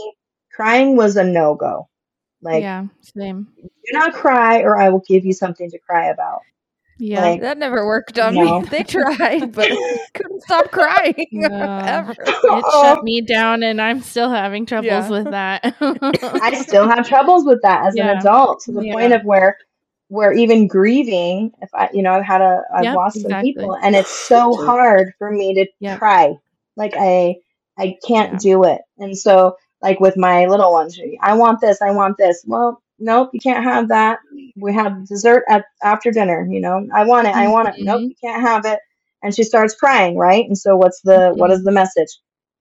crying 0.54 0.96
was 0.96 1.16
a 1.16 1.24
no-go 1.24 1.88
like 2.42 2.62
Yeah. 2.62 2.86
Same. 3.00 3.48
do 3.62 3.68
not 3.92 4.14
cry 4.14 4.60
or 4.62 4.78
i 4.80 4.88
will 4.88 5.02
give 5.08 5.24
you 5.24 5.32
something 5.32 5.70
to 5.70 5.78
cry 5.78 6.06
about 6.08 6.40
Yeah. 6.98 7.20
like 7.20 7.40
That 7.42 7.58
never 7.58 7.86
worked 7.86 8.18
on 8.18 8.34
no 8.34 8.60
me. 8.60 8.66
They 8.68 8.82
tried, 8.82 9.52
but 9.52 9.70
couldn't 10.14 10.42
stop 10.42 10.70
crying 10.72 11.14
No. 11.32 11.78
ever. 11.84 12.12
It 12.18 12.64
shut 12.82 13.02
me 13.04 13.20
down 13.20 13.62
and 13.62 13.80
I'm 13.80 14.00
still 14.00 14.30
having 14.30 14.66
troubles 14.66 14.86
Yeah. 14.86 15.08
with 15.10 15.30
that. 15.30 15.76
I 16.42 16.54
still 16.62 16.88
have 16.88 17.06
troubles 17.08 17.44
with 17.44 17.62
that 17.62 17.86
as 17.86 17.94
an 17.96 18.08
adult 18.08 18.60
to 18.64 18.72
the 18.72 18.90
point 18.92 19.12
of 19.12 19.22
where 19.24 19.56
where 20.08 20.32
even 20.32 20.66
grieving 20.66 21.52
if 21.60 21.68
I 21.74 21.88
you 21.92 22.02
know 22.02 22.12
I've 22.14 22.24
had 22.24 22.40
a 22.40 22.62
I've 22.74 22.84
Yep. 22.84 22.94
lost 22.96 23.20
some 23.20 23.40
people 23.42 23.76
and 23.82 23.94
it's 23.94 24.10
so 24.10 24.54
hard 24.64 25.12
for 25.18 25.30
me 25.30 25.52
to 25.54 25.66
Yep. 25.80 25.98
cry 25.98 26.34
like 26.76 26.94
I 26.96 27.36
I 27.78 27.96
can't 28.06 28.32
Yeah. 28.32 28.38
do 28.38 28.64
it 28.64 28.80
and 28.96 29.16
so 29.16 29.56
like 29.82 30.00
with 30.00 30.16
my 30.16 30.46
little 30.46 30.72
ones 30.72 30.98
I 31.20 31.34
want 31.34 31.60
this 31.60 31.82
I 31.82 31.90
want 31.90 32.16
this 32.16 32.42
well 32.46 32.80
nope 33.00 33.30
you 33.34 33.40
can't 33.40 33.64
have 33.64 33.88
that 33.88 34.20
we 34.56 34.74
have 34.74 35.06
dessert 35.08 35.44
at 35.48 35.64
after 35.82 36.10
dinner 36.12 36.46
you 36.50 36.60
know 36.60 36.86
I 36.94 37.04
want 37.04 37.28
it 37.28 37.34
I 37.34 37.48
want 37.48 37.68
it 37.70 37.76
nope 37.80 38.00
Mhm. 38.00 38.10
you 38.10 38.16
can't 38.22 38.42
have 38.42 38.64
it 38.66 38.80
and 39.22 39.34
she 39.34 39.44
starts 39.44 39.74
crying 39.76 40.16
right 40.18 40.44
and 40.46 40.58
so 40.58 40.76
what's 40.76 41.00
the 41.02 41.32
what 41.36 41.50
Mhm. 41.50 41.52
is 41.52 41.64
the 41.64 41.72
message 41.72 42.10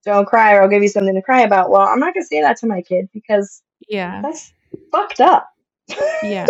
don't 0.06 0.28
cry 0.28 0.54
or 0.56 0.64
I'll 0.64 0.70
give 0.70 0.84
you 0.84 0.90
something 0.90 1.16
to 1.16 1.22
cry 1.24 1.42
about 1.42 1.72
well 1.72 1.84
I'm 1.84 2.00
not 2.00 2.14
going 2.14 2.24
to 2.24 2.28
say 2.28 2.42
that 2.42 2.58
to 2.60 2.68
my 2.68 2.82
kid 2.82 3.10
because 3.14 3.64
Yeah. 3.88 4.22
that's 4.24 4.54
fucked 4.92 5.22
up. 5.22 5.50
Yeah. 6.22 6.48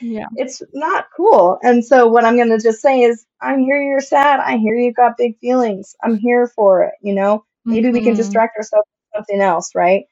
Yeah. 0.00 0.26
it's 0.36 0.62
not 0.74 1.06
cool. 1.16 1.58
And 1.62 1.84
so 1.84 2.08
what 2.08 2.24
I'm 2.24 2.36
going 2.36 2.50
to 2.50 2.60
just 2.60 2.80
say 2.82 3.02
is 3.02 3.26
I 3.42 3.56
hear 3.58 3.82
you're 3.82 4.00
sad. 4.00 4.40
I 4.40 4.56
hear 4.58 4.76
you've 4.76 4.96
got 4.96 5.18
big 5.18 5.38
feelings. 5.40 5.96
I'm 6.02 6.16
here 6.18 6.46
for 6.48 6.84
it, 6.84 6.94
you 7.02 7.14
know. 7.14 7.44
Maybe 7.68 7.90
we 7.90 8.02
can 8.02 8.14
Mhm. 8.14 8.16
distract 8.16 8.56
ourselves 8.56 8.86
with 8.88 9.18
something 9.20 9.40
else, 9.42 9.72
right? 9.74 10.04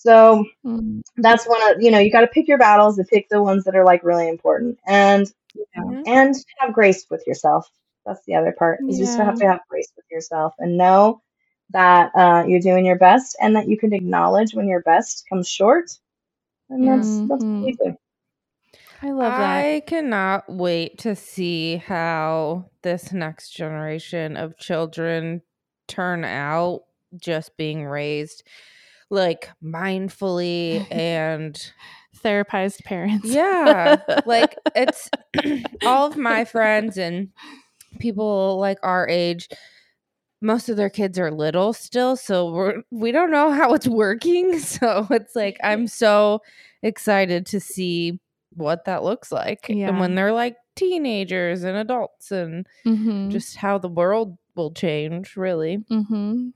So 0.00 0.46
Mhm. 0.64 1.02
that's 1.16 1.46
one 1.46 1.62
of, 1.70 1.82
you 1.82 1.90
know, 1.90 1.98
you 2.00 2.10
got 2.12 2.22
to 2.22 2.28
pick 2.28 2.48
your 2.48 2.58
battles 2.58 2.98
and 2.98 3.08
pick 3.08 3.28
the 3.28 3.42
ones 3.42 3.64
that 3.64 3.76
are 3.76 3.84
like 3.84 4.04
really 4.04 4.28
important 4.28 4.78
and 4.86 5.32
Yeah. 5.54 5.64
Mhm. 5.82 6.04
and 6.06 6.34
have 6.58 6.74
grace 6.74 7.06
with 7.10 7.26
yourself. 7.26 7.68
That's 8.06 8.24
the 8.26 8.36
other 8.36 8.52
part. 8.52 8.80
Is 8.88 8.98
you 9.00 9.06
just 9.06 9.18
have 9.18 9.36
to 9.38 9.46
have 9.48 9.60
grace 9.68 9.92
with 9.96 10.06
yourself 10.10 10.54
and 10.58 10.78
know 10.78 11.22
that 11.70 12.12
uh, 12.16 12.44
you're 12.48 12.60
doing 12.60 12.86
your 12.86 12.98
best 12.98 13.36
and 13.40 13.56
that 13.56 13.68
you 13.68 13.78
can 13.78 13.92
acknowledge 13.94 14.54
when 14.54 14.68
your 14.68 14.82
best 14.82 15.26
comes 15.28 15.48
short. 15.48 15.90
And 16.70 16.86
that's 16.88 17.22
that's 17.28 17.44
what 17.58 17.66
we 17.66 17.72
Mhm. 17.72 17.78
do. 17.84 17.96
I 19.02 19.10
love 19.12 19.36
that. 19.36 19.66
I 19.66 19.82
cannot 19.86 20.48
wait 20.48 20.98
to 20.98 21.16
see 21.16 21.76
how 21.76 22.70
this 22.82 23.12
next 23.12 23.50
generation 23.50 24.36
of 24.36 24.58
children 24.58 25.42
turn 25.88 26.24
out 26.24 26.82
just 27.16 27.56
being 27.56 27.84
raised 27.86 28.44
like 29.10 29.50
mindfully 29.62 30.86
and 30.90 31.72
Therapized 32.22 32.84
parents. 32.84 33.24
yeah, 33.24 33.96
like 34.26 34.56
it's 34.74 35.08
all 35.86 36.06
of 36.06 36.16
my 36.16 36.44
friends 36.44 36.98
and 36.98 37.28
people 37.98 38.58
like 38.58 38.78
our 38.82 39.08
age 39.08 39.48
most 40.40 40.68
of 40.68 40.76
their 40.76 40.90
kids 40.90 41.18
are 41.18 41.30
little 41.30 41.72
still 41.72 42.16
so 42.16 42.50
we're 42.50 42.82
we 42.90 43.12
don't 43.12 43.30
know 43.30 43.50
how 43.50 43.74
it's 43.74 43.86
working 43.88 44.58
so 44.58 45.06
it's 45.10 45.36
like 45.36 45.58
i'm 45.62 45.86
so 45.86 46.40
excited 46.82 47.46
to 47.46 47.60
see 47.60 48.18
what 48.54 48.84
that 48.84 49.02
looks 49.02 49.30
like 49.30 49.66
Yeah. 49.68 49.88
and 49.88 50.00
when 50.00 50.14
they're 50.14 50.32
like 50.32 50.56
teenagers 50.76 51.62
and 51.62 51.76
adults 51.76 52.32
and 52.32 52.66
mm-hmm. 52.86 53.30
just 53.30 53.56
how 53.56 53.78
the 53.78 53.88
world 53.88 54.36
will 54.56 54.72
change 54.72 55.36
really 55.36 55.78
mm-hmm. 55.90 56.48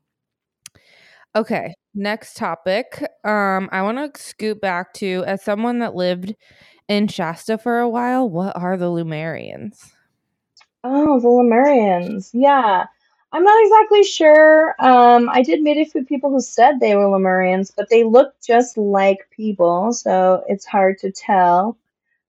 Okay 1.36 1.74
next 1.94 2.36
topic 2.36 3.02
um 3.24 3.68
i 3.72 3.82
want 3.82 4.14
to 4.14 4.20
scoot 4.20 4.60
back 4.60 4.92
to 4.92 5.22
as 5.26 5.42
someone 5.42 5.78
that 5.78 5.94
lived 5.94 6.34
in 6.88 7.08
shasta 7.08 7.56
for 7.58 7.78
a 7.78 7.88
while 7.88 8.28
what 8.28 8.56
are 8.56 8.76
the 8.76 8.86
lumerians 8.86 9.94
Oh, 10.84 11.18
the 11.18 11.28
Lemurians. 11.28 12.30
Yeah. 12.34 12.84
I'm 13.32 13.42
not 13.42 13.64
exactly 13.64 14.04
sure. 14.04 14.76
Um, 14.78 15.28
I 15.28 15.42
did 15.42 15.62
meet 15.62 15.78
a 15.78 15.90
few 15.90 16.04
people 16.04 16.30
who 16.30 16.40
said 16.40 16.78
they 16.78 16.94
were 16.94 17.06
Lemurians, 17.06 17.72
but 17.74 17.88
they 17.88 18.04
look 18.04 18.34
just 18.46 18.76
like 18.76 19.28
people, 19.30 19.92
so 19.92 20.44
it's 20.46 20.66
hard 20.66 20.98
to 20.98 21.10
tell. 21.10 21.76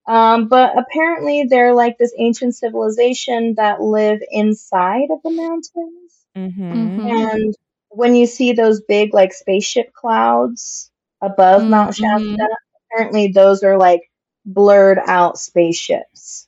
Um, 0.07 0.47
but 0.47 0.77
apparently 0.77 1.43
they're 1.43 1.75
like 1.75 1.97
this 1.97 2.13
ancient 2.17 2.55
civilization 2.55 3.55
that 3.55 3.81
live 3.81 4.21
inside 4.31 5.11
of 5.11 5.21
the 5.23 5.31
mountains. 5.31 6.25
mm-hmm. 6.35 6.61
Mhm. 6.73 7.11
And 7.11 7.55
when 7.95 8.15
you 8.15 8.27
see 8.27 8.53
those 8.53 8.81
big 8.81 9.13
like 9.13 9.33
spaceship 9.33 9.93
clouds 9.93 10.91
above 11.21 11.67
Mount 11.69 11.95
Mhm. 11.95 11.95
Shasta, 11.95 12.49
apparently 12.93 13.29
those 13.29 13.63
are 13.63 13.77
like 13.77 14.01
blurred 14.45 14.99
out 15.07 15.37
spaceships 15.39 16.47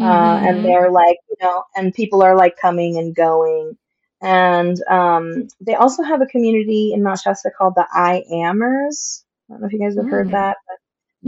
uh, 0.00 0.40
and 0.44 0.62
Mhm. 0.62 0.64
they're 0.64 0.90
like 0.90 1.18
you 1.30 1.36
know 1.42 1.64
and 1.76 1.94
people 1.94 2.22
are 2.22 2.36
like 2.36 2.56
coming 2.60 2.98
and 2.98 3.14
going 3.14 3.76
and 4.22 4.82
um, 4.88 5.48
they 5.60 5.74
also 5.74 6.02
have 6.02 6.22
a 6.22 6.26
community 6.26 6.92
in 6.94 7.02
mount 7.02 7.20
shasta 7.20 7.50
called 7.56 7.74
the 7.76 7.86
i 7.92 8.22
amers 8.32 9.24
i 9.50 9.54
don't 9.54 9.62
know 9.62 9.66
if 9.68 9.72
you 9.72 9.80
guys 9.80 9.96
have 9.96 10.08
heard 10.08 10.30
Mm. 10.30 10.32
that 10.32 10.56
but 10.68 10.78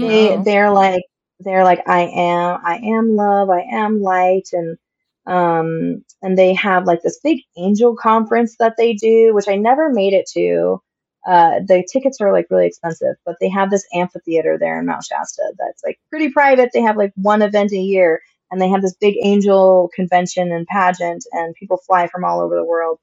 they 0.01 0.36
No. 0.36 0.45
they're 0.45 0.70
like 0.73 1.03
they're 1.41 1.65
like 1.65 1.82
i 1.89 2.03
am 2.03 2.61
i 2.65 2.77
am 2.78 3.16
love 3.16 3.51
i 3.51 3.61
am 3.62 4.03
light 4.03 4.49
and 4.53 4.78
um 5.27 6.05
and 6.23 6.39
they 6.39 6.55
have 6.55 6.87
like 6.87 7.03
this 7.03 7.21
big 7.25 7.41
angel 7.59 7.97
conference 7.97 8.57
that 8.59 8.75
they 8.79 8.95
do 8.95 9.35
which 9.35 9.49
i 9.49 9.57
never 9.57 9.91
made 9.91 10.15
it 10.15 10.29
to. 10.33 10.81
Uh 11.27 11.61
the 11.69 11.87
tickets 11.93 12.21
are 12.21 12.33
like 12.33 12.47
really 12.51 12.67
expensive 12.67 13.17
but 13.27 13.37
they 13.41 13.49
have 13.51 13.71
this 13.71 13.87
amphitheater 13.95 14.59
there 14.59 14.79
in 14.81 14.87
mount 14.87 15.05
shasta 15.05 15.43
that's 15.59 15.83
like 15.85 15.99
pretty 16.11 16.31
private. 16.31 16.71
They 16.75 16.83
have 16.83 16.97
like 16.99 17.13
one 17.17 17.43
event 17.43 17.73
a 17.73 17.79
year 17.79 18.21
and 18.51 18.61
they 18.61 18.69
have 18.69 18.83
this 18.83 18.97
big 19.01 19.17
angel 19.23 19.91
convention 19.95 20.53
and 20.53 20.67
pageant 20.67 21.25
and 21.33 21.55
people 21.57 21.79
fly 21.87 22.09
from 22.09 22.25
all 22.25 22.41
over 22.43 22.57
the 22.57 22.65
world 22.65 22.99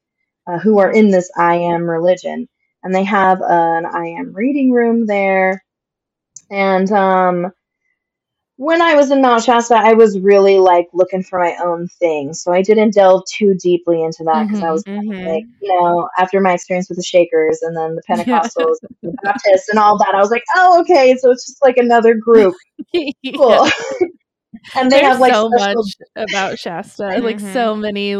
uh, 0.47 0.59
who 0.59 0.79
are 0.79 0.91
in 0.91 1.11
this 1.11 1.31
i 1.37 1.55
am 1.55 1.89
religion. 1.89 2.47
And 2.83 2.93
they 2.95 3.03
have 3.05 3.41
an 3.41 3.85
i 3.87 4.07
am 4.07 4.33
reading 4.33 4.71
room 4.71 5.05
there. 5.07 5.63
And 6.51 6.91
um 6.91 7.51
when 8.61 8.79
I 8.79 8.93
was 8.93 9.09
in 9.09 9.23
Mount 9.23 9.43
Shasta, 9.43 9.73
I 9.73 9.93
was 9.93 10.19
really 10.19 10.59
like 10.59 10.85
looking 10.93 11.23
for 11.23 11.39
my 11.39 11.55
own 11.63 11.87
thing. 11.87 12.31
So 12.35 12.53
I 12.53 12.61
didn't 12.61 12.93
delve 12.93 13.23
too 13.27 13.55
deeply 13.55 14.03
into 14.03 14.23
that 14.25 14.43
because 14.45 14.61
I 14.61 14.69
was 14.69 14.83
Mhm. 14.83 15.25
like, 15.25 15.45
you 15.59 15.81
know, 15.81 16.07
after 16.19 16.39
my 16.39 16.53
experience 16.53 16.87
with 16.87 16.99
the 16.99 17.03
Shakers 17.03 17.63
and 17.63 17.75
then 17.75 17.95
the 17.95 18.03
Pentecostals 18.07 18.75
and 18.83 18.93
the 19.01 19.17
Baptists 19.23 19.67
and 19.69 19.79
all 19.79 19.97
that, 19.97 20.13
I 20.13 20.19
was 20.19 20.29
like, 20.29 20.43
oh, 20.55 20.79
okay, 20.81 21.15
so 21.17 21.31
it's 21.31 21.47
just 21.47 21.63
like 21.63 21.77
another 21.77 22.13
group. 22.13 22.53
Cool. 23.35 23.67
and 24.75 24.91
they 24.91 24.99
There's 25.01 25.13
have 25.13 25.19
like 25.19 25.33
so 25.33 25.49
special 25.49 25.83
much 25.83 25.95
about 26.15 26.59
Shasta, 26.59 27.03
like 27.21 27.39
so 27.39 27.75
many 27.75 28.15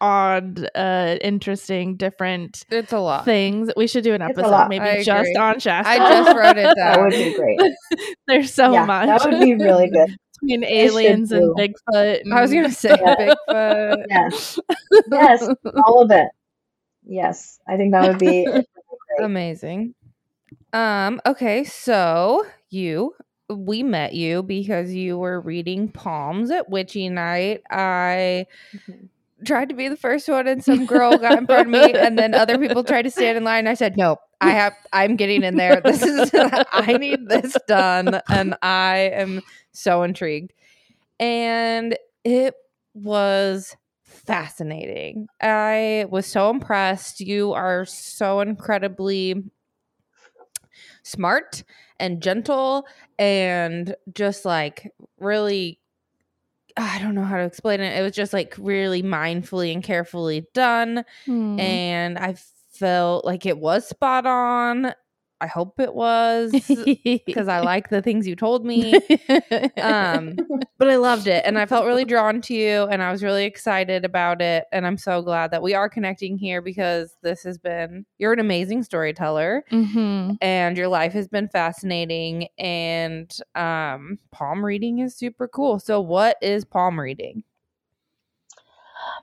odd, 0.00 0.68
uh, 0.74 1.16
interesting, 1.22 1.96
different 1.96 2.64
It's 2.70 2.92
a 2.92 2.98
lot. 2.98 3.24
things. 3.24 3.70
We 3.76 3.86
should 3.86 4.04
do 4.04 4.14
an 4.14 4.22
episode 4.22 4.68
maybe 4.68 5.02
just 5.02 5.36
on 5.36 5.58
Shasta. 5.58 5.90
I 5.90 5.98
just 5.98 6.36
wrote 6.36 6.56
it 6.58 6.62
down. 6.62 6.74
that 6.76 7.00
would 7.00 7.10
be 7.12 7.34
great. 7.34 7.60
There's 8.26 8.52
so 8.52 8.72
yeah, 8.72 8.84
much. 8.84 9.06
that 9.06 9.30
would 9.30 9.40
be 9.40 9.54
really 9.54 9.88
good. 9.90 10.16
between 10.40 10.64
aliens 10.64 11.32
and 11.32 11.54
do. 11.56 11.72
Bigfoot. 11.94 12.32
I 12.32 12.40
was 12.40 12.52
gonna 12.52 12.70
say 12.70 12.90
Yeah. 12.90 13.34
Bigfoot. 13.48 14.04
Yes. 14.08 14.58
Yes, 15.10 15.48
all 15.86 16.02
of 16.02 16.10
it. 16.10 16.28
Yes, 17.04 17.58
I 17.66 17.76
think 17.76 17.92
that 17.92 18.06
would 18.08 18.18
be. 18.18 18.46
Amazing. 19.22 19.94
Um, 20.72 21.20
okay, 21.26 21.64
so 21.64 22.46
you 22.68 23.14
we 23.56 23.82
met 23.82 24.14
you 24.14 24.42
because 24.42 24.92
you 24.92 25.18
were 25.18 25.40
reading 25.40 25.88
palms 25.88 26.50
at 26.50 26.68
witchy 26.70 27.08
night. 27.08 27.62
I 27.70 28.46
Mhm. 28.74 29.08
tried 29.44 29.68
to 29.70 29.74
be 29.74 29.88
the 29.88 29.96
first 29.96 30.28
one 30.28 30.46
and 30.46 30.62
some 30.62 30.84
girl 30.86 31.18
got 31.18 31.38
in 31.38 31.46
front 31.46 31.62
of 31.66 31.72
me 31.72 31.94
and 31.94 32.18
then 32.18 32.34
other 32.34 32.58
people 32.58 32.84
tried 32.84 33.02
to 33.02 33.10
stand 33.10 33.36
in 33.38 33.44
line. 33.44 33.66
I 33.66 33.74
said, 33.74 33.96
No, 33.96 34.16
I 34.40 34.50
have 34.52 34.74
I'm 34.92 35.16
getting 35.16 35.42
in 35.42 35.56
there. 35.56 35.80
This 35.80 36.04
is 36.04 36.30
I 36.72 36.96
need 36.98 37.28
this 37.28 37.56
done. 37.66 38.20
And 38.30 38.54
I 38.62 39.10
am 39.14 39.40
so 39.72 40.02
intrigued. 40.02 40.52
And 41.18 41.96
it 42.24 42.54
was 42.94 43.76
fascinating. 44.04 45.26
I 45.40 46.06
was 46.10 46.26
so 46.26 46.50
impressed. 46.50 47.20
You 47.20 47.52
are 47.52 47.84
so 47.84 48.40
incredibly 48.40 49.42
smart 51.02 51.62
and 51.98 52.22
gentle 52.22 52.86
and 53.18 53.94
just 54.14 54.44
like 54.44 54.92
really 55.18 55.80
I 56.76 56.98
don't 57.00 57.14
know 57.14 57.24
how 57.24 57.36
to 57.36 57.42
explain 57.44 57.80
it. 57.80 57.98
It 57.98 58.02
was 58.02 58.12
just 58.12 58.32
like 58.32 58.54
really 58.58 59.02
mindfully 59.02 59.72
and 59.72 59.82
carefully 59.82 60.46
done 60.54 61.04
Hmm. 61.26 61.58
and 61.58 62.18
I 62.18 62.36
felt 62.72 63.24
like 63.24 63.44
it 63.44 63.58
was 63.58 63.86
spot 63.86 64.24
on. 64.24 64.94
I 65.40 65.46
hope 65.46 65.80
it 65.80 65.94
was 65.94 66.52
because 67.26 67.48
I 67.48 67.60
like 67.60 67.88
the 67.88 68.02
things 68.02 68.26
you 68.26 68.36
told 68.36 68.64
me. 68.64 69.00
Um, 69.78 70.36
but 70.78 70.90
I 70.90 70.96
loved 70.96 71.26
it 71.26 71.42
and 71.46 71.58
I 71.58 71.66
felt 71.66 71.86
really 71.86 72.04
drawn 72.04 72.40
to 72.42 72.54
you 72.54 72.84
and 72.84 73.02
I 73.02 73.10
was 73.10 73.22
really 73.22 73.44
excited 73.44 74.04
about 74.04 74.42
it. 74.42 74.64
And 74.72 74.86
I'm 74.86 74.98
so 74.98 75.22
glad 75.22 75.50
that 75.52 75.62
we 75.62 75.74
are 75.74 75.88
connecting 75.88 76.36
here 76.36 76.60
because 76.60 77.16
this 77.22 77.42
has 77.44 77.58
been, 77.58 78.04
you're 78.18 78.32
an 78.32 78.38
amazing 78.40 78.82
storyteller 78.82 79.64
Mhm. 79.70 80.36
and 80.40 80.76
your 80.76 80.88
life 80.88 81.12
has 81.12 81.28
been 81.28 81.48
fascinating. 81.48 82.48
And 82.58 83.34
um, 83.54 84.18
palm 84.32 84.64
reading 84.64 84.98
is 84.98 85.16
super 85.16 85.48
cool. 85.48 85.78
So, 85.78 86.00
what 86.00 86.36
is 86.42 86.64
palm 86.64 87.00
reading? 87.00 87.44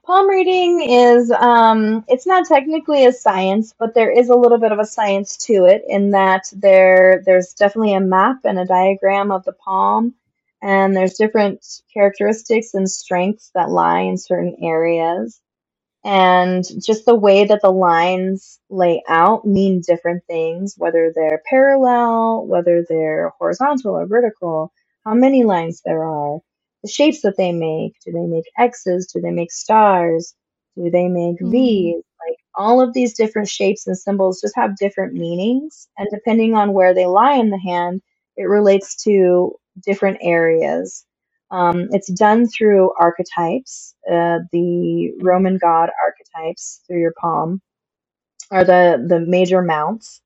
Palm 0.08 0.30
reading 0.30 0.82
is 0.90 1.32
um 1.32 2.06
it's 2.10 2.28
not 2.28 2.48
technically 2.48 3.06
a 3.08 3.14
science, 3.14 3.76
but 3.80 3.96
there 3.96 4.12
is 4.12 4.30
a 4.30 4.36
little 4.38 4.60
bit 4.60 4.74
of 4.74 4.80
a 4.80 4.86
science 4.86 5.38
to 5.48 5.66
it 5.68 5.84
in 5.90 6.12
that 6.14 6.46
there 6.58 7.24
there's 7.28 7.54
definitely 7.54 7.96
a 7.96 8.02
map 8.02 8.40
and 8.46 8.60
a 8.60 8.66
diagram 8.66 9.32
of 9.32 9.46
the 9.46 9.54
palm 9.54 10.16
and 10.64 10.98
there's 10.98 11.16
different 11.16 11.66
characteristics 11.94 12.76
and 12.76 12.92
strengths 12.92 13.52
that 13.56 13.70
lie 13.72 14.02
in 14.02 14.18
certain 14.18 14.58
areas. 14.64 15.42
And 16.06 16.64
just 16.86 17.06
the 17.06 17.16
way 17.16 17.46
that 17.46 17.62
the 17.62 17.72
lines 17.72 18.60
lay 18.70 19.04
out 19.10 19.46
mean 19.46 19.82
different 19.88 20.24
things, 20.28 20.76
whether 20.78 21.14
they're 21.16 21.42
parallel, 21.50 22.48
whether 22.48 22.86
they're 22.90 23.34
horizontal 23.40 23.96
or 23.98 24.08
vertical, 24.08 24.74
how 25.06 25.16
many 25.16 25.44
lines 25.46 25.82
there 25.86 26.04
are 26.06 26.40
the 26.88 26.94
shapes 26.94 27.22
that 27.24 27.38
they 27.38 27.54
make. 27.54 27.96
Do 28.06 28.14
they 28.14 28.28
make 28.28 28.46
X's? 28.60 29.08
Do 29.08 29.22
they 29.22 29.32
make 29.32 29.52
stars? 29.52 30.36
Do 30.78 30.90
they 30.92 31.10
make 31.10 31.38
Mhm. 31.42 31.52
V's? 31.52 32.04
Like 32.28 32.38
all 32.56 32.82
of 32.82 32.94
these 32.94 33.16
different 33.16 33.50
shapes 33.50 33.88
and 33.88 33.98
symbols 33.98 34.42
just 34.42 34.56
have 34.58 34.78
different 34.78 35.14
meanings. 35.14 35.90
And 35.98 36.10
depending 36.14 36.56
on 36.56 36.74
where 36.74 36.94
they 36.96 37.08
lie 37.08 37.36
in 37.36 37.52
the 37.52 37.60
hand, 37.60 38.02
it 38.38 38.46
relates 38.46 39.04
to 39.06 39.56
different 39.86 40.20
areas. 40.22 41.06
Um, 41.52 41.90
it's 41.92 42.12
done 42.14 42.48
through 42.48 42.94
archetypes, 43.00 43.96
uh, 44.12 44.40
the 44.54 45.14
Roman 45.22 45.60
god 45.60 45.92
archetypes 46.04 46.82
through 46.88 47.02
your 47.02 47.14
palm 47.22 47.62
are 48.52 48.66
the, 48.66 49.06
the 49.08 49.20
major 49.22 49.62
mounts. 49.62 50.22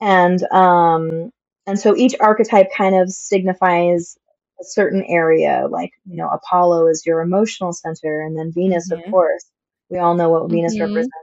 And 0.00 0.42
um, 0.52 1.30
and 1.66 1.78
so 1.78 1.96
each 1.96 2.14
archetype 2.20 2.68
kind 2.76 2.96
of 2.96 3.10
signifies 3.10 4.16
a 4.62 4.66
certain 4.66 5.04
area 5.08 5.66
like 5.70 5.92
you 6.06 6.16
know 6.16 6.28
apollo 6.30 6.88
is 6.88 7.04
your 7.06 7.20
emotional 7.22 7.72
center 7.72 8.22
and 8.22 8.38
then 8.38 8.52
venus 8.54 8.90
Mhm. 8.90 8.98
of 8.98 9.10
course 9.10 9.46
we 9.90 9.98
all 9.98 10.14
know 10.14 10.30
what 10.30 10.50
venus 10.50 10.74
Mhm. 10.74 10.80
represents 10.80 11.14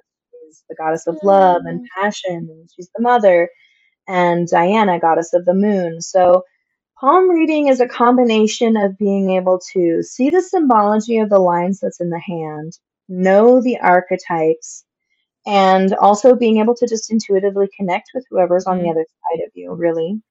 she's 0.45 0.63
the 0.69 0.75
goddess 0.75 1.07
of 1.07 1.17
love 1.23 1.63
and 1.65 1.81
passion 1.95 2.49
and 2.51 2.69
she's 2.75 2.89
the 2.95 3.01
mother 3.03 3.49
and 4.07 4.47
diana 4.49 4.99
goddess 4.99 5.33
of 5.33 5.45
the 5.45 5.55
moon 5.55 6.01
so 6.01 6.43
palm 6.99 7.29
reading 7.29 7.67
is 7.67 7.81
a 7.81 7.87
combination 7.87 8.77
of 8.77 8.97
being 8.97 9.31
able 9.31 9.59
to 9.73 10.03
see 10.03 10.29
the 10.29 10.41
symbology 10.41 11.19
of 11.19 11.29
the 11.29 11.39
lines 11.39 11.79
that's 11.79 12.01
in 12.01 12.09
the 12.09 12.19
hand, 12.19 12.77
know 13.09 13.61
the 13.61 13.79
archetypes, 13.79 14.85
and 15.47 15.93
also 15.95 16.35
being 16.35 16.59
able 16.59 16.75
to 16.75 16.87
just 16.87 17.11
intuitively 17.11 17.69
connect 17.75 18.11
with 18.13 18.25
whoever's 18.29 18.65
on 18.67 18.79
the 18.79 18.85
Mm. 18.85 18.91
other 18.91 19.05
side 19.05 19.45
of 19.45 19.51
you, 19.55 19.73
really. 19.73 20.21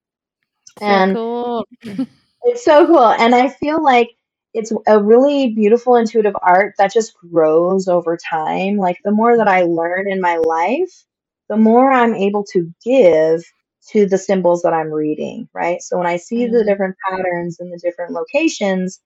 So 0.78 0.84
And 0.86 1.14
cool. 1.14 1.66
it's 2.42 2.64
so 2.64 2.86
cool. 2.86 3.06
And 3.06 3.34
I 3.34 3.48
feel 3.48 3.82
like 3.82 4.10
it's 4.54 4.72
a 4.86 5.02
really 5.02 5.54
beautiful 5.54 5.96
intuitive 5.96 6.34
art 6.40 6.74
that 6.78 6.92
just 6.92 7.14
grows 7.16 7.88
over 7.88 8.16
time. 8.16 8.76
Like 8.76 8.98
the 9.04 9.10
more 9.12 9.36
that 9.36 9.48
I 9.48 9.62
learn 9.62 10.10
in 10.10 10.20
my 10.20 10.36
life, 10.38 11.04
the 11.48 11.56
more 11.56 11.90
I'm 11.90 12.14
able 12.14 12.44
to 12.52 12.72
give 12.84 13.44
to 13.90 14.06
the 14.06 14.18
symbols 14.18 14.62
that 14.62 14.72
I'm 14.74 14.92
reading, 14.92 15.48
right? 15.54 15.82
So 15.82 15.98
when 15.98 16.06
I 16.06 16.16
see 16.16 16.46
the 16.46 16.64
Mhm. 16.64 16.66
different 16.66 16.96
patterns 17.08 17.60
and 17.60 17.72
the 17.72 17.78
different 17.78 18.12
locations, 18.12 19.00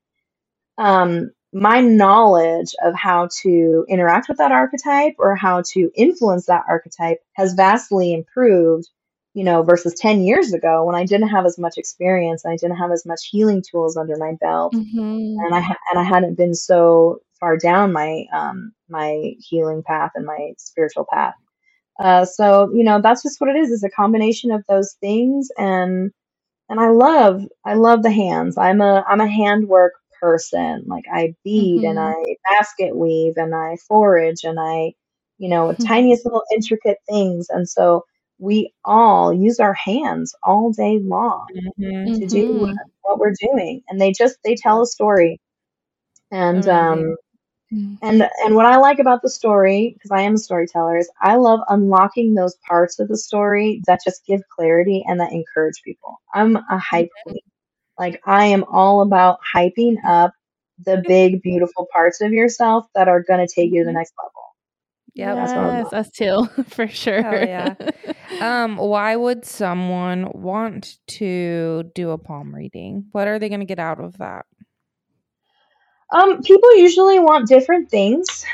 um, 0.79 1.31
my 1.53 1.81
knowledge 1.81 2.75
of 2.83 2.95
how 2.95 3.29
to 3.43 3.85
interact 3.89 4.29
with 4.29 4.39
that 4.39 4.53
archetype 4.53 5.15
or 5.19 5.37
how 5.37 5.63
to 5.73 5.91
influence 5.95 6.47
that 6.47 6.65
archetype 6.69 7.19
has 7.35 7.55
vastly 7.55 8.15
improved, 8.15 8.89
you 9.35 9.45
know, 9.45 9.63
versus 9.63 9.95
10 9.99 10.23
years 10.23 10.53
ago 10.55 10.85
when 10.85 10.97
I 10.97 11.07
didn't 11.07 11.29
have 11.31 11.47
as 11.47 11.59
much 11.59 11.79
experience 11.79 12.45
and 12.45 12.53
I 12.53 12.57
didn't 12.57 12.79
have 12.79 12.93
as 12.93 13.07
much 13.07 13.29
healing 13.31 13.63
tools 13.71 13.97
under 13.97 14.17
my 14.19 14.35
belt 14.41 14.73
Mhm. 14.73 15.45
and 15.45 15.55
I 15.55 15.61
ha- 15.61 15.79
and 15.93 16.01
I 16.01 16.05
hadn't 16.05 16.37
been 16.37 16.55
so 16.55 17.21
far 17.41 17.57
down 17.59 17.93
my 17.93 18.27
um 18.35 18.73
my 18.89 19.35
healing 19.41 19.83
path 19.85 20.13
and 20.15 20.27
my 20.27 20.53
spiritual 20.59 21.07
path. 21.13 21.35
Uh, 22.01 22.25
so 22.25 22.71
you 22.75 22.85
know 22.85 23.01
that's 23.03 23.23
just 23.25 23.41
what 23.41 23.51
it 23.51 23.57
is. 23.59 23.73
It's 23.73 23.85
a 23.85 23.91
combination 23.91 24.53
of 24.53 24.65
those 24.69 24.97
things, 25.01 25.51
and 25.59 26.13
and 26.71 26.81
I 26.81 26.91
love 26.91 27.43
I 27.67 27.75
love 27.77 28.05
the 28.05 28.13
hands. 28.13 28.59
I'm 28.59 28.83
a 28.83 29.05
I'm 29.09 29.23
a 29.23 29.29
handwork 29.29 29.95
person. 30.21 30.85
Like 30.89 31.07
I 31.13 31.37
bead 31.45 31.85
and 31.85 31.99
Mhm. 31.99 32.01
I 32.01 32.15
basket 32.51 32.97
weave 32.97 33.35
and 33.39 33.55
I 33.55 33.77
forage 33.89 34.45
and 34.45 34.61
I 34.61 34.95
you 35.39 35.51
know 35.51 35.75
tiniest 35.81 36.27
little 36.27 36.45
intricate 36.55 36.99
things. 37.09 37.49
And 37.51 37.69
so 37.69 38.05
we 38.43 38.74
all 38.85 39.32
use 39.35 39.60
our 39.60 39.74
hands 39.74 40.35
all 40.44 40.73
day 40.73 41.01
long 41.02 41.48
Mhm. 41.78 42.16
to 42.16 42.27
do 42.27 42.43
what, 42.59 42.70
Mhm. 42.70 42.90
what 43.02 43.19
we're 43.20 43.35
doing, 43.40 43.82
and 43.89 44.01
they 44.01 44.12
just 44.12 44.36
they 44.44 44.56
tell 44.56 44.82
a 44.82 44.86
story. 44.86 45.40
And 46.32 46.66
um, 46.69 47.02
Amazing. 47.02 47.16
Mm. 47.73 47.98
and 48.02 48.23
and 48.44 48.55
what 48.56 48.66
I 48.66 48.77
like 48.78 48.98
about 49.01 49.23
the 49.23 49.31
story, 49.31 49.93
because 49.94 50.10
I 50.12 50.23
am 50.23 50.35
a 50.35 50.39
storyteller, 50.39 50.98
is 50.98 51.10
I 51.20 51.36
love 51.36 51.60
unlocking 51.69 52.35
those 52.35 52.56
parts 52.69 52.98
of 53.01 53.09
the 53.09 53.19
story 53.19 53.82
that 53.86 54.01
just 54.05 54.27
give 54.27 54.43
clarity 54.56 55.05
and 55.06 55.20
that 55.20 55.32
encourage 55.32 55.82
people. 55.85 56.20
I'm 56.35 56.56
a 56.56 56.78
hype 56.78 57.10
queen. 57.24 57.40
Like 57.98 58.20
I 58.27 58.47
am 58.47 58.64
all 58.64 59.02
about 59.02 59.39
hyping 59.55 59.97
up 60.06 60.32
the 60.85 61.02
big, 61.06 61.43
beautiful 61.43 61.89
parts 61.93 62.20
of 62.20 62.32
yourself 62.32 62.86
that 62.94 63.09
are 63.09 63.23
gonna 63.23 63.48
take 63.48 63.73
you 63.73 63.82
to 63.82 63.86
the 63.86 63.93
next 63.93 64.14
level. 64.19 64.41
Yep. 65.14 65.39
That's 65.39 65.55
what 65.55 65.64
Yes, 65.64 65.74
love. 65.74 65.93
us 65.93 66.10
too, 66.10 66.48
for 66.68 66.89
sure. 66.89 67.26
yeah. 67.44 67.76
Um, 68.40 68.76
why 68.78 69.16
would 69.16 69.44
someone 69.47 70.30
want 70.34 70.98
to 71.09 71.84
do 71.94 72.10
a 72.10 72.18
palm 72.18 72.55
reading? 72.55 73.06
What 73.12 73.28
are 73.28 73.39
they 73.39 73.48
going 73.48 73.60
to 73.60 73.66
get 73.66 73.78
out 73.80 74.01
of 74.01 74.18
that? 74.18 74.47
Um, 76.12 76.43
people 76.43 76.76
usually 76.76 77.18
want 77.20 77.48
different 77.48 77.90
things. 77.90 78.47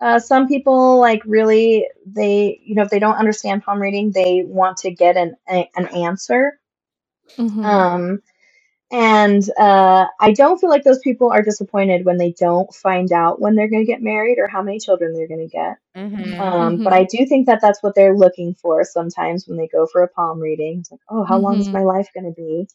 Uh, 0.00 0.18
some 0.20 0.48
people 0.48 1.00
like 1.00 1.22
really 1.26 1.88
they 2.06 2.60
you 2.64 2.74
know 2.76 2.82
if 2.82 2.90
they 2.90 3.00
don't 3.00 3.16
understand 3.16 3.64
palm 3.64 3.80
reading 3.80 4.12
they 4.12 4.44
want 4.46 4.78
to 4.78 4.90
get 4.92 5.16
an 5.16 5.36
a, 5.50 5.70
an 5.76 5.86
answer. 5.88 6.60
Mhm. 7.38 7.86
Um, 7.86 8.22
and 8.92 9.42
uh, 9.58 10.06
I 10.20 10.32
don't 10.32 10.60
feel 10.60 10.70
like 10.70 10.84
those 10.84 11.00
people 11.00 11.32
are 11.32 11.42
disappointed 11.42 12.04
when 12.06 12.18
they 12.18 12.32
don't 12.32 12.72
find 12.74 13.12
out 13.12 13.40
when 13.40 13.56
they're 13.56 13.70
going 13.70 13.82
to 13.84 13.92
get 13.92 14.02
married 14.02 14.38
or 14.38 14.48
how 14.48 14.62
many 14.62 14.80
children 14.80 15.14
they're 15.14 15.28
going 15.28 15.48
to 15.48 15.56
get. 15.56 15.78
Mm-hmm. 15.96 16.40
Um, 16.40 16.80
But 16.84 16.92
Mhm. 16.92 16.96
I 16.96 17.04
do 17.04 17.26
think 17.26 17.46
that 17.46 17.60
that's 17.62 17.82
what 17.82 17.94
they're 17.94 18.16
looking 18.16 18.54
for 18.54 18.84
sometimes 18.84 19.48
when 19.48 19.58
they 19.58 19.68
go 19.68 19.86
for 19.86 20.02
a 20.02 20.08
palm 20.08 20.40
reading. 20.40 20.80
It's 20.80 20.90
like, 20.92 21.00
oh, 21.10 21.24
how 21.24 21.38
long 21.38 21.58
is 21.60 21.68
Mhm. 21.68 21.72
my 21.72 21.82
life 21.82 22.08
going 22.14 22.26
to 22.26 22.40
be? 22.40 22.68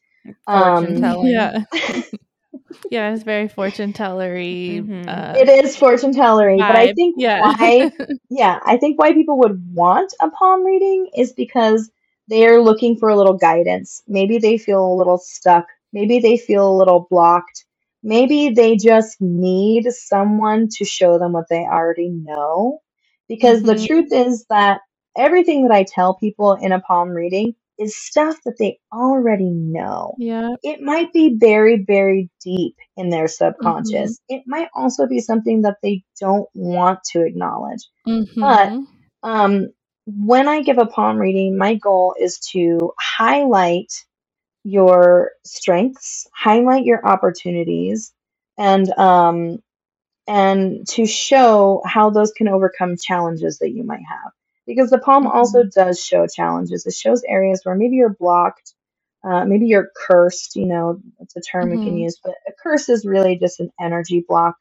Um. 0.48 1.18
Yeah. 1.24 1.64
yeah, 2.90 3.14
it's 3.14 3.24
very 3.24 3.48
fortune 3.48 3.94
tellery. 3.94 4.84
Mhm. 4.84 5.08
Uh, 5.08 5.34
it 5.40 5.50
is 5.66 5.76
fortune 5.78 6.14
tellery, 6.14 6.66
but 6.66 6.76
I 6.76 6.90
think 6.90 7.16
Yeah. 7.18 7.42
why 7.42 7.90
yeah, 8.30 8.60
I 8.64 8.78
think 8.78 9.00
why 9.00 9.14
people 9.14 9.40
would 9.40 9.74
want 9.74 10.14
a 10.20 10.30
palm 10.30 10.64
reading 10.66 11.10
is 11.16 11.34
because 11.34 11.90
they're 12.28 12.62
looking 12.62 12.98
for 12.98 13.10
a 13.10 13.16
little 13.16 13.34
guidance. 13.38 14.04
Maybe 14.08 14.38
they 14.40 14.58
feel 14.58 14.86
a 14.86 14.96
little 14.96 15.18
stuck. 15.18 15.68
Maybe 15.94 16.20
they 16.20 16.38
feel 16.38 16.70
a 16.72 16.78
little 16.78 17.08
blocked. 17.10 17.66
Maybe 18.04 18.50
they 18.50 18.78
just 18.78 19.18
need 19.22 19.92
someone 19.92 20.70
to 20.78 20.86
show 20.86 21.20
them 21.20 21.34
what 21.34 21.50
they 21.50 21.66
already 21.66 22.10
know. 22.10 22.80
Because 23.30 23.64
the 23.64 23.76
Mhm. 23.76 23.88
truth 23.88 24.10
is 24.12 24.46
that 24.50 24.82
everything 25.18 25.64
that 25.68 25.74
I 25.76 25.86
tell 25.88 26.16
people 26.16 26.54
in 26.54 26.72
a 26.74 26.82
palm 26.82 27.10
reading 27.12 27.56
is 27.80 27.96
stuff 27.98 28.38
that 28.46 28.58
they 28.60 28.80
already 28.94 29.50
know 29.52 30.14
yeah. 30.18 30.56
it 30.62 30.82
might 30.82 31.14
be 31.14 31.36
buried 31.36 31.86
very 31.88 32.30
deep 32.44 32.76
in 32.98 33.10
their 33.10 33.28
Mm-hmm. 33.62 34.08
subconscious. 34.08 34.20
It 34.28 34.44
might 34.46 34.70
also 34.76 35.08
be 35.08 35.20
something 35.22 35.62
that 35.62 35.78
they 35.82 36.04
don't 36.20 36.50
want 36.54 37.00
to 37.12 37.24
acknowledge. 37.26 37.82
But 38.42 38.74
Mhm. 38.76 38.88
um, 39.24 39.68
when 40.08 40.48
I 40.48 40.62
give 40.62 40.78
a 40.78 40.86
palm 40.86 41.18
reading, 41.18 41.58
my 41.58 41.76
goal 41.76 42.16
is 42.20 42.40
to 42.54 42.94
highlight 43.00 43.94
your 44.64 45.32
strengths, 45.46 46.28
highlight 46.36 46.86
your 46.86 47.06
opportunities, 47.06 48.14
and 48.58 48.90
um, 49.00 49.60
and 50.28 50.88
to 50.90 51.06
show 51.06 51.82
how 51.86 52.10
those 52.10 52.32
can 52.32 52.48
overcome 52.48 52.96
challenges 52.98 53.60
that 53.60 53.72
you 53.72 53.84
might 53.84 54.04
have. 54.10 54.32
Because 54.68 54.90
the 54.90 55.00
palm 55.00 55.28
also 55.28 55.64
does 55.64 56.04
show 56.04 56.28
challenges. 56.28 56.86
It 56.86 56.94
shows 56.94 57.24
areas 57.28 57.62
where 57.64 57.76
maybe 57.76 57.98
you're 57.98 58.16
blocked, 58.20 58.74
uh, 59.24 59.46
maybe 59.46 59.68
you're 59.68 59.92
cursed. 59.96 60.56
You 60.56 60.68
know, 60.68 61.02
it's 61.20 61.36
a 61.36 61.42
term 61.42 61.72
we 61.72 61.80
can 61.80 61.96
Mhm. 61.96 61.98
use, 61.98 62.20
but 62.24 62.36
a 62.48 62.54
curse 62.64 62.90
is 62.90 63.06
really 63.06 63.38
just 63.38 63.60
an 63.60 63.72
energy 63.80 64.24
block, 64.28 64.56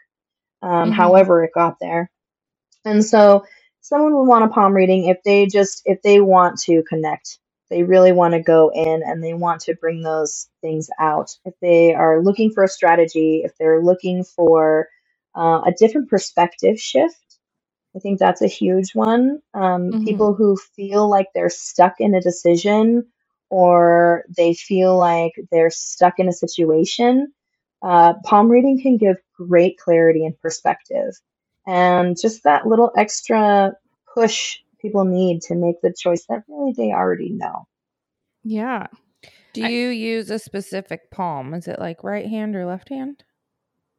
um, 0.63 0.91
Mhm. 0.91 0.93
however 0.93 1.45
it 1.45 1.53
got 1.55 1.77
there. 1.81 2.11
And 2.85 3.05
so, 3.05 3.45
someone 3.83 4.15
would 4.17 4.25
want 4.29 4.45
a 4.45 4.49
palm 4.49 4.75
reading 4.75 5.07
if 5.07 5.19
they 5.25 5.47
just 5.47 5.83
if 5.87 6.03
they 6.03 6.21
want 6.21 6.61
to 6.63 6.83
connect. 6.89 7.39
They 7.71 7.85
really 7.85 8.13
want 8.13 8.35
to 8.35 8.43
go 8.43 8.71
in 8.75 9.03
and 9.05 9.25
they 9.25 9.35
want 9.35 9.63
to 9.63 9.77
bring 9.77 10.03
those 10.03 10.49
things 10.63 10.91
out. 11.01 11.31
If 11.47 11.55
they 11.63 11.95
are 11.95 12.23
looking 12.23 12.53
for 12.53 12.65
a 12.65 12.69
strategy, 12.69 13.43
if 13.45 13.53
they're 13.59 13.83
looking 13.83 14.25
for 14.25 14.89
uh, 15.37 15.63
a 15.67 15.73
different 15.79 16.11
perspective 16.11 16.81
shift, 16.81 17.17
I 17.97 17.99
think 18.01 18.19
that's 18.19 18.43
a 18.43 18.47
huge 18.49 18.95
one. 18.95 19.41
Um, 19.55 19.95
Mhm. 19.95 20.05
People 20.05 20.35
who 20.35 20.57
feel 20.77 21.09
like 21.09 21.29
they're 21.35 21.51
stuck 21.51 21.95
in 22.01 22.15
a 22.15 22.21
decision 22.21 23.07
or 23.51 24.25
they 24.37 24.55
feel 24.55 24.97
like 24.97 25.33
they're 25.51 25.71
stuck 25.71 26.15
in 26.19 26.29
a 26.29 26.33
situation, 26.33 27.33
uh, 27.83 28.15
palm 28.25 28.49
reading 28.49 28.81
can 28.81 28.97
give 28.97 29.17
great 29.37 29.79
clarity 29.79 30.25
and 30.25 30.39
perspective. 30.41 31.15
And 31.67 32.17
just 32.21 32.45
that 32.45 32.67
little 32.67 32.93
extra 32.97 33.73
push 34.15 34.59
people 34.87 35.05
need 35.05 35.43
to 35.43 35.55
make 35.55 35.81
the 35.83 35.93
choice 35.93 36.25
that 36.29 36.45
really 36.49 36.73
they 36.77 36.93
already 36.93 37.31
know. 37.31 37.67
Yeah. 38.45 38.87
Do 39.53 39.65
I- 39.65 39.69
you 39.69 39.89
use 39.89 40.31
a 40.31 40.39
specific 40.39 41.11
palm? 41.11 41.55
Is 41.55 41.67
it 41.67 41.79
like 41.81 42.05
right 42.05 42.27
hand 42.27 42.55
or 42.55 42.65
left 42.67 42.89
hand? 42.89 43.25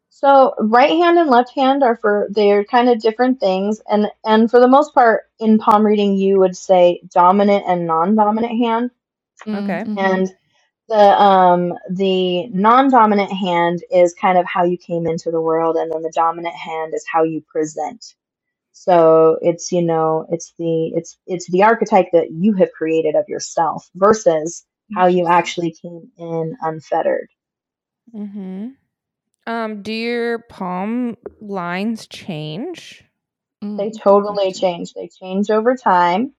So 0.09 0.55
right 0.59 0.91
hand 0.91 1.19
and 1.19 1.29
left 1.29 1.53
hand 1.53 1.83
are 1.83 1.95
for 1.97 2.27
they're 2.31 2.63
kind 2.63 2.89
of 2.89 2.99
different 2.99 3.39
things 3.39 3.81
and 3.87 4.07
and 4.25 4.49
for 4.49 4.59
the 4.59 4.67
most 4.67 4.93
part 4.95 5.23
in 5.39 5.59
palm 5.59 5.85
reading 5.85 6.15
you 6.15 6.39
would 6.39 6.55
say 6.57 7.01
dominant 7.13 7.65
and 7.67 7.85
non-dominant 7.85 8.57
hand 8.57 8.89
Okay. 9.47 9.83
Mhm. 9.85 9.97
and 9.99 10.35
the 10.87 11.21
um 11.21 11.73
the 11.91 12.47
non-dominant 12.47 13.31
hand 13.31 13.83
is 13.91 14.15
kind 14.15 14.37
of 14.39 14.45
how 14.45 14.63
you 14.63 14.77
came 14.77 15.05
into 15.05 15.29
the 15.29 15.41
world 15.41 15.75
and 15.75 15.91
then 15.91 16.01
the 16.01 16.11
dominant 16.15 16.55
hand 16.55 16.93
is 16.95 17.05
how 17.11 17.23
you 17.23 17.41
present. 17.41 18.15
So 18.79 19.39
it's 19.41 19.71
you 19.71 19.81
know 19.81 20.27
it's 20.29 20.53
the 20.59 20.91
it's 20.95 21.17
it's 21.25 21.49
the 21.49 21.63
archetype 21.63 22.07
that 22.13 22.31
you 22.31 22.53
have 22.53 22.71
created 22.71 23.15
of 23.15 23.25
yourself 23.27 23.89
versus 23.95 24.65
how 24.95 25.07
you 25.07 25.27
actually 25.27 25.71
came 25.81 26.11
in 26.17 26.57
unfettered. 26.61 27.27
Mm-hmm. 28.15 28.69
Um, 29.47 29.81
do 29.81 29.93
your 29.93 30.39
palm 30.39 31.17
lines 31.41 32.07
change? 32.07 33.03
They 33.61 33.89
Mm. 33.89 33.99
totally 33.99 34.53
change. 34.53 34.93
They 34.93 35.07
change 35.07 35.49
over 35.49 35.75
time. 35.75 36.33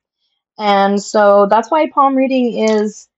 And 0.58 1.02
so 1.02 1.46
that's 1.50 1.70
why 1.70 1.90
palm 1.90 2.14
reading 2.14 2.58
is 2.58 3.08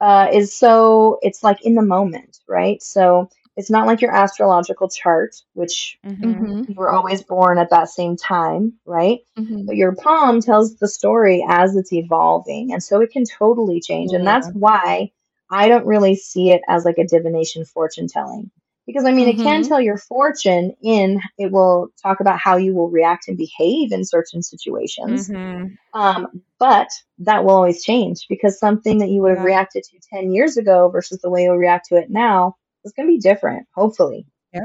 uh, 0.00 0.28
is 0.32 0.54
so 0.54 1.18
it's 1.22 1.42
like 1.42 1.64
in 1.64 1.74
the 1.74 1.82
moment, 1.82 2.38
right? 2.48 2.82
So 2.82 3.28
it's 3.56 3.70
not 3.70 3.86
like 3.86 4.00
your 4.00 4.14
astrological 4.14 4.88
chart, 4.88 5.34
which 5.54 5.98
Mm-hmm. 6.06 6.44
Mhm. 6.44 6.68
you 6.68 6.74
were 6.76 6.90
always 6.90 7.22
born 7.22 7.58
at 7.58 7.70
that 7.70 7.88
same 7.88 8.16
time, 8.16 8.74
right? 8.86 9.20
Mhm. 9.38 9.66
But 9.66 9.76
your 9.76 9.94
palm 9.94 10.40
tells 10.40 10.76
the 10.76 10.88
story 10.88 11.44
as 11.48 11.76
it's 11.76 11.92
evolving, 11.92 12.72
and 12.72 12.82
so 12.82 13.00
it 13.00 13.10
can 13.10 13.24
totally 13.24 13.80
change. 13.80 14.12
And 14.12 14.26
that's 14.26 14.48
why 14.54 15.10
I 15.50 15.68
don't 15.68 15.86
really 15.86 16.16
see 16.16 16.50
it 16.50 16.62
as 16.68 16.84
like 16.84 16.98
a 16.98 17.06
divination 17.06 17.64
fortune 17.64 18.06
telling 18.08 18.50
because 18.86 19.04
I 19.04 19.12
mean 19.12 19.28
it 19.28 19.40
can 19.40 19.62
Mhm. 19.62 19.68
tell 19.68 19.80
your 19.80 19.98
fortune 19.98 20.74
in 20.82 21.20
it 21.38 21.52
will 21.52 21.88
talk 22.02 22.20
about 22.20 22.38
how 22.38 22.56
you 22.56 22.74
will 22.74 22.88
react 22.90 23.28
and 23.28 23.36
behave 23.36 23.92
in 23.92 24.04
certain 24.04 24.42
situations. 24.42 25.28
Mhm. 25.30 25.76
Um, 25.92 26.42
but 26.58 26.88
that 27.18 27.44
will 27.44 27.52
always 27.54 27.82
change 27.84 28.26
because 28.28 28.58
something 28.58 28.98
that 28.98 29.10
you 29.10 29.22
would 29.22 29.30
have 29.30 29.38
Yeah. 29.38 29.44
reacted 29.44 29.84
to 29.84 29.98
10 30.12 30.32
years 30.32 30.56
ago 30.56 30.88
versus 30.88 31.20
the 31.20 31.30
way 31.30 31.44
you'll 31.44 31.56
react 31.56 31.88
to 31.88 31.96
it 31.96 32.10
now 32.10 32.56
is 32.84 32.92
going 32.92 33.06
to 33.08 33.12
be 33.12 33.18
different, 33.18 33.66
hopefully. 33.74 34.26
Yeah. 34.52 34.60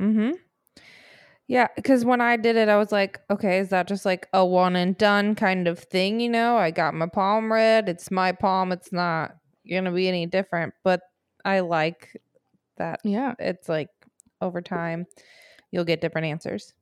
Mm 0.00 0.14
Mhm. 0.14 0.32
Yeah, 1.48 1.68
because 1.76 2.04
when 2.04 2.20
I 2.20 2.36
did 2.36 2.56
it, 2.56 2.68
I 2.68 2.78
was 2.78 2.92
like, 2.92 3.20
okay, 3.28 3.58
is 3.58 3.70
that 3.70 3.86
just 3.88 4.06
like 4.06 4.26
a 4.32 4.44
one 4.44 4.74
and 4.76 4.96
done 4.96 5.34
kind 5.34 5.68
of 5.68 5.78
thing? 5.78 6.20
You 6.20 6.30
know, 6.30 6.56
I 6.56 6.70
got 6.70 6.94
my 6.94 7.06
palm 7.06 7.52
read. 7.52 7.88
It's 7.88 8.10
my 8.10 8.32
palm. 8.32 8.72
It's 8.72 8.92
not 8.92 9.36
gonna 9.68 9.92
be 9.92 10.08
any 10.08 10.24
different. 10.26 10.72
But 10.82 11.00
I 11.44 11.60
like 11.60 12.16
that 12.78 13.00
Yeah. 13.04 13.34
it's 13.38 13.68
like 13.68 13.90
over 14.40 14.62
time 14.62 15.06
you'll 15.70 15.84
get 15.84 16.00
different 16.00 16.28
answers. 16.28 16.72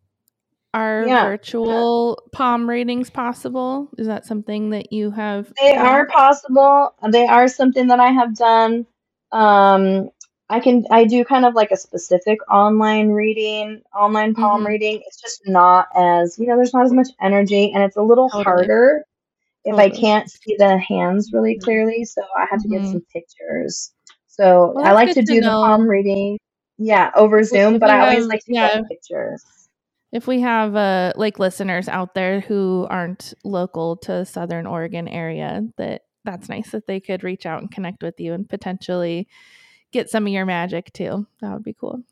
Are 0.72 1.04
Yeah. 1.08 1.24
virtual 1.24 2.22
palm 2.32 2.68
readings 2.68 3.10
possible? 3.10 3.88
Is 3.98 4.06
that 4.06 4.24
something 4.24 4.70
that 4.70 4.92
you 4.92 5.10
have? 5.10 5.52
They 5.60 5.72
done? 5.72 5.86
are 5.86 6.06
possible. 6.06 6.94
They 7.10 7.26
are 7.26 7.48
something 7.48 7.88
that 7.88 7.98
I 7.98 8.10
have 8.12 8.36
done. 8.36 8.86
Um, 9.32 10.10
I 10.50 10.60
can 10.60 10.84
I 10.90 11.04
do 11.04 11.24
kind 11.24 11.46
of 11.46 11.54
like 11.54 11.70
a 11.70 11.76
specific 11.76 12.38
online 12.50 13.10
reading, 13.10 13.82
online 13.94 14.34
palm 14.34 14.62
Mhm. 14.62 14.66
reading. 14.66 15.00
It's 15.06 15.20
just 15.20 15.42
not 15.46 15.86
as, 15.96 16.38
you 16.38 16.46
know, 16.46 16.56
there's 16.56 16.74
not 16.74 16.84
as 16.84 16.92
much 16.92 17.08
energy 17.22 17.72
and 17.72 17.82
it's 17.84 17.96
a 17.96 18.02
little 18.02 18.28
Totally. 18.28 18.44
harder 18.44 19.04
if 19.64 19.76
I 19.76 19.88
can't 19.90 20.30
see 20.30 20.56
the 20.58 20.78
hands 20.78 21.30
really 21.32 21.56
Mhm. 21.56 21.62
clearly, 21.62 22.04
so 22.04 22.22
I 22.36 22.46
have 22.50 22.62
to 22.62 22.68
get 22.68 22.82
Mhm. 22.82 22.92
some 22.92 23.02
pictures. 23.12 23.92
So 24.26 24.72
Well, 24.74 24.84
I 24.84 24.92
like 24.92 25.08
to 25.10 25.14
to 25.14 25.22
do 25.22 25.40
the 25.40 25.48
palm 25.50 25.88
reading, 25.88 26.38
yeah, 26.78 27.10
over 27.14 27.42
Zoom, 27.44 27.78
but 27.78 27.90
I 27.90 28.00
always 28.00 28.20
have- 28.20 28.28
like 28.28 28.44
to 28.46 28.52
yeah. 28.52 28.68
get 28.76 28.88
pictures. 28.88 29.44
If 30.12 30.26
we 30.26 30.40
have 30.40 30.74
uh 30.74 31.12
like 31.16 31.38
listeners 31.38 31.88
out 31.88 32.14
there 32.14 32.40
who 32.40 32.86
aren't 32.90 33.34
local 33.44 33.96
to 33.98 34.24
Southern 34.24 34.66
Oregon 34.66 35.06
area, 35.06 35.62
that 35.78 36.02
that's 36.24 36.48
nice 36.48 36.70
that 36.72 36.86
they 36.88 37.00
could 37.00 37.22
reach 37.22 37.46
out 37.46 37.60
and 37.60 37.70
connect 37.70 38.02
with 38.02 38.18
you 38.18 38.32
and 38.32 38.48
potentially 38.48 39.28
get 39.92 40.10
some 40.10 40.26
of 40.26 40.32
your 40.32 40.46
magic 40.46 40.92
too. 40.92 41.26
That 41.40 41.52
would 41.52 41.64
be 41.64 41.74
cool. 41.74 42.02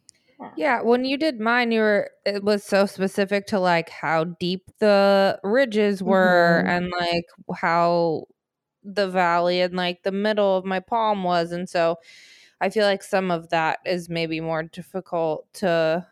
Yeah, 0.57 0.83
when 0.83 1.05
you 1.05 1.17
did 1.19 1.41
mine, 1.41 1.73
you 1.73 1.81
were 1.81 2.11
it 2.27 2.43
was 2.45 2.65
so 2.65 2.87
specific 2.87 3.47
to 3.49 3.61
like 3.61 3.89
how 3.91 4.25
deep 4.25 4.71
the 4.81 5.39
ridges 5.45 6.03
were 6.03 6.65
Mhm. 6.67 6.69
and 6.71 6.91
like 6.91 7.25
how 7.57 8.27
the 8.85 9.09
valley 9.09 9.61
and 9.61 9.75
like 9.75 10.03
the 10.03 10.13
middle 10.13 10.57
of 10.57 10.65
my 10.65 10.81
palm 10.81 11.25
was, 11.25 11.53
and 11.53 11.69
so 11.69 11.97
I 12.61 12.71
feel 12.71 12.85
like 12.87 13.03
some 13.05 13.31
of 13.31 13.51
that 13.51 13.81
is 13.87 14.09
maybe 14.09 14.41
more 14.41 14.63
difficult 14.65 15.47
to 15.55 16.07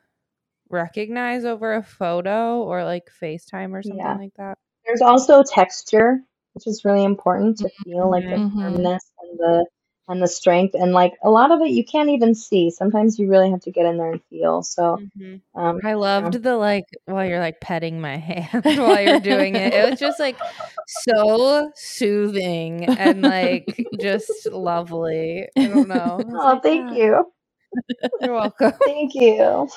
recognize 0.70 1.44
over 1.44 1.74
a 1.74 1.82
photo 1.82 2.62
or 2.62 2.84
like 2.84 3.10
FaceTime 3.22 3.72
or 3.72 3.82
something 3.82 3.98
Yeah. 3.98 4.14
like 4.16 4.34
that. 4.36 4.58
There's 4.86 5.02
also 5.02 5.42
texture, 5.42 6.20
which 6.54 6.66
is 6.66 6.84
really 6.84 7.04
important 7.04 7.58
to 7.58 7.70
feel 7.84 8.10
like 8.10 8.24
the 8.24 8.36
Mhm. 8.36 8.52
firmness 8.62 9.12
and 9.20 9.38
the 9.38 9.66
and 10.08 10.22
the 10.22 10.28
strength 10.28 10.74
and 10.74 10.92
like 10.92 11.14
a 11.22 11.30
lot 11.30 11.50
of 11.50 11.60
it 11.60 11.70
you 11.70 11.84
can't 11.84 12.10
even 12.10 12.34
see. 12.34 12.70
Sometimes 12.70 13.18
you 13.18 13.28
really 13.28 13.50
have 13.50 13.60
to 13.62 13.70
get 13.72 13.86
in 13.86 13.96
there 13.98 14.12
and 14.12 14.22
feel. 14.30 14.62
So 14.62 15.02
um 15.54 15.80
I 15.84 15.94
loved 15.94 16.42
the 16.42 16.56
like 16.56 16.84
while 17.06 17.26
you're 17.26 17.40
like 17.40 17.60
petting 17.60 18.00
my 18.00 18.16
hand 18.30 18.64
while 18.64 19.00
you're 19.00 19.20
doing 19.20 19.56
it. 19.56 19.72
It 19.74 19.90
was 19.90 19.98
just 19.98 20.20
like 20.20 20.38
so 20.86 21.70
soothing 21.74 22.84
and 22.84 23.22
like 23.22 23.86
just 23.98 24.50
lovely. 24.50 25.48
I 25.56 25.66
don't 25.66 25.88
know. 25.88 26.20
Oh, 26.24 26.52
like, 26.54 26.62
thank 26.62 26.90
"Ah, 26.90 26.94
you. 26.94 27.32
You're 28.20 28.34
welcome. 28.34 28.72
Thank 28.84 29.14
you. 29.14 29.68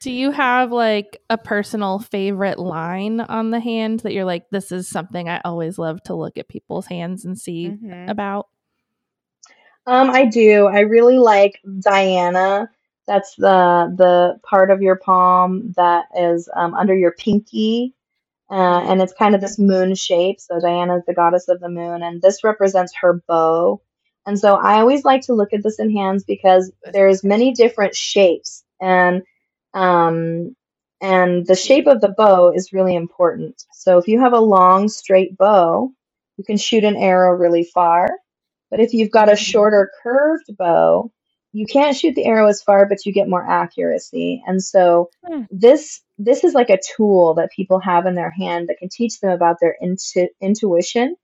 Do 0.00 0.10
you 0.10 0.30
have 0.32 0.70
like 0.72 1.20
a 1.30 1.38
personal 1.38 1.98
favorite 1.98 2.58
line 2.58 3.20
on 3.20 3.50
the 3.50 3.60
hand 3.60 4.00
that 4.00 4.12
you're 4.12 4.24
like, 4.24 4.44
this 4.50 4.70
is 4.72 4.86
something 4.88 5.28
I 5.28 5.40
always 5.44 5.78
love 5.78 6.02
to 6.04 6.14
look 6.14 6.36
at 6.36 6.48
people's 6.48 6.86
hands 6.86 7.24
and 7.24 7.38
see 7.38 7.70
Mhm. 7.70 8.10
about? 8.10 8.48
Um, 9.86 10.10
I 10.10 10.26
do. 10.26 10.66
I 10.68 10.80
really 10.80 11.18
like 11.18 11.60
Diana. 11.80 12.70
That's 13.06 13.36
the 13.36 13.94
the 13.98 14.40
part 14.48 14.70
of 14.72 14.82
your 14.82 14.96
palm 14.96 15.74
that 15.76 16.06
is 16.18 16.48
um, 16.56 16.74
under 16.74 16.96
your 16.96 17.12
pinky, 17.12 17.94
uh, 18.50 18.82
and 18.88 19.02
it's 19.02 19.14
kind 19.14 19.34
of 19.34 19.40
this 19.42 19.58
moon 19.58 19.94
shape. 19.96 20.40
So 20.40 20.60
Diana 20.60 20.98
is 20.98 21.04
the 21.06 21.14
goddess 21.14 21.48
of 21.48 21.60
the 21.60 21.70
moon, 21.70 22.02
and 22.02 22.22
this 22.22 22.44
represents 22.44 22.94
her 23.02 23.22
bow. 23.28 23.82
And 24.26 24.38
so 24.38 24.56
I 24.56 24.80
always 24.80 25.04
like 25.04 25.22
to 25.22 25.34
look 25.34 25.52
at 25.54 25.62
this 25.64 25.80
in 25.80 25.90
hands 25.96 26.24
because 26.24 26.72
there's 26.92 27.24
many 27.24 27.52
different 27.54 27.94
shapes, 27.96 28.64
and 28.80 29.22
um, 29.74 30.56
and 31.02 31.46
the 31.46 31.56
shape 31.56 31.88
of 31.88 32.00
the 32.00 32.14
bow 32.16 32.52
is 32.52 32.72
really 32.72 32.96
important. 32.96 33.64
So 33.74 33.98
if 33.98 34.08
you 34.08 34.20
have 34.20 34.34
a 34.34 34.40
long 34.40 34.88
straight 34.88 35.36
bow, 35.38 35.92
you 36.38 36.44
can 36.44 36.58
shoot 36.58 36.84
an 36.84 36.96
arrow 36.96 37.32
really 37.36 37.64
far. 37.64 38.10
But 38.74 38.82
if 38.82 38.94
you've 38.94 39.12
got 39.12 39.32
a 39.32 39.36
shorter 39.36 39.92
curved 40.02 40.46
bow, 40.58 41.12
you 41.52 41.66
can't 41.66 41.96
shoot 41.96 42.16
the 42.16 42.26
arrow 42.26 42.48
as 42.48 42.62
far, 42.62 42.88
but 42.88 43.06
you 43.06 43.14
get 43.14 43.30
more 43.30 43.48
accuracy. 43.48 44.42
And 44.48 44.62
so 44.62 45.10
Hmm. 45.26 45.44
this 45.50 46.02
this 46.18 46.44
is 46.44 46.54
like 46.54 46.70
a 46.70 46.80
tool 46.96 47.36
that 47.36 47.52
people 47.56 47.80
have 47.80 48.06
in 48.06 48.16
their 48.16 48.32
hand 48.32 48.68
that 48.68 48.78
can 48.80 48.90
teach 48.90 49.20
them 49.20 49.32
about 49.32 49.58
their 49.60 49.76
intu- 49.80 50.30
intuition 50.42 51.16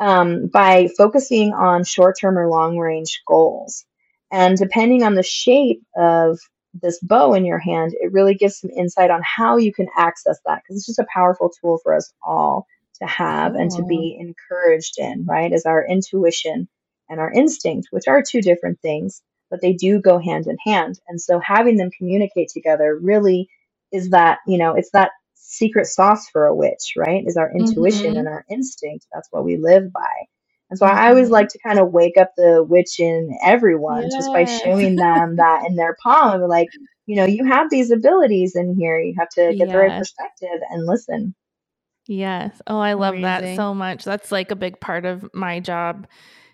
um, 0.00 0.48
by 0.48 0.88
focusing 0.98 1.54
on 1.54 1.84
short 1.84 2.16
term 2.20 2.38
or 2.38 2.48
long 2.48 2.78
range 2.78 3.22
goals. 3.26 3.84
And 4.32 4.58
depending 4.58 5.02
on 5.04 5.14
the 5.14 5.22
shape 5.22 5.82
of 5.96 6.38
this 6.74 7.00
bow 7.00 7.34
in 7.34 7.46
your 7.46 7.58
hand, 7.58 7.94
it 8.00 8.12
really 8.12 8.34
gives 8.34 8.58
some 8.60 8.70
insight 8.70 9.10
on 9.10 9.22
how 9.24 9.56
you 9.56 9.72
can 9.72 9.88
access 9.96 10.38
that 10.46 10.62
because 10.62 10.76
it's 10.76 10.86
just 10.86 10.98
a 10.98 11.06
powerful 11.14 11.50
tool 11.60 11.78
for 11.82 11.94
us 11.94 12.12
all 12.24 12.66
to 13.00 13.06
have 13.06 13.54
and 13.56 13.70
to 13.72 13.84
be 13.84 14.16
encouraged 14.20 14.96
in, 14.98 15.26
right? 15.28 15.52
Is 15.52 15.66
our 15.66 15.86
intuition 15.86 16.68
and 17.10 17.20
our 17.20 17.32
instinct, 17.32 17.88
which 17.92 18.08
are 18.08 18.22
two 18.22 18.42
different 18.42 18.80
things, 18.80 19.22
but 19.50 19.60
they 19.62 19.74
do 19.74 20.00
go 20.00 20.18
hand 20.18 20.46
in 20.48 20.58
hand. 20.64 21.00
And 21.08 21.20
so 21.20 21.40
having 21.40 21.76
them 21.76 21.90
communicate 21.96 22.50
together 22.50 22.98
really 23.00 23.48
is 23.92 24.10
that, 24.10 24.40
you 24.46 24.58
know, 24.58 24.74
it's 24.74 24.90
that 24.92 25.12
secret 25.34 25.86
sauce 25.86 26.28
for 26.30 26.46
a 26.46 26.54
witch, 26.56 26.94
right? 26.96 27.24
Is 27.26 27.36
our 27.36 27.52
intuition 27.54 28.16
Mhm. 28.16 28.18
and 28.18 28.28
our 28.28 28.44
instinct. 28.50 29.06
That's 29.12 29.28
what 29.32 29.44
we 29.44 29.56
live 29.58 29.92
by. 29.92 30.26
And 30.70 30.78
so 30.78 30.86
I 30.86 31.08
always 31.10 31.30
Mhm. 31.30 31.30
like 31.30 31.48
to 31.50 31.60
kind 31.66 31.78
of 31.78 31.92
wake 31.92 32.18
up 32.18 32.32
the 32.36 32.64
witch 32.64 33.00
in 33.00 33.36
everyone 33.44 34.10
just 34.14 34.32
by 34.32 34.44
showing 34.46 34.98
them 34.98 35.36
that 35.38 35.64
in 35.68 35.76
their 35.76 35.96
palm 36.02 36.42
like, 36.42 36.70
you 37.06 37.16
know, 37.16 37.26
you 37.26 37.44
have 37.46 37.70
these 37.70 37.90
abilities 37.90 38.56
in 38.56 38.76
here. 38.78 38.98
You 39.00 39.14
have 39.18 39.30
to 39.30 39.54
get 39.58 39.70
the 39.72 39.78
right 39.78 39.96
perspective 39.96 40.60
and 40.70 40.86
listen. 40.86 41.34
Yes. 42.06 42.60
Oh, 42.66 42.78
I 42.78 42.94
love 42.94 43.20
that 43.22 43.48
so 43.48 43.74
much. 43.74 44.04
That's 44.04 44.30
like 44.30 44.50
a 44.50 44.56
big 44.56 44.80
part 44.80 45.04
of 45.06 45.28
my 45.32 45.60
job 45.60 46.06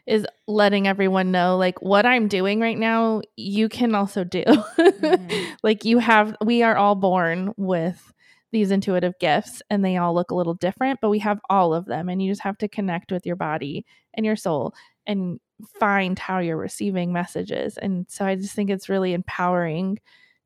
is 0.07 0.27
letting 0.49 0.87
everyone 0.89 1.31
know 1.31 1.57
like 1.57 1.81
what 1.83 2.07
I'm 2.07 2.29
doing 2.29 2.61
right 2.61 2.79
now, 2.79 3.23
you 3.37 3.69
can 3.69 3.95
also 3.95 4.25
do. 4.25 4.45
Mhm. 4.79 5.47
like 5.63 5.85
you 5.85 5.99
have 5.99 6.37
we 6.45 6.63
are 6.63 6.77
all 6.77 6.95
born 6.95 7.53
with 7.57 8.13
these 8.53 8.71
intuitive 8.73 9.15
gifts 9.21 9.63
and 9.71 9.85
they 9.85 9.97
all 9.97 10.15
look 10.15 10.31
a 10.31 10.35
little 10.35 10.55
different, 10.55 11.01
but 11.01 11.11
we 11.11 11.21
have 11.21 11.41
all 11.51 11.73
of 11.75 11.87
them 11.87 12.09
and 12.09 12.23
you 12.23 12.31
just 12.31 12.43
have 12.43 12.59
to 12.59 12.69
connect 12.69 13.13
with 13.13 13.27
your 13.27 13.37
body 13.37 13.85
and 14.15 14.27
your 14.27 14.37
soul 14.37 14.75
and 15.07 15.39
find 15.79 16.19
how 16.19 16.39
you're 16.39 16.57
receiving 16.57 17.13
messages. 17.13 17.77
And 17.79 18.07
so 18.09 18.25
I 18.27 18.35
just 18.37 18.55
think 18.55 18.71
it's 18.71 18.89
really 18.89 19.13
empowering 19.15 19.99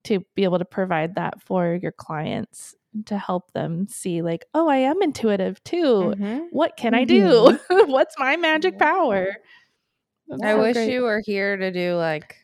to 0.05 0.23
be 0.35 0.45
able 0.45 0.59
to 0.59 0.65
provide 0.67 1.15
that 1.15 1.41
for 1.43 1.79
your 1.81 1.93
clients 1.93 2.75
to 3.07 3.19
help 3.19 3.53
them 3.53 3.87
see 3.89 4.23
like, 4.23 4.45
oh, 4.55 4.69
I 4.69 4.77
am 4.79 5.03
intuitive 5.03 5.63
too. 5.65 6.15
Mhm. 6.17 6.47
What 6.51 6.77
can 6.77 6.95
I 6.95 7.05
do? 7.05 7.59
What's 7.69 8.15
my 8.19 8.37
magic 8.37 8.79
power? 8.79 9.37
That's 10.29 10.43
I 10.43 10.53
so 10.53 10.61
wish 10.63 10.75
great. 10.75 10.93
you 10.93 11.03
were 11.03 11.23
here 11.25 11.57
to 11.57 11.71
do 11.71 11.97
like 11.97 12.37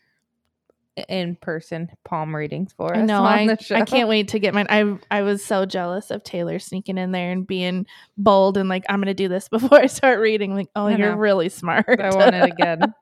in 1.09 1.37
person 1.37 1.89
palm 2.05 2.35
readings 2.35 2.73
for 2.73 2.93
us. 2.93 2.99
I 2.99 3.03
know. 3.05 3.21
on 3.25 3.27
I. 3.51 3.57
I 3.71 3.85
can't 3.85 4.09
wait 4.09 4.29
to 4.29 4.39
get 4.39 4.53
mine. 4.55 4.67
I 4.69 4.99
I 5.11 5.23
was 5.23 5.45
so 5.45 5.65
jealous 5.65 6.11
of 6.11 6.23
Taylor 6.25 6.59
sneaking 6.59 6.99
in 6.99 7.13
there 7.13 7.31
and 7.33 7.47
being 7.47 7.87
bold 8.19 8.57
and 8.57 8.69
like 8.69 8.85
I'm 8.89 9.01
gonna 9.01 9.15
do 9.15 9.29
this 9.29 9.49
before 9.51 9.79
I 9.79 9.87
start 9.87 10.21
reading. 10.21 10.55
Like, 10.55 10.69
oh, 10.77 10.87
I 10.87 10.97
you're 10.97 11.11
know. 11.13 11.17
really 11.17 11.49
smart. 11.49 12.01
I 12.01 12.15
want 12.15 12.35
it 12.35 12.45
again. 12.45 12.95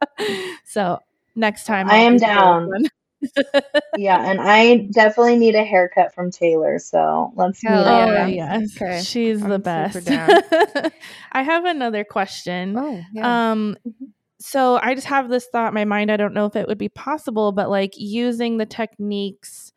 so 0.65 0.99
next 1.35 1.65
time 1.65 1.89
I 1.89 1.97
I'll 1.97 2.07
am 2.07 2.13
do 2.15 2.19
the 2.21 2.27
bold 2.27 2.37
down. 2.37 2.83
One. 3.21 3.55
Yeah, 3.97 4.31
and 4.31 4.41
I 4.41 4.89
definitely 4.93 5.37
need 5.39 5.55
a 5.55 5.65
haircut 5.65 6.15
from 6.15 6.31
Taylor, 6.31 6.79
so 6.79 7.33
let's 7.37 7.63
meet 7.65 7.71
Hell 7.71 7.87
up. 7.87 8.09
Oh 8.09 8.13
yeah. 8.13 8.59
yes, 8.59 8.77
Okay. 8.77 9.03
she's 9.03 9.41
the 9.41 9.55
I'm 9.55 9.93
super 9.93 10.01
best. 10.03 10.93
I 11.33 11.43
have 11.43 11.65
another 11.65 12.05
question. 12.05 12.77
Oh, 12.79 13.01
yeah. 13.13 13.51
Um, 13.53 13.77
so 14.41 14.79
I 14.81 14.95
just 14.95 15.09
have 15.09 15.29
this 15.29 15.49
thought 15.51 15.69
in 15.69 15.75
my 15.75 15.85
mind. 15.85 16.13
I 16.13 16.17
don't 16.17 16.35
know 16.35 16.47
if 16.47 16.55
it 16.55 16.69
would 16.69 16.79
be 16.79 16.89
possible, 16.89 17.51
but 17.53 17.71
like 17.71 17.93
using 17.97 18.57
the 18.59 18.67
techniques 18.67 19.73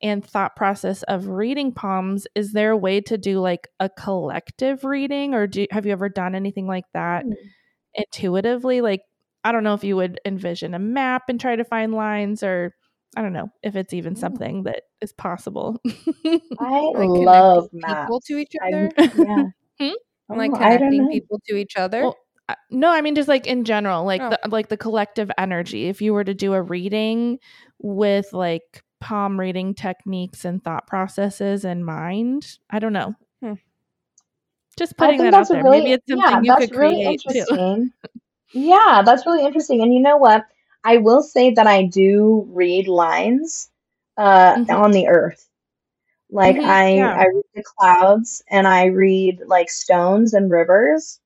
and 0.00 0.24
thought 0.24 0.56
process 0.56 1.02
of 1.02 1.28
reading 1.28 1.72
palms, 1.72 2.26
is 2.34 2.52
there 2.52 2.70
a 2.70 2.76
way 2.76 3.00
to 3.02 3.18
do 3.18 3.40
like 3.40 3.68
a 3.80 3.88
collective 3.90 4.84
reading, 4.84 5.34
or 5.34 5.46
do 5.46 5.66
have 5.70 5.84
you 5.84 5.92
ever 5.92 6.08
done 6.08 6.34
anything 6.34 6.66
like 6.66 6.84
that 6.94 7.24
Hmm. 7.24 7.32
intuitively? 7.94 8.80
Like 8.80 9.00
I 9.48 9.52
don't 9.52 9.64
know 9.64 9.72
if 9.74 9.82
you 9.84 9.96
would 9.96 10.20
envision 10.26 10.74
a 10.74 10.78
map 10.78 11.22
and 11.28 11.40
try 11.40 11.56
to 11.56 11.64
find 11.64 11.94
lines 11.94 12.42
or 12.42 12.74
I 13.16 13.22
don't 13.22 13.32
know 13.32 13.48
if 13.62 13.74
it's 13.76 13.94
even 13.94 14.14
Mm. 14.14 14.18
something 14.18 14.62
that 14.64 14.82
is 15.00 15.12
possible. 15.14 15.80
I 16.60 16.92
Like 16.94 17.08
love 17.08 17.68
maps. 17.72 18.02
people 18.02 18.20
to 18.26 18.36
each 18.36 18.52
other. 18.62 18.90
I'm- 18.98 19.10
other? 19.10 19.24
yeah. 19.80 19.88
Hmm? 19.88 20.38
like 20.38 20.50
Oh, 20.52 20.56
I 20.56 20.76
connecting 20.76 21.08
people 21.10 21.40
to 21.48 21.56
each 21.56 21.76
other. 21.76 22.02
Well, 22.02 22.16
I- 22.50 22.56
no, 22.70 22.90
I 22.90 23.00
mean 23.00 23.14
just 23.14 23.28
like 23.28 23.46
in 23.46 23.64
general, 23.64 24.04
like 24.04 24.20
Oh. 24.20 24.28
the 24.30 24.48
like 24.50 24.68
the 24.68 24.76
collective 24.76 25.30
energy. 25.38 25.88
If 25.88 26.02
you 26.02 26.12
were 26.12 26.24
to 26.24 26.34
do 26.34 26.52
a 26.52 26.60
reading 26.62 27.38
with 27.78 28.32
like 28.34 28.82
palm 29.00 29.40
reading 29.40 29.74
techniques 29.74 30.44
and 30.44 30.62
thought 30.62 30.86
processes 30.86 31.64
in 31.64 31.84
mind, 31.84 32.58
I 32.68 32.78
don't 32.80 32.92
know. 32.92 33.14
Hmm. 33.42 33.54
Just 34.76 34.96
putting 34.98 35.18
that 35.22 35.32
out 35.34 35.48
there. 35.48 35.62
really 35.64 35.78
Maybe 35.80 35.92
it's 35.92 36.04
something 36.08 36.44
yeah, 36.44 36.54
you 36.60 36.66
could 36.66 36.76
really 36.76 37.18
create 37.26 37.46
too. 37.48 37.90
yeah, 38.52 39.02
that's 39.04 39.26
really 39.26 39.44
interesting. 39.44 39.82
And 39.82 39.92
you 39.94 40.00
know 40.00 40.16
what? 40.16 40.46
I 40.84 40.98
will 40.98 41.22
say 41.22 41.52
that 41.54 41.66
I 41.66 41.84
do 41.84 42.46
read 42.50 42.88
lines 42.88 43.70
uh 44.16 44.56
Mhm. 44.56 44.68
on 44.68 44.92
the 44.92 45.08
earth. 45.08 45.48
Like 46.30 46.58
Mhm, 46.58 46.64
I 46.64 46.98
yeah. 46.98 47.16
I 47.16 47.26
read 47.26 47.44
the 47.54 47.62
clouds 47.64 48.42
and 48.50 48.66
I 48.66 48.86
read 48.86 49.42
like 49.46 49.70
stones 49.70 50.34
and 50.34 50.50
rivers. 50.50 51.20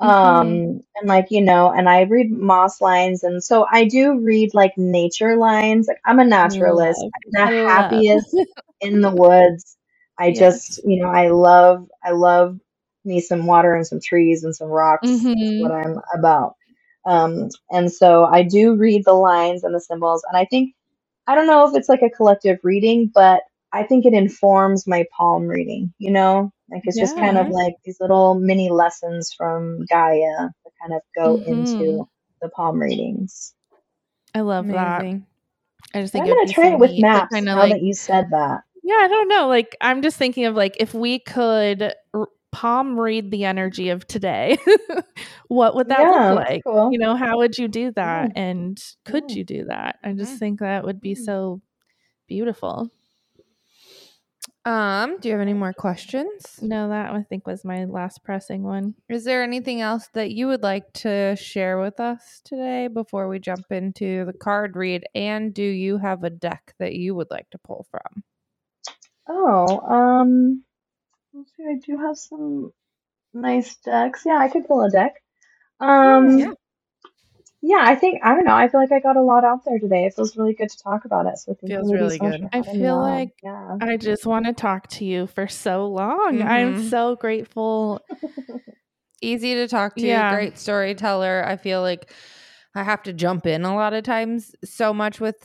Mhm. 0.00 0.60
Um 0.60 0.82
and 0.96 1.08
like 1.08 1.30
you 1.30 1.42
know, 1.42 1.70
and 1.72 1.88
I 1.88 2.02
read 2.02 2.30
moss 2.30 2.80
lines 2.80 3.24
and 3.24 3.42
so 3.44 3.66
I 3.70 3.84
do 3.86 4.18
read 4.20 4.54
like 4.54 4.76
nature 4.78 5.36
lines. 5.36 5.88
Like 5.88 6.00
I'm 6.04 6.20
a 6.20 6.24
naturalist. 6.24 7.04
Love, 7.04 7.12
I'm 7.14 7.30
the 7.32 7.52
happiest 7.66 8.42
in 8.80 9.00
the 9.02 9.10
woods. 9.14 9.76
I 10.18 10.32
Yes. 10.32 10.32
just, 10.32 10.80
you 10.84 11.00
know, 11.02 11.08
I 11.10 11.28
love 11.28 11.88
I 12.04 12.12
love 12.12 12.58
me 13.04 13.20
some 13.20 13.46
water 13.46 13.74
and 13.74 13.86
some 13.86 14.00
trees 14.00 14.44
and 14.44 14.54
some 14.56 14.68
rocks. 14.68 15.26
That's 15.38 15.52
Mhm. 15.52 15.58
what 15.58 15.72
I'm 15.72 15.98
about. 16.14 16.55
Um, 17.06 17.48
and 17.70 17.90
so 17.92 18.24
I 18.24 18.42
do 18.42 18.74
read 18.74 19.04
the 19.04 19.12
lines 19.14 19.64
and 19.64 19.74
the 19.74 19.80
symbols, 19.80 20.24
and 20.28 20.36
I 20.36 20.44
think 20.44 20.74
I 21.26 21.34
don't 21.34 21.46
know 21.46 21.68
if 21.68 21.76
it's 21.76 21.88
like 21.88 22.02
a 22.02 22.10
collective 22.10 22.58
reading, 22.62 23.10
but 23.14 23.42
I 23.72 23.82
think 23.84 24.06
it 24.06 24.12
informs 24.14 24.86
my 24.86 25.04
palm 25.16 25.46
reading, 25.46 25.92
you 25.98 26.10
know? 26.10 26.52
Like 26.70 26.82
it's 26.84 26.98
just 26.98 27.14
kind 27.16 27.36
of 27.38 27.48
like 27.48 27.74
these 27.84 27.98
little 28.00 28.34
mini 28.34 28.70
lessons 28.70 29.32
from 29.36 29.84
Gaia 29.90 30.50
that 30.64 30.72
kind 30.80 30.94
of 30.94 31.02
go 31.16 31.36
Mhm. 31.38 31.48
into 31.48 32.08
the 32.42 32.48
palm 32.50 32.78
readings. 32.80 33.54
I 34.34 34.40
love 34.40 34.66
that. 34.68 35.00
I 35.94 36.00
just 36.02 36.12
think 36.12 36.24
I'm 36.24 36.26
think 36.26 36.26
it 36.26 36.30
would 36.30 36.36
gonna 36.36 36.46
be 36.48 36.52
try 36.52 36.64
so 36.68 36.72
it 36.72 36.78
with 36.78 36.90
neat 36.92 37.00
maps 37.02 37.34
kinda, 37.34 37.54
now 37.54 37.60
like 37.60 37.72
that 37.72 37.82
you 37.82 37.94
said 37.94 38.30
that. 38.30 38.62
Yeah, 38.82 38.94
I 39.02 39.08
don't 39.08 39.28
know. 39.28 39.48
Like, 39.48 39.76
I'm 39.80 40.02
just 40.02 40.16
thinking 40.16 40.44
of 40.44 40.54
like 40.54 40.76
if 40.78 40.94
we 40.94 41.18
could 41.18 41.94
r- 42.14 42.28
palm 42.56 42.98
read 42.98 43.30
the 43.30 43.44
energy 43.44 43.90
of 43.90 44.06
today, 44.06 44.56
what 45.48 45.74
would 45.74 45.88
that 45.90 46.00
Yeah, 46.00 46.30
look 46.30 46.46
like? 46.48 46.62
cool. 46.64 46.90
You 46.90 46.98
know, 46.98 47.14
how 47.14 47.36
would 47.36 47.58
you 47.58 47.68
do 47.68 47.92
that? 47.92 48.32
Yeah. 48.34 48.42
And 48.42 48.82
could 49.04 49.30
Yeah. 49.30 49.36
you 49.36 49.44
do 49.44 49.64
that? 49.66 49.98
I 50.02 50.12
just 50.14 50.38
think 50.38 50.60
that 50.60 50.84
would 50.84 51.00
be 51.00 51.14
Mm. 51.14 51.24
so 51.24 51.60
beautiful. 52.28 52.90
Um, 54.64 55.18
do 55.20 55.28
you 55.28 55.32
have 55.34 55.40
any 55.40 55.54
more 55.54 55.72
questions? 55.72 56.58
No, 56.62 56.88
that 56.88 57.12
I 57.12 57.22
think 57.22 57.46
was 57.46 57.64
my 57.64 57.84
last 57.84 58.24
pressing 58.24 58.62
one. 58.62 58.94
Is 59.08 59.24
there 59.24 59.42
anything 59.42 59.80
else 59.80 60.08
that 60.14 60.32
you 60.32 60.48
would 60.48 60.62
like 60.62 60.92
to 61.04 61.36
share 61.36 61.78
with 61.78 62.00
us 62.00 62.40
today 62.44 62.88
before 62.88 63.28
we 63.28 63.38
jump 63.38 63.70
into 63.70 64.24
the 64.24 64.32
card 64.32 64.74
read? 64.76 65.04
And 65.14 65.54
do 65.54 65.62
you 65.62 65.98
have 65.98 66.24
a 66.24 66.30
deck 66.30 66.74
that 66.78 66.94
you 66.94 67.14
would 67.14 67.30
like 67.30 67.48
to 67.50 67.58
pull 67.58 67.86
from? 67.90 68.24
Oh, 69.28 69.80
um, 69.80 70.64
let's 71.36 71.50
see, 71.56 71.64
I 71.68 71.74
do 71.84 71.98
have 71.98 72.16
some 72.16 72.72
nice 73.34 73.76
decks. 73.76 74.22
Yeah, 74.26 74.38
I 74.38 74.48
could 74.48 74.66
pull 74.66 74.82
a 74.82 74.90
deck. 74.90 75.22
Um, 75.80 76.38
yeah. 76.38 76.52
yeah, 77.62 77.80
I 77.82 77.94
think 77.94 78.20
I 78.24 78.34
don't 78.34 78.44
know. 78.44 78.54
I 78.54 78.68
feel 78.68 78.80
like 78.80 78.92
I 78.92 79.00
got 79.00 79.16
a 79.16 79.22
lot 79.22 79.44
out 79.44 79.64
there 79.64 79.78
today. 79.78 80.06
It 80.06 80.14
feels 80.14 80.36
really 80.36 80.54
good 80.54 80.70
to 80.70 80.78
talk 80.78 81.04
about 81.04 81.26
it. 81.26 81.38
So 81.38 81.54
thank 81.54 81.72
Feels 81.72 81.92
really 81.92 82.18
so 82.18 82.30
good. 82.30 82.48
I 82.52 82.62
feel 82.62 82.96
on. 82.96 83.02
like 83.18 83.32
yeah. 83.42 83.78
I 83.80 83.96
just 83.96 84.26
want 84.26 84.46
to 84.46 84.52
talk 84.52 84.88
to 84.88 85.04
you 85.04 85.26
for 85.26 85.46
so 85.48 85.86
long. 85.86 86.42
I'm 86.42 86.74
Mhm. 86.74 86.90
so 86.90 87.16
grateful. 87.16 88.00
Easy 89.22 89.54
to 89.54 89.68
talk 89.68 89.96
to, 89.96 90.06
Yeah. 90.06 90.30
great 90.34 90.58
storyteller. 90.58 91.44
I 91.46 91.56
feel 91.56 91.80
like 91.82 92.12
I 92.74 92.82
have 92.82 93.02
to 93.04 93.12
jump 93.12 93.46
in 93.46 93.64
a 93.64 93.74
lot 93.74 93.94
of 93.94 94.04
times 94.04 94.54
so 94.64 94.92
much 94.92 95.20
with 95.20 95.36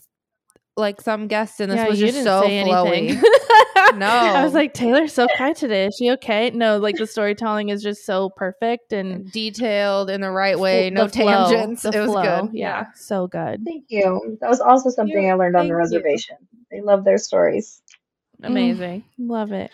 like 0.77 1.01
some 1.01 1.27
guests, 1.27 1.59
and 1.59 1.71
this 1.71 1.77
yeah, 1.77 1.87
was 1.87 1.99
just 1.99 2.23
so 2.23 2.41
say 2.41 2.63
flowy. 2.63 3.21
anything. 3.93 3.99
No. 4.33 4.39
I 4.39 4.43
was 4.43 4.53
like, 4.53 4.73
Taylor's 4.73 5.13
so 5.13 5.27
quiet 5.37 5.57
today. 5.57 5.85
Is 5.87 5.95
she 5.97 6.11
okay? 6.11 6.49
No, 6.51 6.77
like 6.77 6.95
the 6.97 7.07
storytelling 7.07 7.69
is 7.69 7.83
just 7.83 8.05
so 8.05 8.29
perfect 8.29 8.93
and 8.93 9.31
Detailed 9.31 10.09
in 10.09 10.21
the 10.21 10.31
right 10.31 10.57
way, 10.59 10.89
fl- 10.89 10.95
no 10.95 11.05
the 11.07 11.09
flow, 11.13 11.49
tangents. 11.49 11.81
the 11.83 11.89
it 11.89 11.99
was 12.01 12.11
flow. 12.11 12.41
good. 12.47 12.49
Yeah, 12.53 12.85
so 12.95 13.27
good. 13.27 13.61
Thank 13.65 13.85
you. 13.89 14.37
That 14.41 14.49
was 14.49 14.61
also 14.61 14.89
something 14.89 15.23
Yeah, 15.23 15.33
I 15.33 15.35
learned 15.35 15.55
on 15.55 15.67
the 15.67 15.73
thank 15.75 15.91
you. 15.91 15.97
reservation. 15.97 16.37
They 16.71 16.81
love 16.81 17.03
their 17.03 17.17
stories. 17.17 17.81
Mm. 18.41 18.47
amazing. 18.47 19.03
Love 19.19 19.51
it. 19.51 19.71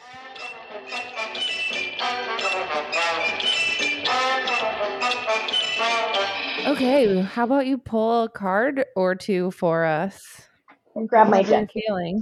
Okay, 6.68 7.22
how 7.22 7.46
about 7.46 7.66
you 7.66 7.78
pull 7.78 8.24
a 8.24 8.30
card 8.30 8.84
or 8.96 9.16
two 9.16 9.52
for 9.52 9.86
us? 9.86 10.42
And 10.96 11.08
grab 11.08 11.30
my 11.30 11.42
deck. 11.44 11.72
feeling. 11.72 12.22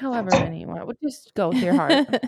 However 0.00 0.30
many 0.30 0.60
you 0.60 0.66
want. 0.66 0.86
We'll 0.86 0.96
just 1.02 1.32
go 1.34 1.50
with 1.50 1.62
your 1.62 1.74
heart. 1.74 2.08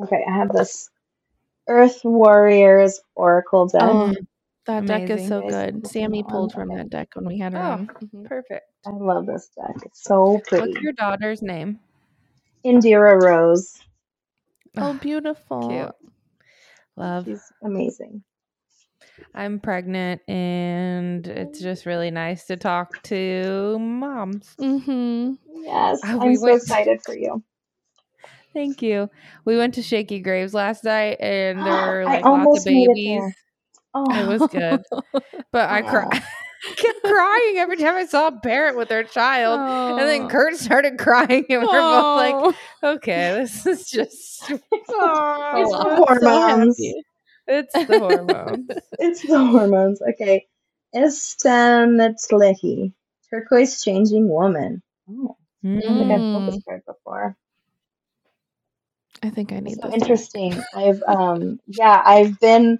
Okay, 0.00 0.24
I 0.28 0.32
have 0.36 0.52
this 0.52 0.90
Earth 1.68 2.00
Warriors 2.04 3.00
Oracle 3.16 3.66
deck. 3.66 3.82
oh, 3.82 4.14
that 4.66 4.86
deck 4.86 5.10
is 5.10 5.26
so 5.26 5.40
Guys, 5.42 5.50
good. 5.72 5.82
put 5.82 5.90
Sammy 5.90 6.22
pulled 6.22 6.52
from 6.52 6.68
that 6.68 6.88
deck 6.88 7.08
when 7.14 7.26
we 7.26 7.36
had 7.38 7.52
her 7.52 7.58
Oh. 7.58 7.70
on. 7.72 7.86
Mhm. 7.88 8.24
Perfect. 8.26 8.66
I 8.86 8.90
love 8.90 9.26
this 9.26 9.48
deck. 9.56 9.74
It's 9.84 10.04
so 10.04 10.40
pretty. 10.46 10.68
What's 10.70 10.82
your 10.82 10.92
daughter's 10.92 11.42
name? 11.42 11.80
Indira 12.64 13.20
Rose. 13.20 13.80
Oh, 14.76 14.94
beautiful. 14.94 15.68
Cute. 15.68 16.12
Love. 16.96 17.24
She's 17.24 17.42
amazing. 17.64 18.22
I'm 19.34 19.60
pregnant 19.60 20.20
and 20.28 21.26
it's 21.26 21.60
just 21.60 21.86
really 21.86 22.10
nice 22.10 22.44
to 22.46 22.56
talk 22.56 23.02
to 23.04 23.78
moms. 23.78 24.54
Mm-hmm. 24.60 25.34
Yes, 25.64 26.00
Uh, 26.04 26.18
I'm 26.20 26.28
we 26.28 26.36
so 26.36 26.42
went- 26.44 26.56
excited 26.62 27.00
for 27.04 27.16
you. 27.16 27.42
Thank 28.54 28.82
you. 28.82 29.08
We 29.44 29.56
went 29.56 29.74
to 29.74 29.82
Shakey 29.82 30.20
Graves 30.20 30.54
last 30.54 30.82
night 30.84 31.18
and 31.20 31.58
there 31.60 31.92
were 31.98 32.04
like 32.04 32.24
lots 32.24 32.60
of 32.66 32.72
made 32.72 32.84
it 32.84 32.94
babies. 32.94 33.34
Oh, 33.94 34.06
It 34.14 34.26
was 34.26 34.48
good. 34.50 34.82
But 35.52 35.70
I 35.70 35.82
Aw. 35.82 36.08
kept 36.76 37.02
crying 37.04 37.58
every 37.58 37.76
time 37.76 37.94
I 37.94 38.04
saw 38.06 38.28
a 38.28 38.32
parent 38.40 38.76
with 38.76 38.88
their 38.88 39.04
child. 39.04 39.60
And 40.00 40.08
then 40.08 40.28
Kurt 40.28 40.56
started 40.56 40.98
crying, 40.98 41.44
and 41.48 41.62
we're 41.62 41.66
both 41.68 42.16
like, 42.16 42.54
okay, 42.82 43.32
this 43.40 43.64
is 43.66 43.88
just, 43.88 44.50
It's 44.50 44.62
Aw. 44.90 45.52
the 45.54 45.58
I'm 45.60 45.66
so 45.70 46.04
hormones. 46.04 46.78
happy. 46.78 47.02
It's 47.48 47.74
the 47.86 47.98
hormones. 47.98 48.70
it's 48.98 49.22
the 49.22 49.38
hormones. 49.38 50.02
Okay. 50.02 50.46
Estsanatlehi, 50.94 52.92
turquoise 53.30 53.82
changing 53.84 54.28
woman. 54.28 54.82
Oh, 55.10 55.36
I 55.76 55.80
don't 55.80 55.98
think 55.98 56.10
I've 56.12 56.30
pulled 56.32 56.46
this 56.46 56.56
Mm. 56.56 56.64
card 56.64 56.82
before. 56.86 57.36
I 59.22 59.30
think 59.30 59.52
I 59.52 59.60
need 59.60 59.80
So 59.80 59.88
this. 59.88 59.94
interesting. 59.94 60.54
I've 60.74 61.02
um 61.06 61.60
yeah, 61.66 62.02
I've 62.04 62.38
been 62.40 62.78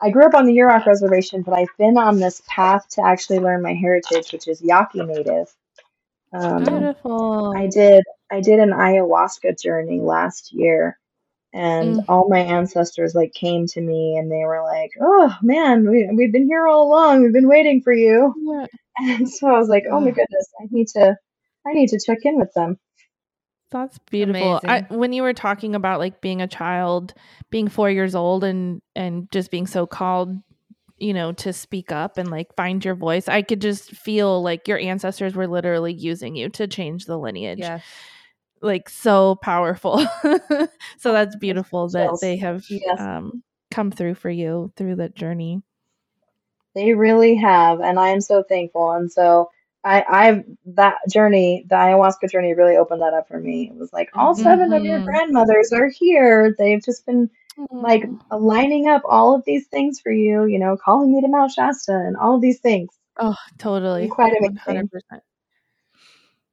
I 0.00 0.10
grew 0.10 0.24
up 0.26 0.34
on 0.34 0.46
the 0.46 0.56
Yurok 0.56 0.86
reservation, 0.86 1.42
but 1.42 1.54
I've 1.54 1.76
been 1.78 1.98
on 1.98 2.18
this 2.18 2.42
path 2.48 2.88
to 2.90 3.04
actually 3.04 3.40
learn 3.40 3.62
my 3.62 3.74
heritage, 3.74 4.32
which 4.32 4.48
is 4.48 4.62
Yaqui 4.62 5.02
Native. 5.04 5.54
Um, 6.32 6.64
Beautiful. 6.64 7.52
I 7.56 7.66
did 7.66 8.04
I 8.30 8.40
did 8.40 8.60
an 8.60 8.70
ayahuasca 8.70 9.60
journey 9.60 10.00
last 10.00 10.52
year 10.52 10.98
and 11.52 11.96
Mm. 11.96 12.04
all 12.08 12.28
my 12.28 12.40
ancestors 12.40 13.14
like 13.14 13.32
came 13.34 13.66
to 13.68 13.80
me 13.80 14.16
and 14.16 14.30
they 14.30 14.44
were 14.44 14.62
like, 14.62 14.90
"Oh 15.00 15.34
man, 15.42 15.88
we 15.88 16.08
we've 16.14 16.32
been 16.32 16.46
here 16.46 16.66
all 16.66 16.86
along. 16.86 17.22
We've 17.22 17.32
been 17.32 17.48
waiting 17.48 17.80
for 17.82 17.92
you." 17.92 18.34
Yeah. 18.38 18.66
And 18.98 19.28
so 19.30 19.46
I 19.48 19.58
was 19.58 19.68
like, 19.68 19.84
"Oh 19.90 20.00
my 20.00 20.10
goodness, 20.10 20.48
I 20.60 20.66
need 20.70 20.88
to 20.88 21.16
I 21.66 21.72
need 21.72 21.88
to 21.88 22.00
check 22.04 22.18
in 22.24 22.38
with 22.38 22.52
them." 22.54 22.78
That's 23.70 23.98
beautiful. 23.98 24.60
I, 24.64 24.84
when 24.88 25.12
you 25.12 25.22
were 25.22 25.32
talking 25.32 25.74
about 25.74 26.00
like 26.00 26.20
being 26.20 26.42
a 26.42 26.48
child, 26.48 27.14
being 27.50 27.68
four 27.68 27.88
years 27.88 28.14
old, 28.14 28.42
and 28.44 28.82
and 28.96 29.30
just 29.30 29.50
being 29.50 29.66
so 29.66 29.86
called, 29.86 30.36
you 30.98 31.14
know, 31.14 31.32
to 31.32 31.52
speak 31.52 31.92
up 31.92 32.18
and 32.18 32.30
like 32.30 32.54
find 32.56 32.84
your 32.84 32.96
voice, 32.96 33.28
I 33.28 33.42
could 33.42 33.60
just 33.60 33.92
feel 33.92 34.42
like 34.42 34.66
your 34.66 34.78
ancestors 34.78 35.34
were 35.34 35.46
literally 35.46 35.92
using 35.92 36.34
you 36.34 36.48
to 36.50 36.66
change 36.66 37.06
the 37.06 37.16
lineage. 37.16 37.60
Yes. 37.60 37.82
Like 38.62 38.88
so 38.88 39.36
powerful. 39.36 39.98
so 40.98 41.12
that's 41.12 41.36
beautiful 41.36 41.88
that 41.88 42.10
they 42.20 42.36
have 42.36 42.64
Yes. 42.68 43.00
um, 43.00 43.42
come 43.70 43.90
through 43.90 44.14
for 44.14 44.30
you 44.30 44.72
through 44.76 44.96
that 44.96 45.14
journey. 45.14 45.62
They 46.74 46.94
really 46.94 47.34
have, 47.36 47.80
and 47.80 47.98
I 47.98 48.08
am 48.10 48.20
so 48.20 48.42
thankful. 48.42 48.92
And 48.92 49.10
so 49.10 49.50
I, 49.82 50.04
I've 50.08 50.44
that 50.76 50.98
journey, 51.10 51.64
the 51.68 51.74
ayahuasca 51.74 52.30
journey, 52.30 52.54
really 52.54 52.76
opened 52.76 53.02
that 53.02 53.14
up 53.14 53.28
for 53.28 53.40
me. 53.40 53.70
It 53.70 53.76
was 53.76 53.92
like 53.92 54.10
all 54.14 54.34
7 54.34 54.72
of 54.72 54.84
your 54.84 55.00
grandmothers 55.00 55.72
are 55.72 55.88
here. 55.88 56.54
They've 56.56 56.82
just 56.84 57.06
been 57.06 57.30
like 57.72 58.04
lining 58.30 58.88
up 58.88 59.02
all 59.04 59.34
of 59.34 59.44
these 59.44 59.66
things 59.68 60.00
for 60.00 60.12
you, 60.12 60.44
you 60.44 60.58
know, 60.58 60.76
calling 60.76 61.12
me 61.12 61.20
to 61.22 61.28
Mount 61.28 61.52
Shasta 61.52 61.92
and 61.92 62.16
all 62.16 62.36
of 62.36 62.42
these 62.42 62.60
things. 62.60 62.90
Oh, 63.18 63.36
totally. 63.58 64.08
Quite 64.08 64.34
amazing. 64.38 64.88
100%. 64.88 65.20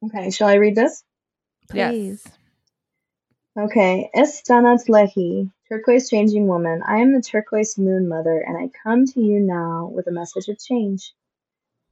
Okay, 0.06 0.32
shall 0.32 0.48
I 0.48 0.56
read 0.56 0.76
this? 0.76 1.04
Yes. 1.74 1.96
Please. 1.96 2.24
Okay, 3.58 4.10
Estsanatlehi, 4.16 5.52
turquoise 5.70 6.10
changing 6.10 6.48
woman. 6.48 6.84
I 6.86 6.98
am 7.00 7.14
the 7.14 7.22
turquoise 7.22 7.78
moon 7.78 8.10
mother, 8.10 8.40
and 8.42 8.58
I 8.58 8.70
come 8.84 9.06
to 9.08 9.22
you 9.22 9.40
now 9.40 9.88
with 9.94 10.08
a 10.08 10.12
message 10.12 10.50
of 10.50 10.60
change. 10.60 11.14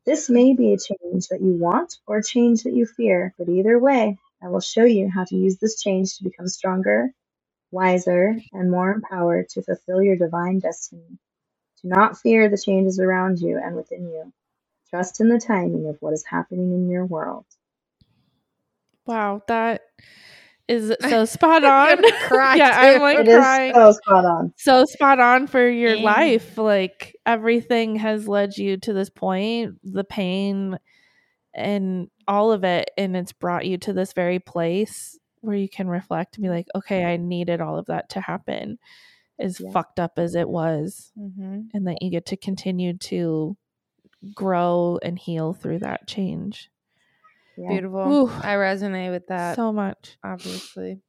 This 0.05 0.29
may 0.29 0.53
be 0.55 0.73
a 0.73 0.77
change 0.77 1.27
that 1.29 1.41
you 1.41 1.55
want 1.57 1.99
or 2.07 2.17
a 2.17 2.23
change 2.23 2.63
that 2.63 2.73
you 2.73 2.85
fear, 2.87 3.33
but 3.37 3.49
either 3.49 3.79
way, 3.79 4.17
I 4.43 4.49
will 4.49 4.61
show 4.61 4.85
you 4.85 5.09
how 5.09 5.25
to 5.25 5.35
use 5.35 5.57
this 5.59 5.81
change 5.81 6.17
to 6.17 6.23
become 6.25 6.47
stronger, 6.47 7.11
wiser, 7.71 8.37
and 8.53 8.71
more 8.71 8.91
empowered 8.91 9.49
to 9.49 9.63
fulfill 9.63 10.03
your 10.03 10.17
divine 10.17 10.59
destiny. 10.59 11.19
Do 11.83 11.89
not 11.89 12.19
fear 12.19 12.49
the 12.49 12.57
changes 12.57 12.99
around 12.99 13.39
you 13.39 13.59
and 13.63 13.75
within 13.75 14.07
you. 14.09 14.33
Trust 14.89 15.21
in 15.21 15.29
the 15.29 15.39
timing 15.39 15.87
of 15.87 15.97
what 16.01 16.13
is 16.13 16.25
happening 16.25 16.73
in 16.73 16.89
your 16.89 17.05
world. 17.05 17.45
Wow, 19.05 19.41
that 19.47 19.81
is 20.67 20.93
so 21.09 21.25
spot 21.25 21.63
I'm 21.63 21.99
on. 21.99 22.01
gonna 22.01 22.55
yeah, 22.57 22.71
I'm 22.75 23.01
like 23.01 23.19
It 23.19 23.27
is 23.27 23.35
crying. 23.37 23.73
so 23.73 23.91
spot 23.91 24.25
on. 24.25 24.53
so 24.57 24.85
spot 24.85 25.19
on 25.19 25.47
for 25.47 25.67
your 25.69 25.95
Mm. 25.97 26.01
life. 26.03 26.57
Like 26.57 27.15
everything 27.25 27.97
has 27.97 28.27
led 28.27 28.57
you 28.57 28.77
to 28.77 28.93
this 28.93 29.09
point, 29.09 29.75
the 29.83 30.03
pain 30.03 30.77
and 31.53 32.09
all 32.27 32.51
of 32.51 32.63
it, 32.63 32.89
and 32.97 33.15
it's 33.15 33.31
brought 33.31 33.65
you 33.65 33.77
to 33.77 33.93
this 33.93 34.13
very 34.13 34.39
place 34.39 35.17
where 35.41 35.55
you 35.55 35.69
can 35.69 35.87
reflect 35.87 36.35
and 36.35 36.43
be 36.43 36.49
like, 36.49 36.67
okay, 36.75 37.05
I 37.05 37.17
needed 37.17 37.61
all 37.61 37.77
of 37.77 37.85
that 37.85 38.09
to 38.09 38.19
happen, 38.21 38.77
as 39.39 39.59
Yeah. 39.59 39.71
fucked 39.71 39.99
up 39.99 40.17
as 40.17 40.33
it 40.35 40.49
was, 40.49 41.11
Mm-hmm. 41.17 41.61
and 41.73 41.87
that 41.87 42.01
you 42.01 42.09
get 42.09 42.25
to 42.27 42.35
continue 42.37 42.97
to 42.97 43.55
grow 44.33 44.97
and 45.03 45.19
heal 45.19 45.53
through 45.53 45.79
that 45.79 46.07
change. 46.07 46.71
Yeah. 47.57 47.69
Beautiful. 47.69 48.11
Ooh. 48.13 48.27
I 48.29 48.55
resonate 48.55 49.11
with 49.11 49.27
that. 49.27 49.55
so 49.55 49.71
much. 49.71 50.17
obviously. 50.23 50.99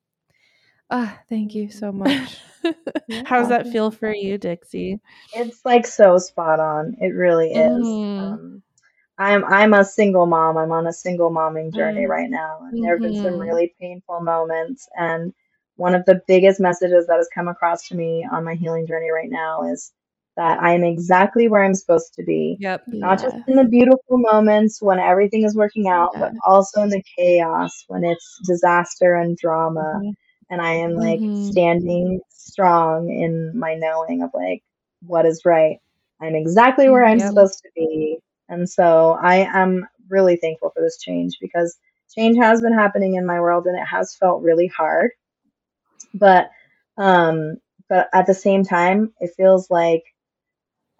Ah, 0.91 1.19
thank 1.29 1.55
you 1.55 1.71
so 1.71 1.91
much. 2.05 2.39
How 3.25 3.39
does 3.41 3.49
that 3.49 3.67
feel 3.69 3.91
for 3.91 4.13
you, 4.15 4.39
Dixie? 4.39 5.01
It's 5.35 5.65
like 5.65 5.87
so 5.87 6.19
spot 6.19 6.61
on. 6.61 6.97
It 7.01 7.09
really 7.15 7.53
is. 7.53 7.87
Mhm. 7.87 8.19
Um, 8.33 8.63
I'm 9.19 9.45
I'm 9.45 9.75
a 9.75 9.85
single 9.85 10.27
mom. 10.27 10.57
I'm 10.59 10.73
on 10.73 10.87
a 10.87 10.93
single 10.93 11.31
momming 11.31 11.75
journey 11.75 12.03
Mm. 12.05 12.09
right 12.09 12.31
now, 12.31 12.61
and 12.71 12.83
there 12.85 12.93
have 12.93 13.03
been 13.03 13.15
some 13.15 13.33
Mhm. 13.35 13.41
really 13.41 13.75
painful 13.81 14.21
moments. 14.21 14.89
And 14.97 15.33
one 15.77 15.95
of 15.95 16.05
the 16.05 16.21
biggest 16.27 16.61
messages 16.61 17.07
that 17.07 17.17
has 17.17 17.29
come 17.35 17.49
across 17.49 17.89
to 17.89 17.95
me 17.97 18.27
on 18.31 18.45
my 18.45 18.55
healing 18.55 18.87
journey 18.87 19.11
right 19.11 19.31
now 19.31 19.63
is 19.71 19.93
that 20.37 20.61
I 20.63 20.73
am 20.75 20.85
exactly 20.85 21.49
where 21.49 21.65
I'm 21.65 21.75
supposed 21.75 22.15
to 22.15 22.25
be. 22.25 22.61
Yep. 22.61 22.85
Not 22.93 23.21
just 23.23 23.37
in 23.47 23.57
the 23.57 23.65
beautiful 23.65 24.19
moments 24.19 24.81
when 24.83 24.99
everything 24.99 25.45
is 25.45 25.57
working 25.57 25.89
out, 25.89 26.13
but 26.19 26.33
also 26.47 26.83
in 26.83 26.91
the 26.91 27.03
chaos 27.19 27.85
when 27.89 28.05
it's 28.05 28.41
disaster 28.47 29.15
and 29.17 29.37
drama. 29.37 30.03
Mhm. 30.03 30.15
And 30.51 30.61
I 30.63 30.73
am 30.75 30.95
like 30.97 31.23
Mhm. 31.23 31.53
standing 31.53 32.21
strong 32.31 33.11
in 33.11 33.59
my 33.59 33.75
knowing 33.75 34.23
of 34.23 34.31
like 34.35 34.63
what 35.03 35.27
is 35.27 35.43
right. 35.45 35.79
I'm 36.21 36.35
exactly 36.35 36.89
where 36.89 37.05
I'm 37.05 37.19
Yep. 37.19 37.29
supposed 37.29 37.61
to 37.63 37.71
be. 37.77 38.19
And 38.49 38.69
so 38.69 39.19
I 39.23 39.49
am 39.53 39.87
really 40.09 40.37
thankful 40.37 40.71
for 40.71 40.83
this 40.83 40.99
change 40.99 41.35
because 41.41 41.77
change 42.15 42.37
has 42.39 42.61
been 42.63 42.75
happening 42.75 43.15
in 43.17 43.27
my 43.27 43.41
world 43.41 43.67
and 43.67 43.79
it 43.79 43.87
has 43.87 44.15
felt 44.17 44.43
really 44.43 44.69
hard. 44.69 45.11
But 46.15 46.51
um 46.99 47.57
but 47.89 48.09
at 48.13 48.27
the 48.27 48.35
same 48.35 48.65
time 48.65 49.13
it 49.21 49.33
feels 49.37 49.71
like 49.71 50.03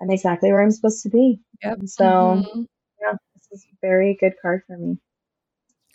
I'm 0.01 0.11
exactly 0.11 0.51
where 0.53 0.63
I'm 0.63 0.71
supposed 0.71 1.03
to 1.05 1.09
be. 1.11 1.41
Yep. 1.65 1.79
And 1.79 1.91
so 1.91 2.05
Mhm. 2.05 2.67
yeah, 3.01 3.13
this 3.35 3.49
is 3.53 3.65
a 3.73 3.77
very 3.81 4.17
good 4.21 4.35
card 4.41 4.63
for 4.67 4.77
me. 4.77 4.99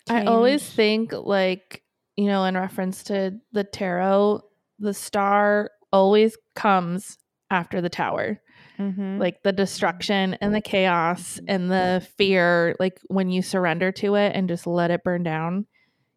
I 0.08 0.24
always 0.24 0.68
think 0.68 1.12
like, 1.12 1.82
you 2.16 2.26
know, 2.26 2.44
in 2.44 2.56
reference 2.56 3.04
to 3.04 3.38
the 3.52 3.64
tarot, 3.64 4.42
the 4.78 4.92
star 4.94 5.70
always 5.92 6.36
comes 6.56 7.18
after 7.50 7.80
the 7.80 7.88
tower. 7.88 8.40
Mm-hmm. 8.78 9.18
Like 9.18 9.42
the 9.44 9.52
destruction 9.52 10.34
and 10.40 10.54
the 10.54 10.60
chaos 10.60 11.38
and 11.46 11.70
the 11.70 12.04
fear, 12.16 12.74
like 12.80 12.98
when 13.08 13.28
you 13.30 13.42
surrender 13.42 13.92
to 13.92 14.16
it 14.16 14.32
and 14.34 14.48
just 14.48 14.66
let 14.66 14.90
it 14.90 15.04
burn 15.04 15.22
down, 15.22 15.66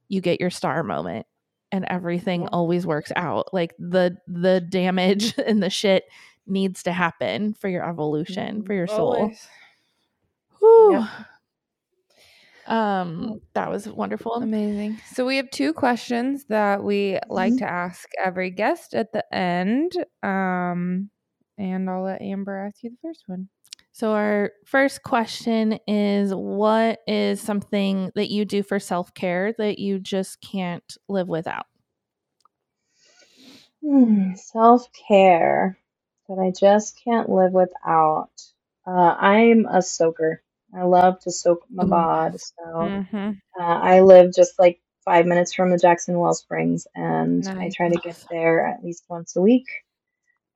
you 0.08 0.22
get 0.22 0.40
your 0.40 0.50
star 0.50 0.82
moment 0.82 1.28
and 1.72 1.86
everything 1.90 2.44
Yeah. 2.44 2.50
always 2.54 2.88
works 2.88 3.12
out. 3.16 3.54
Like 3.54 3.76
the 3.78 4.18
the 4.28 4.62
damage 4.62 5.36
and 5.46 5.62
the 5.62 5.70
shit 5.70 6.06
needs 6.48 6.84
to 6.84 6.92
happen 6.94 7.54
for 7.54 7.68
your 7.70 7.88
evolution, 7.88 8.64
for 8.64 8.74
your 8.74 8.88
soul. 8.88 9.32
Whew. 10.60 10.92
Yep. 10.94 11.10
Um, 12.68 13.42
that 13.54 13.70
was 13.70 13.88
wonderful. 13.88 14.34
Amazing. 14.36 15.00
So 15.14 15.26
we 15.26 15.38
have 15.38 15.50
two 15.52 15.72
questions 15.74 16.46
that 16.46 16.84
we 16.84 17.20
like 17.30 17.54
Mhm. 17.54 17.60
to 17.60 17.70
ask 17.70 18.10
every 18.24 18.50
guest 18.50 18.96
at 18.96 19.12
the 19.12 19.24
end. 19.34 19.94
Um, 20.24 21.12
and 21.58 21.90
I'll 21.90 22.04
let 22.04 22.22
Amber 22.22 22.58
ask 22.58 22.84
you 22.84 22.90
the 22.90 22.98
first 23.02 23.24
one. 23.28 23.50
So, 23.92 24.12
our 24.14 24.52
first 24.66 25.04
question 25.04 25.80
is 25.88 26.34
What 26.34 27.00
is 27.08 27.40
something 27.40 28.12
that 28.16 28.30
you 28.30 28.44
do 28.46 28.62
for 28.64 28.80
self 28.80 29.14
care 29.14 29.54
that 29.58 29.80
you 29.80 30.00
just 30.00 30.42
can't 30.42 30.98
live 31.08 31.30
without? 31.30 31.68
Self 34.36 34.92
care 35.08 35.78
that 36.30 36.40
I 36.40 36.52
just 36.58 37.02
can't 37.04 37.30
live 37.30 37.54
without. 37.54 38.30
Uh, 38.88 38.92
I'm 39.20 39.66
a 39.68 39.82
soaker. 39.82 40.44
I 40.76 40.84
love 40.84 41.20
to 41.22 41.32
soak 41.32 41.66
my 41.72 41.86
Ooh. 41.86 41.86
bod. 41.86 42.38
So 42.40 42.96
Mm-hmm. 43.08 43.32
uh, 43.60 43.64
I 43.64 44.02
live 44.02 44.34
just 44.36 44.60
like 44.60 44.82
five 45.06 45.26
minutes 45.28 45.54
from 45.54 45.72
the 45.72 45.80
Jackson 45.80 46.16
WellSprings, 46.16 46.88
and 46.96 47.50
I 47.58 47.72
try 47.76 47.90
to 47.90 47.98
get 48.00 48.18
there 48.30 48.68
at 48.68 48.84
least 48.84 49.06
once 49.10 49.36
a 49.38 49.42
week. 49.42 49.68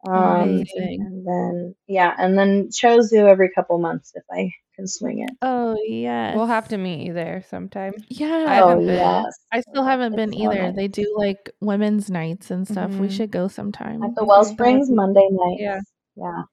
Um, 0.08 0.64
and 0.76 1.28
then 1.28 1.76
yeah, 1.88 2.14
and 2.18 2.38
then 2.38 2.70
Chozu 2.70 3.28
every 3.28 3.50
couple 3.50 3.78
months 3.80 4.14
if 4.16 4.24
I 4.32 4.52
can 4.76 4.88
swing 4.88 5.20
it. 5.24 5.32
Oh, 5.42 5.76
yeah, 5.86 6.34
We'll 6.36 6.46
have 6.46 6.70
to 6.70 6.78
meet 6.78 7.06
you 7.06 7.12
there 7.14 7.44
sometime. 7.50 7.94
Yeah. 8.08 8.46
I 8.48 8.62
Oh 8.62 8.70
haven't 8.70 8.86
been. 8.86 8.96
yes, 8.96 9.38
I 9.52 9.60
still 9.62 9.84
haven't 9.84 10.16
been 10.16 10.30
It's 10.32 10.42
so 10.42 10.52
either. 10.54 10.72
They 10.72 10.88
do 10.88 11.14
like 11.18 11.50
women's 11.60 12.10
nights 12.10 12.50
and 12.50 12.66
stuff. 12.68 12.92
We 12.92 13.08
Mhm. 13.08 13.12
should 13.12 13.32
go 13.32 13.50
sometime. 13.50 14.02
At 14.04 14.16
the 14.16 14.22
WellSprings 14.22 14.88
be- 14.88 14.94
Monday 14.96 15.28
night. 15.32 15.58
Yeah. 15.60 15.80
Yeah. 16.16 16.44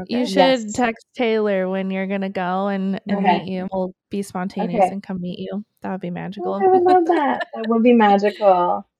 Okay. 0.00 0.18
You 0.18 0.26
should 0.26 0.36
Yes. 0.36 0.72
text 0.72 1.06
Taylor 1.16 1.68
when 1.68 1.90
you're 1.92 2.08
gonna 2.08 2.28
go 2.30 2.66
and, 2.66 3.00
and 3.06 3.18
Okay. 3.18 3.38
meet 3.44 3.52
you. 3.52 3.68
We'll 3.72 3.94
be 4.10 4.22
spontaneous 4.22 4.84
Okay. 4.84 4.92
and 4.92 5.02
come 5.02 5.20
meet 5.20 5.38
you. 5.38 5.64
That 5.82 5.92
would 5.92 6.00
be 6.00 6.08
Oh, 6.08 6.12
magical. 6.12 6.54
I 6.54 6.66
would 6.66 6.82
love 6.82 7.06
that. 7.06 7.46
That 7.54 7.68
would 7.68 7.82
be 7.84 7.92
magical. 7.92 8.84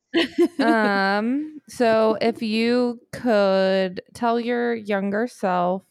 um 0.60 1.60
so 1.68 2.16
if 2.20 2.42
you 2.42 3.00
could 3.12 4.00
tell 4.14 4.40
your 4.40 4.74
younger 4.74 5.26
self 5.26 5.82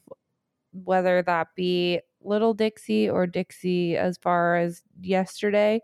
whether 0.74 1.22
that 1.22 1.48
be 1.56 2.00
little 2.22 2.54
dixie 2.54 3.10
or 3.10 3.26
dixie 3.28 3.96
as 3.98 4.18
far 4.18 4.58
as 4.58 4.84
yesterday 5.02 5.82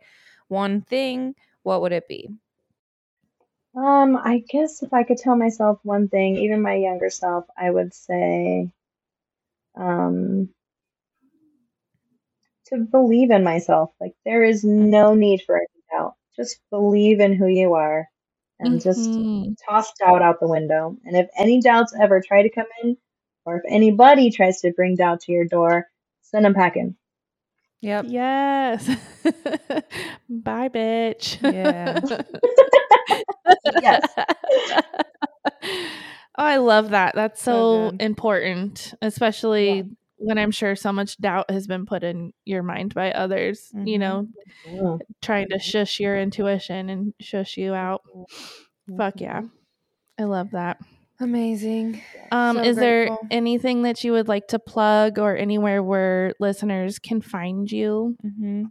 one 0.48 0.82
thing 0.82 1.34
what 1.64 1.82
would 1.82 1.92
it 1.92 2.08
be 2.08 2.30
Um, 3.76 4.18
I 4.18 4.44
guess 4.50 4.84
if 4.84 4.94
I 4.94 5.04
could 5.04 5.18
tell 5.18 5.36
myself 5.36 5.80
one 5.84 6.08
thing, 6.08 6.38
even 6.38 6.62
my 6.62 6.76
younger 6.76 7.10
self, 7.10 7.46
I 7.58 7.72
would 7.72 7.94
say, 7.94 8.72
um, 9.76 10.50
to 12.68 12.78
believe 12.78 13.32
in 13.32 13.44
myself. 13.44 13.92
Like 14.00 14.14
there 14.26 14.44
is 14.44 14.64
no 14.64 15.16
need 15.16 15.42
for 15.46 15.58
any 15.58 15.68
doubt. 15.92 16.16
Just 16.36 16.60
believe 16.70 17.20
in 17.20 17.34
who 17.36 17.48
you 17.48 17.74
are 17.74 18.08
and 18.64 18.82
just 18.82 19.20
Mhm. 19.20 19.58
toss 19.70 19.94
doubt 19.96 20.24
out 20.24 20.40
the 20.42 20.48
window. 20.50 20.98
And 21.06 21.18
if 21.18 21.30
any 21.38 21.62
doubts 21.62 21.96
ever 22.00 22.22
try 22.22 22.44
to 22.44 22.50
come 22.52 22.68
in, 22.84 22.98
or 23.46 23.58
if 23.58 23.64
anybody 23.70 24.32
tries 24.32 24.62
to 24.62 24.74
bring 24.74 24.96
doubt 24.96 25.22
to 25.22 25.34
your 25.34 25.46
door, 25.46 25.88
send 26.24 26.46
them 26.46 26.56
packing. 26.56 26.96
yep 27.82 28.08
Yes. 28.08 28.88
Bye, 30.30 30.70
bitch. 30.70 31.40
Yeah. 31.42 32.02
Yes. 33.72 34.16
Oh, 36.38 36.46
I 36.46 36.58
love 36.58 36.92
that. 36.92 37.16
That's 37.16 37.42
So 37.42 37.68
so, 37.68 37.96
important, 38.00 38.94
especially 39.02 39.84
Yeah. 39.84 40.03
When 40.24 40.38
I'm 40.38 40.52
sure 40.52 40.76
so 40.76 40.92
much 40.92 41.18
doubt 41.18 41.50
has 41.52 41.68
been 41.68 41.86
put 41.86 42.04
in 42.04 42.34
your 42.46 42.64
mind 42.64 42.94
by 42.94 43.12
others, 43.12 43.72
you 43.74 43.98
Mhm. 43.98 44.00
know, 44.00 44.28
Mm. 44.66 45.00
trying 45.22 45.50
to 45.50 45.60
shush 45.60 46.00
your 46.00 46.18
intuition 46.18 46.90
and 46.90 47.14
shush 47.20 47.58
you 47.58 47.74
out. 47.74 48.02
Fuck 48.98 49.22
yeah. 49.22 49.42
I 50.20 50.24
love 50.24 50.52
that. 50.52 50.80
amazing 51.20 52.02
Um, 52.32 52.58
So 52.58 52.64
is 52.64 52.76
there 52.76 53.10
anything 53.30 53.84
that 53.84 54.04
you 54.04 54.12
would 54.14 54.28
like 54.28 54.48
to 54.48 54.60
plug 54.60 55.20
or 55.20 55.38
anywhere 55.38 55.84
where 55.84 56.34
listeners 56.40 56.98
can 57.00 57.22
find 57.22 57.72
you? 57.72 58.18
mm-hmm. 58.26 58.64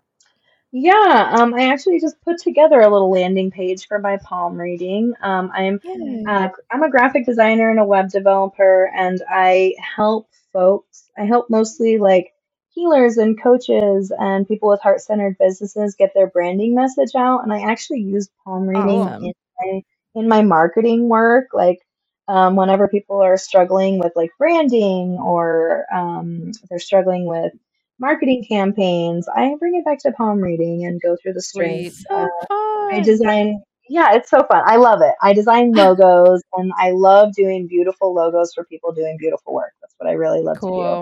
Yeah, 0.74 1.34
um, 1.38 1.52
I 1.54 1.68
actually 1.68 2.00
just 2.00 2.20
put 2.22 2.38
together 2.38 2.80
a 2.80 2.88
little 2.88 3.10
landing 3.10 3.50
page 3.50 3.86
for 3.86 3.98
my 3.98 4.16
palm 4.16 4.56
reading. 4.58 5.12
Um, 5.20 5.50
I'm 5.54 5.80
uh, 6.26 6.48
I'm 6.70 6.82
a 6.82 6.90
graphic 6.90 7.26
designer 7.26 7.68
and 7.70 7.78
a 7.78 7.84
web 7.84 8.08
developer, 8.10 8.90
and 8.96 9.22
I 9.28 9.74
help 9.78 10.28
folks. 10.52 11.10
I 11.18 11.24
help 11.24 11.50
mostly 11.50 11.98
like 11.98 12.32
healers 12.70 13.18
and 13.18 13.40
coaches 13.42 14.12
and 14.18 14.48
people 14.48 14.68
with 14.70 14.82
heart-centered 14.82 15.36
businesses 15.38 15.96
get 15.96 16.12
their 16.14 16.28
branding 16.28 16.74
message 16.74 17.14
out. 17.16 17.42
And 17.44 17.52
I 17.52 17.62
actually 17.70 18.00
use 18.02 18.30
palm 18.44 18.68
reading 18.68 19.00
Awesome. 19.02 19.24
in 19.24 19.34
my 19.60 19.82
in 20.16 20.28
my 20.28 20.42
marketing 20.42 21.08
work, 21.08 21.48
like 21.54 21.80
um, 22.28 22.56
whenever 22.56 22.88
people 22.88 23.22
are 23.22 23.36
struggling 23.38 23.98
with 23.98 24.12
like 24.16 24.30
branding 24.38 25.18
or 25.20 25.86
um, 25.94 26.52
they're 26.70 26.78
struggling 26.80 27.26
with 27.26 27.52
marketing 28.00 28.44
campaigns, 28.48 29.28
I 29.28 29.54
bring 29.58 29.76
it 29.76 29.84
back 29.84 30.00
to 30.00 30.12
palm 30.12 30.40
reading 30.40 30.86
and 30.86 31.00
go 31.02 31.16
through 31.22 31.34
the 31.34 31.42
strengths. 31.42 32.04
So 32.08 32.14
Uh, 32.50 32.88
I 32.90 33.00
design, 33.00 33.62
yeah, 33.88 34.14
it's 34.14 34.30
so 34.30 34.44
fun. 34.50 34.62
I 34.66 34.76
love 34.76 35.00
it. 35.02 35.14
I 35.22 35.32
design 35.32 35.72
logos 35.76 36.42
and 36.54 36.72
I 36.78 36.90
love 36.92 37.32
doing 37.34 37.66
beautiful 37.66 38.14
logos 38.14 38.52
for 38.54 38.64
people 38.64 38.92
doing 38.92 39.16
beautiful 39.18 39.54
work. 39.54 39.72
That's 39.80 39.94
what 39.98 40.08
I 40.08 40.12
really 40.12 40.42
love 40.42 40.56
to 40.56 40.60
do. 40.60 40.68
Cool. 40.68 41.00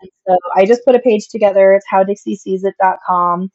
And 0.00 0.10
so 0.26 0.36
I 0.56 0.64
just 0.66 0.84
put 0.84 0.96
a 0.96 1.00
page 1.00 1.28
together. 1.28 1.72
It's 1.72 1.86
howdixieseesit.com. 1.92 3.50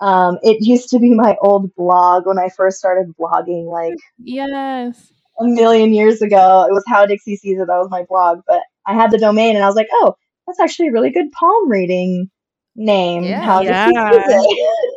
Um, 0.00 0.38
it 0.42 0.58
used 0.60 0.90
to 0.90 0.98
be 0.98 1.14
my 1.14 1.36
old 1.40 1.74
blog 1.74 2.26
when 2.26 2.38
I 2.38 2.50
first 2.54 2.78
started 2.78 3.14
blogging, 3.18 3.70
like 3.70 3.94
Yes. 4.18 5.10
a 5.40 5.44
million 5.44 5.94
years 5.94 6.20
ago. 6.20 6.66
It 6.68 6.72
was 6.72 6.84
How 6.86 7.06
Dixie 7.06 7.36
Sees 7.36 7.58
It. 7.58 7.66
That 7.66 7.78
was 7.78 7.88
my 7.90 8.04
blog. 8.08 8.40
But 8.46 8.60
I 8.86 8.92
had 8.94 9.10
the 9.10 9.18
domain 9.18 9.56
and 9.56 9.64
I 9.64 9.68
was 9.68 9.76
like, 9.76 9.88
oh, 9.92 10.14
that's 10.46 10.60
actually 10.60 10.88
a 10.88 10.92
really 10.92 11.10
good 11.10 11.32
palm 11.32 11.70
reading 11.70 12.30
name. 12.74 13.24
Yeah. 13.24 13.40
How 13.40 13.62
Dixie 13.62 13.94
Sees 13.94 14.34
It. 14.34 14.94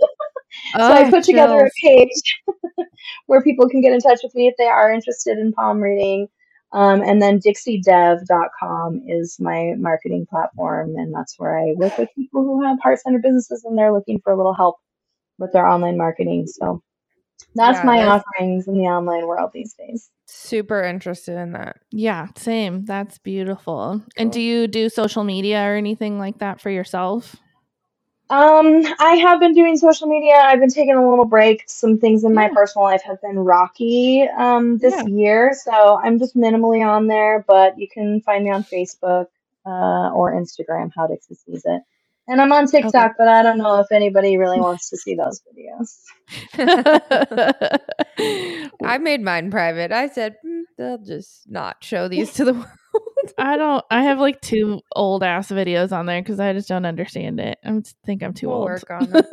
so 0.75 0.81
I 0.83 1.07
Oh, 1.07 1.09
put 1.09 1.23
together 1.23 1.65
a 1.65 1.69
page 1.81 2.41
where 3.27 3.41
people 3.41 3.69
can 3.69 3.81
get 3.81 3.93
in 3.93 3.99
touch 3.99 4.19
with 4.23 4.33
me 4.35 4.47
if 4.47 4.55
they 4.57 4.67
are 4.67 4.91
interested 4.91 5.37
in 5.37 5.53
palm 5.53 5.79
reading. 5.79 6.27
Um, 6.71 7.01
and 7.01 7.19
then 7.21 7.39
dixiedev.com 7.39 9.03
is 9.07 9.37
my 9.39 9.73
marketing 9.77 10.27
platform. 10.29 10.95
And 10.97 11.13
that's 11.13 11.35
where 11.37 11.57
I 11.57 11.73
work 11.75 11.97
with 11.97 12.09
people 12.15 12.43
who 12.43 12.63
have 12.63 12.79
heart 12.81 12.99
centered 12.99 13.23
businesses 13.23 13.63
and 13.65 13.77
they're 13.77 13.93
looking 13.93 14.19
for 14.23 14.31
a 14.33 14.37
little 14.37 14.53
help 14.53 14.77
with 15.37 15.51
their 15.51 15.65
online 15.65 15.97
marketing. 15.97 16.45
So 16.47 16.83
that's 17.55 17.79
Yeah, 17.79 17.85
my 17.85 17.97
that's- 17.99 18.21
offerings 18.37 18.67
in 18.67 18.75
the 18.75 18.83
online 18.83 19.25
world 19.25 19.51
these 19.53 19.73
days. 19.73 20.09
Super 20.27 20.83
interested 20.83 21.37
in 21.37 21.53
that. 21.53 21.77
Yeah, 21.89 22.27
same. 22.35 22.85
That's 22.85 23.17
beautiful. 23.17 24.03
And 24.15 24.31
do 24.31 24.39
you 24.39 24.67
do 24.67 24.89
social 24.89 25.23
media 25.23 25.63
or 25.63 25.75
anything 25.75 26.19
like 26.19 26.37
that 26.39 26.61
for 26.61 26.69
yourself? 26.69 27.35
Um, 28.29 28.83
I 28.99 29.15
have 29.15 29.39
been 29.39 29.53
doing 29.53 29.77
social 29.77 30.07
media. 30.07 30.35
I've 30.35 30.59
been 30.59 30.69
taking 30.69 30.95
a 30.95 31.09
little 31.09 31.25
break. 31.25 31.63
Some 31.67 31.97
things 31.99 32.23
in 32.23 32.33
my 32.33 32.47
Yeah. 32.47 32.53
personal 32.53 32.85
life 32.85 33.01
have 33.03 33.21
been 33.21 33.39
rocky 33.39 34.27
um, 34.37 34.77
this 34.77 34.93
Yeah. 34.95 35.03
year, 35.05 35.53
so 35.53 35.99
I'm 36.03 36.19
just 36.19 36.35
minimally 36.35 36.85
on 36.85 37.07
there. 37.07 37.43
But 37.47 37.79
you 37.79 37.87
can 37.87 38.21
find 38.21 38.43
me 38.43 38.51
on 38.51 38.63
Facebook 38.63 39.27
uh, 39.65 40.11
or 40.13 40.33
Instagram, 40.33 40.91
How 40.95 41.07
Dixie 41.07 41.35
Sees 41.35 41.63
It. 41.65 41.81
And 42.27 42.39
I'm 42.39 42.51
on 42.51 42.67
TikTok, 42.67 43.15
but 43.17 43.27
I 43.27 43.41
don't 43.41 43.57
know 43.57 43.79
if 43.79 43.91
anybody 43.91 44.37
really 44.37 44.59
wants 44.61 44.89
to 44.91 44.97
see 44.97 45.15
those 45.15 45.41
videos. 45.41 45.95
I 48.83 48.97
made 48.99 49.21
mine 49.21 49.49
private. 49.51 49.91
I 49.91 50.07
said 50.07 50.35
"Mm, 50.45 50.63
they'll 50.77 50.97
just 50.99 51.49
not 51.49 51.83
show 51.83 52.07
these 52.07 52.33
to 52.33 52.45
the 52.45 52.53
world. 52.53 52.67
I 53.37 53.57
don't. 53.57 53.83
I 53.91 54.03
have 54.03 54.19
like 54.19 54.41
two 54.41 54.81
old 54.95 55.23
ass 55.23 55.49
videos 55.49 55.91
on 55.91 56.05
there 56.05 56.21
because 56.21 56.39
I 56.39 56.53
just 56.53 56.67
don't 56.67 56.85
understand 56.85 57.39
it. 57.39 57.57
I 57.65 57.81
think 58.05 58.23
I'm 58.23 58.33
too 58.33 58.47
We'll 58.47 58.57
old. 58.57 58.65
work 58.65 58.89
on 58.89 59.07
it. 59.13 59.25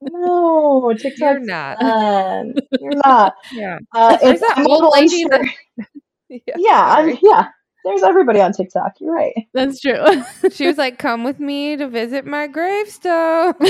No, 0.00 0.92
You're 1.18 1.40
not. 1.40 1.78
fun. 1.80 2.54
You're 2.80 2.92
not. 3.04 3.34
Yeah. 3.52 3.78
Uh, 3.94 4.16
There's 4.16 4.34
it's, 4.34 4.40
that 4.40 4.54
I'm 4.58 4.66
old 4.66 4.92
lady 4.94 5.22
unsure. 5.22 5.38
that- 5.78 5.86
Yeah. 6.28 6.54
Yeah, 6.56 6.94
I'm, 6.98 7.18
yeah. 7.22 7.48
There's 7.84 8.02
everybody 8.02 8.40
on 8.40 8.52
TikTok. 8.52 8.94
You're 9.00 9.14
right. 9.14 9.32
That's 9.54 9.80
true. 9.80 10.02
She 10.50 10.66
was 10.66 10.76
like, 10.76 10.98
"Come 10.98 11.22
with 11.22 11.38
me 11.38 11.76
to 11.76 11.86
visit 11.86 12.26
my 12.26 12.48
gravestone." 12.48 13.54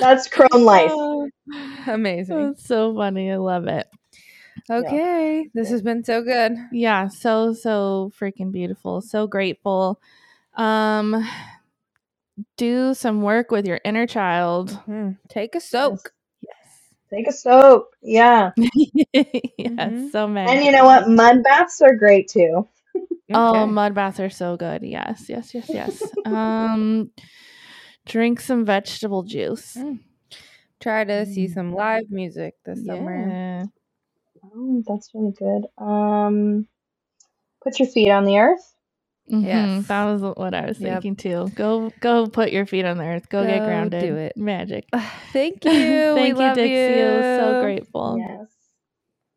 That's 0.00 0.28
crone 0.28 0.64
life. 0.64 0.90
Oh, 0.92 1.28
Amazing. 1.86 2.48
That's 2.48 2.66
so 2.66 2.94
funny. 2.94 3.30
I 3.32 3.36
love 3.36 3.66
it. 3.68 3.86
Okay, 4.70 5.48
this 5.54 5.70
has 5.70 5.82
been 5.82 6.04
so 6.04 6.22
good. 6.22 6.56
Yeah, 6.72 7.08
so 7.08 7.52
so 7.52 8.10
freaking 8.18 8.52
beautiful. 8.52 9.00
So 9.00 9.26
grateful. 9.26 10.00
Um 10.56 11.26
do 12.56 12.94
some 12.94 13.22
work 13.22 13.50
with 13.50 13.66
your 13.66 13.80
inner 13.84 14.06
child. 14.06 14.72
Hmm. 14.86 15.10
Take 15.28 15.54
a 15.54 15.60
soak. 15.60 16.12
Yes. 16.40 16.54
Take 17.12 17.28
a 17.28 17.32
soak. 17.32 17.96
Yeah. 18.02 18.52
yes, 19.12 19.48
Mhm. 19.58 20.10
so 20.12 20.28
many. 20.28 20.52
And 20.52 20.64
you 20.64 20.72
know 20.72 20.84
what? 20.84 21.08
Mud 21.08 21.42
baths 21.42 21.80
are 21.80 21.94
great 21.96 22.28
too. 22.28 22.68
Oh, 23.30 23.66
mud 23.66 23.94
baths 23.94 24.20
are 24.20 24.30
so 24.30 24.56
good. 24.56 24.82
Yes, 24.82 25.26
yes, 25.28 25.52
yes, 25.54 25.68
yes. 25.68 26.02
um 26.24 27.10
drink 28.06 28.40
some 28.40 28.64
vegetable 28.64 29.22
juice. 29.22 29.76
Mm. 29.76 30.00
Try 30.80 31.04
to 31.04 31.26
see 31.26 31.46
Mm. 31.46 31.54
some 31.54 31.72
live 31.74 32.10
music 32.10 32.54
this 32.64 32.86
summer. 32.86 33.68
Yeah. 34.48 34.56
Oh, 34.56 34.84
that's 34.86 35.10
really 35.14 35.32
good. 35.32 35.66
Um, 35.82 36.68
put 37.64 37.78
your 37.80 37.88
feet 37.88 38.10
on 38.10 38.24
the 38.26 38.38
earth. 38.38 38.74
Mhm, 39.32 39.44
Yes. 39.44 39.88
That 39.88 40.04
was 40.06 40.22
what 40.22 40.54
I 40.54 40.66
was 40.66 40.78
Yep. 40.78 41.04
thinking 41.04 41.16
too. 41.16 41.52
Go 41.54 41.92
go 42.00 42.28
put 42.28 42.52
your 42.52 42.66
feet 42.66 42.84
on 42.86 42.98
the 42.98 43.04
earth. 43.04 43.28
Go, 43.30 43.46
get 43.46 43.62
grounded. 43.64 44.00
do 44.00 44.16
it. 44.16 44.36
Magic. 44.36 44.86
Thank 45.32 45.64
you. 45.66 46.14
Thank 46.14 46.32
we 46.32 46.34
you, 46.40 46.50
love 46.50 46.52
Dixie. 46.52 47.00
It 47.00 47.08
was 47.10 47.28
so 47.28 47.54
grateful. 47.54 48.26
Yes. 48.26 48.48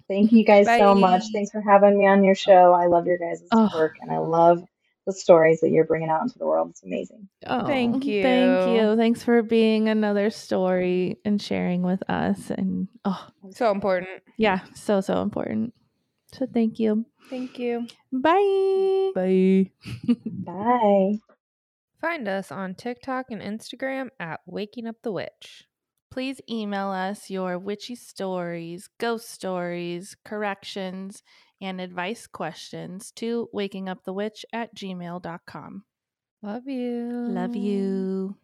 Thank 0.09 0.33
you 0.33 0.45
guys 0.45 0.75
so 0.75 0.95
much. 0.95 1.31
Thanks 1.33 1.51
for 1.51 1.61
having 1.61 1.97
me 1.97 2.07
on 2.07 2.23
your 2.25 2.35
show. 2.35 2.73
I 2.73 2.87
love 2.87 3.07
your 3.07 3.17
guys' 3.19 3.43
Oh. 3.51 3.69
work 3.71 3.97
and 4.01 4.11
I 4.11 4.19
love 4.19 4.63
the 5.11 5.19
stories 5.19 5.61
that 5.61 5.69
you're 5.69 5.85
bringing 5.85 6.09
out 6.09 6.21
into 6.23 6.37
the 6.39 6.45
world. 6.45 6.69
It's 6.71 6.83
amazing. 6.83 7.27
Oh, 7.45 7.65
Thank 7.65 8.05
you. 8.05 8.23
Thank 8.23 8.67
you. 8.69 8.89
you. 8.89 8.95
Thanks 8.95 9.23
for 9.23 9.41
being 9.43 9.89
another 9.89 10.29
story 10.29 11.17
and 11.25 11.41
sharing 11.41 11.81
with 11.81 12.01
us. 12.09 12.49
And 12.49 12.87
oh, 13.05 13.27
So 13.51 13.71
important. 13.71 14.09
yeah, 14.37 14.61
so, 14.73 15.01
so 15.01 15.21
important. 15.21 15.73
So 16.33 16.47
thank 16.51 16.79
you. 16.79 17.05
Thank 17.29 17.59
you. 17.59 17.87
Bye. 18.11 19.11
Bye. 19.13 19.71
Bye. 20.25 21.13
Find 21.99 22.27
us 22.27 22.51
on 22.51 22.73
TikTok 22.75 23.27
and 23.29 23.41
Instagram 23.41 24.09
at 24.19 24.39
Waking 24.45 24.87
Up 24.87 24.95
the 25.03 25.11
Witch. 25.11 25.65
Please 26.09 26.41
email 26.49 26.89
us 26.89 27.29
your 27.29 27.57
witchy 27.59 27.95
stories, 27.95 28.89
ghost 28.99 29.29
stories, 29.29 30.15
corrections, 30.25 31.21
and 31.61 31.79
advice 31.79 32.27
questions 32.27 33.11
to 33.17 33.49
wakingupthewitch 33.53 34.43
at 34.51 34.75
gmail.com. 34.75 35.83
Love 36.41 36.67
you. 36.67 37.27
Love 37.29 37.55
you. 37.55 38.35